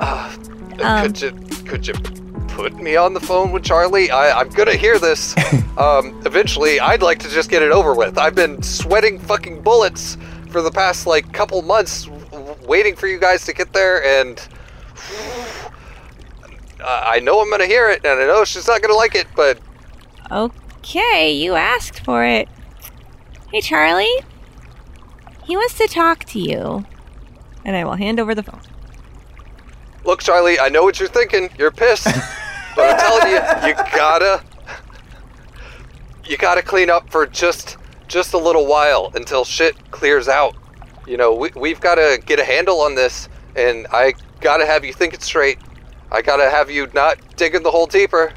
Uh, 0.00 0.32
Um. 0.80 1.02
could 1.06 1.20
you 1.20 1.30
could 1.66 1.86
you 1.86 1.94
put 2.48 2.74
me 2.74 2.96
on 2.96 3.14
the 3.14 3.20
phone 3.20 3.52
with 3.52 3.64
Charlie? 3.64 4.10
I, 4.10 4.40
I'm 4.40 4.48
gonna 4.50 4.74
hear 4.74 4.98
this. 4.98 5.34
um, 5.78 6.20
eventually, 6.24 6.80
I'd 6.80 7.02
like 7.02 7.18
to 7.20 7.28
just 7.28 7.50
get 7.50 7.62
it 7.62 7.72
over 7.72 7.94
with. 7.94 8.18
I've 8.18 8.34
been 8.34 8.62
sweating 8.62 9.18
fucking 9.18 9.62
bullets 9.62 10.16
for 10.50 10.62
the 10.62 10.70
past 10.70 11.06
like 11.06 11.32
couple 11.32 11.60
months, 11.62 12.04
w- 12.04 12.56
waiting 12.66 12.94
for 12.94 13.06
you 13.06 13.18
guys 13.18 13.44
to 13.46 13.52
get 13.52 13.72
there, 13.72 14.04
and 14.04 14.46
I 16.86 17.20
know 17.20 17.40
I'm 17.40 17.50
gonna 17.50 17.66
hear 17.66 17.88
it, 17.90 18.04
and 18.04 18.20
I 18.20 18.26
know 18.26 18.44
she's 18.44 18.68
not 18.68 18.82
gonna 18.82 18.94
like 18.94 19.14
it, 19.14 19.26
but 19.34 19.58
Okay, 20.30 21.32
you 21.32 21.54
asked 21.54 22.04
for 22.04 22.24
it. 22.24 22.48
Hey, 23.50 23.60
Charlie. 23.60 24.20
He 25.44 25.56
wants 25.56 25.76
to 25.78 25.86
talk 25.86 26.24
to 26.24 26.40
you. 26.40 26.84
And 27.64 27.76
I 27.76 27.84
will 27.84 27.94
hand 27.94 28.18
over 28.18 28.34
the 28.34 28.42
phone. 28.42 28.60
Look, 30.04 30.22
Charlie, 30.22 30.58
I 30.58 30.68
know 30.68 30.82
what 30.82 31.00
you're 31.00 31.08
thinking. 31.08 31.50
You're 31.58 31.70
pissed, 31.70 32.08
but 32.76 32.90
I'm 32.90 32.98
telling 32.98 33.28
you, 33.28 33.68
you 33.68 33.74
gotta, 33.94 34.42
you 36.24 36.36
gotta 36.36 36.62
clean 36.62 36.90
up 36.90 37.10
for 37.10 37.26
just, 37.26 37.76
just 38.08 38.34
a 38.34 38.38
little 38.38 38.66
while 38.66 39.10
until 39.14 39.44
shit 39.44 39.74
clears 39.90 40.28
out. 40.28 40.54
You 41.06 41.16
know, 41.16 41.34
we, 41.34 41.50
we've 41.56 41.80
got 41.80 41.96
to 41.96 42.20
get 42.24 42.38
a 42.38 42.44
handle 42.44 42.80
on 42.80 42.94
this, 42.94 43.28
and 43.56 43.86
I 43.92 44.14
gotta 44.40 44.66
have 44.66 44.84
you 44.84 44.92
think 44.92 45.14
it 45.14 45.22
straight. 45.22 45.58
I 46.10 46.22
gotta 46.22 46.48
have 46.48 46.70
you 46.70 46.88
not 46.94 47.18
digging 47.36 47.62
the 47.62 47.70
hole 47.70 47.86
deeper. 47.86 48.32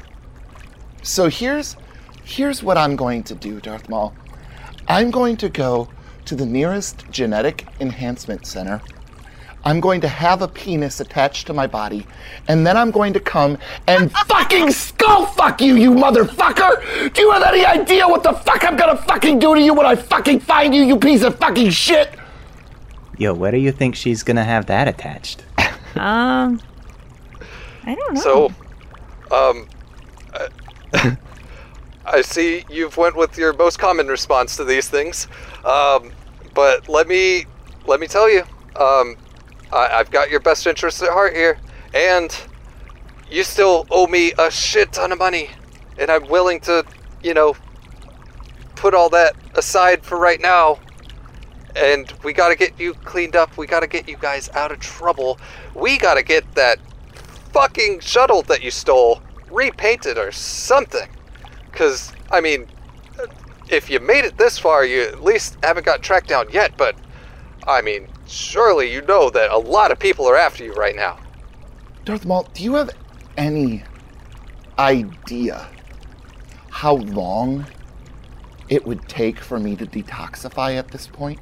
So 1.02 1.28
here's 1.28 1.76
here's 2.24 2.62
what 2.62 2.76
I'm 2.76 2.96
going 2.96 3.22
to 3.24 3.34
do, 3.34 3.60
Darth 3.60 3.88
Maul. 3.88 4.14
I'm 4.88 5.10
going 5.10 5.36
to 5.38 5.48
go 5.48 5.88
to 6.26 6.34
the 6.34 6.44
nearest 6.44 7.04
genetic 7.10 7.66
enhancement 7.80 8.46
center. 8.46 8.82
I'm 9.64 9.80
going 9.80 10.00
to 10.02 10.08
have 10.08 10.42
a 10.42 10.48
penis 10.48 11.00
attached 11.00 11.46
to 11.48 11.52
my 11.52 11.66
body, 11.66 12.06
and 12.46 12.66
then 12.66 12.76
I'm 12.76 12.90
going 12.90 13.12
to 13.14 13.20
come 13.20 13.58
and 13.86 14.10
fucking 14.26 14.70
skull 14.70 15.26
fuck 15.26 15.60
you, 15.60 15.74
you 15.76 15.92
motherfucker! 15.92 17.12
Do 17.12 17.22
you 17.22 17.30
have 17.32 17.42
any 17.42 17.64
idea 17.64 18.06
what 18.06 18.22
the 18.22 18.32
fuck 18.32 18.64
I'm 18.64 18.76
gonna 18.76 18.96
fucking 18.96 19.38
do 19.38 19.54
to 19.54 19.60
you 19.60 19.74
when 19.74 19.86
I 19.86 19.96
fucking 19.96 20.40
find 20.40 20.74
you, 20.74 20.82
you 20.82 20.98
piece 20.98 21.22
of 21.22 21.36
fucking 21.38 21.70
shit? 21.70 22.14
Yo, 23.18 23.34
where 23.34 23.50
do 23.50 23.58
you 23.58 23.72
think 23.72 23.96
she's 23.96 24.22
gonna 24.22 24.44
have 24.44 24.66
that 24.66 24.88
attached? 24.88 25.44
Um, 25.96 26.60
I 27.84 27.94
don't 27.94 28.14
know. 28.14 28.20
So, 28.20 28.46
um, 29.32 29.66
uh, 30.32 30.48
I 32.04 32.20
see 32.20 32.64
you've 32.70 32.96
went 32.96 33.16
with 33.16 33.36
your 33.36 33.52
most 33.54 33.78
common 33.78 34.06
response 34.06 34.56
to 34.56 34.64
these 34.64 34.88
things, 34.88 35.26
um, 35.64 36.12
but 36.54 36.88
let 36.88 37.08
me 37.08 37.46
let 37.86 37.98
me 37.98 38.06
tell 38.06 38.30
you, 38.30 38.44
um, 38.76 39.16
I, 39.72 39.88
I've 39.98 40.10
got 40.10 40.30
your 40.30 40.40
best 40.40 40.66
interests 40.66 41.02
at 41.02 41.10
heart 41.10 41.34
here, 41.34 41.58
and 41.94 42.36
you 43.30 43.44
still 43.44 43.86
owe 43.90 44.06
me 44.06 44.32
a 44.38 44.50
shit 44.50 44.92
ton 44.92 45.12
of 45.12 45.18
money, 45.18 45.50
and 45.98 46.10
I'm 46.10 46.28
willing 46.28 46.60
to, 46.60 46.84
you 47.22 47.34
know, 47.34 47.56
put 48.74 48.94
all 48.94 49.10
that 49.10 49.34
aside 49.54 50.02
for 50.02 50.18
right 50.18 50.40
now. 50.40 50.78
And 51.76 52.12
we 52.24 52.32
gotta 52.32 52.56
get 52.56 52.78
you 52.80 52.94
cleaned 52.94 53.36
up. 53.36 53.56
We 53.56 53.66
gotta 53.66 53.86
get 53.86 54.08
you 54.08 54.16
guys 54.16 54.48
out 54.54 54.72
of 54.72 54.80
trouble. 54.80 55.38
We 55.74 55.98
gotta 55.98 56.22
get 56.22 56.54
that 56.54 56.78
fucking 57.52 58.00
shuttle 58.00 58.42
that 58.42 58.62
you 58.62 58.70
stole 58.70 59.22
repainted 59.50 60.18
or 60.18 60.32
something. 60.32 61.08
Because, 61.70 62.12
I 62.30 62.40
mean, 62.40 62.66
if 63.68 63.90
you 63.90 64.00
made 64.00 64.24
it 64.24 64.38
this 64.38 64.58
far, 64.58 64.84
you 64.84 65.02
at 65.02 65.22
least 65.22 65.58
haven't 65.62 65.84
got 65.84 66.02
tracked 66.02 66.28
down 66.28 66.46
yet, 66.50 66.72
but, 66.76 66.96
I 67.66 67.82
mean, 67.82 68.08
surely 68.28 68.92
you 68.92 69.02
know 69.02 69.30
that 69.30 69.50
a 69.50 69.58
lot 69.58 69.90
of 69.90 69.98
people 69.98 70.26
are 70.28 70.36
after 70.36 70.64
you 70.64 70.72
right 70.74 70.96
now. 70.96 71.18
Darth 72.04 72.24
Maul, 72.24 72.48
do 72.54 72.62
you 72.62 72.74
have 72.74 72.90
any 73.36 73.82
idea 74.78 75.66
how 76.70 76.94
long 76.96 77.66
it 78.68 78.86
would 78.86 79.08
take 79.08 79.40
for 79.40 79.58
me 79.58 79.74
to 79.76 79.86
detoxify 79.86 80.76
at 80.76 80.88
this 80.88 81.06
point? 81.06 81.38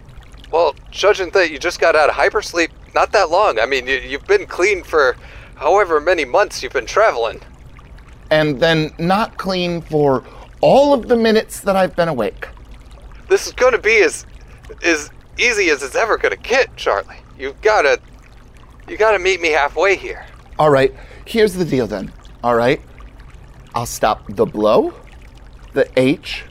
Well, 0.51 0.75
judging 0.91 1.31
that 1.31 1.51
you 1.51 1.59
just 1.59 1.81
got 1.81 1.97
out 1.97 2.09
of 2.09 2.15
hypersleep, 2.15 2.71
not 2.95 3.13
that 3.13 3.31
long. 3.31 3.59
I 3.59 3.67
mean, 3.67 3.87
you, 3.87 3.97
you've 3.97 4.27
been 4.27 4.47
clean 4.47 4.83
for 4.83 5.17
however 5.57 6.01
many 6.01 6.25
months 6.25 6.63
you've 6.63 6.73
been 6.73 6.87
traveling. 6.87 7.41
And 8.31 8.61
then 8.61 8.93
not 8.99 9.37
clean 9.37 9.81
for 9.83 10.25
all 10.61 10.95
of 10.95 11.09
the 11.09 11.17
minutes 11.17 11.61
that 11.61 11.77
I've 11.77 11.95
been 11.97 12.09
awake. 12.09 12.49
This 13.29 13.47
is 13.47 13.53
going 13.53 13.73
to 13.73 13.79
be 13.79 13.99
as 14.03 14.25
as 14.83 15.11
easy 15.39 15.71
as 15.71 15.83
it's 15.83 15.95
ever 15.95 16.17
going 16.17 16.35
to 16.35 16.43
get, 16.49 16.75
Charlie. 16.77 17.17
You've 17.39 17.61
got 17.61 17.83
to 17.83 18.01
you 18.89 18.97
got 18.97 19.13
to 19.13 19.19
meet 19.19 19.41
me 19.41 19.51
halfway 19.51 19.97
here. 19.97 20.25
All 20.59 20.71
right, 20.71 20.95
here's 21.25 21.55
the 21.55 21.65
deal 21.65 21.87
then. 21.87 22.13
All 22.43 22.55
right, 22.55 22.81
I'll 23.75 23.87
stop 23.87 24.23
the 24.29 24.47
blow, 24.47 24.95
the 25.73 25.89
H, 25.99 26.45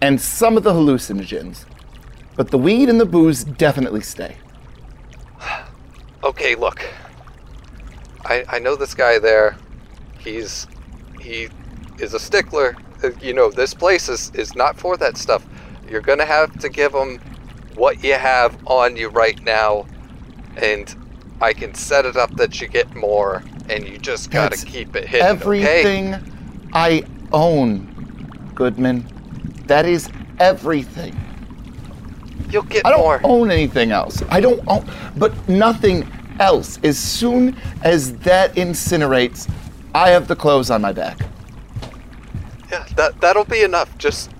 and 0.00 0.20
some 0.20 0.56
of 0.56 0.62
the 0.62 0.72
hallucinogens. 0.72 1.64
But 2.36 2.50
the 2.50 2.58
weed 2.58 2.88
and 2.88 3.00
the 3.00 3.06
booze 3.06 3.44
definitely 3.44 4.02
stay. 4.02 4.36
Okay, 6.24 6.56
look. 6.56 6.84
I 8.24 8.44
I 8.48 8.58
know 8.58 8.74
this 8.74 8.92
guy 8.92 9.20
there. 9.20 9.56
He's 10.18 10.66
he 11.20 11.48
is 12.00 12.12
a 12.12 12.18
stickler. 12.18 12.76
Uh, 13.04 13.10
You 13.22 13.32
know, 13.34 13.50
this 13.50 13.72
place 13.72 14.08
is 14.08 14.32
is 14.34 14.56
not 14.56 14.76
for 14.76 14.96
that 14.96 15.16
stuff. 15.16 15.46
You're 15.88 16.00
going 16.00 16.18
to 16.18 16.26
have 16.26 16.58
to 16.58 16.68
give 16.68 16.92
him 16.92 17.20
what 17.78 18.02
you 18.02 18.14
have 18.14 18.58
on 18.66 18.96
you 18.96 19.08
right 19.08 19.40
now 19.44 19.86
and 20.56 20.94
I 21.40 21.52
can 21.52 21.72
set 21.74 22.04
it 22.04 22.16
up 22.16 22.34
that 22.36 22.60
you 22.60 22.66
get 22.66 22.94
more 22.96 23.44
and 23.70 23.86
you 23.86 23.98
just 23.98 24.30
got 24.30 24.52
to 24.52 24.66
keep 24.66 24.96
it 24.96 25.06
hidden, 25.06 25.26
okay? 25.26 25.80
everything 25.84 26.68
I 26.72 27.04
own, 27.32 28.50
Goodman. 28.54 29.06
That 29.66 29.86
is 29.86 30.10
everything. 30.40 31.16
You'll 32.50 32.62
get 32.62 32.84
I 32.84 32.90
don't 32.90 33.00
more. 33.00 33.20
own 33.22 33.50
anything 33.50 33.92
else. 33.92 34.22
I 34.30 34.40
don't 34.40 34.60
own, 34.66 34.88
but 35.16 35.48
nothing 35.48 36.10
else. 36.40 36.78
As 36.82 36.98
soon 36.98 37.56
as 37.84 38.16
that 38.18 38.54
incinerates, 38.54 39.48
I 39.94 40.10
have 40.10 40.26
the 40.26 40.36
clothes 40.36 40.70
on 40.70 40.82
my 40.82 40.92
back. 40.92 41.18
Yeah, 42.70 42.84
that 42.96 43.20
that'll 43.20 43.44
be 43.44 43.62
enough. 43.62 43.96
Just 43.98 44.30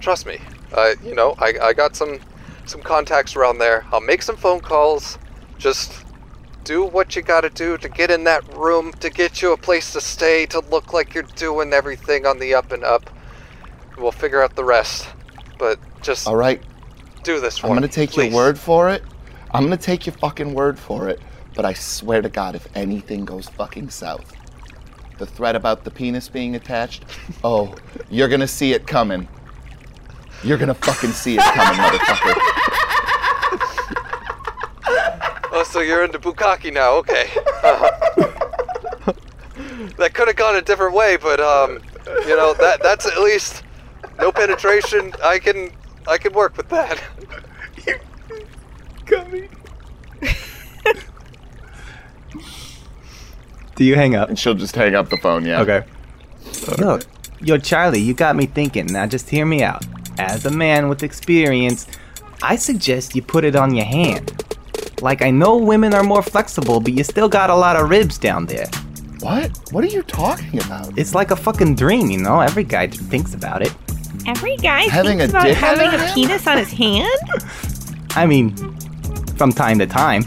trust 0.00 0.26
me. 0.26 0.38
Uh, 0.74 0.94
you 1.04 1.14
know, 1.14 1.34
I, 1.38 1.54
I 1.62 1.72
got 1.72 1.96
some 1.96 2.18
some 2.66 2.82
contacts 2.82 3.36
around 3.36 3.58
there. 3.58 3.86
I'll 3.92 4.00
make 4.00 4.22
some 4.22 4.36
phone 4.36 4.60
calls. 4.60 5.18
Just 5.58 6.04
do 6.64 6.84
what 6.84 7.14
you 7.14 7.22
gotta 7.22 7.50
do 7.50 7.78
to 7.78 7.88
get 7.88 8.10
in 8.10 8.24
that 8.24 8.42
room, 8.56 8.92
to 8.94 9.10
get 9.10 9.40
you 9.42 9.52
a 9.52 9.56
place 9.56 9.92
to 9.92 10.00
stay, 10.00 10.46
to 10.46 10.60
look 10.60 10.92
like 10.92 11.14
you're 11.14 11.22
doing 11.36 11.72
everything 11.72 12.26
on 12.26 12.38
the 12.38 12.54
up 12.54 12.72
and 12.72 12.82
up. 12.84 13.10
We'll 13.98 14.12
figure 14.12 14.42
out 14.42 14.56
the 14.56 14.64
rest. 14.64 15.06
But 15.58 15.78
just 16.02 16.26
All 16.26 16.36
right, 16.36 16.62
do 17.22 17.38
this 17.40 17.58
for 17.58 17.68
I'm 17.68 17.74
gonna 17.74 17.86
take 17.88 18.10
please. 18.10 18.32
your 18.32 18.34
word 18.34 18.58
for 18.58 18.90
it. 18.90 19.04
I'm 19.52 19.62
gonna 19.62 19.76
take 19.76 20.06
your 20.06 20.14
fucking 20.14 20.54
word 20.54 20.78
for 20.78 21.08
it. 21.08 21.20
But 21.54 21.64
I 21.64 21.74
swear 21.74 22.20
to 22.20 22.28
God, 22.28 22.56
if 22.56 22.66
anything 22.74 23.24
goes 23.24 23.48
fucking 23.48 23.90
south, 23.90 24.34
the 25.18 25.26
threat 25.26 25.54
about 25.54 25.84
the 25.84 25.90
penis 25.92 26.28
being 26.28 26.56
attached, 26.56 27.04
oh, 27.44 27.76
you're 28.10 28.28
gonna 28.28 28.48
see 28.48 28.72
it 28.72 28.86
coming. 28.86 29.28
You're 30.42 30.58
gonna 30.58 30.74
fucking 30.74 31.12
see 31.12 31.36
it 31.36 31.42
coming, 31.42 31.80
motherfucker. 31.80 32.34
Oh, 35.56 35.62
so 35.62 35.80
you're 35.80 36.04
into 36.04 36.18
bukkake 36.18 36.72
now? 36.72 36.94
Okay. 36.94 37.30
Uh, 37.62 37.90
that 39.98 40.12
could 40.12 40.26
have 40.26 40.36
gone 40.36 40.56
a 40.56 40.62
different 40.62 40.94
way, 40.94 41.16
but 41.16 41.38
um, 41.40 41.78
you 42.26 42.36
know 42.36 42.54
that 42.54 42.82
that's 42.82 43.06
at 43.06 43.18
least 43.20 43.62
no 44.18 44.32
penetration. 44.32 45.12
I 45.22 45.38
can 45.38 45.70
I 46.08 46.18
can 46.18 46.32
work 46.32 46.56
with 46.56 46.68
that. 46.70 47.00
you. 47.86 49.48
Do 53.76 53.84
you 53.84 53.94
hang 53.94 54.14
up? 54.14 54.28
And 54.28 54.38
she'll 54.38 54.54
just 54.54 54.74
hang 54.74 54.94
up 54.94 55.08
the 55.08 55.16
phone. 55.16 55.44
Yeah. 55.44 55.60
Okay. 55.62 55.84
Look, 56.78 57.04
yo, 57.40 57.58
Charlie, 57.58 58.00
you 58.00 58.14
got 58.14 58.36
me 58.36 58.46
thinking. 58.46 58.86
Now 58.86 59.06
just 59.06 59.30
hear 59.30 59.46
me 59.46 59.62
out. 59.62 59.84
As 60.18 60.46
a 60.46 60.50
man 60.50 60.88
with 60.88 61.02
experience, 61.02 61.86
I 62.42 62.56
suggest 62.56 63.14
you 63.16 63.22
put 63.22 63.44
it 63.44 63.56
on 63.56 63.74
your 63.74 63.84
hand. 63.84 64.32
Like, 65.00 65.22
I 65.22 65.30
know 65.30 65.56
women 65.56 65.92
are 65.94 66.04
more 66.04 66.22
flexible, 66.22 66.80
but 66.80 66.92
you 66.92 67.04
still 67.04 67.28
got 67.28 67.50
a 67.50 67.54
lot 67.54 67.76
of 67.76 67.88
ribs 67.90 68.16
down 68.18 68.46
there. 68.46 68.66
What? 69.20 69.50
What 69.72 69.84
are 69.84 69.88
you 69.88 70.02
talking 70.02 70.58
about? 70.60 70.96
It's 70.98 71.14
like 71.14 71.30
a 71.30 71.36
fucking 71.36 71.74
dream, 71.76 72.10
you 72.10 72.18
know? 72.18 72.40
Every 72.40 72.64
guy 72.64 72.86
thinks 72.88 73.34
about 73.34 73.62
it. 73.62 73.74
Every 74.26 74.56
guy 74.56 74.82
Having 74.84 75.18
thinks 75.18 75.34
a 75.34 75.36
about 75.38 75.44
dick 75.46 75.56
on 75.56 75.62
having 75.62 75.90
their 75.90 75.98
a 76.00 76.02
hand? 76.02 76.14
penis 76.14 76.46
on 76.46 76.58
his 76.58 76.72
hand. 76.72 77.20
I 78.16 78.26
mean, 78.26 78.54
from 79.36 79.52
time 79.52 79.78
to 79.80 79.86
time. 79.86 80.22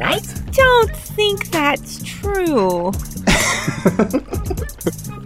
I 0.00 0.20
don't 0.52 0.96
think 0.96 1.50
that's 1.50 2.02
true. 2.02 2.90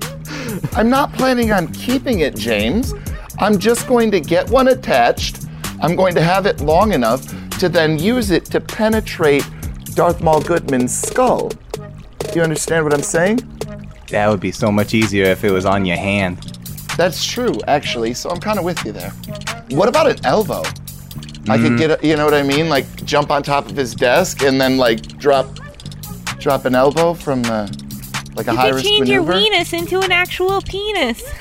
I'm 0.73 0.91
not 0.91 1.13
planning 1.13 1.53
on 1.53 1.73
keeping 1.73 2.21
it, 2.21 2.37
James. 2.37 2.95
I'm 3.39 3.59
just 3.59 3.87
going 3.87 4.11
to 4.11 4.21
get 4.21 4.49
one 4.51 4.69
attached. 4.69 5.45
I'm 5.81 5.95
going 5.95 6.15
to 6.15 6.23
have 6.23 6.47
it 6.47 6.61
long 6.61 6.93
enough 6.93 7.27
to 7.59 7.69
then 7.69 7.99
use 7.99 8.31
it 8.31 8.45
to 8.47 8.61
penetrate 8.61 9.49
Darth 9.95 10.23
Maul 10.23 10.41
Goodman's 10.41 10.97
skull. 10.97 11.49
Do 11.49 12.33
you 12.35 12.43
understand 12.43 12.85
what 12.85 12.95
I'm 12.95 13.03
saying? 13.03 13.41
That 14.09 14.29
would 14.29 14.41
be 14.41 14.53
so 14.53 14.73
much 14.73 14.95
easier 14.95 15.25
if 15.25 15.45
it 15.45 15.51
was 15.51 15.67
on 15.67 15.85
your 15.85 15.97
hand. 15.97 16.39
That's 16.97 17.25
true, 17.25 17.55
actually, 17.67 18.15
so 18.15 18.31
I'm 18.31 18.41
kind 18.41 18.59
of 18.59 18.65
with 18.65 18.85
you 18.85 18.93
there. 18.93 19.11
What 19.71 19.89
about 19.89 20.09
an 20.09 20.25
elbow? 20.25 20.63
I 21.49 21.57
could 21.57 21.73
mm. 21.73 21.79
get, 21.79 22.03
a, 22.03 22.07
you 22.07 22.17
know 22.17 22.25
what 22.25 22.35
I 22.35 22.43
mean? 22.43 22.69
Like 22.69 23.05
jump 23.05 23.31
on 23.31 23.43
top 23.43 23.67
of 23.67 23.77
his 23.77 23.95
desk 23.95 24.43
and 24.43 24.61
then 24.61 24.77
like 24.77 25.19
drop, 25.19 25.59
drop 26.39 26.65
an 26.65 26.75
elbow 26.75 27.15
from 27.15 27.43
the, 27.43 27.67
like 28.39 28.47
a 28.49 28.53
You 28.53 28.57
high 28.57 28.67
could 28.69 28.75
risk 28.77 28.87
change 28.87 29.09
your 29.09 29.23
maneuver. 29.23 29.57
weenus 29.57 29.73
into 29.77 30.01
an 30.01 30.13
actual 30.13 30.61
penis. 30.63 31.23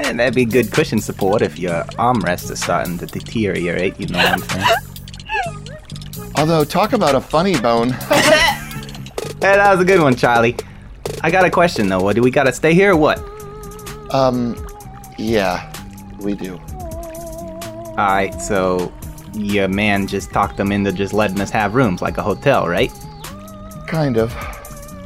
And 0.00 0.20
that'd 0.20 0.34
be 0.34 0.44
good 0.44 0.70
cushion 0.72 1.00
support 1.00 1.42
if 1.42 1.58
your 1.58 1.82
armrest 1.98 2.50
is 2.52 2.62
starting 2.62 2.96
to 2.98 3.06
deteriorate, 3.06 3.98
you 4.00 4.06
know 4.06 4.18
what 4.18 4.32
I'm 4.32 4.40
saying? 4.42 6.30
Although 6.36 6.64
talk 6.64 6.92
about 6.92 7.14
a 7.14 7.20
funny 7.20 7.58
bone. 7.60 7.94
Hey, 9.40 9.54
that 9.54 9.70
was 9.70 9.80
a 9.80 9.84
good 9.84 10.00
one, 10.00 10.16
Charlie. 10.16 10.56
I 11.22 11.30
got 11.30 11.44
a 11.44 11.50
question 11.50 11.88
though. 11.88 12.00
What 12.00 12.16
do 12.16 12.22
we 12.22 12.30
gotta 12.30 12.52
stay 12.52 12.74
here 12.74 12.92
or 12.92 12.96
what? 12.96 13.18
um, 14.12 14.56
yeah, 15.16 15.72
we 16.20 16.34
do. 16.34 16.54
Alright, 17.96 18.40
so 18.42 18.92
your 19.34 19.68
man 19.68 20.08
just 20.08 20.32
talked 20.32 20.56
them 20.56 20.72
into 20.72 20.90
just 20.90 21.12
letting 21.12 21.40
us 21.40 21.50
have 21.50 21.74
rooms 21.76 22.02
like 22.02 22.18
a 22.18 22.22
hotel, 22.22 22.66
right? 22.66 22.90
Kind 23.88 24.18
of. 24.18 24.32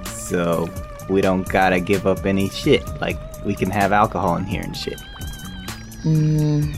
So 0.06 0.68
we 1.08 1.20
don't 1.20 1.48
gotta 1.48 1.78
give 1.78 2.06
up 2.06 2.26
any 2.26 2.48
shit. 2.48 2.84
Like 3.00 3.16
we 3.44 3.54
can 3.54 3.70
have 3.70 3.92
alcohol 3.92 4.36
in 4.36 4.44
here 4.44 4.62
and 4.62 4.76
shit. 4.76 5.00
Mm, 6.04 6.76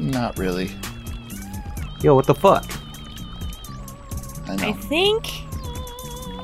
not 0.00 0.38
really. 0.38 0.70
Yo, 2.02 2.14
what 2.14 2.26
the 2.26 2.34
fuck? 2.34 2.64
I 4.46 4.56
know. 4.56 4.68
I 4.68 4.72
think 4.72 5.26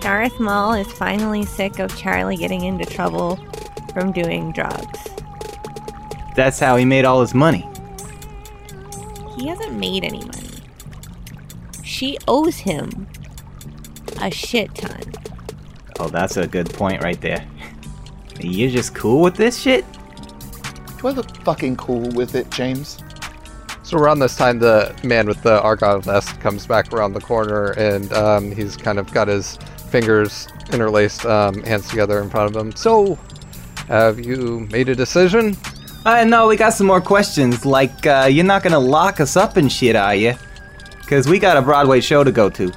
Darth 0.01 0.41
Maul 0.41 0.73
is 0.73 0.91
finally 0.93 1.45
sick 1.45 1.79
of 1.79 1.97
Charlie 1.97 2.37
getting 2.37 2.65
into 2.65 2.85
trouble 2.85 3.37
from 3.93 4.11
doing 4.11 4.51
drugs. 4.53 4.99
That's 6.35 6.59
how 6.59 6.77
he 6.77 6.85
made 6.85 7.05
all 7.05 7.21
his 7.21 7.35
money. 7.35 7.69
He 9.37 9.47
hasn't 9.47 9.75
made 9.75 10.05
any 10.05 10.25
money. 10.25 10.49
She 11.85 12.19
owes 12.27 12.57
him 12.57 13.09
a 14.21 14.31
shit 14.31 14.75
ton. 14.75 15.03
Oh, 15.99 16.09
that's 16.09 16.37
a 16.37 16.47
good 16.47 16.73
point 16.73 17.03
right 17.03 17.21
there. 17.21 17.47
You're 18.41 18.71
just 18.71 18.95
cool 18.95 19.21
with 19.23 19.35
this 19.35 19.59
shit? 19.59 19.85
Do 20.99 21.09
I 21.09 21.11
look 21.11 21.37
fucking 21.39 21.77
cool 21.77 22.11
with 22.11 22.35
it, 22.35 22.51
James? 22.51 22.99
So 23.83 23.97
around 23.97 24.19
this 24.19 24.37
time, 24.37 24.59
the 24.59 24.95
man 25.03 25.27
with 25.27 25.43
the 25.43 25.63
argyle 25.63 26.01
vest 26.01 26.39
comes 26.41 26.67
back 26.67 26.93
around 26.93 27.15
the 27.15 27.21
corner, 27.21 27.71
and 27.73 28.13
um, 28.13 28.53
he's 28.53 28.77
kind 28.77 28.99
of 28.99 29.13
got 29.13 29.29
his 29.29 29.57
fingers 29.91 30.47
interlaced, 30.73 31.25
um, 31.25 31.63
hands 31.63 31.89
together 31.89 32.21
in 32.21 32.29
front 32.29 32.55
of 32.55 32.61
him. 32.61 32.75
So, 32.77 33.19
have 33.89 34.21
you 34.21 34.69
made 34.71 34.89
a 34.89 34.95
decision? 34.95 35.57
Uh, 36.05 36.25
no, 36.25 36.49
we 36.49 36.57
got 36.57 36.75
some 36.75 36.87
more 36.87 37.01
questions. 37.01 37.65
Like, 37.65 38.07
uh, 38.07 38.29
you're 38.31 38.45
not 38.45 38.63
gonna 38.63 38.79
lock 38.79 39.21
us 39.21 39.37
up 39.37 39.57
and 39.57 39.73
shit, 39.73 39.97
are 39.97 40.15
you? 40.15 40.35
Cause 41.07 41.27
we 41.27 41.39
got 41.39 41.57
a 41.57 41.63
Broadway 41.63 42.01
show 42.01 42.23
to 42.23 42.31
go 42.31 42.51
to. 42.51 42.71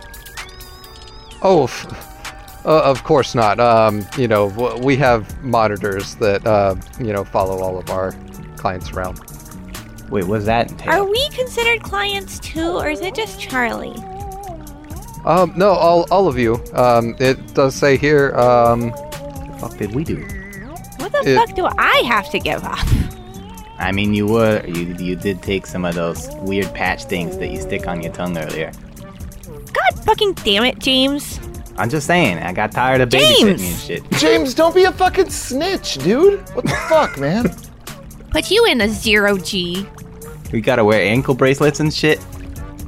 Oh, 1.42 1.64
f- 1.64 2.66
uh, 2.66 2.82
of 2.84 3.04
course 3.04 3.34
not. 3.36 3.60
Um, 3.60 4.06
you 4.18 4.28
know, 4.28 4.50
w- 4.52 4.84
we 4.84 4.96
have 4.98 5.42
monitors 5.44 6.16
that 6.16 6.46
uh, 6.46 6.76
you 7.00 7.12
know 7.14 7.24
follow 7.24 7.60
all 7.60 7.78
of 7.78 7.90
our 7.90 8.14
clients 8.58 8.92
around. 8.92 9.20
Wait, 10.10 10.26
was 10.28 10.46
that 10.46 10.88
Are 10.88 11.06
we 11.06 11.30
considered 11.30 11.82
clients 11.84 12.38
too, 12.40 12.68
or 12.78 12.90
is 12.90 13.02
it 13.02 13.16
just 13.16 13.40
Charlie? 13.40 13.96
Um, 15.24 15.54
no, 15.56 15.70
all, 15.70 16.06
all 16.12 16.28
of 16.28 16.38
you. 16.38 16.56
Um, 16.74 17.16
it 17.20 17.54
does 17.54 17.76
say 17.76 17.96
here. 17.98 18.36
Um, 18.36 18.90
the 18.90 19.58
fuck 19.60 19.78
did 19.78 19.94
we 19.96 20.04
do? 20.04 20.18
What 20.98 21.12
the 21.12 21.22
It- 21.26 21.36
fuck 21.36 21.56
do 21.56 21.68
I 21.78 22.04
have 22.08 22.30
to 22.32 22.40
give 22.40 22.64
up? 22.64 22.80
I 23.80 23.92
mean, 23.92 24.14
you 24.14 24.28
were 24.28 24.62
you 24.68 24.94
you 25.00 25.16
did 25.16 25.42
take 25.42 25.66
some 25.66 25.86
of 25.86 25.96
those 25.96 26.30
weird 26.42 26.72
patch 26.76 27.06
things 27.06 27.38
that 27.40 27.48
you 27.50 27.60
stick 27.60 27.88
on 27.88 28.02
your 28.02 28.14
tongue 28.14 28.38
earlier. 28.38 28.72
God 29.96 30.06
fucking 30.06 30.34
damn 30.34 30.64
it, 30.64 30.80
James. 30.80 31.40
I'm 31.78 31.90
just 31.90 32.06
saying, 32.06 32.38
I 32.38 32.54
got 32.54 32.72
tired 32.72 33.02
of 33.02 33.10
babysitting 33.10 33.58
James! 33.58 33.62
and 33.64 33.80
shit. 33.80 34.12
James, 34.20 34.54
don't 34.54 34.76
be 34.76 34.84
a 34.84 34.92
fucking 34.92 35.30
snitch, 35.30 35.96
dude. 35.96 36.40
What 36.56 36.66
the 36.66 36.76
fuck, 36.90 37.18
man? 37.18 37.56
Put 38.30 38.52
you 38.52 38.66
in 38.66 38.82
a 38.82 38.90
zero 38.90 39.38
G. 39.38 39.88
We 40.52 40.62
gotta 40.62 40.84
wear 40.84 41.02
ankle 41.02 41.34
bracelets 41.34 41.80
and 41.80 41.94
shit. 41.94 42.20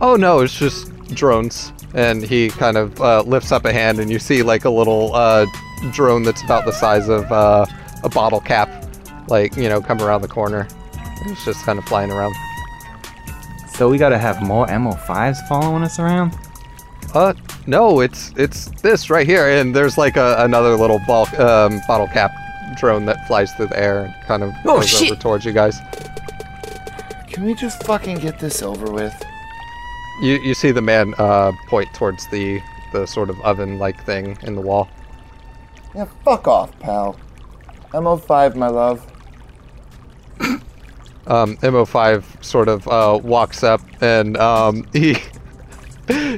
oh 0.02 0.16
no, 0.16 0.40
it's 0.42 0.58
just 0.58 0.90
drones. 1.08 1.72
And 1.94 2.24
he 2.24 2.50
kind 2.50 2.76
of 2.76 3.00
uh, 3.00 3.22
lifts 3.22 3.52
up 3.52 3.66
a 3.66 3.74
hand, 3.74 4.00
and 4.00 4.12
you 4.12 4.20
see 4.20 4.42
like 4.44 4.66
a 4.66 4.70
little 4.70 5.14
uh, 5.14 5.46
drone 5.92 6.24
that's 6.24 6.42
about 6.44 6.66
the 6.66 6.72
size 6.72 7.08
of 7.08 7.32
uh, 7.32 7.66
a 8.04 8.10
bottle 8.10 8.42
cap, 8.42 8.70
like 9.28 9.56
you 9.56 9.70
know, 9.70 9.82
come 9.82 10.02
around 10.02 10.22
the 10.22 10.28
corner. 10.28 10.68
It's 11.26 11.46
just 11.46 11.64
kind 11.66 11.80
of 11.80 11.86
flying 11.86 12.12
around. 12.12 12.34
So 13.70 13.90
we 13.90 13.98
gotta 13.98 14.18
have 14.18 14.42
more 14.42 14.66
MO5s 14.68 15.48
following 15.48 15.84
us 15.84 16.00
around. 16.00 16.36
Uh, 17.14 17.34
no, 17.68 18.00
it's 18.00 18.32
it's 18.38 18.66
this 18.82 19.10
right 19.10 19.26
here, 19.28 19.48
and 19.48 19.76
there's 19.76 19.98
like 19.98 20.18
a, 20.18 20.36
another 20.40 20.76
little 20.76 21.00
bulk 21.06 21.32
um, 21.40 21.80
bottle 21.88 22.08
cap 22.08 22.32
drone 22.76 23.06
that 23.06 23.28
flies 23.28 23.52
through 23.54 23.68
the 23.68 23.80
air 23.80 24.06
and 24.06 24.16
kind 24.26 24.42
of 24.44 24.52
Oh, 24.66 24.78
goes 24.78 24.90
shit. 24.90 25.12
over 25.12 25.22
towards 25.22 25.46
you 25.46 25.52
guys. 25.54 25.78
Can 27.30 27.46
we 27.46 27.54
just 27.54 27.84
fucking 27.84 28.18
get 28.18 28.40
this 28.40 28.62
over 28.64 28.92
with? 28.92 29.14
You 30.22 30.40
you 30.42 30.54
see 30.54 30.72
the 30.72 30.82
man 30.82 31.14
uh, 31.18 31.52
point 31.68 31.88
towards 31.94 32.28
the 32.30 32.60
the 32.94 33.06
sort 33.06 33.30
of 33.30 33.40
oven 33.42 33.78
like 33.80 34.04
thing 34.06 34.38
in 34.44 34.56
the 34.56 34.62
wall. 34.62 34.90
Yeah, 35.96 36.06
fuck 36.26 36.48
off, 36.48 36.78
pal. 36.80 37.16
MO5, 37.92 38.56
my 38.56 38.68
love. 38.68 39.06
Um, 41.26 41.56
Mo5 41.58 42.44
sort 42.44 42.68
of 42.68 42.86
uh, 42.88 43.18
walks 43.24 43.64
up 43.64 43.80
and 44.02 44.36
um, 44.38 44.86
he 44.94 45.16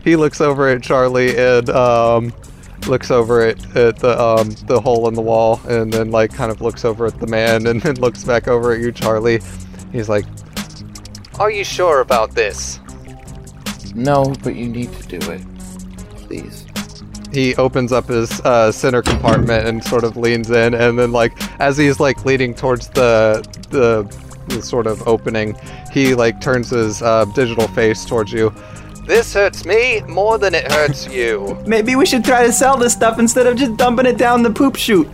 he 0.04 0.16
looks 0.16 0.42
over 0.42 0.68
at 0.70 0.84
Charlie 0.84 1.38
and 1.38 1.70
um, 1.70 2.34
looks 2.88 3.10
over 3.12 3.42
at, 3.42 3.76
at 3.76 3.98
the 3.98 4.20
um, 4.22 4.50
the 4.68 4.80
hole 4.80 5.08
in 5.08 5.14
the 5.14 5.22
wall 5.22 5.60
and 5.68 5.92
then 5.92 6.12
like 6.12 6.34
kind 6.34 6.52
of 6.52 6.62
looks 6.62 6.86
over 6.86 7.06
at 7.06 7.20
the 7.20 7.28
man 7.28 7.68
and 7.68 7.82
then 7.82 7.96
looks 7.96 8.24
back 8.24 8.48
over 8.48 8.74
at 8.74 8.80
you, 8.82 8.92
Charlie. 8.92 9.42
He's 9.92 10.10
like, 10.10 10.26
"Are 11.40 11.50
you 11.52 11.64
sure 11.64 12.02
about 12.02 12.32
this?" 12.36 12.80
No, 13.96 14.34
but 14.44 14.56
you 14.56 14.68
need 14.68 14.92
to 14.94 15.20
do 15.20 15.32
it. 15.32 15.42
Please. 16.28 16.66
he 17.32 17.56
opens 17.56 17.92
up 17.92 18.08
his 18.08 18.42
uh, 18.42 18.72
center 18.72 19.02
compartment 19.02 19.68
and 19.68 19.84
sort 19.84 20.04
of 20.04 20.18
leans 20.18 20.50
in 20.50 20.74
and 20.74 20.98
then 20.98 21.12
like 21.12 21.34
as 21.60 21.78
he's 21.78 22.00
like 22.00 22.26
leaning 22.26 22.54
towards 22.54 22.88
the 22.90 23.46
the, 23.70 24.04
the 24.48 24.62
sort 24.62 24.88
of 24.88 25.06
opening 25.08 25.56
he 25.92 26.16
like 26.16 26.40
turns 26.42 26.70
his 26.70 27.02
uh, 27.02 27.26
digital 27.36 27.68
face 27.70 28.06
towards 28.06 28.32
you 28.32 28.50
this 29.06 29.34
hurts 29.34 29.66
me 29.66 30.02
more 30.02 30.38
than 30.38 30.56
it 30.56 30.72
hurts 30.72 31.08
you. 31.08 31.58
Maybe 31.66 31.96
we 31.96 32.06
should 32.06 32.24
try 32.26 32.46
to 32.46 32.52
sell 32.52 32.78
this 32.78 32.94
stuff 32.94 33.20
instead 33.20 33.48
of 33.48 33.56
just 33.56 33.78
dumping 33.78 34.06
it 34.06 34.18
down 34.18 34.44
the 34.44 34.52
poop 34.52 34.76
chute. 34.76 35.08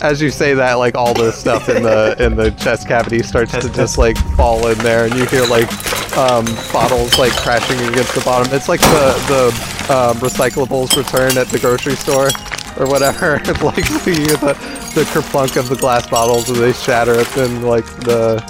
as 0.00 0.20
you 0.20 0.30
say 0.30 0.52
that 0.54 0.74
like 0.74 0.96
all 0.96 1.14
the 1.14 1.30
stuff 1.30 1.68
in 1.68 1.82
the 1.84 2.16
in 2.24 2.34
the 2.34 2.50
chest 2.52 2.88
cavity 2.88 3.22
starts 3.22 3.52
to 3.52 3.70
just 3.72 3.98
like 3.98 4.16
fall 4.36 4.66
in 4.66 4.76
there 4.78 5.04
and 5.04 5.14
you 5.14 5.24
hear 5.26 5.46
like 5.46 5.70
um, 6.16 6.44
bottles 6.72 7.18
like 7.18 7.32
crashing 7.32 7.78
against 7.88 8.14
the 8.14 8.20
bottom. 8.22 8.52
It's 8.52 8.68
like 8.68 8.80
the 8.80 9.14
the 9.28 9.94
um, 9.94 10.16
recyclables 10.18 10.96
return 10.96 11.38
at 11.38 11.48
the 11.48 11.58
grocery 11.58 11.94
store 11.94 12.30
or 12.78 12.86
whatever. 12.86 13.40
Like 13.62 13.88
you 14.06 14.14
hear 14.14 14.36
the 14.36 14.54
the 14.94 15.04
kerplunk 15.12 15.56
of 15.56 15.68
the 15.68 15.76
glass 15.76 16.06
bottles 16.08 16.50
as 16.50 16.58
they 16.58 16.72
shatter 16.72 17.24
and 17.40 17.64
like 17.64 17.86
the 18.00 18.42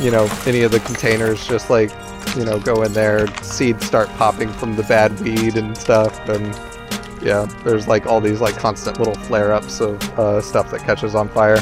you 0.00 0.10
know 0.10 0.30
any 0.46 0.62
of 0.62 0.70
the 0.70 0.80
containers 0.80 1.46
just 1.46 1.68
like 1.70 1.90
you 2.36 2.44
know, 2.44 2.60
go 2.60 2.82
in 2.82 2.92
there, 2.92 3.26
seeds 3.42 3.84
start 3.84 4.08
popping 4.10 4.52
from 4.52 4.76
the 4.76 4.84
bad 4.84 5.18
weed 5.20 5.56
and 5.56 5.76
stuff, 5.76 6.16
and 6.28 6.54
yeah, 7.22 7.46
there's 7.64 7.88
like 7.88 8.06
all 8.06 8.20
these 8.20 8.40
like 8.40 8.56
constant 8.56 8.98
little 8.98 9.14
flare-ups 9.14 9.80
of 9.80 10.18
uh, 10.18 10.40
stuff 10.40 10.70
that 10.70 10.80
catches 10.80 11.14
on 11.14 11.28
fire. 11.28 11.58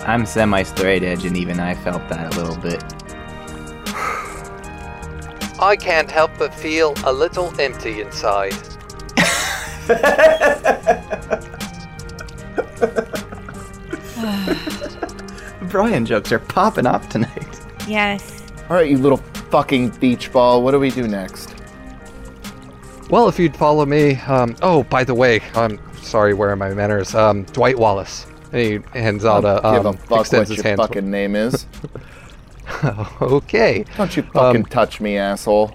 I'm 0.00 0.26
semi 0.26 0.62
straight 0.62 1.02
edge, 1.02 1.24
and 1.24 1.36
even 1.36 1.58
I 1.58 1.74
felt 1.74 2.08
that 2.08 2.34
a 2.34 2.40
little 2.40 2.56
bit. 2.56 2.82
I 5.58 5.74
can't 5.74 6.10
help 6.10 6.32
but 6.38 6.54
feel 6.54 6.94
a 7.04 7.12
little 7.12 7.52
empty 7.58 8.02
inside. 8.02 8.54
Brian 15.70 16.06
jokes 16.06 16.30
are 16.30 16.38
popping 16.38 16.86
off 16.86 17.08
tonight. 17.08 17.60
Yes. 17.88 18.42
All 18.68 18.76
right, 18.76 18.90
you 18.90 18.98
little 18.98 19.22
fucking 19.50 19.90
beach 19.90 20.32
ball. 20.32 20.62
What 20.62 20.72
do 20.72 20.80
we 20.80 20.90
do 20.90 21.06
next? 21.08 21.54
Well, 23.10 23.28
if 23.28 23.38
you'd 23.38 23.56
follow 23.56 23.86
me, 23.86 24.16
um, 24.26 24.56
oh, 24.62 24.82
by 24.84 25.04
the 25.04 25.14
way, 25.14 25.40
I'm 25.54 25.78
sorry, 25.96 26.34
where 26.34 26.50
are 26.50 26.56
my 26.56 26.74
manners? 26.74 27.14
Um, 27.14 27.44
Dwight 27.44 27.78
Wallace. 27.78 28.26
And 28.52 28.60
he 28.60 28.98
hands 28.98 29.24
out 29.24 29.44
a, 29.44 29.60
Give 29.76 29.86
a 29.86 29.88
um, 29.90 29.96
fuck 29.96 30.20
extends 30.20 30.48
what 30.50 30.56
his 30.56 30.64
your 30.64 30.64
hand. 30.64 30.78
fucking 30.78 31.10
name 31.10 31.36
is. 31.36 31.66
okay. 33.22 33.84
Don't 33.96 34.16
you 34.16 34.22
fucking 34.24 34.62
Um, 34.62 34.66
touch 34.66 35.00
me, 35.00 35.16
asshole. 35.18 35.74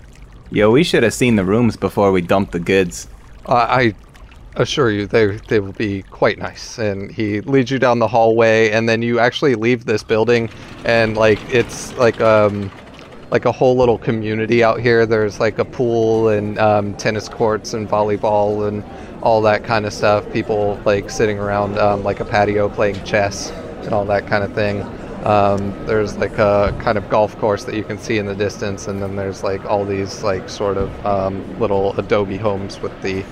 Yo, 0.52 0.72
we 0.72 0.84
should 0.84 1.04
have 1.04 1.14
seen 1.14 1.36
the 1.38 1.46
rooms 1.46 1.78
before 1.78 2.12
we 2.12 2.22
dumped 2.22 2.52
the 2.52 2.60
goods. 2.60 3.08
Uh, 3.46 3.54
I 3.70 3.96
assure 4.58 4.92
you, 4.92 5.08
they 5.08 5.38
they 5.48 5.62
will 5.62 5.72
be 5.72 6.04
quite 6.04 6.38
nice. 6.38 6.78
And 6.78 7.10
he 7.10 7.40
leads 7.42 7.72
you 7.72 7.80
down 7.80 8.00
the 8.00 8.08
hallway, 8.08 8.70
and 8.72 8.88
then 8.90 9.02
you 9.02 9.20
actually 9.20 9.56
leave 9.56 9.86
this 9.86 10.04
building, 10.04 10.50
and 10.84 11.16
like 11.16 11.40
it's 11.54 11.94
like 11.98 12.20
um 12.20 12.70
like 13.32 13.46
a 13.46 13.52
whole 13.52 13.78
little 13.78 13.98
community 13.98 14.64
out 14.64 14.80
here. 14.82 15.06
There's 15.06 15.40
like 15.40 15.58
a 15.58 15.66
pool 15.66 16.30
and 16.30 16.60
um, 16.60 16.94
tennis 16.96 17.30
courts 17.30 17.74
and 17.74 17.88
volleyball 17.88 18.68
and 18.68 18.84
all 19.24 19.42
that 19.44 19.64
kind 19.64 19.86
of 19.86 19.94
stuff. 19.94 20.30
People 20.34 20.80
like 20.86 21.10
sitting 21.10 21.40
around 21.40 21.78
um, 21.80 22.04
like 22.04 22.20
a 22.20 22.26
patio 22.26 22.68
playing 22.68 23.02
chess 23.06 23.52
and 23.84 23.94
all 23.94 24.06
that 24.06 24.28
kind 24.28 24.44
of 24.44 24.54
thing. 24.54 24.82
Um, 25.26 25.86
there's 25.86 26.18
like 26.18 26.38
a 26.40 26.76
kind 26.82 26.98
of 26.98 27.10
golf 27.10 27.38
course 27.38 27.64
that 27.66 27.76
you 27.76 27.84
can 27.84 27.98
see 27.98 28.18
in 28.18 28.26
the 28.26 28.36
distance, 28.36 28.88
and 28.88 29.02
then 29.02 29.16
there's 29.16 29.44
like 29.44 29.64
all 29.66 29.86
these 29.86 30.24
like 30.24 30.50
sort 30.50 30.78
of 30.78 31.06
um, 31.06 31.60
little 31.60 31.98
adobe 32.00 32.38
homes 32.38 32.80
with 32.82 33.00
the 33.02 33.24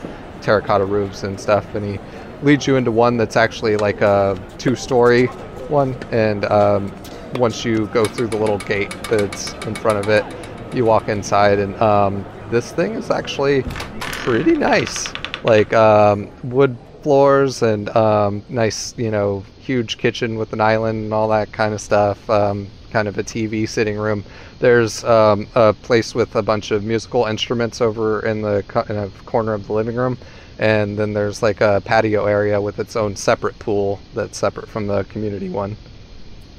terracotta 0.42 0.86
roofs 0.86 1.24
and 1.24 1.40
stuff. 1.40 1.76
And 1.76 1.84
he 1.84 2.00
leads 2.44 2.68
you 2.68 2.78
into 2.78 2.92
one 2.92 3.18
that's 3.18 3.36
actually 3.36 3.76
like 3.76 4.02
a 4.02 4.40
two-story 4.60 5.26
one, 5.68 5.96
and 6.12 6.46
um, 6.46 6.94
once 7.36 7.64
you 7.66 7.88
go 7.88 8.06
through 8.06 8.28
the 8.28 8.38
little 8.38 8.58
gate 8.60 8.92
that's 9.04 9.54
in 9.66 9.76
front 9.76 9.98
of 9.98 10.10
it, 10.10 10.26
you 10.74 10.86
walk 10.86 11.08
inside, 11.08 11.60
and 11.60 11.76
um, 11.82 12.26
this 12.50 12.72
thing 12.72 12.94
is 12.94 13.10
actually 13.10 13.64
pretty 14.00 14.54
nice. 14.54 15.08
Like 15.44 15.74
um, 15.74 16.30
wood 16.44 16.78
floors 17.02 17.62
and 17.62 17.90
um, 17.96 18.44
nice, 18.50 18.98
you 18.98 19.12
know, 19.12 19.44
huge 19.60 19.98
kitchen 19.98 20.38
with 20.38 20.54
an 20.54 20.62
island 20.62 21.06
and 21.06 21.14
all 21.14 21.30
that 21.30 21.52
kind 21.52 21.74
of 21.74 21.82
stuff. 21.82 22.30
Um, 22.30 22.68
kind 22.90 23.08
of 23.08 23.18
a 23.18 23.24
TV 23.24 23.68
sitting 23.68 23.98
room. 23.98 24.24
There's 24.60 25.04
um, 25.04 25.48
a 25.56 25.74
place 25.74 26.16
with 26.16 26.36
a 26.36 26.42
bunch 26.42 26.72
of 26.72 26.84
musical 26.84 27.26
instruments 27.26 27.82
over 27.82 28.26
in 28.26 28.42
the 28.42 28.64
in 28.90 28.98
a 28.98 29.10
corner 29.26 29.54
of 29.54 29.68
the 29.68 29.74
living 29.74 29.96
room, 29.96 30.18
and 30.58 30.98
then 30.98 31.14
there's 31.14 31.42
like 31.42 31.62
a 31.62 31.82
patio 31.86 32.26
area 32.26 32.60
with 32.60 32.80
its 32.80 32.96
own 32.96 33.16
separate 33.16 33.58
pool 33.60 34.00
that's 34.14 34.38
separate 34.38 34.68
from 34.68 34.88
the 34.88 35.04
community 35.06 35.50
one. 35.50 35.78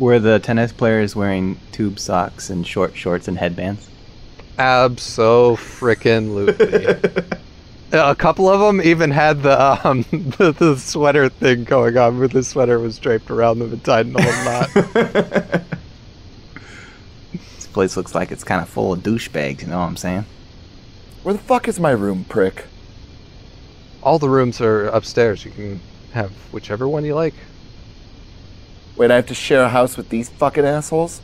Were 0.01 0.19
the 0.19 0.39
tennis 0.39 0.73
players 0.73 1.15
wearing 1.15 1.61
tube 1.73 1.99
socks 1.99 2.49
and 2.49 2.67
short 2.67 2.97
shorts 2.97 3.29
and 3.29 3.37
headbands? 3.37 3.87
Abso 4.59 5.59
freaking 5.59 6.31
lootly. 6.31 7.39
A 7.93 8.15
couple 8.15 8.49
of 8.49 8.61
them 8.61 8.81
even 8.81 9.11
had 9.11 9.43
the 9.43 9.87
um 9.87 10.07
the, 10.39 10.53
the 10.53 10.77
sweater 10.79 11.29
thing 11.29 11.65
going 11.65 11.99
on, 11.99 12.19
where 12.19 12.29
the 12.29 12.43
sweater 12.43 12.79
was 12.79 12.99
draped 12.99 13.31
around 13.31 13.59
them 13.59 13.75
and 13.75 13.85
tied 13.85 14.07
in 14.07 14.15
a 14.15 14.19
little 14.19 14.45
knot. 14.45 15.65
This 17.57 17.67
place 17.67 17.95
looks 17.95 18.15
like 18.15 18.33
it's 18.33 18.43
kind 18.43 18.63
of 18.63 18.71
full 18.71 18.95
of 18.95 19.01
douchebags, 19.01 19.61
you 19.61 19.69
know 19.69 19.81
what 19.81 19.85
I'm 19.85 19.97
saying? 19.99 20.25
Where 21.25 21.35
the 21.35 21.41
fuck 21.41 21.69
is 21.69 21.79
my 21.79 21.91
room, 21.91 22.25
prick? 22.25 22.65
All 24.03 24.19
the 24.19 24.31
rooms 24.31 24.63
are 24.63 24.87
upstairs. 24.87 25.45
You 25.45 25.51
can 25.51 25.81
have 26.15 26.33
whichever 26.53 26.89
one 26.89 27.05
you 27.05 27.15
like. 27.15 27.35
Wait, 29.01 29.11
I 29.11 29.17
have 29.17 29.29
to 29.29 29.35
share 29.35 29.63
a 29.63 29.69
house 29.71 29.97
with 29.97 30.11
these 30.11 30.29
fucking 30.29 30.67
assholes? 30.67 31.23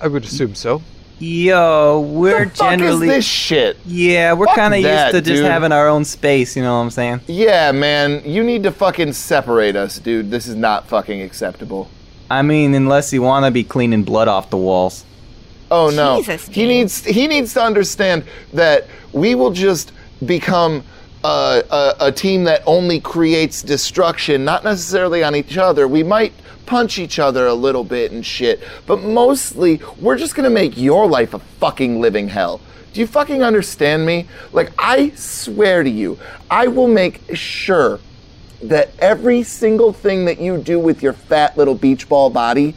I 0.00 0.08
would 0.08 0.24
assume 0.24 0.54
so. 0.54 0.80
Yo, 1.18 2.00
we're 2.00 2.46
the 2.46 2.50
fuck 2.52 2.70
generally 2.70 3.08
is 3.08 3.16
this 3.16 3.24
shit? 3.26 3.76
yeah, 3.84 4.32
we're 4.32 4.46
kind 4.46 4.72
of 4.72 4.80
used 4.80 5.10
to 5.10 5.20
just 5.20 5.42
dude. 5.42 5.44
having 5.44 5.72
our 5.72 5.88
own 5.88 6.06
space, 6.06 6.56
you 6.56 6.62
know 6.62 6.74
what 6.74 6.84
I'm 6.84 6.90
saying? 6.90 7.20
Yeah, 7.26 7.70
man, 7.72 8.22
you 8.24 8.42
need 8.42 8.62
to 8.62 8.72
fucking 8.72 9.12
separate 9.12 9.76
us, 9.76 9.98
dude. 9.98 10.30
This 10.30 10.46
is 10.46 10.54
not 10.54 10.88
fucking 10.88 11.20
acceptable. 11.20 11.90
I 12.30 12.40
mean, 12.40 12.72
unless 12.72 13.12
you 13.12 13.20
want 13.20 13.44
to 13.44 13.50
be 13.50 13.62
cleaning 13.62 14.02
blood 14.02 14.28
off 14.28 14.48
the 14.48 14.56
walls. 14.56 15.04
Oh 15.70 15.90
no. 15.90 16.22
Jesus, 16.22 16.48
he 16.48 16.66
needs 16.66 17.04
he 17.04 17.26
needs 17.26 17.52
to 17.52 17.62
understand 17.62 18.24
that 18.54 18.86
we 19.12 19.34
will 19.34 19.52
just 19.52 19.92
become 20.24 20.82
a, 21.26 21.62
a, 21.70 21.94
a 22.06 22.12
team 22.12 22.44
that 22.44 22.62
only 22.66 23.00
creates 23.00 23.62
destruction, 23.62 24.44
not 24.44 24.62
necessarily 24.62 25.24
on 25.24 25.34
each 25.34 25.56
other. 25.56 25.88
We 25.88 26.02
might 26.02 26.32
punch 26.66 26.98
each 26.98 27.18
other 27.18 27.46
a 27.46 27.54
little 27.54 27.84
bit 27.84 28.12
and 28.12 28.24
shit, 28.24 28.62
but 28.86 29.02
mostly 29.02 29.80
we're 30.00 30.16
just 30.16 30.34
gonna 30.34 30.50
make 30.50 30.76
your 30.76 31.06
life 31.06 31.34
a 31.34 31.38
fucking 31.38 32.00
living 32.00 32.28
hell. 32.28 32.60
Do 32.92 33.00
you 33.00 33.06
fucking 33.06 33.42
understand 33.42 34.06
me? 34.06 34.26
Like, 34.52 34.72
I 34.78 35.10
swear 35.10 35.82
to 35.82 35.90
you, 35.90 36.18
I 36.50 36.68
will 36.68 36.88
make 36.88 37.20
sure 37.34 38.00
that 38.62 38.90
every 39.00 39.42
single 39.42 39.92
thing 39.92 40.24
that 40.24 40.40
you 40.40 40.58
do 40.58 40.78
with 40.78 41.02
your 41.02 41.12
fat 41.12 41.58
little 41.58 41.74
beach 41.74 42.08
ball 42.08 42.30
body 42.30 42.74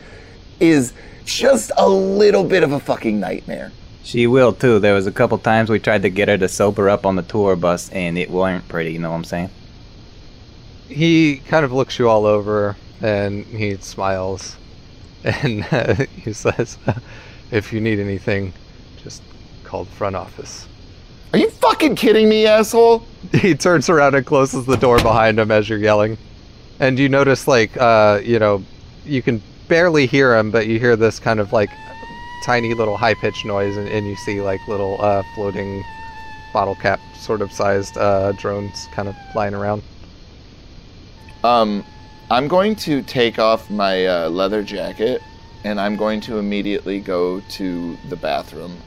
is 0.60 0.94
just 1.24 1.72
a 1.78 1.88
little 1.88 2.44
bit 2.44 2.64
of 2.64 2.74
a 2.74 2.80
fucking 2.80 3.20
nightmare. 3.20 3.72
She 4.04 4.28
will 4.28 4.54
too. 4.54 4.80
There 4.80 4.94
was 4.94 5.08
a 5.08 5.12
couple 5.12 5.38
times 5.38 5.70
we 5.70 5.80
tried 5.80 6.02
to 6.04 6.10
get 6.10 6.28
her 6.28 6.38
to 6.38 6.48
sober 6.48 6.90
up 6.90 7.06
on 7.06 7.16
the 7.16 7.22
tour 7.22 7.56
bus, 7.56 7.90
and 7.90 8.18
it 8.18 8.30
weren't 8.30 8.68
pretty. 8.68 8.94
You 8.94 9.00
know 9.00 9.12
what 9.12 9.18
I'm 9.18 9.24
saying? 9.24 9.50
He 10.88 11.38
kind 11.38 11.66
of 11.66 11.72
looks 11.72 12.00
you 12.00 12.10
all 12.10 12.26
over 12.26 12.76
and 13.02 13.46
he 13.46 13.78
smiles 13.78 14.58
and 15.24 15.66
uh, 15.72 15.94
he 15.94 16.34
says, 16.34 16.78
"If 17.52 17.74
you 17.74 17.82
need 17.82 18.00
anything, 18.00 18.54
just 19.04 19.22
call 19.64 19.84
the 19.84 19.92
front 19.92 20.16
office." 20.16 20.68
Are 21.32 21.38
you 21.38 21.50
fucking 21.50 21.96
kidding 21.96 22.28
me, 22.28 22.48
asshole? 22.48 23.06
he 23.34 23.54
turns 23.54 23.90
around 23.90 24.16
and 24.16 24.26
closes 24.26 24.66
the 24.66 24.78
door 24.78 24.98
behind 24.98 25.40
him 25.40 25.52
as 25.52 25.70
you're 25.70 25.78
yelling. 25.78 26.18
And 26.80 26.98
you 26.98 27.10
notice, 27.10 27.48
like, 27.48 27.78
uh, 27.78 28.22
you 28.24 28.40
know, 28.40 28.64
you 29.06 29.22
can 29.22 29.42
barely 29.68 30.08
hear 30.08 30.36
him, 30.36 30.50
but 30.50 30.66
you 30.66 30.80
hear 30.80 30.96
this 30.96 31.20
kind 31.20 31.40
of 31.40 31.54
like 31.54 31.70
tiny 32.44 32.74
little 32.74 32.98
high 32.98 33.14
pitched 33.14 33.46
noise, 33.46 33.78
and, 33.78 33.88
and 33.88 34.08
you 34.08 34.16
see 34.16 34.42
like 34.42 34.66
little 34.68 35.02
uh, 35.02 35.24
floating 35.36 35.84
bottle 36.54 36.76
cap 36.76 37.00
sort 37.16 37.42
of 37.42 37.52
sized 37.52 37.98
uh, 37.98 38.32
drones 38.34 38.88
kind 38.92 39.08
of 39.08 39.16
flying 39.34 39.54
around. 39.54 39.84
Um, 41.44 41.86
I'm 42.32 42.48
going 42.48 42.76
to 42.78 43.02
take 43.02 43.40
off 43.40 43.70
my 43.70 44.06
uh, 44.06 44.30
leather 44.30 44.64
jacket 44.64 45.22
and 45.64 45.80
I'm 45.80 45.96
going 45.96 46.22
to 46.22 46.38
immediately 46.38 47.00
go 47.00 47.42
to 47.42 47.98
the 48.10 48.16
bathroom 48.16 48.78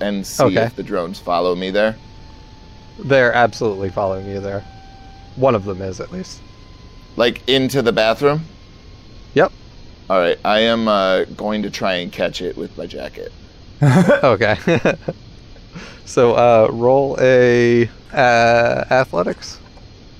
and 0.00 0.26
see 0.26 0.44
Okay. 0.44 0.62
if 0.62 0.76
the 0.76 0.82
drones 0.82 1.18
follow 1.18 1.54
me 1.54 1.70
there. 1.70 1.96
They're 2.98 3.32
absolutely 3.32 3.90
following 3.90 4.26
you 4.28 4.40
there. 4.40 4.64
One 5.36 5.54
of 5.54 5.64
them 5.64 5.82
is, 5.82 6.00
at 6.00 6.12
least. 6.12 6.40
Like 7.16 7.48
into 7.48 7.82
the 7.82 7.92
bathroom? 7.92 8.44
Yep. 9.34 9.52
All 10.10 10.18
right, 10.18 10.38
I 10.44 10.60
am 10.60 10.86
uh, 10.86 11.24
going 11.24 11.62
to 11.62 11.70
try 11.70 11.94
and 11.94 12.12
catch 12.12 12.42
it 12.42 12.56
with 12.56 12.76
my 12.76 12.86
jacket. 12.86 13.32
okay. 13.82 14.56
so, 16.04 16.34
uh, 16.34 16.68
roll 16.70 17.16
a 17.20 17.88
uh, 18.12 18.84
athletics. 18.90 19.58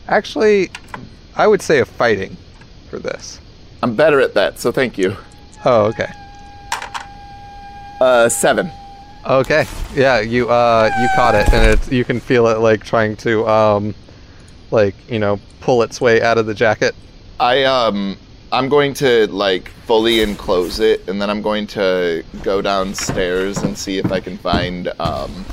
Actually, 0.09 0.71
I 1.37 1.47
would 1.47 1.61
say 1.61 1.81
a 1.81 1.85
fighting 1.85 2.37
for 2.89 2.99
this. 2.99 3.41
I'm 3.83 3.95
better 3.95 4.21
at 4.21 4.35
that, 4.35 4.59
so 4.59 4.73
thank 4.73 4.97
you. 4.97 5.17
Oh, 5.65 5.85
okay. 5.87 6.11
Uh, 8.01 8.29
seven. 8.29 8.71
Okay. 9.27 9.67
Yeah, 9.95 10.21
you 10.21 10.51
uh 10.51 10.91
you 11.01 11.09
caught 11.15 11.35
it 11.35 11.49
and 11.53 11.67
it's 11.67 11.91
you 11.91 12.05
can 12.05 12.21
feel 12.21 12.47
it 12.49 12.59
like 12.59 12.85
trying 12.85 13.17
to 13.17 13.47
um 13.49 13.95
like, 14.71 14.95
you 15.09 15.19
know, 15.19 15.41
pull 15.61 15.83
its 15.83 16.01
way 16.01 16.21
out 16.21 16.37
of 16.37 16.45
the 16.45 16.55
jacket. 16.55 16.95
I 17.41 17.65
um 17.65 18.19
I'm 18.53 18.69
going 18.69 18.95
to 18.95 19.27
like 19.29 19.69
fully 19.87 20.21
enclose 20.21 20.81
it 20.81 21.09
and 21.09 21.21
then 21.21 21.31
I'm 21.31 21.43
going 21.43 21.67
to 21.69 22.25
go 22.43 22.63
downstairs 22.63 23.59
and 23.59 23.77
see 23.77 23.99
if 23.99 24.13
I 24.13 24.21
can 24.21 24.39
find 24.39 24.89
um 24.99 25.45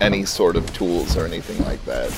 any 0.00 0.24
sort 0.24 0.56
of 0.56 0.72
tools 0.72 1.16
or 1.16 1.24
anything 1.24 1.62
like 1.64 1.82
that. 1.84 2.12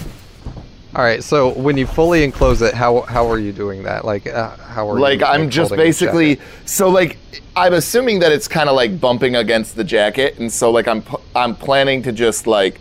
All 0.94 1.04
right. 1.04 1.22
So 1.22 1.50
when 1.50 1.76
you 1.76 1.86
fully 1.86 2.24
enclose 2.24 2.62
it, 2.62 2.74
how 2.74 3.02
how 3.02 3.30
are 3.30 3.38
you 3.38 3.52
doing 3.52 3.82
that? 3.84 4.04
Like 4.04 4.26
uh, 4.26 4.56
how 4.56 4.90
are 4.90 4.96
you? 4.96 5.02
like 5.02 5.20
you? 5.20 5.26
I'm 5.26 5.50
just 5.50 5.76
basically 5.76 6.40
so 6.64 6.88
like 6.88 7.18
I'm 7.54 7.74
assuming 7.74 8.20
that 8.20 8.32
it's 8.32 8.48
kind 8.48 8.68
of 8.68 8.74
like 8.76 9.00
bumping 9.00 9.36
against 9.36 9.76
the 9.76 9.84
jacket, 9.84 10.38
and 10.38 10.50
so 10.52 10.70
like 10.70 10.88
I'm 10.88 11.04
I'm 11.36 11.54
planning 11.54 12.02
to 12.02 12.12
just 12.12 12.46
like 12.46 12.80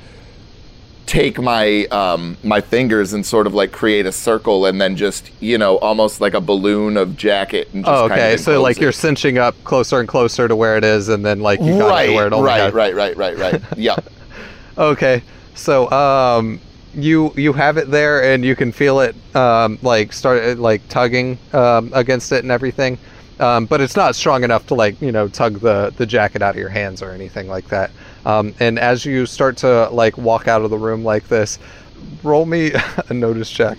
take 1.07 1.39
my 1.39 1.85
um 1.85 2.37
my 2.43 2.61
fingers 2.61 3.13
and 3.13 3.25
sort 3.25 3.47
of 3.47 3.53
like 3.55 3.71
create 3.71 4.05
a 4.05 4.11
circle, 4.11 4.65
and 4.67 4.79
then 4.79 4.95
just 4.95 5.31
you 5.41 5.57
know 5.57 5.77
almost 5.79 6.21
like 6.21 6.35
a 6.35 6.41
balloon 6.41 6.97
of 6.97 7.17
jacket. 7.17 7.69
And 7.73 7.83
just 7.83 7.91
Oh, 8.01 8.05
okay. 8.05 8.37
so 8.37 8.61
like 8.61 8.77
it. 8.77 8.81
you're 8.83 8.91
cinching 8.91 9.39
up 9.39 9.55
closer 9.63 9.99
and 9.99 10.07
closer 10.07 10.47
to 10.47 10.55
where 10.55 10.77
it 10.77 10.83
is, 10.83 11.09
and 11.09 11.25
then 11.25 11.39
like 11.39 11.59
you 11.61 11.77
got 11.79 11.89
right, 11.89 12.09
it 12.09 12.13
where 12.13 12.27
it 12.27 12.33
only 12.33 12.45
right, 12.45 12.57
got- 12.59 12.73
right, 12.73 12.93
right, 12.93 13.17
right, 13.17 13.37
right. 13.37 13.61
Yep. 13.77 14.05
Okay. 14.77 15.23
So 15.55 15.89
um, 15.89 16.59
you 16.93 17.33
you 17.35 17.53
have 17.53 17.77
it 17.77 17.89
there, 17.89 18.23
and 18.23 18.45
you 18.45 18.55
can 18.55 18.71
feel 18.71 18.99
it 18.99 19.15
um 19.35 19.79
like 19.81 20.13
start 20.13 20.57
like 20.59 20.87
tugging 20.89 21.39
um 21.53 21.89
against 21.93 22.31
it 22.31 22.43
and 22.43 22.51
everything. 22.51 22.97
Um, 23.39 23.65
but 23.67 23.81
it's 23.81 23.95
not 23.95 24.15
strong 24.15 24.43
enough 24.43 24.65
to 24.67 24.73
like 24.73 24.99
you 25.01 25.11
know 25.11 25.27
tug 25.27 25.59
the 25.59 25.93
the 25.95 26.05
jacket 26.05 26.41
out 26.41 26.55
of 26.55 26.59
your 26.59 26.69
hands 26.69 27.01
or 27.01 27.11
anything 27.11 27.47
like 27.47 27.67
that. 27.69 27.91
Um, 28.27 28.53
and 28.59 28.77
as 28.77 29.05
you 29.05 29.25
start 29.25 29.55
to 29.57 29.87
like 29.89 30.17
walk 30.17 30.49
out 30.49 30.61
of 30.61 30.69
the 30.69 30.77
room 30.77 31.05
like 31.05 31.29
this, 31.29 31.59
roll 32.23 32.45
me 32.45 32.73
a 33.09 33.13
notice 33.13 33.49
check. 33.49 33.77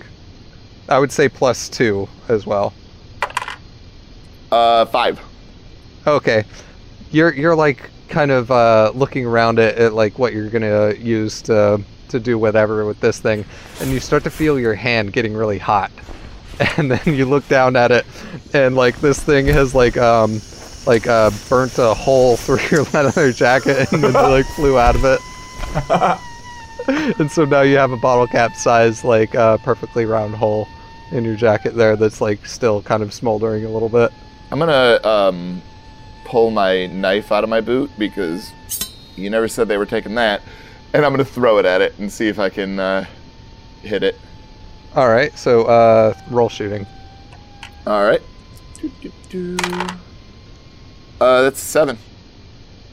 I 0.89 0.97
would 0.97 1.11
say 1.11 1.29
plus 1.29 1.69
two 1.69 2.09
as 2.27 2.47
well. 2.47 2.73
Uh, 4.51 4.85
five. 4.85 5.21
Okay, 6.07 6.45
you're 7.11 7.31
you're 7.31 7.55
like 7.55 7.91
kind 8.07 8.31
of 8.31 8.49
uh, 8.49 8.91
looking 8.95 9.23
around 9.23 9.59
at, 9.59 9.75
at 9.75 9.93
like 9.93 10.17
what 10.17 10.33
you're 10.33 10.49
gonna 10.49 10.95
use 10.95 11.43
to 11.43 11.79
to 12.07 12.19
do 12.19 12.39
whatever 12.39 12.85
with 12.85 12.99
this 13.01 13.19
thing, 13.19 13.45
and 13.81 13.91
you 13.91 13.99
start 13.99 14.23
to 14.23 14.31
feel 14.31 14.59
your 14.59 14.73
hand 14.73 15.13
getting 15.13 15.35
really 15.35 15.59
hot, 15.59 15.91
and 16.77 16.89
then 16.89 17.13
you 17.13 17.25
look 17.25 17.47
down 17.47 17.75
at 17.75 17.91
it, 17.91 18.03
and 18.55 18.75
like 18.75 18.99
this 18.99 19.21
thing 19.23 19.45
has 19.45 19.75
like 19.75 19.95
um 19.95 20.41
like 20.85 21.07
uh 21.07 21.31
burnt 21.47 21.77
a 21.77 21.93
hole 21.93 22.37
through 22.37 22.59
your 22.71 22.83
leather 22.93 23.31
jacket, 23.31 23.91
and 23.91 24.03
then 24.03 24.11
it, 24.11 24.19
like 24.19 24.45
flew 24.47 24.79
out 24.79 24.95
of 24.95 25.05
it. 25.05 25.19
and 27.19 27.31
so 27.31 27.45
now 27.45 27.61
you 27.61 27.77
have 27.77 27.91
a 27.91 27.97
bottle 27.97 28.27
cap 28.27 28.55
size 28.55 29.03
like 29.03 29.35
uh, 29.35 29.57
perfectly 29.57 30.05
round 30.05 30.35
hole 30.35 30.67
in 31.11 31.23
your 31.23 31.35
jacket 31.35 31.75
there 31.75 31.95
that's 31.95 32.21
like 32.21 32.45
still 32.45 32.81
kind 32.81 33.03
of 33.03 33.13
smoldering 33.13 33.65
a 33.65 33.69
little 33.69 33.89
bit. 33.89 34.11
I'm 34.51 34.59
gonna 34.59 34.99
um, 35.03 35.61
pull 36.25 36.51
my 36.51 36.87
knife 36.87 37.31
out 37.31 37.43
of 37.43 37.49
my 37.49 37.61
boot 37.61 37.91
because 37.97 38.51
you 39.15 39.29
never 39.29 39.47
said 39.47 39.67
they 39.67 39.77
were 39.77 39.85
taking 39.85 40.15
that, 40.15 40.41
and 40.93 41.05
I'm 41.05 41.11
gonna 41.11 41.25
throw 41.25 41.59
it 41.59 41.65
at 41.65 41.81
it 41.81 41.97
and 41.99 42.11
see 42.11 42.27
if 42.27 42.39
I 42.39 42.49
can 42.49 42.79
uh, 42.79 43.05
hit 43.81 44.03
it. 44.03 44.15
All 44.95 45.09
right, 45.09 45.37
so 45.37 45.65
uh, 45.65 46.13
roll 46.31 46.49
shooting. 46.49 46.87
All 47.85 48.03
right. 48.03 48.21
Uh, 51.19 51.41
that's 51.43 51.59
seven. 51.59 51.97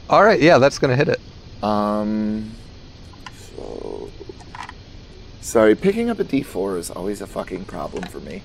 All 0.09 0.25
right, 0.25 0.41
yeah, 0.41 0.59
that's 0.59 0.79
gonna 0.79 0.97
hit 0.97 1.09
it. 1.09 1.21
Um. 1.63 2.53
So. 3.57 4.11
Sorry, 5.41 5.75
picking 5.75 6.11
up 6.11 6.19
a 6.19 6.25
D4 6.25 6.79
is 6.79 6.91
always 6.91 7.21
a 7.21 7.27
fucking 7.27 7.65
problem 7.67 8.05
for 8.05 8.19
me. 8.21 8.43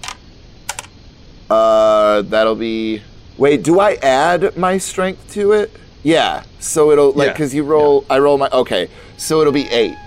Uh, 1.50 2.22
that'll 2.24 2.56
be. 2.56 3.02
Wait, 3.38 3.64
do 3.64 3.80
I 3.80 3.96
add 3.96 4.56
my 4.56 4.78
strength 4.78 5.32
to 5.34 5.52
it? 5.54 5.72
Yeah. 6.04 6.44
So 6.60 6.92
it'll 6.92 7.12
like 7.14 7.28
Yeah, 7.28 7.34
because 7.34 7.54
you 7.54 7.64
roll. 7.64 8.06
I 8.10 8.20
roll 8.20 8.38
my. 8.38 8.50
Okay. 8.50 8.90
So 9.18 9.42
it'll 9.42 9.54
be 9.54 9.68
eight. 9.70 9.98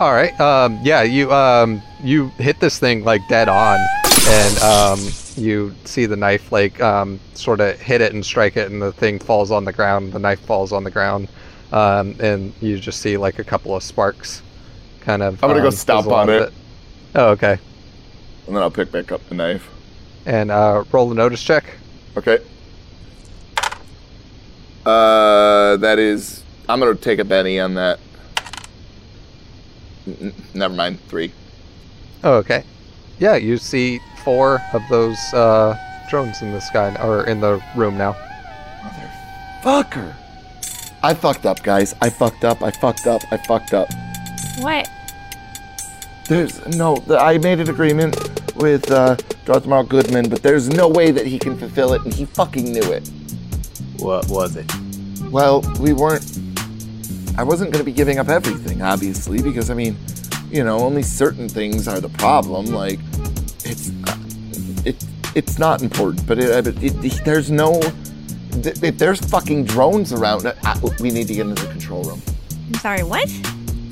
All 0.00 0.12
right, 0.12 0.38
um, 0.40 0.80
yeah, 0.82 1.02
you 1.02 1.32
um, 1.32 1.80
you 2.02 2.28
hit 2.38 2.58
this 2.58 2.78
thing 2.78 3.04
like 3.04 3.20
dead 3.28 3.48
on, 3.48 3.78
and 4.26 4.58
um, 4.58 4.98
you 5.36 5.74
see 5.84 6.06
the 6.06 6.16
knife 6.16 6.52
like 6.52 6.80
um, 6.80 7.20
sort 7.34 7.60
of 7.60 7.78
hit 7.80 8.00
it 8.00 8.12
and 8.12 8.24
strike 8.24 8.56
it, 8.56 8.70
and 8.70 8.80
the 8.80 8.92
thing 8.92 9.18
falls 9.18 9.50
on 9.50 9.64
the 9.64 9.72
ground. 9.72 10.12
The 10.12 10.18
knife 10.18 10.40
falls 10.40 10.72
on 10.72 10.84
the 10.84 10.90
ground, 10.90 11.28
um, 11.72 12.16
and 12.20 12.52
you 12.60 12.78
just 12.78 13.00
see 13.00 13.16
like 13.16 13.38
a 13.38 13.44
couple 13.44 13.74
of 13.74 13.82
sparks, 13.82 14.42
kind 15.00 15.22
of. 15.22 15.42
I'm 15.42 15.50
gonna 15.50 15.62
go 15.62 15.68
um, 15.68 15.72
stomp 15.72 16.04
fizzle 16.04 16.14
on 16.14 16.28
of 16.28 16.42
it. 16.42 16.52
Oh, 17.14 17.28
okay. 17.30 17.58
And 18.46 18.56
then 18.56 18.62
I'll 18.62 18.70
pick 18.70 18.90
back 18.90 19.12
up 19.12 19.26
the 19.28 19.34
knife. 19.34 19.68
And 20.26 20.50
uh, 20.50 20.84
roll 20.92 21.08
the 21.08 21.14
notice 21.14 21.42
check. 21.42 21.64
Okay. 22.16 22.38
Uh, 24.84 25.76
that 25.76 25.98
is. 25.98 26.42
I'm 26.68 26.80
gonna 26.80 26.94
take 26.94 27.18
a 27.18 27.24
Benny 27.24 27.58
on 27.60 27.74
that. 27.74 28.00
N- 30.06 30.34
never 30.54 30.74
mind. 30.74 31.00
Three. 31.08 31.32
Oh, 32.24 32.34
okay. 32.34 32.64
Yeah, 33.18 33.36
you 33.36 33.56
see 33.56 34.00
four 34.24 34.60
of 34.72 34.82
those 34.88 35.18
uh, 35.34 35.76
drones 36.08 36.42
in 36.42 36.52
the 36.52 36.60
sky 36.60 36.94
or 37.02 37.24
in 37.24 37.40
the 37.40 37.62
room 37.76 37.96
now. 37.96 38.14
Fucker. 39.62 40.14
I 41.02 41.14
fucked 41.14 41.46
up, 41.46 41.62
guys. 41.62 41.94
I 42.00 42.10
fucked 42.10 42.44
up. 42.44 42.62
I 42.62 42.70
fucked 42.70 43.06
up. 43.06 43.22
I 43.30 43.36
fucked 43.36 43.74
up. 43.74 43.88
What? 44.58 44.88
There's 46.28 46.64
no. 46.68 47.02
I 47.10 47.38
made 47.38 47.60
an 47.60 47.68
agreement 47.68 48.16
with 48.56 48.90
uh, 48.90 49.16
Darth 49.44 49.66
Maul 49.66 49.84
Goodman, 49.84 50.28
but 50.28 50.42
there's 50.42 50.68
no 50.68 50.88
way 50.88 51.10
that 51.10 51.26
he 51.26 51.38
can 51.38 51.58
fulfill 51.58 51.92
it, 51.94 52.02
and 52.04 52.14
he 52.14 52.24
fucking 52.24 52.72
knew 52.72 52.92
it. 52.92 53.08
What 53.98 54.28
was 54.28 54.56
it? 54.56 54.70
Well, 55.30 55.62
we 55.80 55.92
weren't. 55.92 56.38
I 57.36 57.42
wasn't 57.42 57.72
going 57.72 57.84
to 57.84 57.90
be 57.90 57.96
giving 57.96 58.18
up 58.18 58.28
everything, 58.28 58.82
obviously, 58.82 59.42
because 59.42 59.70
I 59.70 59.74
mean, 59.74 59.96
you 60.50 60.62
know, 60.62 60.78
only 60.78 61.02
certain 61.02 61.48
things 61.48 61.88
are 61.88 62.00
the 62.00 62.10
problem. 62.10 62.66
Like, 62.66 63.00
it's 63.72 63.90
it 64.86 65.04
it's 65.34 65.58
not 65.58 65.82
important, 65.82 66.26
but, 66.26 66.38
it, 66.38 66.64
but 66.64 66.82
it, 66.82 67.04
it, 67.04 67.24
there's 67.24 67.50
no. 67.50 67.80
th- 68.62 68.82
If 68.82 68.98
there's 68.98 69.20
fucking 69.20 69.64
drones 69.64 70.12
around, 70.12 70.46
uh, 70.46 70.54
uh, 70.64 70.78
we 71.00 71.10
need 71.10 71.26
to 71.28 71.34
get 71.34 71.46
into 71.46 71.62
the 71.64 71.70
control 71.70 72.04
room. 72.04 72.20
I'm 72.68 72.74
sorry, 72.74 73.02
what? 73.02 73.28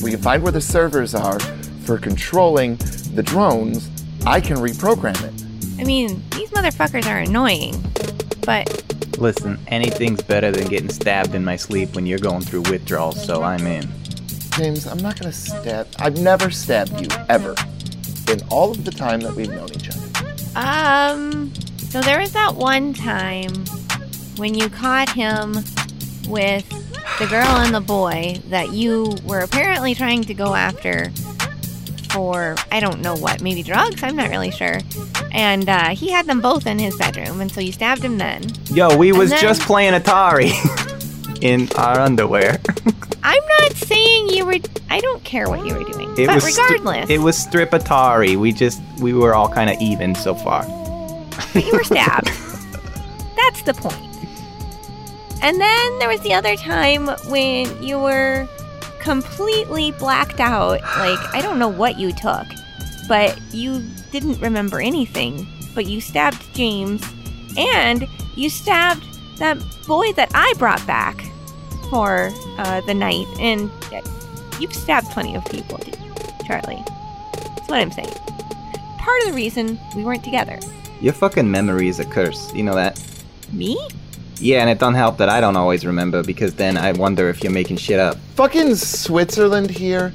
We 0.02 0.10
can 0.12 0.20
find 0.20 0.42
where 0.42 0.52
the 0.52 0.60
servers 0.60 1.14
are 1.14 1.38
for 1.84 1.98
controlling 1.98 2.76
the 3.14 3.22
drones. 3.22 3.88
I 4.26 4.40
can 4.40 4.58
reprogram 4.58 5.16
it. 5.24 5.80
I 5.80 5.84
mean, 5.84 6.22
these 6.32 6.50
motherfuckers 6.50 7.06
are 7.06 7.18
annoying. 7.18 7.82
But 8.44 8.84
Listen, 9.18 9.58
anything's 9.68 10.22
better 10.22 10.50
than 10.50 10.66
getting 10.68 10.88
stabbed 10.88 11.34
in 11.34 11.44
my 11.44 11.56
sleep 11.56 11.94
when 11.94 12.06
you're 12.06 12.18
going 12.18 12.40
through 12.42 12.62
withdrawals, 12.62 13.22
so 13.22 13.42
I'm 13.42 13.66
in. 13.66 13.86
James, 14.56 14.86
I'm 14.86 14.98
not 14.98 15.18
gonna 15.18 15.32
stab. 15.32 15.88
I've 15.98 16.18
never 16.18 16.50
stabbed 16.50 17.00
you 17.00 17.08
ever 17.28 17.54
in 18.30 18.40
all 18.50 18.70
of 18.70 18.84
the 18.84 18.90
time 18.90 19.20
that 19.20 19.34
we've 19.34 19.50
known 19.50 19.70
each 19.72 19.90
other. 19.90 20.06
Um, 20.56 21.52
so 21.78 22.00
there 22.00 22.20
was 22.20 22.32
that 22.32 22.54
one 22.54 22.92
time 22.94 23.52
when 24.36 24.54
you 24.54 24.68
caught 24.68 25.10
him 25.10 25.52
with 26.28 26.68
the 27.18 27.26
girl 27.26 27.46
and 27.46 27.74
the 27.74 27.80
boy 27.80 28.40
that 28.48 28.72
you 28.72 29.14
were 29.24 29.40
apparently 29.40 29.94
trying 29.94 30.22
to 30.24 30.34
go 30.34 30.54
after 30.54 31.10
for 32.10 32.56
I 32.72 32.80
don't 32.80 33.00
know 33.00 33.14
what, 33.14 33.40
maybe 33.40 33.62
drugs. 33.62 34.02
I'm 34.02 34.16
not 34.16 34.30
really 34.30 34.50
sure. 34.50 34.78
And 35.32 35.68
uh, 35.68 35.90
he 35.90 36.10
had 36.10 36.26
them 36.26 36.40
both 36.40 36.66
in 36.66 36.78
his 36.78 36.96
bedroom, 36.96 37.40
and 37.40 37.50
so 37.50 37.60
you 37.60 37.72
stabbed 37.72 38.02
him 38.02 38.18
then. 38.18 38.44
Yo, 38.72 38.96
we 38.96 39.12
was 39.12 39.30
then- 39.30 39.40
just 39.40 39.62
playing 39.62 39.94
Atari 39.94 40.50
in 41.42 41.68
our 41.76 42.00
underwear. 42.00 42.60
I'm 43.22 43.42
not 43.46 43.59
saying 43.59 43.59
you 43.59 43.59
were. 44.58 44.64
I 44.90 45.00
don't 45.00 45.22
care 45.24 45.48
what 45.48 45.64
you 45.66 45.74
were 45.74 45.84
doing, 45.84 46.10
It 46.18 46.26
but 46.26 46.36
was 46.36 46.44
regardless, 46.44 47.10
it 47.10 47.18
was 47.18 47.36
strip 47.36 47.70
Atari. 47.70 48.36
We 48.36 48.52
just 48.52 48.80
we 49.00 49.12
were 49.12 49.34
all 49.34 49.48
kind 49.48 49.70
of 49.70 49.80
even 49.80 50.14
so 50.14 50.34
far. 50.34 50.64
But 51.54 51.64
you 51.66 51.72
were 51.72 51.84
stabbed. 51.92 52.30
That's 53.36 53.62
the 53.62 53.74
point. 53.74 53.96
And 55.42 55.58
then 55.60 55.98
there 55.98 56.08
was 56.08 56.20
the 56.20 56.34
other 56.34 56.54
time 56.56 57.08
when 57.28 57.82
you 57.82 57.98
were 57.98 58.46
completely 59.00 59.92
blacked 59.92 60.38
out. 60.40 60.82
Like, 60.82 61.18
I 61.34 61.40
don't 61.40 61.58
know 61.58 61.68
what 61.68 61.98
you 61.98 62.12
took, 62.12 62.46
but 63.08 63.40
you 63.50 63.82
didn't 64.12 64.40
remember 64.40 64.80
anything. 64.80 65.46
But 65.74 65.86
you 65.86 66.00
stabbed 66.00 66.44
James, 66.54 67.02
and 67.56 68.06
you 68.36 68.50
stabbed 68.50 69.04
that 69.38 69.56
boy 69.86 70.12
that 70.12 70.30
I 70.34 70.52
brought 70.58 70.84
back 70.86 71.24
for 71.88 72.30
uh, 72.58 72.80
the 72.82 72.94
night. 72.94 73.26
And 73.38 73.70
uh, 73.92 74.02
you've 74.60 74.74
stabbed 74.74 75.08
plenty 75.10 75.34
of 75.34 75.44
people, 75.46 75.78
Charlie. 76.46 76.82
That's 77.34 77.68
what 77.68 77.80
I'm 77.80 77.90
saying. 77.90 78.12
Part 78.98 79.22
of 79.22 79.28
the 79.28 79.32
reason 79.34 79.80
we 79.96 80.04
weren't 80.04 80.22
together. 80.22 80.58
Your 81.00 81.14
fucking 81.14 81.50
memory 81.50 81.88
is 81.88 81.98
a 81.98 82.04
curse. 82.04 82.52
You 82.54 82.62
know 82.62 82.74
that? 82.74 83.02
Me? 83.52 83.78
Yeah, 84.36 84.60
and 84.60 84.70
it 84.70 84.78
don't 84.78 84.94
help 84.94 85.18
that 85.18 85.28
I 85.28 85.40
don't 85.40 85.56
always 85.56 85.84
remember 85.84 86.22
because 86.22 86.54
then 86.54 86.76
I 86.76 86.92
wonder 86.92 87.28
if 87.28 87.42
you're 87.42 87.52
making 87.52 87.78
shit 87.78 87.98
up. 87.98 88.16
Fucking 88.36 88.74
Switzerland 88.74 89.70
here 89.70 90.12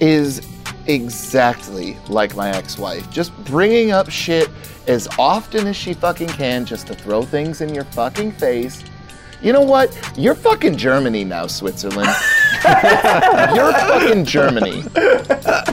is 0.00 0.46
exactly 0.86 1.96
like 2.08 2.36
my 2.36 2.50
ex-wife. 2.50 3.10
Just 3.10 3.36
bringing 3.44 3.90
up 3.90 4.10
shit 4.10 4.48
as 4.86 5.08
often 5.18 5.66
as 5.66 5.76
she 5.76 5.94
fucking 5.94 6.28
can 6.28 6.64
just 6.64 6.86
to 6.86 6.94
throw 6.94 7.22
things 7.22 7.60
in 7.60 7.74
your 7.74 7.84
fucking 7.84 8.32
face. 8.32 8.84
You 9.42 9.52
know 9.52 9.60
what? 9.62 9.96
You're 10.16 10.34
fucking 10.34 10.76
Germany 10.76 11.24
now, 11.24 11.46
Switzerland. 11.46 12.08
You're 12.64 13.72
fucking 13.72 14.24
Germany. 14.24 14.82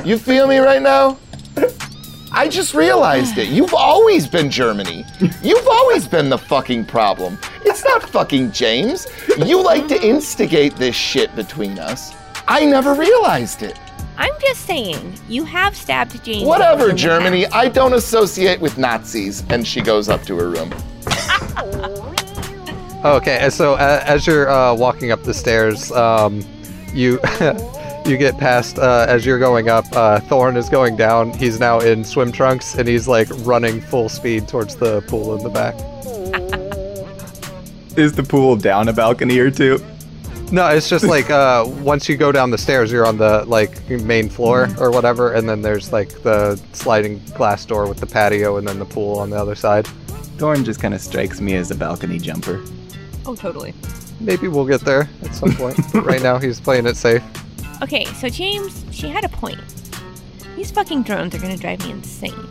You 0.04 0.18
feel 0.18 0.48
me 0.48 0.58
right 0.58 0.82
now? 0.82 1.18
I 2.36 2.48
just 2.50 2.74
realized 2.74 3.38
it. 3.38 3.50
You've 3.50 3.74
always 3.76 4.28
been 4.28 4.50
Germany. 4.50 5.06
You've 5.44 5.68
always 5.68 6.08
been 6.08 6.30
the 6.30 6.38
fucking 6.38 6.86
problem. 6.86 7.38
It's 7.64 7.84
not 7.86 8.04
fucking 8.10 8.52
James. 8.52 9.08
You 9.38 9.64
like 9.64 9.88
to 9.90 10.04
instigate 10.04 10.76
this 10.76 10.96
shit 10.96 11.34
between 11.36 11.78
us. 11.78 12.14
I 12.48 12.66
never 12.66 12.96
realized 12.96 13.62
it. 13.62 13.80
I'm 14.18 14.34
just 14.42 14.66
saying, 14.66 15.14
you 15.30 15.44
have 15.46 15.76
stabbed 15.76 16.24
James. 16.24 16.46
Whatever, 16.46 16.92
Germany. 16.92 17.46
I 17.48 17.70
don't 17.70 17.94
associate 17.94 18.60
with 18.60 18.78
Nazis. 18.78 19.44
And 19.50 19.66
she 19.66 19.82
goes 19.82 20.10
up 20.10 20.24
to 20.24 20.36
her 20.38 20.50
room. 20.50 20.74
Okay, 23.04 23.50
so 23.50 23.74
uh, 23.74 24.02
as 24.06 24.26
you're 24.26 24.50
uh, 24.50 24.74
walking 24.74 25.12
up 25.12 25.24
the 25.24 25.34
stairs, 25.34 25.92
um, 25.92 26.42
you 26.94 27.20
you 28.06 28.18
get 28.18 28.38
past 28.38 28.80
uh, 28.80 29.06
as 29.10 29.26
you're 29.26 29.40
going 29.40 29.68
up. 29.68 29.86
Uh, 29.92 30.22
Thorn 30.22 30.56
is 30.56 30.70
going 30.70 30.96
down. 30.96 31.34
He's 31.34 31.60
now 31.60 31.80
in 31.80 32.06
swim 32.06 32.32
trunks 32.32 32.76
and 32.76 32.88
he's 32.88 33.06
like 33.06 33.28
running 33.40 33.82
full 33.82 34.08
speed 34.08 34.48
towards 34.48 34.78
the 34.78 35.02
pool 35.02 35.36
in 35.36 35.44
the 35.44 35.50
back. 35.50 35.76
Is 37.98 38.14
the 38.14 38.24
pool 38.24 38.56
down 38.56 38.88
a 38.88 38.94
balcony 38.94 39.38
or 39.38 39.52
two? 39.52 39.84
No, 40.52 40.68
it's 40.68 40.90
just 40.90 41.06
like 41.06 41.30
uh, 41.30 41.66
once 41.82 42.08
you 42.08 42.16
go 42.16 42.32
down 42.32 42.52
the 42.52 42.58
stairs, 42.58 42.92
you're 42.92 43.06
on 43.06 43.18
the 43.18 43.44
like 43.46 43.90
main 43.90 44.30
floor 44.30 44.70
or 44.80 44.92
whatever, 44.92 45.34
and 45.34 45.48
then 45.48 45.62
there's 45.62 45.92
like 45.92 46.10
the 46.24 46.60
sliding 46.72 47.22
glass 47.36 47.66
door 47.66 47.88
with 47.88 48.00
the 48.00 48.08
patio, 48.08 48.58
and 48.58 48.68
then 48.68 48.80
the 48.80 48.86
pool 48.86 49.20
on 49.20 49.30
the 49.30 49.36
other 49.36 49.56
side. 49.56 49.88
Thorn 50.38 50.64
just 50.64 50.82
kind 50.82 50.94
of 50.94 51.02
strikes 51.02 51.42
me 51.42 51.56
as 51.56 51.70
a 51.70 51.76
balcony 51.76 52.18
jumper. 52.18 52.64
Oh, 53.26 53.36
totally. 53.36 53.74
Maybe 54.20 54.48
we'll 54.48 54.66
get 54.66 54.82
there 54.82 55.10
at 55.24 55.34
some 55.36 55.54
point. 55.56 55.78
but 55.94 56.04
right 56.06 56.22
now, 56.22 56.38
he's 56.38 56.60
playing 56.60 56.86
it 56.86 56.98
safe. 56.98 57.24
Okay, 57.82 58.06
so 58.06 58.30
James, 58.30 58.86
she 58.92 59.10
had 59.10 59.24
a 59.24 59.30
point. 59.30 59.60
These 60.56 60.72
fucking 60.72 61.04
drones 61.04 61.34
are 61.36 61.40
gonna 61.40 61.58
drive 61.58 61.84
me 61.84 61.92
insane. 61.92 62.48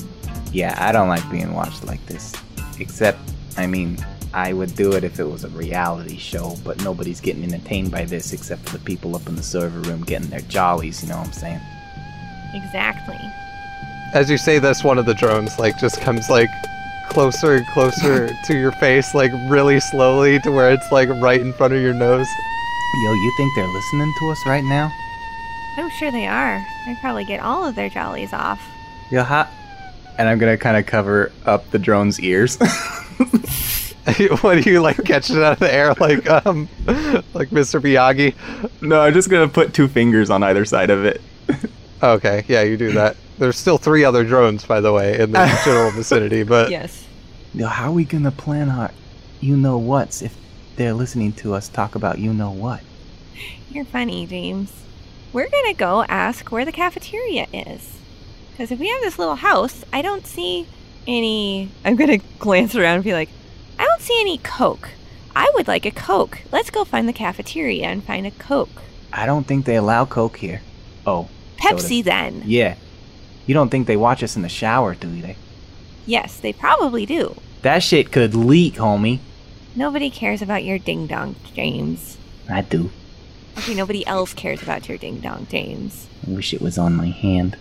Yeah, 0.52 0.76
I 0.78 0.92
don't 0.92 1.08
like 1.08 1.28
being 1.30 1.54
watched 1.54 1.84
like 1.84 2.04
this. 2.06 2.34
Except, 2.78 3.18
I 3.56 3.66
mean, 3.66 3.96
I 4.34 4.52
would 4.52 4.74
do 4.74 4.92
it 4.92 5.04
if 5.04 5.20
it 5.20 5.24
was 5.24 5.44
a 5.44 5.48
reality 5.50 6.16
show, 6.16 6.56
but 6.64 6.82
nobody's 6.82 7.20
getting 7.20 7.44
entertained 7.44 7.90
by 7.90 8.04
this 8.04 8.32
except 8.32 8.68
for 8.68 8.78
the 8.78 8.84
people 8.84 9.14
up 9.14 9.26
in 9.26 9.36
the 9.36 9.42
server 9.42 9.80
room 9.80 10.02
getting 10.02 10.28
their 10.28 10.40
jollies, 10.42 11.02
you 11.02 11.08
know 11.08 11.18
what 11.18 11.26
I'm 11.28 11.32
saying? 11.32 11.60
Exactly. 12.54 13.18
As 14.14 14.30
you 14.30 14.36
say 14.36 14.58
this, 14.58 14.84
one 14.84 14.98
of 14.98 15.06
the 15.06 15.14
drones 15.14 15.58
like 15.58 15.78
just 15.78 16.00
comes 16.00 16.28
like 16.28 16.48
closer 17.12 17.56
and 17.56 17.66
closer 17.68 18.30
to 18.46 18.58
your 18.58 18.72
face, 18.72 19.14
like 19.14 19.30
really 19.48 19.78
slowly, 19.80 20.40
to 20.40 20.50
where 20.50 20.72
it's 20.72 20.90
like 20.90 21.08
right 21.20 21.40
in 21.40 21.52
front 21.52 21.74
of 21.74 21.80
your 21.80 21.94
nose. 21.94 22.26
Yo, 23.04 23.12
you 23.12 23.32
think 23.36 23.54
they're 23.54 23.66
listening 23.68 24.12
to 24.18 24.30
us 24.30 24.38
right 24.46 24.64
now? 24.64 24.90
I'm 25.78 25.90
sure 25.90 26.10
they 26.10 26.26
are. 26.26 26.64
They 26.86 26.94
probably 27.00 27.24
get 27.24 27.40
all 27.40 27.64
of 27.64 27.74
their 27.74 27.88
jollies 27.88 28.32
off. 28.32 28.60
Yo, 29.10 29.22
ha. 29.22 29.48
And 30.18 30.28
I'm 30.28 30.38
gonna 30.38 30.58
kind 30.58 30.76
of 30.76 30.84
cover 30.86 31.32
up 31.46 31.70
the 31.70 31.78
drone's 31.78 32.20
ears. 32.20 32.56
what 34.42 34.62
do 34.62 34.70
you 34.70 34.82
like 34.82 35.02
catching 35.04 35.36
it 35.36 35.42
out 35.42 35.54
of 35.54 35.58
the 35.60 35.72
air 35.72 35.94
like 35.94 36.28
um 36.28 36.68
like 37.34 37.48
Mr. 37.50 37.80
Miyagi? 37.80 38.34
no, 38.82 39.00
I'm 39.00 39.14
just 39.14 39.30
gonna 39.30 39.48
put 39.48 39.72
two 39.72 39.88
fingers 39.88 40.28
on 40.28 40.42
either 40.42 40.64
side 40.64 40.90
of 40.90 41.04
it. 41.04 41.20
Okay, 42.02 42.44
yeah, 42.48 42.62
you 42.62 42.76
do 42.76 42.92
that. 42.92 43.16
There's 43.42 43.58
still 43.58 43.76
three 43.76 44.04
other 44.04 44.22
drones, 44.22 44.64
by 44.64 44.80
the 44.80 44.92
way, 44.92 45.18
in 45.18 45.32
the 45.32 45.60
general 45.64 45.90
vicinity, 45.90 46.44
but 46.44 46.70
Yes. 46.70 47.08
Yo, 47.52 47.66
how 47.66 47.88
are 47.88 47.92
we 47.92 48.04
gonna 48.04 48.30
plan 48.30 48.68
our 48.68 48.92
you 49.40 49.56
know 49.56 49.78
what's 49.78 50.22
if 50.22 50.36
they're 50.76 50.92
listening 50.94 51.32
to 51.32 51.52
us 51.52 51.68
talk 51.68 51.96
about 51.96 52.20
you 52.20 52.32
know 52.32 52.52
what? 52.52 52.82
You're 53.68 53.84
funny, 53.84 54.28
James. 54.28 54.84
We're 55.32 55.48
gonna 55.48 55.74
go 55.74 56.04
ask 56.04 56.52
where 56.52 56.64
the 56.64 56.70
cafeteria 56.70 57.48
is. 57.52 57.98
Because 58.52 58.70
if 58.70 58.78
we 58.78 58.88
have 58.88 59.00
this 59.00 59.18
little 59.18 59.34
house, 59.34 59.84
I 59.92 60.02
don't 60.02 60.24
see 60.24 60.68
any. 61.08 61.68
I'm 61.84 61.96
gonna 61.96 62.18
glance 62.38 62.76
around 62.76 62.94
and 62.94 63.04
be 63.04 63.12
like, 63.12 63.28
I 63.76 63.84
don't 63.84 64.02
see 64.02 64.20
any 64.20 64.38
Coke. 64.38 64.90
I 65.34 65.50
would 65.54 65.66
like 65.66 65.84
a 65.84 65.90
Coke. 65.90 66.42
Let's 66.52 66.70
go 66.70 66.84
find 66.84 67.08
the 67.08 67.12
cafeteria 67.12 67.88
and 67.88 68.04
find 68.04 68.24
a 68.24 68.30
Coke. 68.30 68.82
I 69.12 69.26
don't 69.26 69.48
think 69.48 69.64
they 69.64 69.74
allow 69.74 70.04
Coke 70.04 70.36
here. 70.36 70.60
Oh. 71.04 71.28
Pepsi, 71.56 71.98
soda. 71.98 72.02
then. 72.04 72.42
Yeah. 72.46 72.76
You 73.46 73.54
don't 73.54 73.70
think 73.70 73.86
they 73.86 73.96
watch 73.96 74.22
us 74.22 74.36
in 74.36 74.42
the 74.42 74.48
shower, 74.48 74.94
do 74.94 75.20
they? 75.20 75.36
Yes, 76.06 76.38
they 76.38 76.52
probably 76.52 77.06
do. 77.06 77.36
That 77.62 77.82
shit 77.82 78.12
could 78.12 78.34
leak, 78.34 78.74
homie. 78.74 79.20
Nobody 79.74 80.10
cares 80.10 80.42
about 80.42 80.64
your 80.64 80.78
ding 80.78 81.06
dong, 81.06 81.36
James. 81.54 82.18
I 82.48 82.62
do. 82.62 82.90
Okay, 83.58 83.74
nobody 83.74 84.06
else 84.06 84.34
cares 84.34 84.62
about 84.62 84.88
your 84.88 84.98
ding 84.98 85.20
dong, 85.20 85.46
James. 85.50 86.08
I 86.26 86.30
wish 86.30 86.52
it 86.52 86.60
was 86.62 86.78
on 86.78 86.94
my 86.94 87.06
hand. 87.06 87.56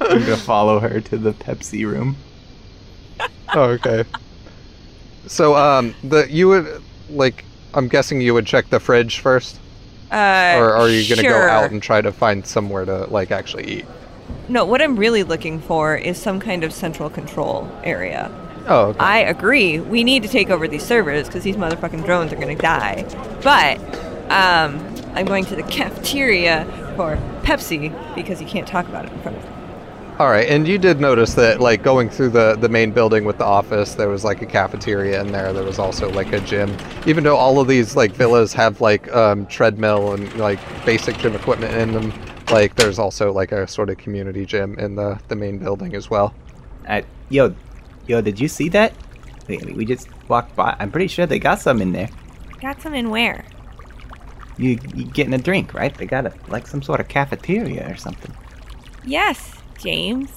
I'm 0.00 0.20
gonna 0.20 0.36
follow 0.36 0.78
her 0.80 1.00
to 1.00 1.16
the 1.18 1.32
Pepsi 1.32 1.84
room. 1.86 2.16
oh, 3.54 3.62
okay. 3.70 4.04
So 5.26 5.56
um 5.56 5.94
the 6.04 6.30
you 6.30 6.48
would 6.48 6.82
like 7.10 7.44
I'm 7.74 7.88
guessing 7.88 8.20
you 8.20 8.34
would 8.34 8.46
check 8.46 8.68
the 8.70 8.78
fridge 8.78 9.18
first? 9.18 9.58
Uh, 10.10 10.56
or 10.58 10.72
are 10.74 10.88
you 10.88 11.08
gonna 11.08 11.22
sure. 11.22 11.32
go 11.32 11.48
out 11.48 11.70
and 11.70 11.82
try 11.82 12.00
to 12.00 12.12
find 12.12 12.46
somewhere 12.46 12.84
to 12.84 13.06
like 13.06 13.30
actually 13.30 13.66
eat? 13.66 13.86
No, 14.48 14.64
what 14.64 14.80
I'm 14.80 14.96
really 14.96 15.22
looking 15.22 15.60
for 15.60 15.96
is 15.96 16.20
some 16.20 16.38
kind 16.38 16.62
of 16.62 16.72
central 16.72 17.10
control 17.10 17.68
area. 17.82 18.30
Oh, 18.68 18.88
okay. 18.88 18.98
I 18.98 19.18
agree. 19.18 19.78
We 19.80 20.04
need 20.04 20.22
to 20.22 20.28
take 20.28 20.50
over 20.50 20.66
these 20.66 20.84
servers 20.84 21.26
because 21.26 21.44
these 21.44 21.56
motherfucking 21.56 22.04
drones 22.04 22.32
are 22.32 22.36
going 22.36 22.56
to 22.56 22.60
die. 22.60 23.04
But 23.42 23.78
um, 24.30 24.80
I'm 25.14 25.26
going 25.26 25.44
to 25.46 25.56
the 25.56 25.62
cafeteria 25.64 26.64
for 26.96 27.16
Pepsi 27.42 27.92
because 28.14 28.40
you 28.40 28.46
can't 28.46 28.66
talk 28.66 28.88
about 28.88 29.06
it 29.06 29.12
in 29.12 29.20
front 29.20 29.36
of. 29.38 29.55
All 30.18 30.30
right, 30.30 30.48
and 30.48 30.66
you 30.66 30.78
did 30.78 30.98
notice 30.98 31.34
that, 31.34 31.60
like, 31.60 31.82
going 31.82 32.08
through 32.08 32.30
the 32.30 32.56
the 32.56 32.70
main 32.70 32.90
building 32.90 33.26
with 33.26 33.36
the 33.36 33.44
office, 33.44 33.94
there 33.94 34.08
was 34.08 34.24
like 34.24 34.40
a 34.40 34.46
cafeteria 34.46 35.20
in 35.20 35.30
there. 35.30 35.52
There 35.52 35.62
was 35.62 35.78
also 35.78 36.10
like 36.10 36.32
a 36.32 36.40
gym. 36.40 36.74
Even 37.06 37.22
though 37.22 37.36
all 37.36 37.60
of 37.60 37.68
these 37.68 37.96
like 37.96 38.12
villas 38.12 38.54
have 38.54 38.80
like 38.80 39.14
um, 39.14 39.44
treadmill 39.44 40.14
and 40.14 40.32
like 40.36 40.58
basic 40.86 41.18
gym 41.18 41.34
equipment 41.34 41.74
in 41.74 41.92
them, 41.92 42.14
like 42.50 42.74
there's 42.76 42.98
also 42.98 43.30
like 43.30 43.52
a 43.52 43.68
sort 43.68 43.90
of 43.90 43.98
community 43.98 44.46
gym 44.46 44.78
in 44.78 44.94
the 44.94 45.20
the 45.28 45.36
main 45.36 45.58
building 45.58 45.94
as 45.94 46.08
well. 46.08 46.34
I, 46.88 47.04
yo, 47.28 47.54
yo, 48.06 48.22
did 48.22 48.40
you 48.40 48.48
see 48.48 48.70
that? 48.70 48.94
We, 49.48 49.58
we 49.58 49.84
just 49.84 50.08
walked 50.28 50.56
by. 50.56 50.76
I'm 50.78 50.90
pretty 50.90 51.08
sure 51.08 51.26
they 51.26 51.38
got 51.38 51.60
some 51.60 51.82
in 51.82 51.92
there. 51.92 52.08
Got 52.62 52.80
some 52.80 52.94
in 52.94 53.10
where? 53.10 53.44
You, 54.56 54.78
you 54.94 55.04
getting 55.04 55.34
a 55.34 55.38
drink, 55.38 55.74
right? 55.74 55.94
They 55.94 56.06
got 56.06 56.24
a 56.24 56.32
like 56.48 56.66
some 56.66 56.80
sort 56.80 57.00
of 57.00 57.08
cafeteria 57.08 57.92
or 57.92 57.96
something. 57.96 58.34
Yes, 59.04 59.55
James. 59.78 60.30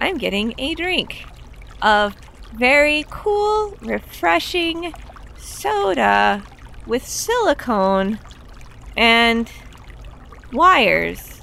I'm 0.00 0.18
getting 0.18 0.54
a 0.58 0.74
drink 0.74 1.24
of 1.82 2.16
very 2.52 3.04
cool, 3.10 3.76
refreshing 3.80 4.92
soda 5.36 6.42
with 6.86 7.06
silicone 7.06 8.18
and 8.96 9.50
wires. 10.52 11.40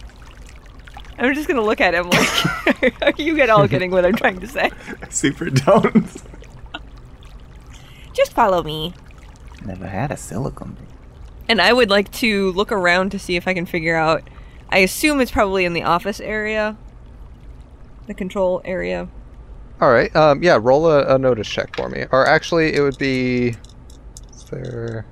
I'm 1.18 1.36
just 1.36 1.47
going 1.47 1.58
to 1.58 1.64
look 1.64 1.82
at 1.82 1.93
him 1.93 2.10
like, 2.10 3.02
are 3.02 3.14
you 3.22 3.36
get 3.36 3.49
all 3.49 3.68
getting 3.68 3.91
what 3.91 4.06
I'm 4.06 4.16
trying 4.16 4.39
to 4.39 4.47
say? 4.47 4.72
Super 5.10 5.49
don't. 5.49 6.24
Just 8.14 8.34
follow 8.34 8.64
me. 8.64 8.93
Never 9.64 9.88
had 9.88 10.12
a 10.12 10.18
silicone. 10.18 10.76
drink. 10.76 10.88
And 11.47 11.62
I 11.62 11.74
would 11.74 11.89
like 11.89 12.12
to 12.14 12.52
look 12.54 12.72
around 12.72 13.12
to 13.12 13.20
see 13.20 13.36
if 13.36 13.47
I 13.47 13.54
can 13.54 13.66
figure 13.66 13.95
out. 13.95 14.24
I 14.70 14.80
assume 14.80 15.20
it's 15.20 15.32
probably 15.32 15.66
in 15.66 15.74
the 15.74 15.84
office 15.84 16.20
area, 16.20 16.78
the 18.12 18.18
control 18.18 18.62
area. 18.66 19.07
All 19.80 19.89
right, 19.91 20.14
um, 20.16 20.43
yeah, 20.43 20.59
roll 20.62 20.88
a, 20.88 21.16
a 21.16 21.18
notice 21.18 21.47
check 21.47 21.76
for 21.76 21.89
me, 21.89 22.05
or 22.12 22.28
actually, 22.28 22.76
it 22.76 22.82
would 22.82 22.97
be 22.97 23.55
is 24.34 24.43
there 24.51 25.05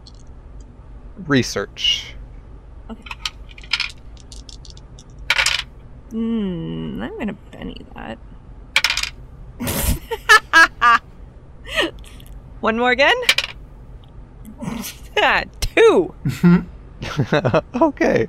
research. 1.26 2.14
Okay. 2.90 3.04
Hmm, 6.12 7.02
I'm 7.02 7.18
gonna 7.18 7.34
Benny 7.52 7.86
that. 7.96 8.20
One 12.60 12.78
more 12.78 12.92
again. 12.92 13.16
Two. 15.62 16.14
okay. 17.82 18.28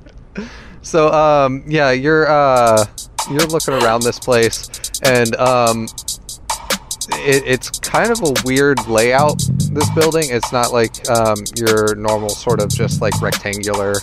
So 0.81 1.11
um 1.11 1.63
yeah, 1.67 1.91
you're 1.91 2.29
uh 2.29 2.85
you're 3.29 3.45
looking 3.47 3.73
around 3.73 4.01
this 4.03 4.19
place 4.19 4.69
and 5.03 5.35
um 5.35 5.87
it, 7.13 7.43
it's 7.45 7.69
kind 7.79 8.11
of 8.11 8.21
a 8.21 8.33
weird 8.45 8.87
layout 8.87 9.41
this 9.71 9.89
building. 9.91 10.25
It's 10.29 10.51
not 10.51 10.71
like 10.71 11.09
um 11.09 11.37
your 11.55 11.95
normal 11.95 12.29
sort 12.29 12.61
of 12.61 12.69
just 12.69 13.01
like 13.01 13.19
rectangular 13.21 13.95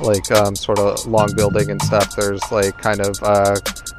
like 0.00 0.30
um 0.30 0.54
sort 0.54 0.78
of 0.78 1.06
long 1.06 1.34
building 1.34 1.70
and 1.70 1.80
stuff. 1.82 2.14
There's 2.16 2.42
like 2.50 2.78
kind 2.78 3.00
of 3.00 3.22
uh 3.22 3.56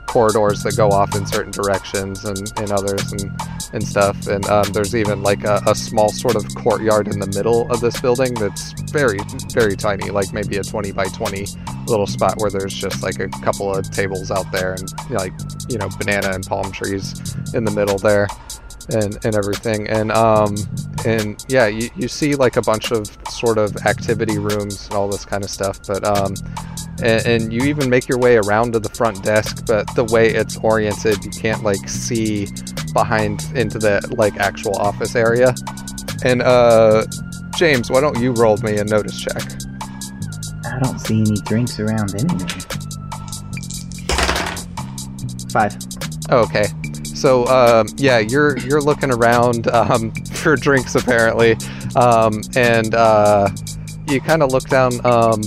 corridors 0.10 0.64
that 0.64 0.76
go 0.76 0.90
off 0.90 1.16
in 1.16 1.24
certain 1.28 1.52
directions 1.52 2.26
and, 2.26 2.52
in 2.60 2.72
others 2.72 3.12
and, 3.12 3.32
and 3.74 3.88
stuff. 3.88 4.26
And 4.26 4.44
um, 4.48 4.66
there's 4.74 4.96
even 4.96 5.22
like 5.22 5.44
a, 5.44 5.62
a 5.68 5.76
small 5.76 6.10
sort 6.10 6.36
of 6.36 6.44
courtyard 6.56 7.08
in 7.08 7.20
the 7.20 7.28
middle 7.28 7.72
of 7.72 7.80
this 7.80 8.02
building 8.02 8.34
that's 8.34 8.74
very, 8.92 9.20
very 9.54 9.76
tiny, 9.76 10.10
like 10.10 10.34
maybe 10.34 10.58
a 10.58 10.64
20 10.64 10.92
by 10.94 11.06
20 11.06 11.46
little 11.86 12.08
spot 12.08 12.36
where 12.38 12.50
there's 12.50 12.74
just 12.74 13.04
like 13.04 13.20
a 13.20 13.30
couple 13.44 13.72
of 13.72 13.90
tables 13.92 14.32
out 14.32 14.52
there 14.52 14.74
and 14.74 14.92
like, 15.12 15.34
you 15.70 15.78
know, 15.78 15.90
banana 16.00 16.32
and 16.32 16.44
palm 16.44 16.72
trees 16.72 17.14
in 17.54 17.64
the 17.64 17.72
middle 17.72 18.00
there 18.00 18.28
and, 18.94 19.18
and 19.26 19.36
everything. 19.36 19.88
And 19.88 20.12
um 20.12 20.56
and 21.06 21.44
yeah, 21.48 21.68
you, 21.68 21.90
you 21.96 22.08
see 22.08 22.36
like 22.36 22.58
a 22.58 22.62
bunch 22.62 22.92
of 22.92 23.08
sort 23.30 23.58
of 23.58 23.76
activity 23.86 24.38
rooms 24.38 24.86
and 24.86 24.96
all 24.96 25.10
this 25.10 25.26
kind 25.26 25.44
of 25.44 25.50
stuff. 25.50 25.80
But 25.88 26.06
um 26.06 26.34
and, 27.02 27.26
and 27.26 27.54
you 27.54 27.64
even 27.64 27.90
make 27.90 28.08
your 28.10 28.20
way 28.20 28.38
around 28.38 28.74
to 28.74 28.80
the 28.80 28.90
front 28.90 29.24
desk, 29.24 29.66
but 29.66 29.86
the 29.96 30.04
way 30.06 30.30
it's 30.30 30.58
oriented, 30.58 31.24
you 31.24 31.32
can't 31.32 31.64
like 31.64 31.88
see 31.88 32.48
behind 32.94 33.44
into 33.56 33.80
the 33.80 34.02
like 34.18 34.38
actual 34.38 34.76
office 34.78 35.16
area. 35.16 35.54
And 36.24 36.42
uh 36.42 37.06
James, 37.56 37.90
why 37.90 38.02
don't 38.02 38.20
you 38.20 38.32
roll 38.34 38.58
me 38.58 38.78
a 38.78 38.84
notice 38.84 39.20
check? 39.20 39.44
I 40.66 40.80
don't 40.80 41.00
see 41.00 41.22
any 41.22 41.36
drinks 41.46 41.80
around 41.80 42.14
anywhere. 42.16 42.48
Five. 45.52 45.78
Okay. 46.30 46.68
So 47.20 47.46
um, 47.48 47.88
yeah, 47.98 48.20
you're 48.20 48.58
you're 48.60 48.80
looking 48.80 49.12
around 49.12 49.68
um, 49.68 50.12
for 50.32 50.56
drinks 50.56 50.96
apparently, 50.96 51.58
um, 51.98 52.42
and 52.56 52.96
uh, 52.96 53.50
you 54.08 54.22
kind 54.22 54.42
of 54.42 54.54
look 54.54 54.70
down 54.70 55.06
um, 55.06 55.42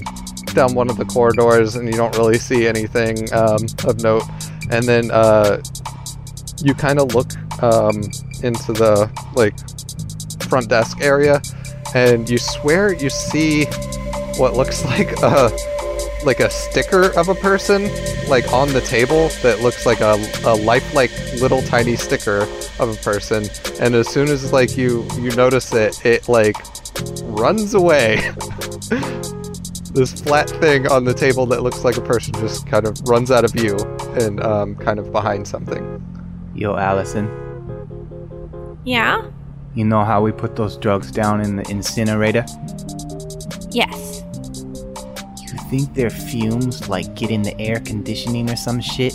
down 0.53 0.75
one 0.75 0.91
of 0.91 0.99
the 0.99 1.07
corridors 1.07 1.75
and 1.77 1.89
you 1.89 1.95
don't 1.95 2.15
really 2.19 2.37
see 2.37 2.67
anything 2.67 3.33
um, 3.33 3.65
of 3.87 4.03
note, 4.03 4.25
and 4.71 4.85
then 4.85 5.11
uh, 5.13 5.63
you 6.63 6.75
kind 6.75 7.01
of 7.01 7.15
look 7.15 7.33
um, 7.63 8.03
into 8.43 8.75
the 8.75 9.11
like 9.35 9.57
front 10.51 10.69
desk 10.69 11.01
area, 11.01 11.41
and 11.95 12.29
you 12.29 12.37
swear 12.37 12.93
you 12.93 13.09
see 13.09 13.65
what 14.37 14.53
looks 14.53 14.85
like 14.93 15.11
a 15.23 15.51
like 16.25 16.41
a 16.41 16.51
sticker 16.51 17.11
of 17.19 17.29
a 17.29 17.35
person 17.35 17.85
like 18.29 18.51
on 18.53 18.69
the 18.73 18.81
table 18.83 19.29
that 19.43 19.61
looks 19.61 19.85
like 19.87 20.01
a, 20.01 20.15
a 20.45 20.55
lifelike 20.55 21.11
little 21.41 21.63
tiny 21.63 21.97
sticker 21.97 22.43
of 22.79 22.91
a 22.91 22.97
person 23.03 23.45
and 23.81 23.95
as 23.95 24.09
soon 24.09 24.29
as 24.29 24.53
like 24.53 24.77
you 24.77 25.07
you 25.19 25.31
notice 25.37 25.73
it 25.73 26.05
it 26.05 26.29
like 26.29 26.57
runs 27.25 27.75
away 27.75 28.17
this 29.95 30.21
flat 30.23 30.49
thing 30.61 30.87
on 30.89 31.05
the 31.05 31.15
table 31.15 31.45
that 31.47 31.63
looks 31.63 31.85
like 31.85 31.97
a 31.97 32.01
person 32.03 32.33
just 32.35 32.67
kind 32.67 32.87
of 32.87 32.99
runs 33.09 33.31
out 33.31 33.45
of 33.45 33.53
view 33.53 33.77
and 34.21 34.43
um, 34.43 34.75
kind 34.77 34.99
of 34.99 35.11
behind 35.13 35.47
something 35.47 35.99
Yo, 36.55 36.77
Allison, 36.77 37.31
Yeah? 38.85 39.31
you 39.75 39.87
know 39.87 40.05
how 40.05 40.21
we 40.21 40.33
put 40.33 40.55
those 40.55 40.77
drugs 40.77 41.11
down 41.11 41.41
in 41.41 41.57
the 41.57 41.71
incinerator? 41.71 42.45
Yes. 43.71 44.12
Think 45.73 45.95
their 45.95 46.11
fumes 46.11 46.91
like 46.91 47.15
get 47.15 47.31
in 47.31 47.41
the 47.41 47.59
air 47.59 47.81
conditioning 47.81 48.51
or 48.51 48.57
some 48.57 48.79
shit? 48.79 49.15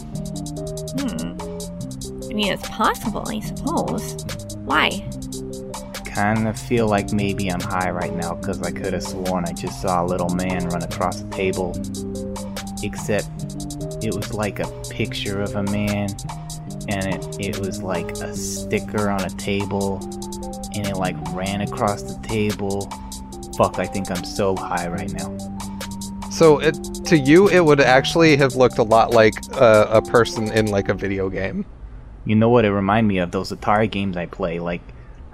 Hmm. 0.97 1.37
I 2.31 2.33
mean, 2.33 2.51
it's 2.51 2.67
possible, 2.67 3.23
I 3.29 3.41
suppose. 3.41 4.25
Why? 4.65 5.07
Kinda 6.03 6.55
feel 6.55 6.87
like 6.87 7.13
maybe 7.13 7.51
I'm 7.51 7.59
high 7.59 7.91
right 7.91 8.11
now 8.11 8.33
because 8.33 8.59
I 8.63 8.71
could 8.71 8.93
have 8.93 9.03
sworn 9.03 9.45
I 9.45 9.53
just 9.53 9.79
saw 9.83 10.03
a 10.03 10.07
little 10.07 10.29
man 10.29 10.67
run 10.69 10.81
across 10.81 11.21
the 11.21 11.29
table. 11.29 11.73
Except 12.81 13.27
it 14.03 14.15
was 14.15 14.33
like 14.33 14.57
a 14.57 14.67
picture 14.89 15.43
of 15.43 15.55
a 15.57 15.61
man 15.61 16.09
and 16.89 17.05
it, 17.05 17.37
it 17.39 17.59
was 17.59 17.83
like 17.83 18.09
a 18.13 18.35
sticker 18.35 19.11
on 19.11 19.23
a 19.23 19.29
table 19.29 19.99
and 20.73 20.87
it 20.87 20.95
like 20.95 21.15
ran 21.35 21.61
across 21.61 22.01
the 22.01 22.19
table. 22.27 22.89
Fuck, 23.57 23.77
I 23.77 23.85
think 23.85 24.09
I'm 24.09 24.23
so 24.23 24.55
high 24.55 24.87
right 24.87 25.13
now. 25.13 25.56
So 26.37 26.59
it, 26.59 26.75
to 27.05 27.17
you 27.17 27.49
it 27.49 27.63
would 27.65 27.81
actually 27.81 28.37
have 28.37 28.55
looked 28.55 28.77
a 28.77 28.83
lot 28.83 29.11
like 29.11 29.35
a, 29.53 29.87
a 29.99 30.01
person 30.01 30.51
in 30.51 30.67
like 30.67 30.89
a 30.89 30.93
video 30.93 31.29
game 31.29 31.65
You 32.25 32.35
know 32.35 32.49
what 32.49 32.65
it 32.65 32.71
reminded 32.73 33.07
me 33.09 33.19
of? 33.19 33.31
Those 33.31 33.51
Atari 33.51 33.89
games 33.89 34.17
I 34.17 34.27
play. 34.27 34.59
Like, 34.59 34.83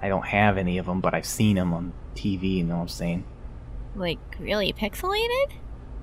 I 0.01 0.08
don't 0.10 0.28
have 0.28 0.58
any 0.58 0.78
of 0.80 0.86
them, 0.88 1.01
but 1.01 1.14
I've 1.14 1.26
seen 1.26 1.56
them 1.58 1.74
on 1.74 1.93
TV, 2.16 2.58
you 2.58 2.64
know 2.66 2.76
what 2.78 2.82
I'm 2.84 2.88
saying? 2.89 3.26
Like, 3.95 4.22
really 4.39 4.74
pixelated? 4.74 5.47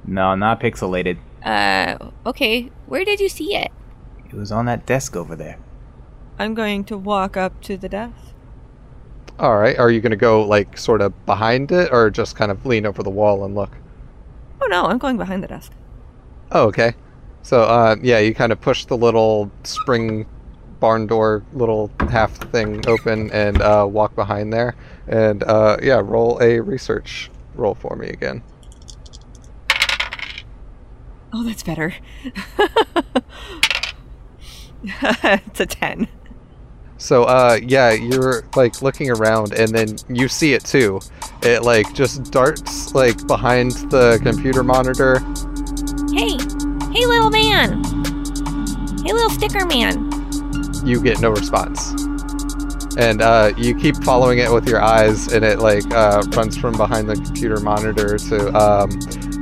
No, 0.04 0.34
not 0.34 0.60
pixelated. 0.60 1.18
Uh, 1.44 2.10
okay. 2.26 2.72
Where 2.86 3.04
did 3.04 3.20
you 3.20 3.28
see 3.28 3.54
it? 3.56 3.70
It 4.28 4.34
was 4.34 4.52
on 4.52 4.66
that 4.66 4.86
desk 4.86 5.16
over 5.16 5.36
there. 5.36 5.58
I'm 6.38 6.54
going 6.54 6.84
to 6.86 6.98
walk 6.98 7.36
up 7.36 7.60
to 7.62 7.76
the 7.76 7.88
desk. 7.88 8.34
all 9.38 9.58
right 9.58 9.78
are 9.78 9.90
you 9.90 10.00
going 10.00 10.10
to 10.10 10.16
go 10.16 10.42
like 10.46 10.76
sort 10.78 11.00
of 11.00 11.12
behind 11.26 11.72
it 11.72 11.90
or 11.92 12.10
just 12.10 12.36
kind 12.36 12.50
of 12.52 12.66
lean 12.66 12.86
over 12.86 13.02
the 13.02 13.10
wall 13.10 13.44
and 13.44 13.54
look 13.54 13.72
Oh 14.60 14.66
no, 14.66 14.86
I'm 14.86 14.98
going 14.98 15.16
behind 15.16 15.42
the 15.42 15.48
desk. 15.48 15.72
Oh, 16.52 16.66
okay. 16.66 16.94
So, 17.42 17.62
uh, 17.62 17.96
yeah, 18.02 18.18
you 18.18 18.34
kind 18.34 18.52
of 18.52 18.60
push 18.60 18.84
the 18.84 18.96
little 18.96 19.50
spring 19.64 20.26
barn 20.78 21.06
door 21.06 21.42
little 21.52 21.90
half 22.08 22.32
thing 22.50 22.86
open 22.86 23.30
and 23.32 23.60
uh, 23.62 23.86
walk 23.88 24.14
behind 24.14 24.52
there. 24.52 24.74
And, 25.06 25.42
uh, 25.42 25.78
yeah, 25.82 26.00
roll 26.02 26.38
a 26.42 26.60
research 26.60 27.30
roll 27.54 27.74
for 27.74 27.96
me 27.96 28.08
again. 28.08 28.42
Oh, 31.32 31.44
that's 31.44 31.62
better. 31.62 31.94
it's 34.84 35.60
a 35.60 35.66
10. 35.66 36.08
So, 37.00 37.24
uh, 37.24 37.58
yeah, 37.62 37.90
you're, 37.90 38.44
like, 38.54 38.82
looking 38.82 39.10
around 39.10 39.52
and 39.54 39.70
then 39.70 39.96
you 40.08 40.28
see 40.28 40.52
it 40.52 40.64
too. 40.64 41.00
It, 41.42 41.62
like, 41.62 41.92
just 41.94 42.30
darts, 42.30 42.94
like, 42.94 43.26
behind 43.26 43.72
the 43.90 44.20
computer 44.22 44.62
monitor. 44.62 45.18
Hey! 46.14 46.38
Hey, 46.92 47.06
little 47.06 47.30
man! 47.30 47.82
Hey, 49.04 49.12
little 49.12 49.30
sticker 49.30 49.66
man! 49.66 50.10
you 50.84 51.00
get 51.02 51.20
no 51.20 51.30
response. 51.30 51.92
And 52.98 53.22
uh, 53.22 53.52
you 53.56 53.74
keep 53.74 53.96
following 54.02 54.38
it 54.38 54.52
with 54.52 54.68
your 54.68 54.82
eyes, 54.82 55.32
and 55.32 55.44
it 55.44 55.60
like 55.60 55.86
uh, 55.92 56.22
runs 56.34 56.56
from 56.56 56.76
behind 56.76 57.08
the 57.08 57.14
computer 57.14 57.60
monitor 57.60 58.18
to 58.18 58.54
um, 58.56 58.90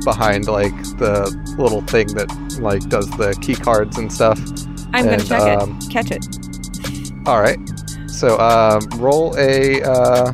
behind 0.05 0.47
like 0.47 0.75
the 0.97 1.35
little 1.57 1.81
thing 1.81 2.07
that 2.13 2.29
like 2.61 2.87
does 2.89 3.09
the 3.11 3.37
key 3.41 3.55
cards 3.55 3.97
and 3.97 4.11
stuff. 4.11 4.39
I'm 4.93 5.05
going 5.05 5.19
to 5.19 5.21
And, 5.21 5.27
check 5.27 5.41
um, 5.41 5.79
it. 5.81 5.89
Catch 5.89 6.11
it. 6.11 6.48
All 7.29 7.41
right. 7.41 7.59
So 8.07 8.39
um, 8.39 8.81
roll 8.99 9.37
a. 9.37 9.83
Uh, 9.83 10.33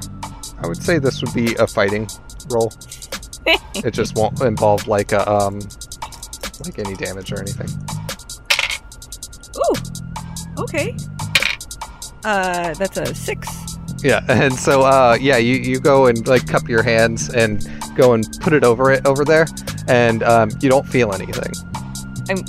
I 0.60 0.66
would 0.66 0.82
say 0.82 0.98
this 0.98 1.22
would 1.22 1.34
be 1.34 1.54
a 1.56 1.68
fighting 1.68 2.08
roll. 2.50 2.72
it 3.46 3.92
just 3.92 4.16
won't 4.18 4.40
involve 4.40 4.88
like 4.88 5.12
a 5.12 5.30
um, 5.30 5.60
like 6.64 6.80
any 6.80 6.96
damage 6.96 7.34
or 7.34 7.42
anything. 7.42 7.68
Ooh! 9.58 10.64
Okay. 10.64 10.96
Uh, 12.24 12.74
that's 12.76 12.96
a 12.96 13.14
6. 13.14 13.48
Yeah, 14.02 14.24
and 14.30 14.54
so 14.54 14.84
uh, 14.84 15.18
yeah, 15.20 15.36
you, 15.36 15.56
you 15.56 15.82
go 15.82 16.06
and 16.06 16.26
like 16.26 16.48
cup 16.48 16.70
your 16.70 16.82
hands 16.82 17.30
and 17.30 17.70
go 17.98 18.14
and 18.14 18.26
put 18.40 18.54
it 18.54 18.64
over 18.64 18.94
it 18.94 19.06
over 19.06 19.26
there, 19.26 19.48
and 19.90 20.24
um, 20.24 20.50
you 20.62 20.70
don't 20.70 20.88
feel 20.88 21.12
anything. 21.12 21.52
I'm 22.30 22.46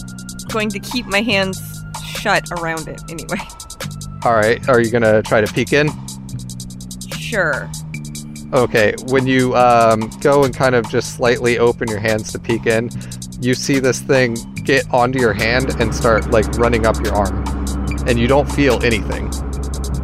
going 0.51 0.69
to 0.69 0.79
keep 0.79 1.07
my 1.07 1.21
hands 1.21 1.83
shut 2.05 2.49
around 2.53 2.87
it 2.87 3.03
anyway. 3.11 3.41
All 4.23 4.35
right, 4.35 4.67
are 4.69 4.81
you 4.81 4.91
gonna 4.91 5.23
try 5.23 5.41
to 5.41 5.53
peek 5.53 5.73
in? 5.73 5.89
Sure. 7.19 7.71
Okay, 8.53 8.95
when 9.09 9.27
you 9.27 9.55
um, 9.57 10.11
go 10.21 10.45
and 10.45 10.55
kind 10.55 10.75
of 10.75 10.89
just 10.89 11.17
slightly 11.17 11.59
open 11.59 11.89
your 11.89 11.99
hands 11.99 12.33
to 12.33 12.39
peek 12.39 12.67
in, 12.67 12.91
you 13.41 13.55
see 13.55 13.79
this 13.79 14.01
thing 14.01 14.37
get 14.65 14.89
onto 14.93 15.21
your 15.21 15.33
hand 15.33 15.81
and 15.81 15.95
start 15.95 16.31
like 16.31 16.47
running 16.59 16.87
up 16.87 16.97
your 17.05 17.15
arm, 17.15 17.45
and 18.07 18.19
you 18.19 18.27
don't 18.27 18.51
feel 18.53 18.83
anything. 18.83 19.31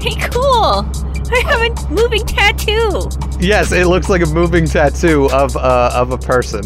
Hey, 0.01 0.17
cool! 0.31 0.87
I 1.35 1.43
have 1.47 1.61
a 1.61 1.91
moving 1.91 2.27
tattoo! 2.27 3.09
Yes, 3.41 3.73
it 3.73 3.87
looks 3.87 4.09
like 4.09 4.23
a 4.23 4.27
moving 4.27 4.67
tattoo 4.67 5.29
of 5.31 5.57
uh, 5.57 5.91
of 5.95 6.13
a 6.13 6.19
person, 6.19 6.63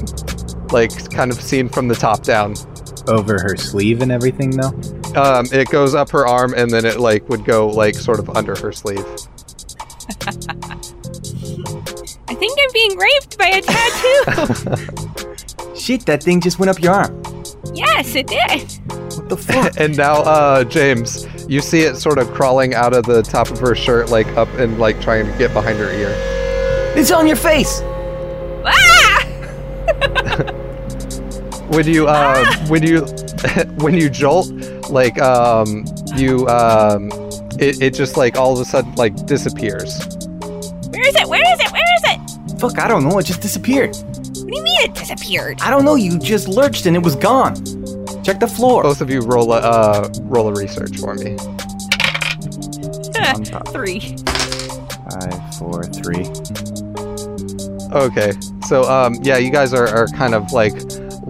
like 0.72 1.10
kind 1.10 1.30
of 1.30 1.40
seen 1.40 1.68
from 1.68 1.88
the 1.88 1.94
top 1.94 2.22
down. 2.22 2.54
Over 3.08 3.34
her 3.40 3.56
sleeve 3.56 4.02
and 4.02 4.10
everything, 4.10 4.50
though? 4.50 4.72
Um, 5.16 5.46
it 5.52 5.70
goes 5.70 5.94
up 5.94 6.10
her 6.10 6.26
arm 6.26 6.52
and 6.54 6.70
then 6.70 6.84
it 6.84 7.00
like 7.00 7.28
would 7.28 7.44
go 7.44 7.68
like 7.68 7.94
sort 7.94 8.18
of 8.18 8.28
under 8.36 8.54
her 8.56 8.72
sleeve. 8.72 8.98
I 12.28 12.34
think 12.34 12.58
I'm 12.60 12.72
being 12.72 12.98
raped 12.98 13.38
by 13.38 13.46
a 13.46 13.62
tattoo! 13.62 14.76
Shit, 15.76 16.04
that 16.06 16.22
thing 16.22 16.40
just 16.40 16.58
went 16.58 16.70
up 16.70 16.80
your 16.80 16.92
arm. 16.92 17.22
yes, 17.72 18.14
it 18.14 18.26
did! 18.26 18.72
What 19.16 19.28
the 19.28 19.36
fuck? 19.36 19.72
and 19.80 19.96
now, 19.96 20.16
uh, 20.22 20.64
James, 20.64 21.26
you 21.48 21.60
see 21.60 21.80
it 21.80 21.96
sort 21.96 22.18
of 22.18 22.28
crawling 22.32 22.74
out 22.74 22.92
of 22.92 23.04
the 23.04 23.22
top 23.22 23.50
of 23.50 23.58
her 23.60 23.74
shirt, 23.74 24.10
like 24.10 24.26
up 24.36 24.48
and 24.54 24.78
like 24.78 25.00
trying 25.00 25.24
to 25.30 25.38
get 25.38 25.52
behind 25.54 25.78
her 25.78 25.90
ear. 25.90 26.12
it's 26.96 27.10
on 27.10 27.26
your 27.26 27.36
face! 27.36 27.80
Ah! 28.64 30.52
When 31.68 31.86
you 31.86 32.06
uh, 32.06 32.44
when 32.68 32.82
you 32.82 33.00
when 33.76 33.94
you 33.94 34.08
jolt, 34.08 34.50
like 34.88 35.20
um, 35.20 35.84
you 36.14 36.46
um, 36.48 37.10
it, 37.58 37.82
it 37.82 37.94
just 37.94 38.16
like 38.16 38.36
all 38.36 38.52
of 38.52 38.60
a 38.60 38.64
sudden 38.64 38.94
like 38.94 39.26
disappears. 39.26 40.06
Where 40.90 41.06
is 41.06 41.14
it? 41.16 41.28
Where 41.28 41.52
is 41.52 41.60
it? 41.60 41.72
Where 41.72 41.82
is 41.96 42.02
it? 42.04 42.60
Fuck, 42.60 42.78
I 42.78 42.88
don't 42.88 43.04
know. 43.04 43.18
It 43.18 43.26
just 43.26 43.42
disappeared. 43.42 43.96
What 43.96 44.46
do 44.46 44.56
you 44.56 44.62
mean 44.62 44.80
it 44.82 44.94
disappeared? 44.94 45.58
I 45.60 45.70
don't 45.70 45.84
know. 45.84 45.96
You 45.96 46.18
just 46.18 46.48
lurched 46.48 46.86
and 46.86 46.96
it 46.96 47.02
was 47.02 47.16
gone. 47.16 47.56
Check 48.22 48.40
the 48.40 48.48
floor. 48.48 48.82
Both 48.82 49.00
of 49.00 49.10
you 49.10 49.20
roll 49.20 49.52
a 49.52 49.58
uh, 49.58 50.08
roll 50.22 50.48
a 50.48 50.52
research 50.52 50.98
for 50.98 51.14
me. 51.14 51.36
on 53.26 53.42
top. 53.42 53.68
Three. 53.68 54.16
Five, 55.10 55.54
four, 55.56 55.84
three. 55.84 56.26
Okay, 57.92 58.32
so 58.66 58.82
um, 58.84 59.14
yeah, 59.22 59.36
you 59.36 59.50
guys 59.50 59.72
are, 59.72 59.88
are 59.88 60.08
kind 60.08 60.34
of 60.34 60.52
like 60.52 60.74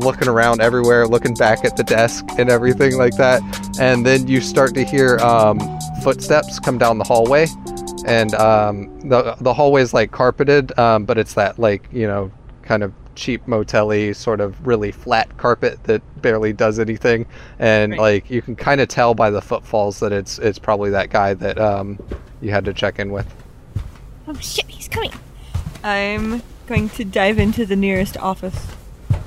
looking 0.06 0.28
around 0.28 0.60
everywhere, 0.60 1.06
looking 1.06 1.34
back 1.34 1.64
at 1.64 1.76
the 1.76 1.84
desk 1.84 2.24
and 2.38 2.48
everything 2.48 2.96
like 2.96 3.16
that, 3.16 3.42
and 3.80 4.06
then 4.06 4.26
you 4.26 4.40
start 4.40 4.72
to 4.74 4.84
hear 4.84 5.18
um, 5.18 5.58
footsteps 6.02 6.58
come 6.58 6.78
down 6.78 6.98
the 6.98 7.04
hallway, 7.04 7.46
and 8.06 8.34
um, 8.36 8.98
the 9.08 9.36
the 9.40 9.52
hallway 9.52 9.82
is 9.82 9.92
like 9.92 10.12
carpeted, 10.12 10.76
um, 10.78 11.04
but 11.04 11.18
it's 11.18 11.34
that 11.34 11.58
like 11.58 11.88
you 11.92 12.06
know 12.06 12.30
kind 12.62 12.82
of 12.82 12.92
cheap 13.14 13.46
motel-y 13.48 14.12
sort 14.12 14.40
of 14.42 14.66
really 14.66 14.92
flat 14.92 15.34
carpet 15.38 15.82
that 15.84 16.02
barely 16.22 16.52
does 16.52 16.78
anything, 16.78 17.26
and 17.58 17.92
Right. 17.92 18.00
like 18.00 18.30
you 18.30 18.42
can 18.42 18.54
kind 18.56 18.80
of 18.80 18.88
tell 18.88 19.14
by 19.14 19.30
the 19.30 19.40
footfalls 19.42 20.00
that 20.00 20.12
it's 20.12 20.38
it's 20.38 20.58
probably 20.58 20.90
that 20.90 21.10
guy 21.10 21.34
that 21.34 21.58
um, 21.58 21.98
you 22.40 22.50
had 22.50 22.64
to 22.66 22.72
check 22.74 22.98
in 22.98 23.10
with. 23.12 23.26
Oh 24.28 24.34
shit, 24.40 24.66
he's 24.66 24.88
coming. 24.88 25.12
I'm 25.82 26.42
going 26.66 26.88
to 26.90 27.04
dive 27.04 27.38
into 27.38 27.64
the 27.64 27.76
nearest 27.76 28.16
office. 28.18 28.66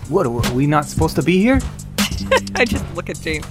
What? 0.09 0.25
Are 0.25 0.53
we 0.53 0.67
not 0.67 0.85
supposed 0.85 1.15
to 1.17 1.21
be 1.23 1.37
here? 1.39 1.59
I 2.55 2.65
just 2.65 2.83
look 2.95 3.09
at 3.09 3.19
James. 3.21 3.45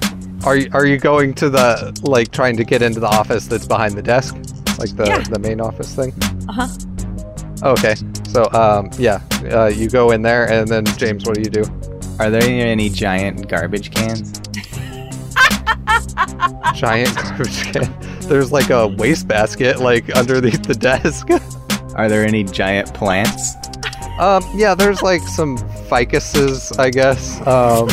Are 0.45 0.57
you, 0.57 0.69
are 0.73 0.87
you 0.87 0.99
going 0.99 1.35
to 1.35 1.49
the 1.51 1.99
like 2.03 2.31
trying 2.31 2.57
to 2.57 2.65
get 2.65 2.83
into 2.83 3.01
the 3.01 3.07
office 3.09 3.47
that's 3.47 3.67
behind 3.67 3.95
the 3.95 4.03
desk, 4.03 4.35
like 4.79 4.95
the 4.97 5.05
Yeah. 5.07 5.19
the 5.21 5.39
main 5.39 5.61
office 5.61 5.95
thing? 5.95 6.13
Uh 6.49 6.53
huh. 6.67 6.69
Okay, 7.63 7.95
so 8.29 8.49
um 8.53 8.91
yeah, 8.99 9.21
uh, 9.53 9.67
you 9.67 9.89
go 9.91 10.11
in 10.13 10.23
there, 10.23 10.51
and 10.51 10.69
then 10.69 10.85
James, 10.97 11.25
what 11.27 11.35
do 11.35 11.41
you 11.43 11.51
do? 11.51 11.65
Are 12.21 12.31
there 12.31 12.43
any 12.43 12.89
giant 12.89 13.49
garbage 13.49 13.91
cans? 13.93 14.41
Giant 16.75 17.15
garbage 17.17 17.73
can. 17.73 17.95
There's 18.23 18.53
like 18.53 18.71
a 18.71 18.87
wastebasket 18.87 19.81
like 19.81 20.11
underneath 20.11 20.63
the 20.65 20.75
desk. 20.75 21.29
Are 21.97 22.09
there 22.09 22.25
any 22.25 22.45
giant 22.45 22.95
plants? 22.95 23.55
Um 24.19 24.45
yeah, 24.55 24.75
there's 24.75 25.03
like 25.03 25.23
some 25.23 25.57
ficuses, 25.89 26.79
I 26.79 26.91
guess. 26.91 27.41
Um, 27.47 27.89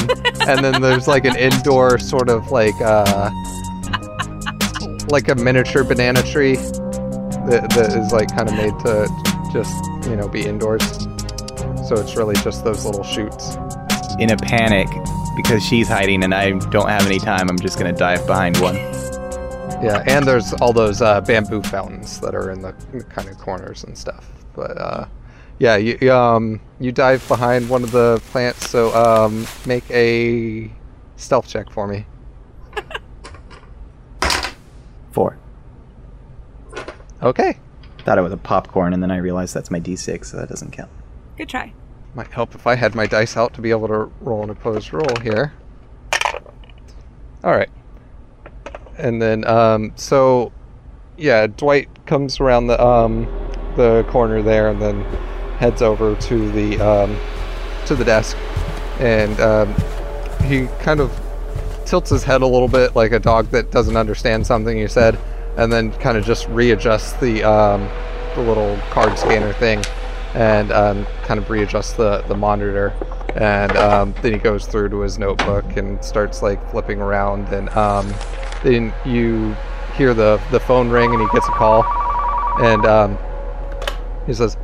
and 0.47 0.64
then 0.64 0.81
there's 0.81 1.07
like 1.07 1.26
an 1.26 1.38
indoor 1.38 1.97
sort 1.99 2.30
of 2.30 2.52
like 2.52 2.76
uh 2.81 3.30
like 5.10 5.27
a 5.30 5.35
miniature 5.35 5.84
banana 5.84 6.22
tree 6.23 6.56
that, 6.56 7.72
that 7.76 7.95
is 7.95 8.11
like 8.11 8.35
kind 8.35 8.49
of 8.49 8.56
made 8.56 8.77
to 8.80 9.07
just 9.53 9.73
you 10.10 10.15
know 10.15 10.27
be 10.27 10.45
indoors. 10.45 10.84
So 11.88 11.95
it's 11.95 12.15
really 12.15 12.35
just 12.38 12.64
those 12.64 12.85
little 12.85 13.03
shoots. 13.03 13.56
In 14.18 14.31
a 14.31 14.38
panic, 14.38 14.88
because 15.35 15.64
she's 15.64 15.88
hiding 15.88 16.23
and 16.23 16.34
I 16.34 16.52
don't 16.52 16.89
have 16.89 17.06
any 17.06 17.19
time, 17.19 17.49
I'm 17.49 17.60
just 17.60 17.77
gonna 17.77 17.93
dive 17.93 18.26
behind 18.26 18.57
one. 18.57 18.76
Yeah, 19.84 20.03
and 20.07 20.26
there's 20.26 20.53
all 20.53 20.73
those 20.73 21.02
uh, 21.02 21.22
bamboo 21.22 21.61
fountains 21.61 22.19
that 22.22 22.34
are 22.34 22.49
in 22.49 22.61
the 22.61 22.73
kind 23.10 23.27
of 23.27 23.38
corners 23.38 23.84
and 23.84 23.95
stuff. 23.95 24.26
But 24.56 24.77
uh, 24.80 25.06
yeah, 25.60 25.76
you 25.77 25.98
you, 26.02 26.11
um 26.11 26.60
you 26.80 26.91
dive 26.91 27.26
behind 27.27 27.69
one 27.69 27.84
of 27.84 27.91
the 27.91 28.22
plants. 28.32 28.69
So 28.69 28.94
um 28.95 29.45
make 29.65 29.90
a 29.91 30.72
stealth 31.15 31.48
check 31.48 31.69
for 31.72 31.88
me. 31.88 32.06
Four. 35.11 35.38
Okay, 37.23 37.57
Thought 37.99 38.18
it 38.19 38.22
was 38.22 38.34
a 38.34 38.38
popcorn, 38.38 38.94
and 38.94 39.02
then 39.02 39.10
I 39.10 39.18
realized 39.18 39.56
that's 39.56 39.72
my 39.72 39.80
D6, 39.80 40.26
so 40.26 40.38
that 40.38 40.48
doesn't 40.49 40.72
count. 40.72 40.91
Good 41.38 41.49
try. 41.49 41.73
might 42.14 42.27
help 42.27 42.53
if 42.53 42.68
I 42.68 42.76
had 42.76 42.94
my 42.94 43.07
dice 43.07 43.36
out 43.36 43.53
to 43.56 43.61
be 43.61 43.72
able 43.72 43.88
to 43.88 44.11
roll 44.22 44.44
an 44.44 44.52
opposed 44.52 44.94
roll 44.94 45.15
here. 45.23 45.53
All 47.44 47.52
right, 47.52 47.69
and 48.98 49.22
then 49.22 49.45
um 49.48 49.94
so 49.95 50.52
yeah, 51.18 51.48
Dwight 51.48 51.88
comes 52.06 52.40
around 52.40 52.68
the 52.68 52.84
um 52.84 53.26
the 53.76 54.06
corner 54.10 54.41
there 54.41 54.69
and 54.69 54.82
then 54.82 55.06
heads 55.57 55.82
over 55.82 56.15
to 56.15 56.52
the 56.52 56.80
um 56.80 57.18
to 57.86 57.95
the 57.95 58.06
desk. 58.06 58.38
And 58.99 59.40
um, 59.40 59.73
he 60.44 60.68
kind 60.80 60.99
of 60.99 61.11
tilts 61.86 62.10
his 62.10 62.23
head 62.23 62.41
a 62.41 62.48
little 62.48 62.68
bit 62.68 62.95
like 62.95 63.11
a 63.11 63.19
dog 63.19 63.48
that 63.48 63.72
doesn't 63.72 63.95
understand 63.95 64.45
something 64.45 64.77
you 64.77 64.88
said 64.88 65.19
and 65.57 65.72
then 65.72 65.91
kind 65.94 66.18
of 66.18 66.26
just 66.26 66.48
readjusts 66.48 67.14
the 67.14 67.44
um, 67.44 67.82
the 68.36 68.41
little 68.41 68.77
card 68.90 69.18
scanner 69.18 69.53
thing 69.53 69.82
and 70.34 70.72
um, 70.72 71.06
kind 71.23 71.40
of 71.40 71.49
readjusts 71.49 71.94
the, 71.94 72.22
the 72.27 72.36
monitor. 72.36 72.94
And 73.36 73.76
um, 73.77 74.15
then 74.22 74.34
he 74.34 74.40
goes 74.40 74.65
through 74.65 74.90
to 74.90 74.99
his 74.99 75.18
notebook 75.18 75.77
and 75.77 76.03
starts 76.03 76.41
like 76.41 76.72
flipping 76.72 76.99
around 76.99 77.53
and 77.53 77.69
um, 77.69 78.14
then 78.64 78.94
you 79.06 79.56
hear 79.95 80.14
the, 80.14 80.41
the 80.52 80.60
phone 80.60 80.90
ring 80.90 81.14
and 81.14 81.22
he 81.22 81.27
gets 81.32 81.48
a 81.48 81.52
call. 81.52 81.86
And 82.60 83.18
he 84.26 84.34
says 84.34 84.57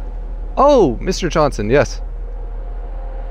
oh 0.58 0.98
mr 1.02 1.30
johnson 1.30 1.70
yes. 1.70 2.02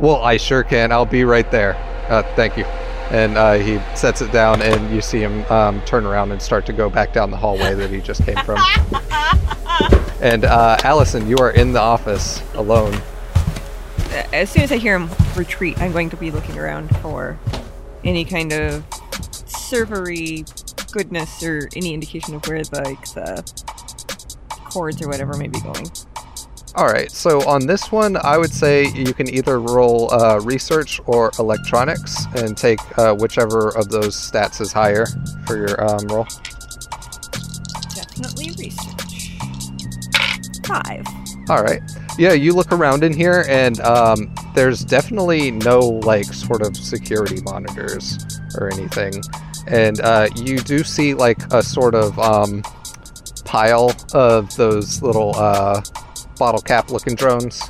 Well 0.00 0.22
i 0.22 0.36
sure 0.36 0.62
can. 0.62 0.92
I'll 0.92 1.06
be 1.06 1.24
right 1.24 1.50
there. 1.50 1.74
Uh, 2.08 2.22
thank 2.34 2.56
you. 2.56 2.64
And 3.10 3.36
uh, 3.36 3.54
he 3.54 3.80
sets 3.96 4.22
it 4.22 4.30
down 4.30 4.62
and 4.62 4.94
you 4.94 5.00
see 5.00 5.18
him 5.18 5.44
um, 5.46 5.80
turn 5.82 6.06
around 6.06 6.30
and 6.30 6.40
start 6.40 6.64
to 6.66 6.72
go 6.72 6.88
back 6.88 7.12
down 7.12 7.30
the 7.30 7.36
hallway 7.36 7.74
that 7.74 7.90
he 7.90 8.00
just 8.00 8.24
came 8.24 8.36
from. 8.44 8.58
And 10.20 10.44
uh, 10.44 10.76
allison 10.84 11.26
you 11.28 11.36
are 11.38 11.50
in 11.50 11.72
the 11.72 11.80
office 11.80 12.42
alone. 12.54 12.94
As 14.32 14.50
soon 14.50 14.62
as 14.62 14.72
I 14.72 14.76
hear 14.76 14.94
him 14.96 15.08
retreat, 15.34 15.80
I'm 15.80 15.92
going 15.92 16.10
to 16.10 16.16
be 16.16 16.30
looking 16.30 16.58
around 16.58 16.94
for 16.98 17.38
any 18.04 18.24
kind 18.26 18.52
of 18.52 18.88
servery 19.46 20.44
goodness 20.92 21.42
or 21.42 21.68
any 21.74 21.94
indication 21.94 22.34
of 22.34 22.46
where 22.46 22.58
like 22.58 23.02
the 23.14 23.42
cords 24.50 25.00
or 25.00 25.08
whatever 25.08 25.36
may 25.38 25.48
be 25.48 25.60
going. 25.60 25.90
All 26.76 26.86
right, 26.86 27.10
so 27.10 27.46
on 27.48 27.66
this 27.66 27.90
one, 27.90 28.16
I 28.16 28.38
would 28.38 28.52
say 28.52 28.86
you 28.92 29.12
can 29.12 29.28
either 29.28 29.58
roll 29.58 30.12
uh, 30.14 30.38
research 30.40 31.00
or 31.06 31.32
electronics 31.40 32.26
and 32.36 32.56
take 32.56 32.78
uh, 32.96 33.12
whichever 33.14 33.70
of 33.76 33.88
those 33.88 34.14
stats 34.14 34.60
is 34.60 34.72
higher 34.72 35.06
for 35.46 35.56
your 35.56 35.82
um, 35.82 36.06
roll. 36.06 36.28
Definitely 37.94 38.52
research. 38.56 39.32
Five. 40.64 41.04
All 41.48 41.64
right. 41.64 41.82
Yeah, 42.16 42.34
you 42.34 42.52
look 42.52 42.70
around 42.70 43.02
in 43.02 43.12
here, 43.12 43.44
and 43.48 43.80
um, 43.80 44.32
there's 44.54 44.84
definitely 44.84 45.50
no 45.50 45.80
like 45.80 46.26
sort 46.26 46.62
of 46.62 46.76
security 46.76 47.40
monitors 47.42 48.18
or 48.56 48.72
anything, 48.72 49.20
and 49.66 50.00
uh, 50.02 50.28
you 50.36 50.58
do 50.58 50.84
see 50.84 51.14
like 51.14 51.38
a 51.52 51.64
sort 51.64 51.96
of 51.96 52.16
um, 52.20 52.62
pile 53.44 53.92
of 54.14 54.54
those 54.54 55.02
little 55.02 55.34
uh, 55.34 55.82
bottle 56.40 56.62
cap 56.62 56.90
looking 56.90 57.14
drones, 57.14 57.62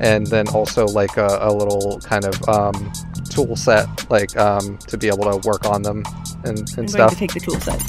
and 0.00 0.28
then 0.28 0.46
also 0.48 0.86
like 0.86 1.16
a, 1.16 1.38
a 1.42 1.52
little 1.52 2.00
kind 2.00 2.24
of 2.24 2.48
um, 2.48 2.92
tool 3.28 3.56
set 3.56 3.86
like 4.10 4.34
um, 4.36 4.78
to 4.86 4.96
be 4.96 5.08
able 5.08 5.24
to 5.24 5.36
work 5.46 5.66
on 5.66 5.82
them 5.82 6.04
and, 6.44 6.58
and 6.58 6.68
I'm 6.70 6.74
going 6.76 6.88
stuff. 6.88 7.10
to 7.10 7.16
take 7.16 7.34
the 7.34 7.40
tool 7.40 7.58
set. 7.60 7.80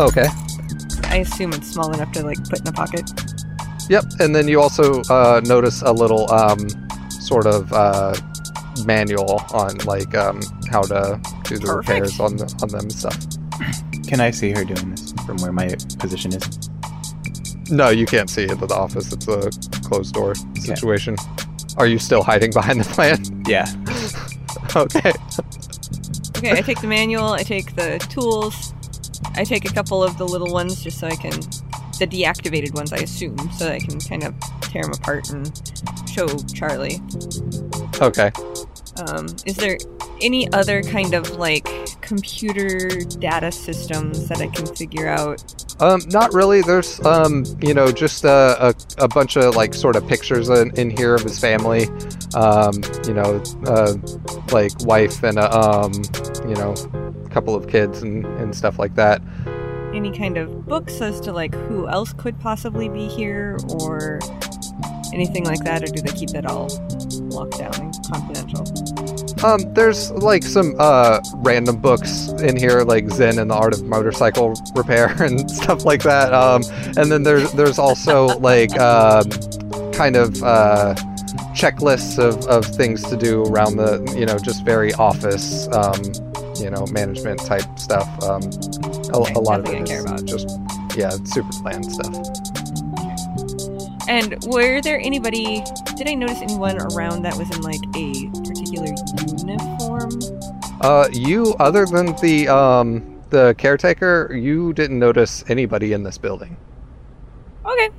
Okay. 0.00 0.26
I 1.10 1.18
assume 1.18 1.52
it's 1.52 1.70
small 1.70 1.92
enough 1.92 2.10
to 2.12 2.24
like 2.24 2.42
put 2.48 2.60
in 2.60 2.66
a 2.66 2.72
pocket. 2.72 3.08
Yep, 3.88 4.04
and 4.18 4.34
then 4.34 4.48
you 4.48 4.60
also 4.60 5.02
uh, 5.02 5.40
notice 5.44 5.82
a 5.82 5.92
little 5.92 6.30
um, 6.32 6.58
sort 7.08 7.46
of 7.46 7.72
uh, 7.72 8.16
manual 8.84 9.42
on 9.52 9.76
like 9.84 10.12
um, 10.16 10.40
how 10.70 10.82
to 10.82 11.20
do 11.44 11.58
the 11.58 11.66
Perfect. 11.66 11.88
repairs 11.88 12.18
on 12.20 12.36
the, 12.36 12.46
on 12.62 12.68
them 12.68 12.80
and 12.80 12.92
stuff. 12.92 13.16
Can 14.08 14.20
I 14.20 14.32
see 14.32 14.50
her 14.50 14.64
doing 14.64 14.90
this 14.90 15.12
from 15.24 15.36
where 15.38 15.52
my 15.52 15.68
position 16.00 16.34
is? 16.34 16.70
No, 17.70 17.88
you 17.88 18.06
can't 18.06 18.28
see 18.28 18.44
into 18.44 18.66
the 18.66 18.74
office. 18.74 19.12
It's 19.12 19.28
a 19.28 19.50
closed 19.80 20.14
door 20.14 20.34
situation. 20.56 21.16
Are 21.76 21.86
you 21.86 21.98
still 21.98 22.22
hiding 22.22 22.52
behind 22.52 22.80
the 22.80 22.84
plant? 22.84 23.30
Yeah. 23.46 23.66
okay. 24.74 25.12
Okay, 26.38 26.52
I 26.52 26.62
take 26.62 26.80
the 26.80 26.86
manual, 26.86 27.32
I 27.32 27.42
take 27.42 27.76
the 27.76 27.98
tools, 28.08 28.72
I 29.34 29.44
take 29.44 29.70
a 29.70 29.72
couple 29.72 30.02
of 30.02 30.16
the 30.16 30.26
little 30.26 30.50
ones 30.50 30.82
just 30.82 30.98
so 30.98 31.08
I 31.08 31.16
can, 31.16 31.32
the 31.98 32.06
deactivated 32.06 32.74
ones, 32.74 32.90
I 32.90 32.96
assume, 32.96 33.36
so 33.58 33.66
that 33.66 33.72
I 33.74 33.78
can 33.80 34.00
kind 34.00 34.24
of 34.24 34.34
tear 34.62 34.82
them 34.82 34.92
apart 34.92 35.28
and 35.28 35.52
show 36.10 36.26
Charlie. 36.54 37.00
Okay. 38.00 38.32
Um, 39.06 39.26
is 39.44 39.56
there 39.56 39.76
any 40.24 40.50
other 40.52 40.82
kind 40.82 41.14
of 41.14 41.36
like 41.36 41.68
computer 42.00 42.88
data 43.20 43.52
systems 43.52 44.28
that 44.28 44.40
I 44.40 44.48
can 44.48 44.66
figure 44.74 45.08
out 45.08 45.42
Um, 45.80 46.00
not 46.08 46.32
really. 46.32 46.62
There's, 46.62 47.04
um, 47.04 47.44
you 47.60 47.74
know, 47.74 47.90
just 47.90 48.24
a, 48.24 48.68
a, 48.68 49.04
a 49.04 49.08
bunch 49.08 49.36
of 49.36 49.56
like 49.56 49.74
sort 49.74 49.96
of 49.96 50.06
pictures 50.06 50.48
in, 50.48 50.70
in 50.78 50.90
here 50.90 51.14
of 51.14 51.22
his 51.22 51.40
family. 51.40 51.88
Um, 52.34 52.74
you 53.06 53.14
know, 53.14 53.42
uh, 53.66 53.94
like 54.52 54.72
wife 54.84 55.22
and 55.24 55.38
a, 55.38 55.50
um, 55.52 55.92
you 56.48 56.54
know, 56.54 56.74
couple 57.30 57.56
of 57.56 57.66
kids 57.66 58.02
and, 58.02 58.24
and 58.24 58.54
stuff 58.54 58.78
like 58.78 58.94
that. 58.94 59.20
Any 59.92 60.16
kind 60.16 60.36
of 60.36 60.66
books 60.66 61.00
as 61.00 61.20
to 61.22 61.32
like 61.32 61.54
who 61.54 61.88
else 61.88 62.12
could 62.12 62.38
possibly 62.38 62.88
be 62.88 63.06
here 63.08 63.56
or 63.80 64.20
anything 65.12 65.44
like 65.44 65.64
that, 65.64 65.82
or 65.82 65.86
do 65.86 66.02
they 66.02 66.12
keep 66.12 66.30
it 66.30 66.46
all 66.46 66.68
locked 67.30 67.58
down 67.58 67.74
and 67.80 67.94
confidential? 68.10 69.13
Um, 69.44 69.60
there's 69.74 70.10
like 70.10 70.42
some 70.42 70.74
uh 70.78 71.20
random 71.36 71.76
books 71.76 72.28
in 72.40 72.56
here, 72.56 72.80
like 72.82 73.10
Zen 73.10 73.38
and 73.38 73.50
the 73.50 73.54
Art 73.54 73.74
of 73.74 73.84
Motorcycle 73.84 74.54
Repair 74.74 75.08
and 75.22 75.50
stuff 75.50 75.84
like 75.84 76.02
that. 76.04 76.32
Um, 76.32 76.62
and 76.96 77.12
then 77.12 77.22
there's 77.22 77.52
there's 77.52 77.78
also 77.78 78.26
like 78.38 78.74
um, 78.80 79.28
kind 79.92 80.16
of 80.16 80.42
uh, 80.42 80.94
checklists 81.54 82.18
of, 82.18 82.46
of 82.46 82.64
things 82.64 83.02
to 83.04 83.16
do 83.16 83.44
around 83.44 83.76
the 83.76 84.02
you 84.16 84.24
know 84.26 84.38
just 84.38 84.64
very 84.64 84.94
office 84.94 85.68
um, 85.68 86.00
you 86.56 86.70
know 86.70 86.86
management 86.86 87.44
type 87.44 87.78
stuff. 87.78 88.08
Um, 88.22 88.42
a, 89.12 89.18
Okay, 89.18 89.34
a 89.34 89.40
lot 89.40 89.60
of 89.60 89.66
nothing 89.66 89.82
I 89.82 89.82
care 89.82 90.02
about. 90.02 90.24
just 90.24 90.48
yeah 90.96 91.10
super 91.24 91.52
planned 91.62 91.92
stuff. 91.92 92.14
And 94.08 94.42
were 94.46 94.80
there 94.80 95.00
anybody? 95.00 95.62
Did 95.96 96.08
I 96.08 96.14
notice 96.14 96.40
anyone 96.42 96.78
around 96.80 97.22
that 97.22 97.36
was 97.36 97.50
in 97.54 97.62
like 97.62 97.80
a 97.96 98.30
particular 98.90 99.56
uniform? 99.56 100.10
Uh, 100.80 101.08
you 101.12 101.54
other 101.58 101.86
than 101.86 102.14
the 102.16 102.48
um 102.48 103.22
the 103.30 103.54
caretaker, 103.58 104.34
you 104.34 104.72
didn't 104.72 104.98
notice 104.98 105.44
anybody 105.48 105.92
in 105.92 106.02
this 106.02 106.18
building. 106.18 106.56
Okay. 107.64 107.90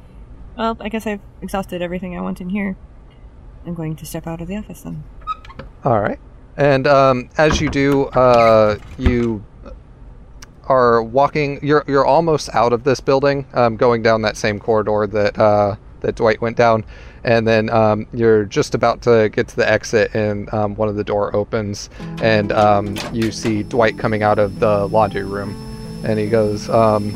Well, 0.57 0.77
I 0.79 0.89
guess 0.89 1.05
I've 1.05 1.19
exhausted 1.41 1.81
everything 1.81 2.17
I 2.17 2.21
want 2.21 2.39
in 2.39 2.49
here. 2.49 2.77
I'm 3.65 3.73
going 3.73 3.95
to 3.97 4.05
step 4.05 4.27
out 4.27 4.41
of 4.41 4.47
the 4.47 4.55
office 4.55 4.81
then. 4.81 5.03
All 5.83 5.99
right. 5.99 6.19
And 6.57 6.87
um, 6.87 7.29
as 7.37 7.59
you 7.59 7.69
do, 7.69 8.05
uh, 8.05 8.77
you 8.97 9.43
are 10.67 11.03
walking. 11.03 11.59
You're 11.61 11.83
you're 11.87 12.05
almost 12.05 12.49
out 12.53 12.71
of 12.71 12.83
this 12.83 13.01
building, 13.01 13.45
um, 13.53 13.75
going 13.75 14.01
down 14.01 14.21
that 14.21 14.37
same 14.37 14.59
corridor 14.59 15.05
that 15.07 15.37
uh, 15.37 15.75
that 16.01 16.15
Dwight 16.15 16.39
went 16.39 16.55
down, 16.55 16.85
and 17.25 17.47
then 17.47 17.71
um, 17.71 18.05
you're 18.13 18.45
just 18.45 18.75
about 18.75 19.01
to 19.01 19.29
get 19.29 19.47
to 19.47 19.55
the 19.55 19.69
exit, 19.69 20.13
and 20.13 20.51
um, 20.53 20.75
one 20.75 20.87
of 20.87 20.95
the 20.95 21.03
door 21.03 21.35
opens, 21.35 21.89
and 22.21 22.51
um, 22.51 22.95
you 23.11 23.31
see 23.31 23.63
Dwight 23.63 23.97
coming 23.97 24.21
out 24.21 24.37
of 24.37 24.59
the 24.59 24.85
laundry 24.87 25.23
room, 25.23 25.55
and 26.05 26.19
he 26.19 26.29
goes, 26.29 26.69
um, 26.69 27.11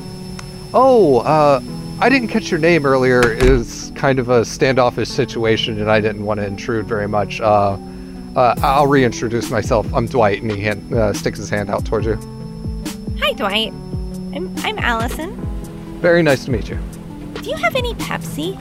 "Oh, 0.73 1.19
uh, 1.19 1.61
I 2.02 2.10
didn't 2.10 2.30
catch 2.30 2.49
your 2.49 2.60
name 2.60 2.88
earlier. 2.88 3.22
Was 3.52 3.91
kind 3.95 4.18
of 4.18 4.30
a 4.30 4.44
standoffish 4.44 5.10
situation, 5.10 5.80
and 5.80 5.91
I 5.91 6.02
didn't 6.02 6.26
want 6.26 6.40
to 6.40 6.45
intrude 6.45 6.88
very 6.88 7.07
much." 7.07 7.40
Uh, 7.40 7.77
uh, 8.36 8.56
I'll 8.64 8.88
reintroduce 8.88 9.52
myself. 9.52 9.91
I'm 9.94 10.07
Dwight, 10.07 10.41
and 10.41 10.52
he 10.52 10.61
hand, 10.61 10.91
uh, 10.91 11.14
sticks 11.14 11.38
his 11.38 11.52
hand 11.52 11.69
out 11.69 11.86
towards 11.86 12.07
you. 12.07 12.18
Hi, 13.19 13.34
Dwight. 13.34 13.73
I'm 14.34 14.52
I'm 14.57 14.80
Allison. 14.80 15.36
Very 16.02 16.23
nice 16.23 16.45
to 16.45 16.52
meet 16.52 16.68
you. 16.68 16.80
Do 17.36 17.49
you 17.52 17.57
have 17.57 17.76
any 17.76 17.94
Pepsi? 17.94 18.57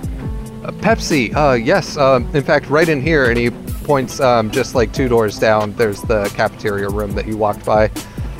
Uh, 0.64 0.72
Pepsi, 0.72 1.35
uh, 1.35 1.55
yes. 1.55 1.97
Um, 1.97 2.28
in 2.35 2.43
fact, 2.43 2.68
right 2.68 2.89
in 2.89 3.01
here, 3.01 3.30
and 3.30 3.39
he 3.39 3.51
points 3.85 4.20
um, 4.20 4.51
just 4.51 4.74
like 4.74 4.93
two 4.93 5.09
doors 5.09 5.39
down. 5.39 5.72
There's 5.74 6.02
the 6.02 6.24
cafeteria 6.35 6.89
room 6.89 7.12
that 7.14 7.26
you 7.26 7.36
walked 7.36 7.64
by. 7.64 7.90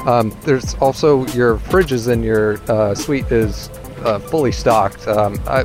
Um, 0.07 0.37
there's 0.43 0.75
also 0.77 1.27
your 1.29 1.59
fridges 1.59 2.11
in 2.11 2.23
your 2.23 2.61
uh, 2.71 2.95
suite 2.95 3.27
is 3.31 3.69
uh, 4.05 4.19
fully 4.19 4.53
stocked. 4.53 5.07
Um, 5.09 5.39
I 5.47 5.65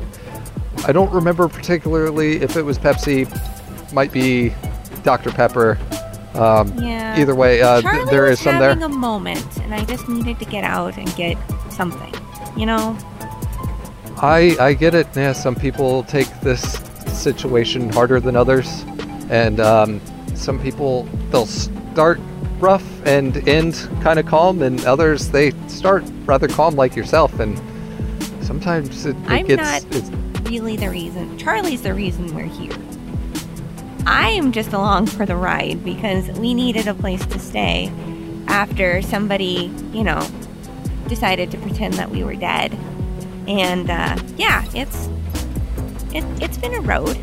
I 0.86 0.92
don't 0.92 1.10
remember 1.12 1.48
particularly 1.48 2.42
if 2.42 2.56
it 2.56 2.62
was 2.62 2.78
Pepsi, 2.78 3.26
might 3.92 4.12
be 4.12 4.52
Dr 5.02 5.30
Pepper. 5.30 5.78
Um, 6.34 6.76
Yeah. 6.78 7.18
Either 7.18 7.34
way, 7.34 7.62
uh, 7.62 7.80
th- 7.80 8.06
there 8.10 8.26
is 8.26 8.40
some 8.40 8.58
there. 8.58 8.70
having 8.70 8.82
a 8.82 8.88
moment, 8.88 9.46
and 9.58 9.72
I 9.72 9.84
just 9.84 10.08
needed 10.08 10.38
to 10.40 10.44
get 10.44 10.64
out 10.64 10.98
and 10.98 11.14
get 11.14 11.36
something. 11.70 12.12
You 12.56 12.66
know, 12.66 12.98
I 14.18 14.56
I 14.60 14.74
get 14.74 14.94
it. 14.94 15.06
Yeah, 15.14 15.32
some 15.32 15.54
people 15.54 16.04
take 16.04 16.28
this 16.40 16.62
situation 17.08 17.90
harder 17.90 18.20
than 18.20 18.36
others, 18.36 18.84
and 19.30 19.60
um, 19.60 20.00
some 20.34 20.60
people 20.60 21.04
they'll 21.30 21.46
start 21.46 22.20
rough 22.60 22.84
and 23.06 23.46
end 23.48 23.88
kind 24.02 24.18
of 24.18 24.26
calm, 24.26 24.62
and 24.62 24.84
others 24.84 25.30
they 25.30 25.52
start 25.68 26.04
rather 26.24 26.48
calm 26.48 26.74
like 26.74 26.96
yourself, 26.96 27.38
and 27.40 27.60
sometimes 28.42 29.06
it, 29.06 29.16
it 29.16 29.30
I'm 29.30 29.46
gets 29.46 29.62
not- 29.62 29.94
it's, 29.94 30.10
really 30.48 30.76
the 30.76 30.90
reason. 30.90 31.38
Charlie's 31.38 31.82
the 31.82 31.94
reason 31.94 32.34
we're 32.34 32.44
here. 32.44 32.76
I 34.06 34.28
am 34.28 34.52
just 34.52 34.74
along 34.74 35.06
for 35.06 35.24
the 35.24 35.36
ride 35.36 35.82
because 35.82 36.28
we 36.38 36.52
needed 36.52 36.86
a 36.86 36.92
place 36.92 37.24
to 37.26 37.38
stay 37.38 37.90
after 38.46 39.00
somebody, 39.00 39.72
you 39.92 40.04
know, 40.04 40.20
decided 41.08 41.50
to 41.52 41.58
pretend 41.58 41.94
that 41.94 42.10
we 42.10 42.22
were 42.22 42.34
dead. 42.34 42.76
And 43.46 43.90
uh, 43.90 44.16
yeah, 44.36 44.64
it's 44.74 45.08
it, 46.14 46.24
it's 46.42 46.56
been 46.58 46.74
a 46.74 46.80
road. 46.80 47.18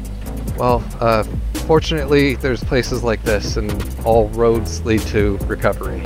well. 0.57 0.83
Uh, 0.99 1.23
fortunately, 1.65 2.35
there's 2.35 2.63
places 2.63 3.03
like 3.03 3.23
this, 3.23 3.57
and 3.57 3.71
all 4.03 4.27
roads 4.29 4.83
lead 4.85 5.01
to 5.01 5.37
recovery. 5.47 6.03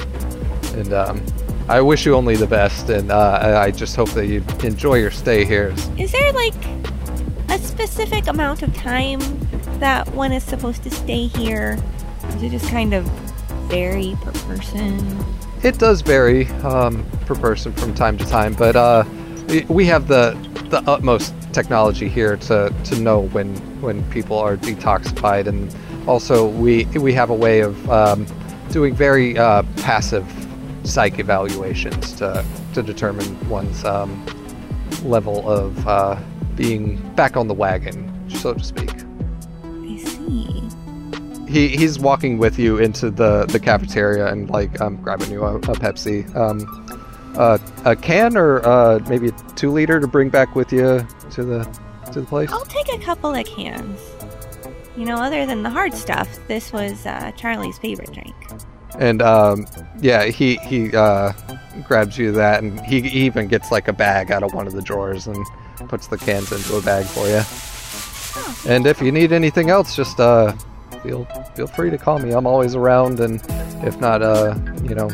And 0.74 0.94
um, 0.94 1.26
I 1.68 1.82
wish 1.82 2.06
you 2.06 2.14
only 2.14 2.36
the 2.36 2.48
best, 2.48 2.90
and 2.90 3.12
uh, 3.12 3.60
I 3.60 3.72
just 3.72 3.96
hope 3.96 4.10
that 4.12 4.28
you 4.28 4.44
enjoy 4.64 4.96
your 4.96 5.12
stay 5.12 5.46
here. 5.46 5.74
Is 5.98 6.12
there 6.12 6.32
like 6.34 6.54
a 7.50 7.58
specific 7.58 8.28
amount 8.28 8.62
of 8.62 8.74
time 8.76 9.20
that 9.80 10.08
one 10.14 10.32
is 10.32 10.44
supposed 10.44 10.84
to 10.84 10.92
stay 10.92 11.28
here? 11.28 11.78
Does 12.32 12.44
it 12.44 12.50
just 12.50 12.70
kind 12.70 12.94
of 12.94 13.06
vary 13.70 14.16
per 14.22 14.32
person? 14.32 15.26
It 15.64 15.80
does 15.80 16.02
vary 16.02 16.46
um, 16.62 17.04
per 17.26 17.34
person 17.34 17.74
from 17.74 17.96
time 17.96 18.18
to 18.20 18.26
time, 18.26 18.54
but 18.54 18.76
uh, 18.76 19.04
we- 19.70 19.86
have 19.86 20.08
the 20.08 20.38
the 20.70 20.82
utmost 20.90 21.34
technology 21.54 22.10
here 22.10 22.36
to, 22.36 22.74
to 22.84 23.00
know 23.00 23.22
when 23.28 23.56
when 23.82 24.04
people 24.10 24.38
are 24.38 24.58
detoxified, 24.58 25.48
and 25.48 25.74
also 26.08 26.48
we 26.48 26.86
we 26.86 27.14
have 27.14 27.30
a 27.30 27.36
way 27.36 27.62
of 27.62 27.90
um, 27.90 28.26
doing 28.72 28.96
very 28.96 29.38
uh, 29.38 29.64
passive 29.78 30.26
psych 30.84 31.20
evaluations 31.20 32.14
to 32.14 32.44
to 32.74 32.84
determine 32.84 33.50
one's 33.50 33.84
um, 33.86 34.26
level 35.04 35.48
of 35.50 35.88
uh, 35.88 36.18
being 36.56 36.98
back 37.16 37.38
on 37.38 37.48
the 37.48 37.54
wagon, 37.54 38.12
so 38.30 38.54
to 38.54 38.64
speak. 38.64 38.92
I 39.64 39.98
see. 39.98 40.70
He 41.48 41.70
he's 41.70 42.00
walking 42.00 42.38
with 42.38 42.58
you 42.58 42.80
into 42.80 43.10
the 43.12 43.46
the 43.46 43.60
cafeteria 43.60 44.28
and 44.28 44.50
like 44.50 44.82
um 44.82 44.98
grabbing 44.98 45.32
you 45.32 45.44
a, 45.44 45.56
a 45.56 45.62
Pepsi. 45.62 46.36
Um, 46.36 46.85
uh, 47.38 47.58
a 47.86 47.96
can 47.96 48.38
or 48.38 48.66
uh 48.66 49.00
maybe 49.10 49.30
a 49.30 49.32
two 49.56 49.72
liter 49.72 50.00
to 50.00 50.08
bring 50.08 50.30
back 50.30 50.56
with 50.56 50.72
you 50.72 51.06
to 51.32 51.44
the 51.44 51.64
to 52.12 52.22
the 52.22 52.28
place. 52.28 52.52
I'll 52.52 52.66
take 52.66 52.94
a 52.94 53.00
couple 53.00 53.34
of 53.34 53.46
cans. 53.46 54.00
You 54.98 55.06
know, 55.06 55.18
other 55.18 55.46
than 55.46 55.62
the 55.62 55.70
hard 55.70 55.94
stuff, 55.94 56.30
this 56.48 56.72
was 56.72 57.06
uh, 57.06 57.32
Charlie's 57.32 57.78
favorite 57.78 58.14
drink. 58.14 58.36
And 58.98 59.22
um, 59.22 59.66
yeah, 60.00 60.26
he 60.26 60.56
he 60.58 60.96
uh, 60.96 61.34
grabs 61.86 62.18
you 62.18 62.32
that, 62.32 62.64
and 62.64 62.80
he, 62.80 63.02
he 63.02 63.26
even 63.26 63.48
gets 63.48 63.72
like 63.72 63.90
a 63.90 63.94
bag 63.94 64.32
out 64.32 64.42
of 64.42 64.54
one 64.54 64.68
of 64.68 64.74
the 64.74 64.82
drawers 64.82 65.28
and 65.28 65.46
puts 65.90 66.08
the 66.08 66.18
cans 66.18 66.52
into 66.52 66.78
a 66.78 66.82
bag 66.82 67.06
for 67.06 67.28
you. 67.28 67.42
And 68.72 68.88
if 68.88 69.02
you 69.02 69.12
need 69.12 69.34
anything 69.34 69.70
else, 69.70 69.96
just 69.96 70.20
uh, 70.20 70.54
feel 71.04 71.26
feel 71.56 71.68
free 71.68 71.90
to 71.90 71.98
call 71.98 72.20
me. 72.20 72.32
I'm 72.32 72.48
always 72.48 72.74
around, 72.74 73.20
and 73.20 73.42
if 73.86 74.00
not, 74.00 74.22
uh, 74.22 74.56
you 74.84 74.96
know, 74.96 75.10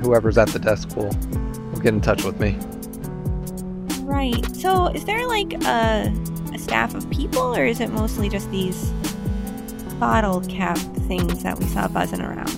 whoever's 0.00 0.38
at 0.38 0.48
the 0.48 0.58
desk 0.58 0.96
will 0.96 1.12
get 1.86 1.94
in 1.94 2.00
touch 2.00 2.24
with 2.24 2.40
me. 2.40 2.58
Right. 4.02 4.44
So, 4.56 4.88
is 4.88 5.04
there 5.04 5.24
like 5.28 5.52
a, 5.64 6.12
a 6.52 6.58
staff 6.58 6.96
of 6.96 7.08
people, 7.12 7.56
or 7.56 7.64
is 7.64 7.78
it 7.78 7.90
mostly 7.90 8.28
just 8.28 8.50
these 8.50 8.90
bottle 10.00 10.40
cap 10.40 10.78
things 11.06 11.44
that 11.44 11.56
we 11.60 11.64
saw 11.66 11.86
buzzing 11.86 12.22
around? 12.22 12.50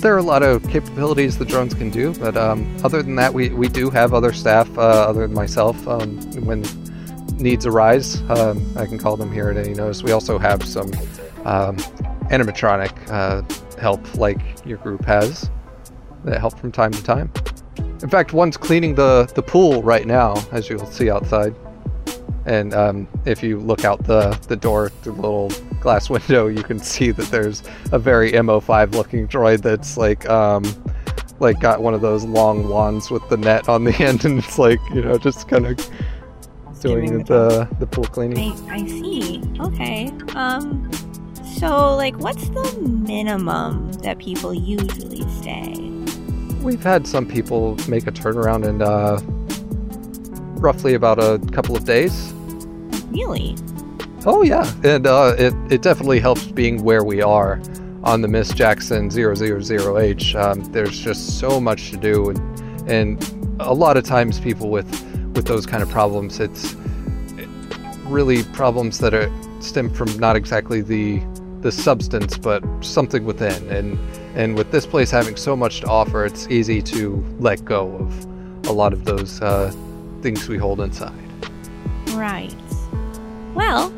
There 0.00 0.12
are 0.12 0.18
a 0.18 0.24
lot 0.24 0.42
of 0.42 0.68
capabilities 0.68 1.38
the 1.38 1.44
drones 1.44 1.72
can 1.72 1.88
do, 1.88 2.14
but 2.14 2.36
um, 2.36 2.66
other 2.82 3.00
than 3.00 3.14
that, 3.14 3.32
we, 3.32 3.50
we 3.50 3.68
do 3.68 3.90
have 3.90 4.12
other 4.12 4.32
staff 4.32 4.68
uh, 4.76 4.80
other 4.80 5.20
than 5.20 5.32
myself. 5.32 5.76
Um, 5.86 6.18
when 6.44 6.64
needs 7.38 7.64
arise, 7.64 8.22
um, 8.28 8.60
I 8.76 8.86
can 8.86 8.98
call 8.98 9.16
them 9.16 9.32
here 9.32 9.50
at 9.50 9.56
any 9.56 9.72
notice. 9.72 10.02
We 10.02 10.10
also 10.10 10.36
have 10.36 10.64
some 10.64 10.90
um, 11.44 11.76
animatronic 12.26 12.92
uh, 13.08 13.42
help, 13.80 14.16
like 14.16 14.40
your 14.66 14.78
group 14.78 15.04
has, 15.04 15.48
that 16.26 16.40
help 16.40 16.58
from 16.58 16.70
time 16.70 16.92
to 16.92 17.02
time. 17.02 17.32
In 18.02 18.10
fact, 18.10 18.32
one's 18.32 18.56
cleaning 18.56 18.94
the, 18.94 19.30
the 19.34 19.42
pool 19.42 19.82
right 19.82 20.06
now, 20.06 20.34
as 20.52 20.68
you'll 20.68 20.84
see 20.86 21.10
outside. 21.10 21.54
And 22.44 22.74
um, 22.74 23.08
if 23.24 23.42
you 23.42 23.58
look 23.58 23.84
out 23.84 24.04
the, 24.04 24.38
the 24.46 24.56
door 24.56 24.92
the 25.02 25.12
little 25.12 25.50
glass 25.80 26.10
window, 26.10 26.46
you 26.46 26.62
can 26.62 26.78
see 26.78 27.10
that 27.10 27.26
there's 27.30 27.62
a 27.92 27.98
very 27.98 28.32
MO5 28.32 28.92
looking 28.92 29.26
droid 29.26 29.62
that's 29.62 29.96
like 29.96 30.28
um, 30.28 30.64
like 31.40 31.60
got 31.60 31.82
one 31.82 31.94
of 31.94 32.00
those 32.00 32.24
long 32.24 32.68
wands 32.68 33.10
with 33.10 33.28
the 33.28 33.36
net 33.36 33.68
on 33.68 33.84
the 33.84 33.94
end, 33.98 34.24
and 34.24 34.38
it's 34.38 34.58
like 34.58 34.78
you 34.94 35.02
know 35.02 35.18
just 35.18 35.48
kind 35.48 35.66
of 35.66 35.90
doing 36.80 37.24
the 37.24 37.68
the 37.80 37.86
pool 37.86 38.04
cleaning. 38.04 38.52
I, 38.68 38.76
I 38.76 38.86
see. 38.86 39.42
Okay. 39.60 40.12
Um, 40.34 40.90
so, 41.58 41.96
like, 41.96 42.18
what's 42.18 42.50
the 42.50 42.80
minimum 42.82 43.90
that 44.02 44.18
people 44.18 44.52
usually 44.52 45.26
stay? 45.40 45.72
We've 46.66 46.82
had 46.82 47.06
some 47.06 47.26
people 47.26 47.76
make 47.86 48.08
a 48.08 48.10
turnaround 48.10 48.66
in 48.66 48.82
uh, 48.82 49.20
roughly 50.58 50.94
about 50.94 51.20
a 51.20 51.38
couple 51.52 51.76
of 51.76 51.84
days. 51.84 52.32
Really? 53.12 53.54
Oh 54.24 54.42
yeah, 54.42 54.68
and 54.82 55.06
uh, 55.06 55.36
it 55.38 55.54
it 55.70 55.82
definitely 55.82 56.18
helps 56.18 56.44
being 56.46 56.82
where 56.82 57.04
we 57.04 57.22
are 57.22 57.62
on 58.02 58.20
the 58.20 58.26
Miss 58.26 58.52
Jackson 58.52 59.10
000H. 59.10 60.34
Um, 60.34 60.64
there's 60.72 60.98
just 60.98 61.38
so 61.38 61.60
much 61.60 61.92
to 61.92 61.96
do, 61.96 62.30
and 62.30 62.90
and 62.90 63.56
a 63.60 63.72
lot 63.72 63.96
of 63.96 64.02
times 64.02 64.40
people 64.40 64.68
with 64.68 64.90
with 65.36 65.46
those 65.46 65.66
kind 65.66 65.84
of 65.84 65.88
problems, 65.88 66.40
it's 66.40 66.74
really 68.06 68.42
problems 68.42 68.98
that 68.98 69.14
are 69.14 69.30
stem 69.62 69.88
from 69.88 70.18
not 70.18 70.34
exactly 70.34 70.80
the 70.80 71.22
the 71.60 71.70
substance, 71.70 72.36
but 72.36 72.60
something 72.80 73.24
within. 73.24 73.70
And 73.70 73.96
and 74.36 74.56
with 74.56 74.70
this 74.70 74.86
place 74.86 75.10
having 75.10 75.34
so 75.34 75.56
much 75.56 75.80
to 75.80 75.86
offer, 75.86 76.24
it's 76.24 76.46
easy 76.48 76.80
to 76.82 77.24
let 77.40 77.64
go 77.64 77.96
of 77.96 78.24
a 78.66 78.72
lot 78.72 78.92
of 78.92 79.04
those 79.04 79.40
uh, 79.42 79.72
things 80.22 80.48
we 80.48 80.58
hold 80.58 80.80
inside. 80.80 81.12
Right. 82.10 82.54
Well, 83.54 83.92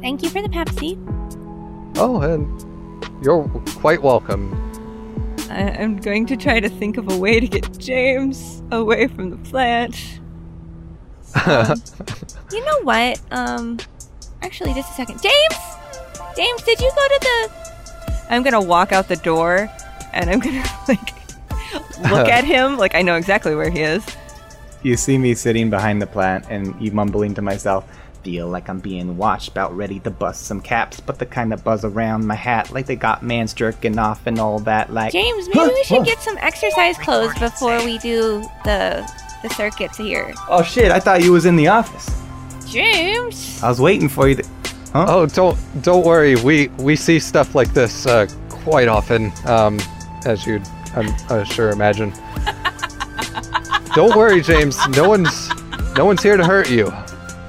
thank 0.00 0.22
you 0.22 0.30
for 0.30 0.40
the 0.40 0.48
Pepsi. 0.48 0.96
Oh, 1.96 2.20
and 2.20 2.64
you're 3.22 3.46
quite 3.76 4.00
welcome. 4.00 4.56
I, 5.50 5.72
I'm 5.72 5.96
going 5.96 6.24
to 6.26 6.36
try 6.36 6.60
to 6.60 6.68
think 6.68 6.96
of 6.96 7.10
a 7.10 7.18
way 7.18 7.40
to 7.40 7.48
get 7.48 7.78
James 7.78 8.62
away 8.70 9.08
from 9.08 9.30
the 9.30 9.36
plant. 9.36 10.20
You 12.52 12.64
know 12.64 12.80
what? 12.82 13.20
Um, 13.30 13.78
actually, 14.42 14.74
just 14.74 14.90
a 14.90 14.94
second. 14.94 15.22
James! 15.22 15.54
James, 16.36 16.62
did 16.62 16.80
you 16.80 16.90
go 16.90 17.08
to 17.08 17.18
the. 17.20 17.59
I'm 18.30 18.42
gonna 18.42 18.62
walk 18.62 18.92
out 18.92 19.08
the 19.08 19.16
door, 19.16 19.68
and 20.12 20.30
I'm 20.30 20.38
gonna 20.38 20.64
like 20.88 21.14
look 21.98 22.12
uh-huh. 22.12 22.26
at 22.30 22.44
him 22.44 22.78
like 22.78 22.94
I 22.94 23.02
know 23.02 23.16
exactly 23.16 23.54
where 23.54 23.70
he 23.70 23.80
is. 23.80 24.04
You 24.82 24.96
see 24.96 25.18
me 25.18 25.34
sitting 25.34 25.68
behind 25.68 26.00
the 26.00 26.06
plant 26.06 26.46
and 26.48 26.80
you 26.80 26.90
mumbling 26.90 27.34
to 27.34 27.42
myself, 27.42 27.84
feel 28.22 28.48
like 28.48 28.68
I'm 28.70 28.80
being 28.80 29.16
watched, 29.16 29.48
about 29.48 29.76
ready 29.76 30.00
to 30.00 30.10
bust 30.10 30.46
some 30.46 30.60
caps, 30.60 31.00
but 31.00 31.18
the 31.18 31.26
kind 31.26 31.52
of 31.52 31.62
buzz 31.62 31.84
around 31.84 32.26
my 32.26 32.34
hat 32.34 32.70
like 32.70 32.86
they 32.86 32.96
got 32.96 33.22
mans 33.22 33.52
jerking 33.52 33.98
off 33.98 34.26
and 34.26 34.38
all 34.38 34.58
that. 34.60 34.92
Like, 34.92 35.12
James, 35.12 35.48
maybe 35.52 35.74
we 35.74 35.84
should 35.84 36.04
get 36.04 36.20
some 36.20 36.38
exercise 36.38 36.96
clothes 36.98 37.38
before 37.38 37.84
we 37.84 37.98
do 37.98 38.40
the 38.64 39.10
the 39.42 39.48
circuits 39.50 39.96
here. 39.96 40.34
oh 40.48 40.62
shit, 40.62 40.92
I 40.92 41.00
thought 41.00 41.22
you 41.24 41.32
was 41.32 41.46
in 41.46 41.56
the 41.56 41.68
office. 41.68 42.08
James! 42.66 43.62
I 43.62 43.68
was 43.68 43.80
waiting 43.80 44.08
for 44.08 44.28
you. 44.28 44.36
To- 44.36 44.48
huh? 44.92 45.06
Oh, 45.08 45.26
don't 45.26 45.58
don't 45.82 46.04
worry. 46.04 46.36
We 46.36 46.68
we 46.78 46.96
see 46.96 47.18
stuff 47.18 47.54
like 47.54 47.72
this 47.72 48.06
uh, 48.06 48.26
quite 48.48 48.88
often, 48.88 49.32
um, 49.46 49.78
as 50.24 50.46
you'd 50.46 50.66
I'm 50.94 51.08
uh, 51.28 51.44
sure 51.44 51.70
imagine. 51.70 52.12
don't 53.94 54.16
worry, 54.16 54.40
James. 54.40 54.76
No 54.88 55.08
one's 55.08 55.50
no 55.96 56.04
one's 56.04 56.22
here 56.22 56.36
to 56.36 56.44
hurt 56.44 56.70
you. 56.70 56.92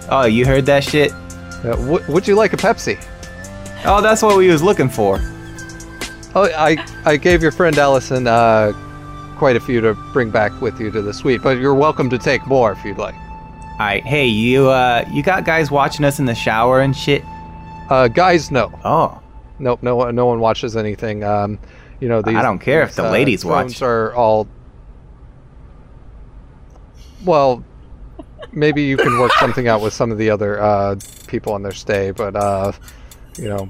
Oh, 0.09 0.26
you 0.26 0.45
heard 0.45 0.65
that 0.65 0.84
shit? 0.84 1.11
Uh, 1.13 1.76
w- 1.76 2.03
would 2.11 2.27
you 2.27 2.35
like 2.35 2.53
a 2.53 2.57
Pepsi? 2.57 3.01
Oh, 3.85 4.01
that's 4.01 4.22
what 4.22 4.38
we 4.38 4.47
was 4.49 4.61
looking 4.61 4.89
for. 4.89 5.19
Oh, 6.35 6.49
I 6.55 6.77
I 7.05 7.18
gave 7.18 7.41
your 7.41 7.51
friend 7.51 7.77
Allison 7.77 8.27
uh, 8.27 8.73
quite 9.38 9.55
a 9.55 9.59
few 9.59 9.81
to 9.81 9.93
bring 10.13 10.30
back 10.30 10.61
with 10.61 10.80
you 10.80 10.91
to 10.91 11.01
the 11.01 11.13
suite, 11.13 11.41
but 11.41 11.57
you're 11.57 11.73
welcome 11.76 12.09
to 12.09 12.18
take 12.18 12.45
more 12.45 12.72
if 12.72 12.84
you'd 12.85 12.97
like. 12.97 13.15
Alright, 13.73 14.06
hey, 14.06 14.27
you 14.27 14.69
uh 14.69 15.06
you 15.11 15.23
got 15.23 15.43
guys 15.45 15.72
watching 15.72 16.06
us 16.06 16.19
in 16.19 16.26
the 16.26 16.35
shower 16.35 16.81
and 16.81 16.95
shit? 16.95 17.23
Uh, 17.89 18.07
guys, 18.07 18.52
no, 18.52 18.72
Oh. 18.85 19.19
nope, 19.60 19.81
no 19.81 19.95
one 19.95 20.15
no 20.15 20.26
one 20.26 20.39
watches 20.39 20.77
anything. 20.77 21.23
Um, 21.23 21.57
you 21.99 22.07
know 22.07 22.22
these. 22.22 22.35
I 22.35 22.41
don't 22.41 22.60
care 22.60 22.84
if 22.84 22.95
the 22.95 23.03
these, 23.03 23.11
ladies 23.11 23.41
drones 23.41 23.73
watch. 23.76 23.81
Are 23.81 24.14
all. 24.15 24.48
Well, 27.26 27.64
maybe 28.52 28.84
you 28.84 28.98
can 28.98 29.19
work 29.19 29.31
something 29.34 29.68
out 29.68 29.81
with 29.81 29.93
some 29.93 30.11
of 30.11 30.18
the 30.18 30.30
other 30.30 30.60
uh, 30.61 30.95
people 31.27 31.53
on 31.53 31.61
their 31.64 31.72
stay, 31.73 32.11
but 32.11 32.35
uh, 32.35 32.72
you 33.38 33.49
know, 33.49 33.69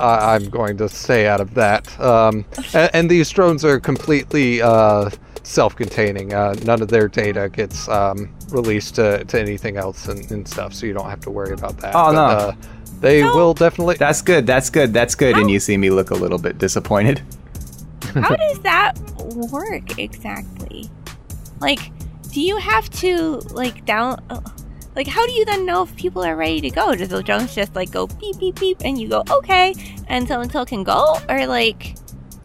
I- 0.00 0.34
I'm 0.34 0.48
going 0.50 0.76
to 0.78 0.88
stay 0.88 1.26
out 1.28 1.40
of 1.40 1.54
that. 1.54 1.98
Um, 2.00 2.44
and, 2.74 2.90
and 2.92 3.10
these 3.10 3.30
drones 3.30 3.64
are 3.64 3.78
completely 3.78 4.60
uh, 4.62 5.10
self-containing. 5.46 6.32
Uh, 6.34 6.54
none 6.64 6.82
of 6.82 6.88
their 6.88 7.08
data 7.08 7.48
gets 7.48 7.88
um, 7.88 8.34
released 8.50 8.96
to, 8.96 9.24
to 9.24 9.40
anything 9.40 9.76
else 9.76 10.08
and, 10.08 10.28
and 10.30 10.46
stuff, 10.46 10.74
so 10.74 10.86
you 10.86 10.92
don't 10.92 11.08
have 11.08 11.20
to 11.20 11.30
worry 11.30 11.52
about 11.52 11.78
that. 11.78 11.94
Oh, 11.94 12.10
no. 12.12 12.20
Uh, 12.24 12.52
they 13.00 13.22
will 13.22 13.54
definitely. 13.54 13.96
That's 13.96 14.22
good, 14.22 14.46
that's 14.46 14.70
good, 14.70 14.92
that's 14.92 15.14
good. 15.14 15.36
And 15.36 15.50
you 15.50 15.60
see 15.60 15.76
me 15.76 15.90
look 15.90 16.10
a 16.10 16.14
little 16.14 16.38
bit 16.38 16.58
disappointed. 16.58 17.22
How 18.14 18.34
does 18.36 18.60
that 18.60 18.98
work 19.52 19.98
exactly? 19.98 20.88
Like, 21.60 21.80
do 22.32 22.40
you 22.40 22.56
have 22.56 22.88
to, 23.00 23.36
like, 23.50 23.84
down. 23.84 24.24
uh, 24.30 24.40
Like, 24.94 25.06
how 25.06 25.26
do 25.26 25.32
you 25.32 25.44
then 25.44 25.66
know 25.66 25.82
if 25.82 25.94
people 25.96 26.24
are 26.24 26.36
ready 26.36 26.60
to 26.62 26.70
go? 26.70 26.94
Does 26.94 27.08
the 27.08 27.22
drones 27.22 27.54
just, 27.54 27.74
like, 27.74 27.90
go 27.90 28.06
beep, 28.06 28.38
beep, 28.38 28.58
beep, 28.58 28.78
and 28.84 28.98
you 28.98 29.08
go, 29.08 29.22
okay, 29.30 29.74
and 30.08 30.26
so 30.26 30.40
and 30.40 30.50
so 30.50 30.64
can 30.64 30.82
go? 30.84 31.18
Or, 31.28 31.46
like, 31.46 31.96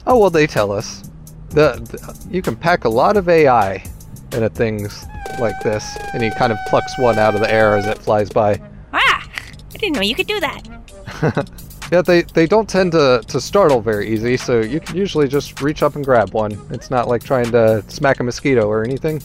Oh 0.06 0.18
well, 0.18 0.30
they 0.30 0.48
tell 0.48 0.72
us. 0.72 1.10
The, 1.52 1.80
the 1.84 2.28
you 2.30 2.42
can 2.42 2.56
pack 2.56 2.86
a 2.86 2.90
lot 2.90 3.18
of 3.18 3.28
AI 3.30 3.84
into 4.32 4.50
things 4.50 5.06
like 5.40 5.60
this, 5.62 5.98
and 6.14 6.24
he 6.24 6.32
kind 6.32 6.52
of 6.52 6.58
plucks 6.68 6.98
one 6.98 7.20
out 7.20 7.36
of 7.36 7.42
the 7.42 7.52
air 7.54 7.76
as 7.76 7.86
it 7.88 7.98
flies 7.98 8.30
by. 8.30 8.60
ah, 8.94 9.30
I 9.74 9.78
didn't 9.78 9.96
know 9.96 10.02
you 10.02 10.16
could 10.16 10.28
do 10.28 10.40
that. 10.40 11.50
Yeah, 11.92 12.02
they 12.02 12.22
they 12.22 12.48
don't 12.48 12.70
tend 12.70 12.94
to 12.94 13.22
to 13.28 13.42
startle 13.42 13.82
very 13.82 14.08
easy, 14.08 14.38
so 14.38 14.62
you 14.62 14.80
can 14.80 14.96
usually 14.96 15.28
just 15.28 15.62
reach 15.62 15.84
up 15.84 15.98
and 15.98 16.06
grab 16.06 16.34
one. 16.34 16.58
It's 16.70 16.90
not 16.90 17.10
like 17.10 17.22
trying 17.22 17.52
to 17.52 17.84
smack 17.90 18.22
a 18.22 18.24
mosquito 18.24 18.66
or 18.66 18.86
anything. 18.86 19.22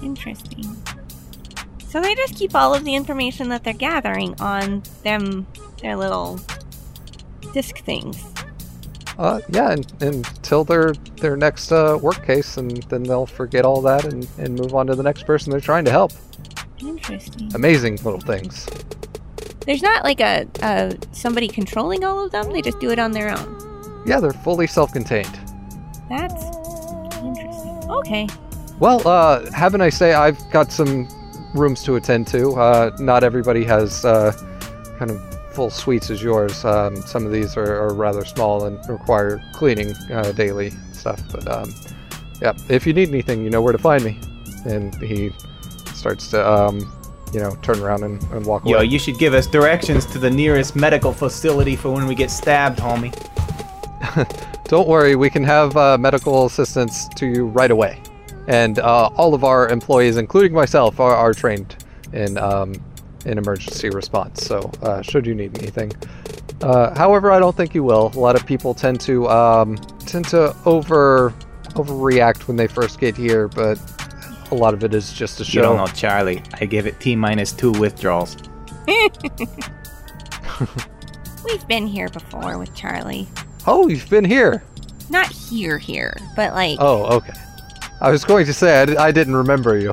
Interesting. 0.00 0.64
So 1.88 2.00
they 2.00 2.14
just 2.14 2.36
keep 2.36 2.54
all 2.54 2.74
of 2.74 2.84
the 2.84 2.94
information 2.94 3.48
that 3.48 3.64
they're 3.64 3.72
gathering 3.72 4.40
on 4.40 4.84
them, 5.02 5.48
their 5.82 5.96
little 5.96 6.38
disc 7.52 7.78
things. 7.78 8.22
Uh, 9.18 9.40
yeah, 9.48 9.72
and, 9.72 9.92
until 10.00 10.62
their 10.62 10.92
their 11.16 11.36
next 11.36 11.72
uh, 11.72 11.98
work 12.00 12.24
case, 12.24 12.56
and 12.56 12.82
then 12.84 13.02
they'll 13.02 13.26
forget 13.26 13.64
all 13.64 13.82
that 13.82 14.04
and, 14.04 14.28
and 14.38 14.56
move 14.56 14.74
on 14.74 14.86
to 14.86 14.94
the 14.94 15.02
next 15.02 15.24
person 15.24 15.50
they're 15.50 15.60
trying 15.60 15.84
to 15.84 15.90
help. 15.90 16.12
Interesting. 16.78 17.50
Amazing 17.54 17.96
little 18.04 18.20
things. 18.20 18.66
There's 19.66 19.82
not 19.82 20.04
like 20.04 20.20
a, 20.20 20.46
a 20.62 20.96
somebody 21.12 21.48
controlling 21.48 22.04
all 22.04 22.24
of 22.24 22.30
them. 22.30 22.52
They 22.52 22.62
just 22.62 22.78
do 22.78 22.90
it 22.90 22.98
on 22.98 23.10
their 23.10 23.36
own. 23.36 24.02
Yeah, 24.06 24.20
they're 24.20 24.32
fully 24.32 24.68
self-contained. 24.68 25.38
That's 26.08 26.44
interesting. 27.18 27.90
Okay. 27.90 28.28
Well, 28.78 29.06
uh, 29.06 29.50
haven't 29.50 29.80
I 29.80 29.88
say 29.88 30.14
I've 30.14 30.38
got 30.52 30.70
some 30.70 31.08
rooms 31.54 31.82
to 31.82 31.96
attend 31.96 32.28
to. 32.28 32.52
Uh, 32.52 32.96
not 33.00 33.24
everybody 33.24 33.64
has 33.64 34.04
uh, 34.04 34.32
kind 34.96 35.10
of 35.10 35.37
full 35.58 35.70
suites 35.70 36.08
as 36.08 36.22
yours. 36.22 36.64
Um, 36.64 36.94
some 36.98 37.26
of 37.26 37.32
these 37.32 37.56
are, 37.56 37.82
are 37.82 37.92
rather 37.92 38.24
small 38.24 38.66
and 38.66 38.78
require 38.88 39.42
cleaning 39.54 39.92
uh, 40.12 40.30
daily 40.30 40.68
and 40.68 40.94
stuff. 40.96 41.20
But 41.32 41.48
um, 41.50 41.74
yeah, 42.40 42.52
if 42.68 42.86
you 42.86 42.92
need 42.92 43.08
anything, 43.08 43.42
you 43.42 43.50
know 43.50 43.60
where 43.60 43.72
to 43.72 43.78
find 43.78 44.04
me. 44.04 44.20
And 44.66 44.94
he 45.02 45.32
starts 45.94 46.30
to, 46.30 46.48
um, 46.48 46.78
you 47.34 47.40
know, 47.40 47.56
turn 47.60 47.80
around 47.80 48.04
and, 48.04 48.22
and 48.30 48.46
walk 48.46 48.68
Yo, 48.68 48.76
away. 48.76 48.84
you 48.84 49.00
should 49.00 49.18
give 49.18 49.34
us 49.34 49.48
directions 49.48 50.06
to 50.12 50.20
the 50.20 50.30
nearest 50.30 50.76
medical 50.76 51.12
facility 51.12 51.74
for 51.74 51.90
when 51.90 52.06
we 52.06 52.14
get 52.14 52.30
stabbed, 52.30 52.78
homie. 52.78 53.12
Don't 54.66 54.86
worry, 54.86 55.16
we 55.16 55.28
can 55.28 55.42
have 55.42 55.76
uh, 55.76 55.98
medical 55.98 56.46
assistance 56.46 57.08
to 57.16 57.26
you 57.26 57.46
right 57.46 57.72
away. 57.72 58.00
And 58.46 58.78
uh, 58.78 59.10
all 59.16 59.34
of 59.34 59.42
our 59.42 59.68
employees, 59.70 60.18
including 60.18 60.52
myself, 60.52 61.00
are, 61.00 61.16
are 61.16 61.34
trained 61.34 61.84
in 62.12 62.38
um, 62.38 62.74
in 63.24 63.38
emergency 63.38 63.90
response. 63.90 64.44
So, 64.46 64.70
uh, 64.82 65.02
should 65.02 65.26
you 65.26 65.34
need 65.34 65.56
anything, 65.58 65.92
uh, 66.62 66.96
however, 66.98 67.30
I 67.30 67.38
don't 67.38 67.56
think 67.56 67.74
you 67.74 67.82
will. 67.84 68.10
A 68.14 68.18
lot 68.20 68.34
of 68.36 68.44
people 68.46 68.74
tend 68.74 69.00
to 69.02 69.28
um, 69.28 69.76
tend 70.06 70.26
to 70.28 70.54
over 70.64 71.32
overreact 71.74 72.48
when 72.48 72.56
they 72.56 72.66
first 72.66 72.98
get 72.98 73.16
here, 73.16 73.48
but 73.48 73.78
a 74.50 74.54
lot 74.54 74.74
of 74.74 74.82
it 74.82 74.94
is 74.94 75.12
just 75.12 75.40
a 75.40 75.44
show. 75.44 75.58
You 75.58 75.62
don't 75.62 75.76
show. 75.78 75.84
know 75.84 75.92
Charlie. 75.92 76.42
I 76.60 76.64
give 76.66 76.86
it 76.86 76.98
T 77.00 77.14
minus 77.16 77.52
two 77.52 77.72
withdrawals. 77.72 78.36
We've 81.44 81.66
been 81.68 81.86
here 81.86 82.08
before 82.08 82.58
with 82.58 82.74
Charlie. 82.74 83.26
Oh, 83.66 83.88
you've 83.88 84.08
been 84.10 84.24
here. 84.24 84.62
Not 85.10 85.28
here, 85.30 85.78
here, 85.78 86.14
but 86.36 86.52
like, 86.54 86.78
Oh, 86.80 87.04
okay. 87.16 87.32
I 88.00 88.10
was 88.10 88.24
going 88.24 88.46
to 88.46 88.52
say 88.54 88.82
I, 88.82 88.84
di- 88.84 88.96
I 88.96 89.10
didn't 89.12 89.36
remember 89.36 89.78
you. 89.78 89.92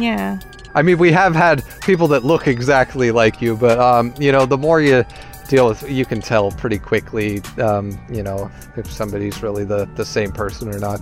yeah. 0.00 0.38
I 0.74 0.82
mean, 0.82 0.98
we 0.98 1.10
have 1.12 1.34
had 1.34 1.62
people 1.86 2.08
that 2.08 2.24
look 2.24 2.46
exactly 2.48 3.10
like 3.10 3.40
you, 3.40 3.56
but 3.56 3.78
um, 3.78 4.12
you 4.18 4.32
know, 4.32 4.44
the 4.44 4.58
more 4.58 4.80
you 4.80 5.04
deal 5.48 5.68
with. 5.68 5.88
You 5.88 6.04
can 6.04 6.20
tell 6.20 6.50
pretty 6.50 6.78
quickly, 6.78 7.40
um, 7.58 7.98
you 8.10 8.22
know, 8.22 8.50
if 8.76 8.90
somebody's 8.90 9.42
really 9.42 9.64
the 9.64 9.86
the 9.94 10.04
same 10.04 10.32
person 10.32 10.68
or 10.68 10.78
not. 10.78 11.00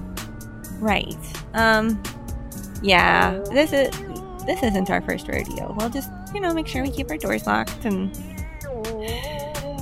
Right. 0.78 1.16
Um. 1.54 2.02
Yeah. 2.82 3.38
This 3.50 3.72
is 3.72 3.90
this 4.46 4.62
isn't 4.62 4.90
our 4.90 5.00
first 5.00 5.26
rodeo. 5.28 5.74
We'll 5.78 5.90
just 5.90 6.10
you 6.34 6.40
know 6.40 6.52
make 6.54 6.66
sure 6.66 6.82
we 6.82 6.90
keep 6.90 7.10
our 7.10 7.18
doors 7.18 7.46
locked 7.46 7.84
and 7.84 8.14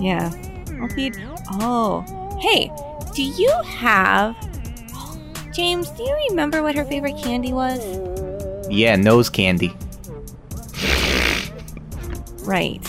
yeah. 0.01 0.33
I'll 0.81 0.89
feed. 0.89 1.17
Oh. 1.53 2.05
Hey. 2.41 2.71
Do 3.15 3.23
you 3.23 3.53
have? 3.65 4.35
James, 5.53 5.91
do 5.91 6.03
you 6.03 6.17
remember 6.31 6.63
what 6.63 6.75
her 6.75 6.85
favorite 6.85 7.19
candy 7.23 7.53
was? 7.53 7.81
Yeah, 8.71 8.97
nose 8.97 9.29
candy. 9.29 9.77
Right. 12.43 12.81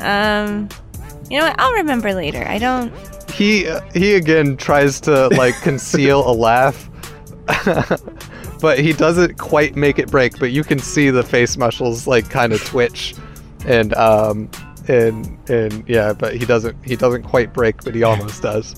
Um. 0.00 0.68
You 1.30 1.38
know 1.38 1.46
what? 1.46 1.60
I'll 1.60 1.72
remember 1.74 2.12
later. 2.12 2.44
I 2.46 2.58
don't. 2.58 2.92
He 3.30 3.66
uh, 3.66 3.80
he 3.92 4.14
again 4.14 4.56
tries 4.56 5.00
to 5.02 5.28
like 5.28 5.54
conceal 5.62 6.28
a 6.28 6.32
laugh, 6.32 6.90
but 8.60 8.78
he 8.78 8.92
doesn't 8.92 9.38
quite 9.38 9.76
make 9.76 9.98
it 9.98 10.10
break. 10.10 10.38
But 10.38 10.50
you 10.50 10.64
can 10.64 10.78
see 10.78 11.10
the 11.10 11.22
face 11.22 11.56
muscles 11.56 12.06
like 12.06 12.28
kind 12.28 12.52
of 12.52 12.64
twitch, 12.64 13.14
and 13.66 13.94
um 13.94 14.50
and 14.88 15.38
and 15.48 15.88
yeah, 15.88 16.12
but 16.12 16.36
he 16.36 16.44
doesn't 16.44 16.76
he 16.84 16.96
doesn't 16.96 17.22
quite 17.22 17.52
break, 17.52 17.82
but 17.84 17.94
he 17.94 18.02
almost 18.02 18.42
does. 18.42 18.74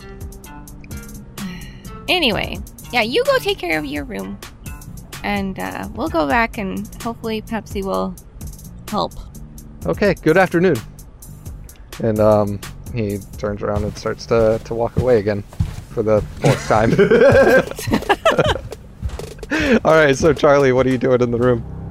Anyway, 2.08 2.58
yeah, 2.92 3.00
you 3.00 3.24
go 3.24 3.38
take 3.38 3.58
care 3.58 3.78
of 3.78 3.86
your 3.86 4.04
room, 4.04 4.38
and 5.24 5.58
uh, 5.58 5.88
we'll 5.94 6.10
go 6.10 6.28
back 6.28 6.58
and 6.58 6.86
hopefully 7.02 7.40
Pepsi 7.40 7.82
will 7.82 8.14
help. 8.88 9.14
Okay, 9.84 10.14
good 10.14 10.36
afternoon. 10.36 10.76
And 12.02 12.20
um, 12.20 12.60
he 12.94 13.18
turns 13.38 13.62
around 13.62 13.82
and 13.82 13.96
starts 13.98 14.26
to, 14.26 14.60
to 14.64 14.74
walk 14.74 14.96
away 14.96 15.18
again 15.18 15.42
for 15.90 16.04
the 16.04 16.22
fourth 16.40 16.68
time. 16.68 16.92
All 19.84 19.94
right, 19.94 20.16
so 20.16 20.32
Charlie, 20.32 20.72
what 20.72 20.86
are 20.86 20.90
you 20.90 20.98
doing 20.98 21.20
in 21.20 21.32
the 21.32 21.38
room? 21.38 21.81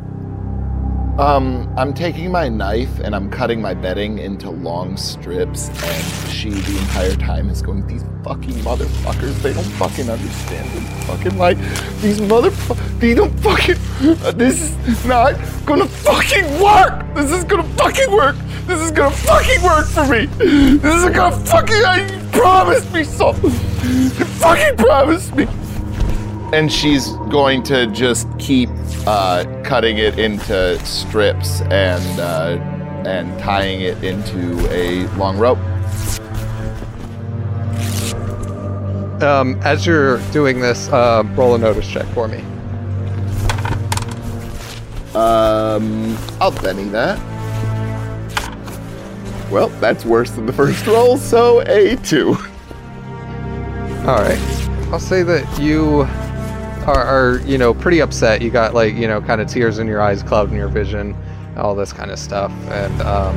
Um, 1.22 1.72
I'm 1.78 1.94
taking 1.94 2.32
my 2.32 2.50
knife 2.50 2.98
and 2.98 3.16
I'm 3.16 3.30
cutting 3.30 3.62
my 3.62 3.76
bedding 3.76 4.18
into 4.18 4.50
long 4.50 4.98
strips, 4.98 5.70
and 5.70 6.32
she 6.32 6.50
the 6.50 6.80
entire 6.80 7.16
time 7.16 7.48
is 7.48 7.62
going, 7.62 7.86
These 7.86 8.04
fucking 8.24 8.56
motherfuckers, 8.66 9.40
they 9.44 9.54
don't 9.54 9.64
fucking 9.64 10.10
understand 10.10 10.68
this 10.72 11.06
fucking 11.06 11.38
life. 11.38 11.60
These 12.02 12.22
motherfuckers, 12.22 13.00
they 13.00 13.14
don't 13.14 13.40
fucking. 13.40 13.76
uh, 14.26 14.32
this 14.32 14.76
is 14.88 15.06
not 15.06 15.36
gonna 15.64 15.86
fucking 15.86 16.60
work! 16.60 17.06
This 17.14 17.32
is 17.32 17.44
gonna 17.44 17.70
fucking 17.76 18.12
work! 18.12 18.36
This 18.66 18.82
is 18.82 18.90
gonna 18.90 19.16
fucking 19.16 19.62
work 19.62 19.86
for 19.86 20.08
me! 20.08 20.26
This 20.26 21.04
is 21.04 21.16
gonna 21.16 21.38
fucking. 21.46 21.86
I 21.86 22.30
promised 22.32 22.92
me 22.92 23.04
something! 23.04 23.52
You 23.52 24.26
fucking 24.42 24.76
promised 24.76 25.36
me! 25.36 25.46
And 26.54 26.72
she's 26.72 27.10
going 27.30 27.64
to 27.64 27.88
just 27.88 28.28
keep 28.38 28.70
uh, 29.08 29.46
cutting 29.64 29.98
it 29.98 30.20
into 30.20 30.78
strips 30.86 31.62
and 31.62 32.20
uh, 32.20 32.58
and 33.08 33.38
tying 33.40 33.82
it 33.82 34.04
into 34.04 34.60
a 34.72 35.08
long 35.18 35.38
rope. 35.38 35.58
Um, 39.22 39.60
as 39.64 39.86
you're 39.86 40.20
doing 40.32 40.60
this, 40.60 40.90
uh, 40.90 41.24
roll 41.36 41.56
a 41.56 41.58
notice 41.58 41.88
check 41.88 42.08
for 42.08 42.28
me. 42.28 42.40
Um, 45.14 46.18
I'll 46.40 46.52
Benny 46.62 46.86
that. 46.86 47.20
Well, 49.52 49.68
that's 49.80 50.06
worse 50.06 50.32
than 50.32 50.46
the 50.46 50.54
first 50.54 50.88
roll, 50.88 51.18
so 51.18 51.62
a 51.62 51.98
two. 51.98 52.36
All 54.08 54.18
right. 54.18 54.40
I'll 54.92 55.00
say 55.00 55.24
that 55.24 55.62
you 55.62 56.06
are, 56.88 57.04
are, 57.04 57.40
you 57.46 57.58
know, 57.58 57.74
pretty 57.74 58.02
upset. 58.02 58.42
You 58.42 58.50
got 58.50 58.74
like, 58.74 58.96
you 58.96 59.08
know, 59.08 59.22
kind 59.22 59.42
of 59.42 59.48
tears 59.48 59.80
in 59.80 59.88
your 59.88 60.02
eyes, 60.02 60.24
clouding 60.24 60.56
your 60.56 60.68
vision, 60.68 61.16
all 61.58 61.76
this 61.76 61.94
kind 61.94 62.12
of 62.12 62.20
stuff. 62.20 62.52
And 62.70 63.02
um, 63.02 63.36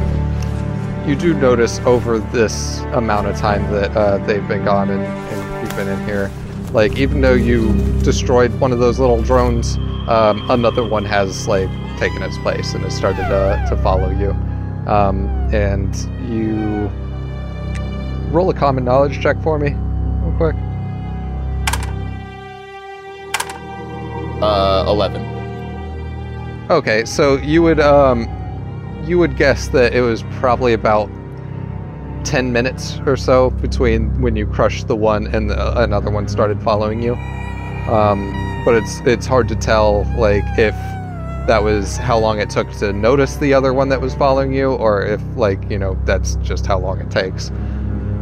you 1.08 1.14
do 1.14 1.34
notice 1.34 1.78
over 1.80 2.18
this 2.18 2.80
amount 2.92 3.26
of 3.26 3.36
time 3.36 3.70
that 3.72 3.96
uh, 3.96 4.18
they've 4.26 4.46
been 4.48 4.64
gone 4.64 4.90
and, 4.90 5.02
and 5.02 5.66
you've 5.66 5.76
been 5.76 5.88
in 5.88 6.04
here, 6.06 6.30
like, 6.72 6.96
even 6.96 7.20
though 7.20 7.34
you 7.34 7.72
destroyed 8.02 8.52
one 8.60 8.72
of 8.72 8.78
those 8.78 8.98
little 8.98 9.22
drones, 9.22 9.76
um, 10.08 10.50
another 10.50 10.84
one 10.86 11.04
has, 11.04 11.46
like, 11.46 11.68
taken 11.98 12.22
its 12.22 12.36
place 12.38 12.74
and 12.74 12.82
has 12.84 12.96
started 12.96 13.22
to, 13.28 13.66
to 13.68 13.76
follow 13.82 14.10
you. 14.10 14.30
Um, 14.90 15.28
and 15.54 15.94
you 16.28 16.90
roll 18.30 18.50
a 18.50 18.54
common 18.54 18.84
knowledge 18.84 19.20
check 19.22 19.40
for 19.42 19.58
me, 19.58 19.70
real 20.24 20.36
quick. 20.36 20.73
Uh, 24.44 24.84
eleven. 24.86 25.22
Okay, 26.70 27.06
so 27.06 27.36
you 27.36 27.62
would 27.62 27.80
um 27.80 28.28
you 29.06 29.18
would 29.18 29.38
guess 29.38 29.68
that 29.68 29.94
it 29.94 30.02
was 30.02 30.22
probably 30.38 30.74
about 30.74 31.08
10 32.24 32.52
minutes 32.52 33.00
or 33.06 33.16
so 33.16 33.50
between 33.50 34.20
when 34.20 34.36
you 34.36 34.46
crushed 34.46 34.88
the 34.88 34.96
one 34.96 35.26
and 35.28 35.50
the, 35.50 35.82
another 35.82 36.10
one 36.10 36.28
started 36.28 36.62
following 36.62 37.02
you. 37.02 37.14
Um, 37.90 38.32
but 38.66 38.74
it's 38.74 39.00
it's 39.00 39.26
hard 39.26 39.48
to 39.48 39.56
tell 39.56 40.04
like 40.16 40.44
if 40.58 40.74
that 41.46 41.62
was 41.62 41.96
how 41.96 42.18
long 42.18 42.38
it 42.38 42.50
took 42.50 42.70
to 42.78 42.92
notice 42.92 43.36
the 43.36 43.54
other 43.54 43.72
one 43.72 43.88
that 43.90 44.00
was 44.00 44.14
following 44.14 44.52
you 44.52 44.72
or 44.72 45.04
if 45.06 45.22
like, 45.36 45.70
you 45.70 45.78
know, 45.78 45.98
that's 46.04 46.36
just 46.36 46.66
how 46.66 46.78
long 46.78 47.00
it 47.00 47.10
takes. 47.10 47.50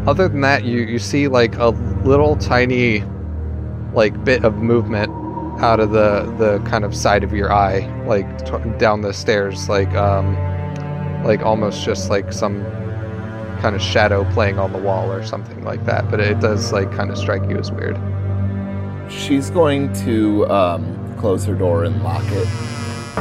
Other 0.06 0.28
than 0.28 0.40
that, 0.42 0.64
you 0.64 0.80
you 0.82 1.00
see 1.00 1.26
like 1.26 1.56
a 1.56 1.68
little 2.04 2.36
tiny 2.36 3.04
like 3.92 4.24
bit 4.24 4.44
of 4.44 4.56
movement 4.56 5.21
out 5.62 5.80
of 5.80 5.90
the 5.92 6.24
the 6.38 6.58
kind 6.68 6.84
of 6.84 6.94
side 6.94 7.22
of 7.24 7.32
your 7.32 7.52
eye, 7.52 7.80
like 8.06 8.44
t- 8.44 8.70
down 8.78 9.00
the 9.00 9.12
stairs, 9.12 9.68
like 9.68 9.92
um, 9.94 10.34
like 11.24 11.40
almost 11.42 11.84
just 11.84 12.10
like 12.10 12.32
some 12.32 12.62
kind 13.60 13.76
of 13.76 13.80
shadow 13.82 14.24
playing 14.32 14.58
on 14.58 14.72
the 14.72 14.78
wall 14.78 15.10
or 15.12 15.24
something 15.24 15.62
like 15.64 15.84
that. 15.86 16.10
But 16.10 16.20
it 16.20 16.40
does 16.40 16.72
like 16.72 16.90
kind 16.92 17.10
of 17.10 17.16
strike 17.18 17.48
you 17.48 17.56
as 17.58 17.70
weird. 17.70 17.96
She's 19.10 19.50
going 19.50 19.92
to 20.04 20.46
um, 20.50 21.16
close 21.18 21.44
her 21.44 21.54
door 21.54 21.84
and 21.84 22.02
lock 22.02 22.24
it, 22.28 22.48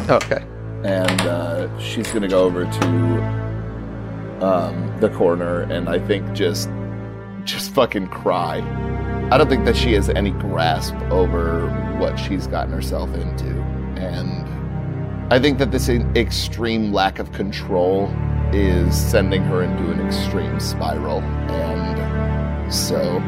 Okay. 0.10 0.44
and 0.84 1.22
uh, 1.22 1.78
she's 1.80 2.10
going 2.12 2.22
to 2.24 2.28
go 2.28 2.44
over 2.44 2.64
to 2.66 4.46
um, 4.46 4.98
the 5.00 5.10
corner 5.10 5.62
and 5.62 5.88
I 5.90 6.00
think 6.00 6.32
just 6.34 6.70
just 7.44 7.72
fucking 7.74 8.08
cry. 8.08 8.58
I 9.32 9.38
don't 9.38 9.48
think 9.50 9.66
that 9.66 9.76
she 9.76 9.94
has 9.94 10.10
any 10.10 10.32
grasp 10.32 10.96
over 11.12 11.70
what 12.02 12.18
she's 12.20 12.48
gotten 12.48 12.74
herself 12.74 13.14
into, 13.14 13.48
and 13.98 15.34
I 15.34 15.40
think 15.40 15.60
that 15.60 15.72
this 15.72 15.88
extreme 15.88 16.92
lack 16.92 17.20
of 17.20 17.32
control 17.32 18.14
is 18.52 19.00
sending 19.00 19.44
her 19.44 19.64
into 19.64 19.92
an 19.92 20.06
extreme 20.06 20.60
spiral, 20.60 21.22
and 21.22 22.74
so 22.74 23.20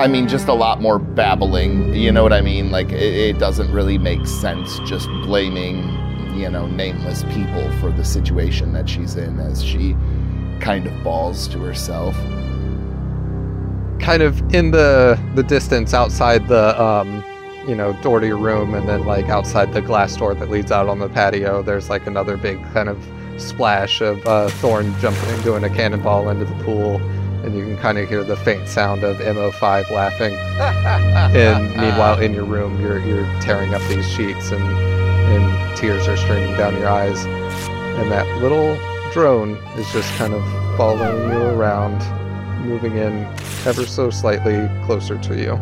I 0.00 0.08
mean, 0.08 0.28
just 0.28 0.48
a 0.48 0.54
lot 0.54 0.80
more 0.80 0.98
babbling. 0.98 1.92
You 1.92 2.10
know 2.10 2.22
what 2.22 2.32
I 2.32 2.40
mean? 2.40 2.70
Like, 2.70 2.88
it, 2.88 3.02
it 3.02 3.38
doesn't 3.38 3.70
really 3.70 3.98
make 3.98 4.26
sense 4.26 4.78
just 4.80 5.08
blaming, 5.24 5.76
you 6.34 6.48
know, 6.48 6.66
nameless 6.66 7.22
people 7.24 7.70
for 7.80 7.92
the 7.92 8.02
situation 8.02 8.72
that 8.72 8.88
she's 8.88 9.16
in 9.16 9.38
as 9.38 9.62
she 9.62 9.94
kind 10.58 10.86
of 10.86 11.04
balls 11.04 11.46
to 11.48 11.58
herself. 11.58 12.14
Kind 14.00 14.22
of 14.22 14.40
in 14.54 14.70
the 14.70 15.20
the 15.34 15.42
distance 15.42 15.92
outside 15.92 16.48
the 16.48 16.82
um, 16.82 17.22
you 17.66 17.74
know, 17.74 17.92
door 18.02 18.20
to 18.20 18.26
your 18.26 18.38
room, 18.38 18.74
and 18.74 18.88
then 18.88 19.04
like 19.04 19.28
outside 19.28 19.72
the 19.72 19.82
glass 19.82 20.16
door 20.16 20.34
that 20.34 20.50
leads 20.50 20.72
out 20.72 20.88
on 20.88 20.98
the 20.98 21.08
patio, 21.08 21.62
there's 21.62 21.90
like 21.90 22.06
another 22.06 22.36
big 22.36 22.62
kind 22.72 22.88
of 22.88 22.98
splash 23.38 24.00
of 24.00 24.24
uh, 24.26 24.48
Thorn 24.48 24.94
jumping 25.00 25.28
and 25.30 25.42
doing 25.42 25.64
a 25.64 25.70
cannonball 25.70 26.28
into 26.28 26.44
the 26.44 26.64
pool. 26.64 26.96
and 27.42 27.56
you 27.56 27.64
can 27.64 27.78
kind 27.78 27.96
of 27.98 28.08
hear 28.08 28.22
the 28.22 28.36
faint 28.36 28.68
sound 28.68 29.02
of 29.02 29.16
MO5 29.16 29.90
laughing. 29.90 30.34
and 31.34 31.70
meanwhile, 31.76 32.20
in 32.20 32.34
your 32.34 32.44
room, 32.44 32.80
you're 32.80 32.98
you're 32.98 33.24
tearing 33.40 33.74
up 33.74 33.82
these 33.88 34.06
sheets, 34.10 34.50
and 34.50 34.62
and 34.62 35.76
tears 35.76 36.08
are 36.08 36.16
streaming 36.16 36.56
down 36.56 36.74
your 36.74 36.88
eyes. 36.88 37.24
And 37.24 38.10
that 38.10 38.26
little 38.42 38.76
drone 39.12 39.56
is 39.76 39.90
just 39.92 40.12
kind 40.14 40.34
of 40.34 40.42
following 40.76 41.30
you 41.32 41.40
around, 41.40 42.00
moving 42.66 42.96
in 42.96 43.24
ever 43.66 43.86
so 43.86 44.10
slightly 44.10 44.68
closer 44.86 45.18
to 45.18 45.36
you. 45.36 45.52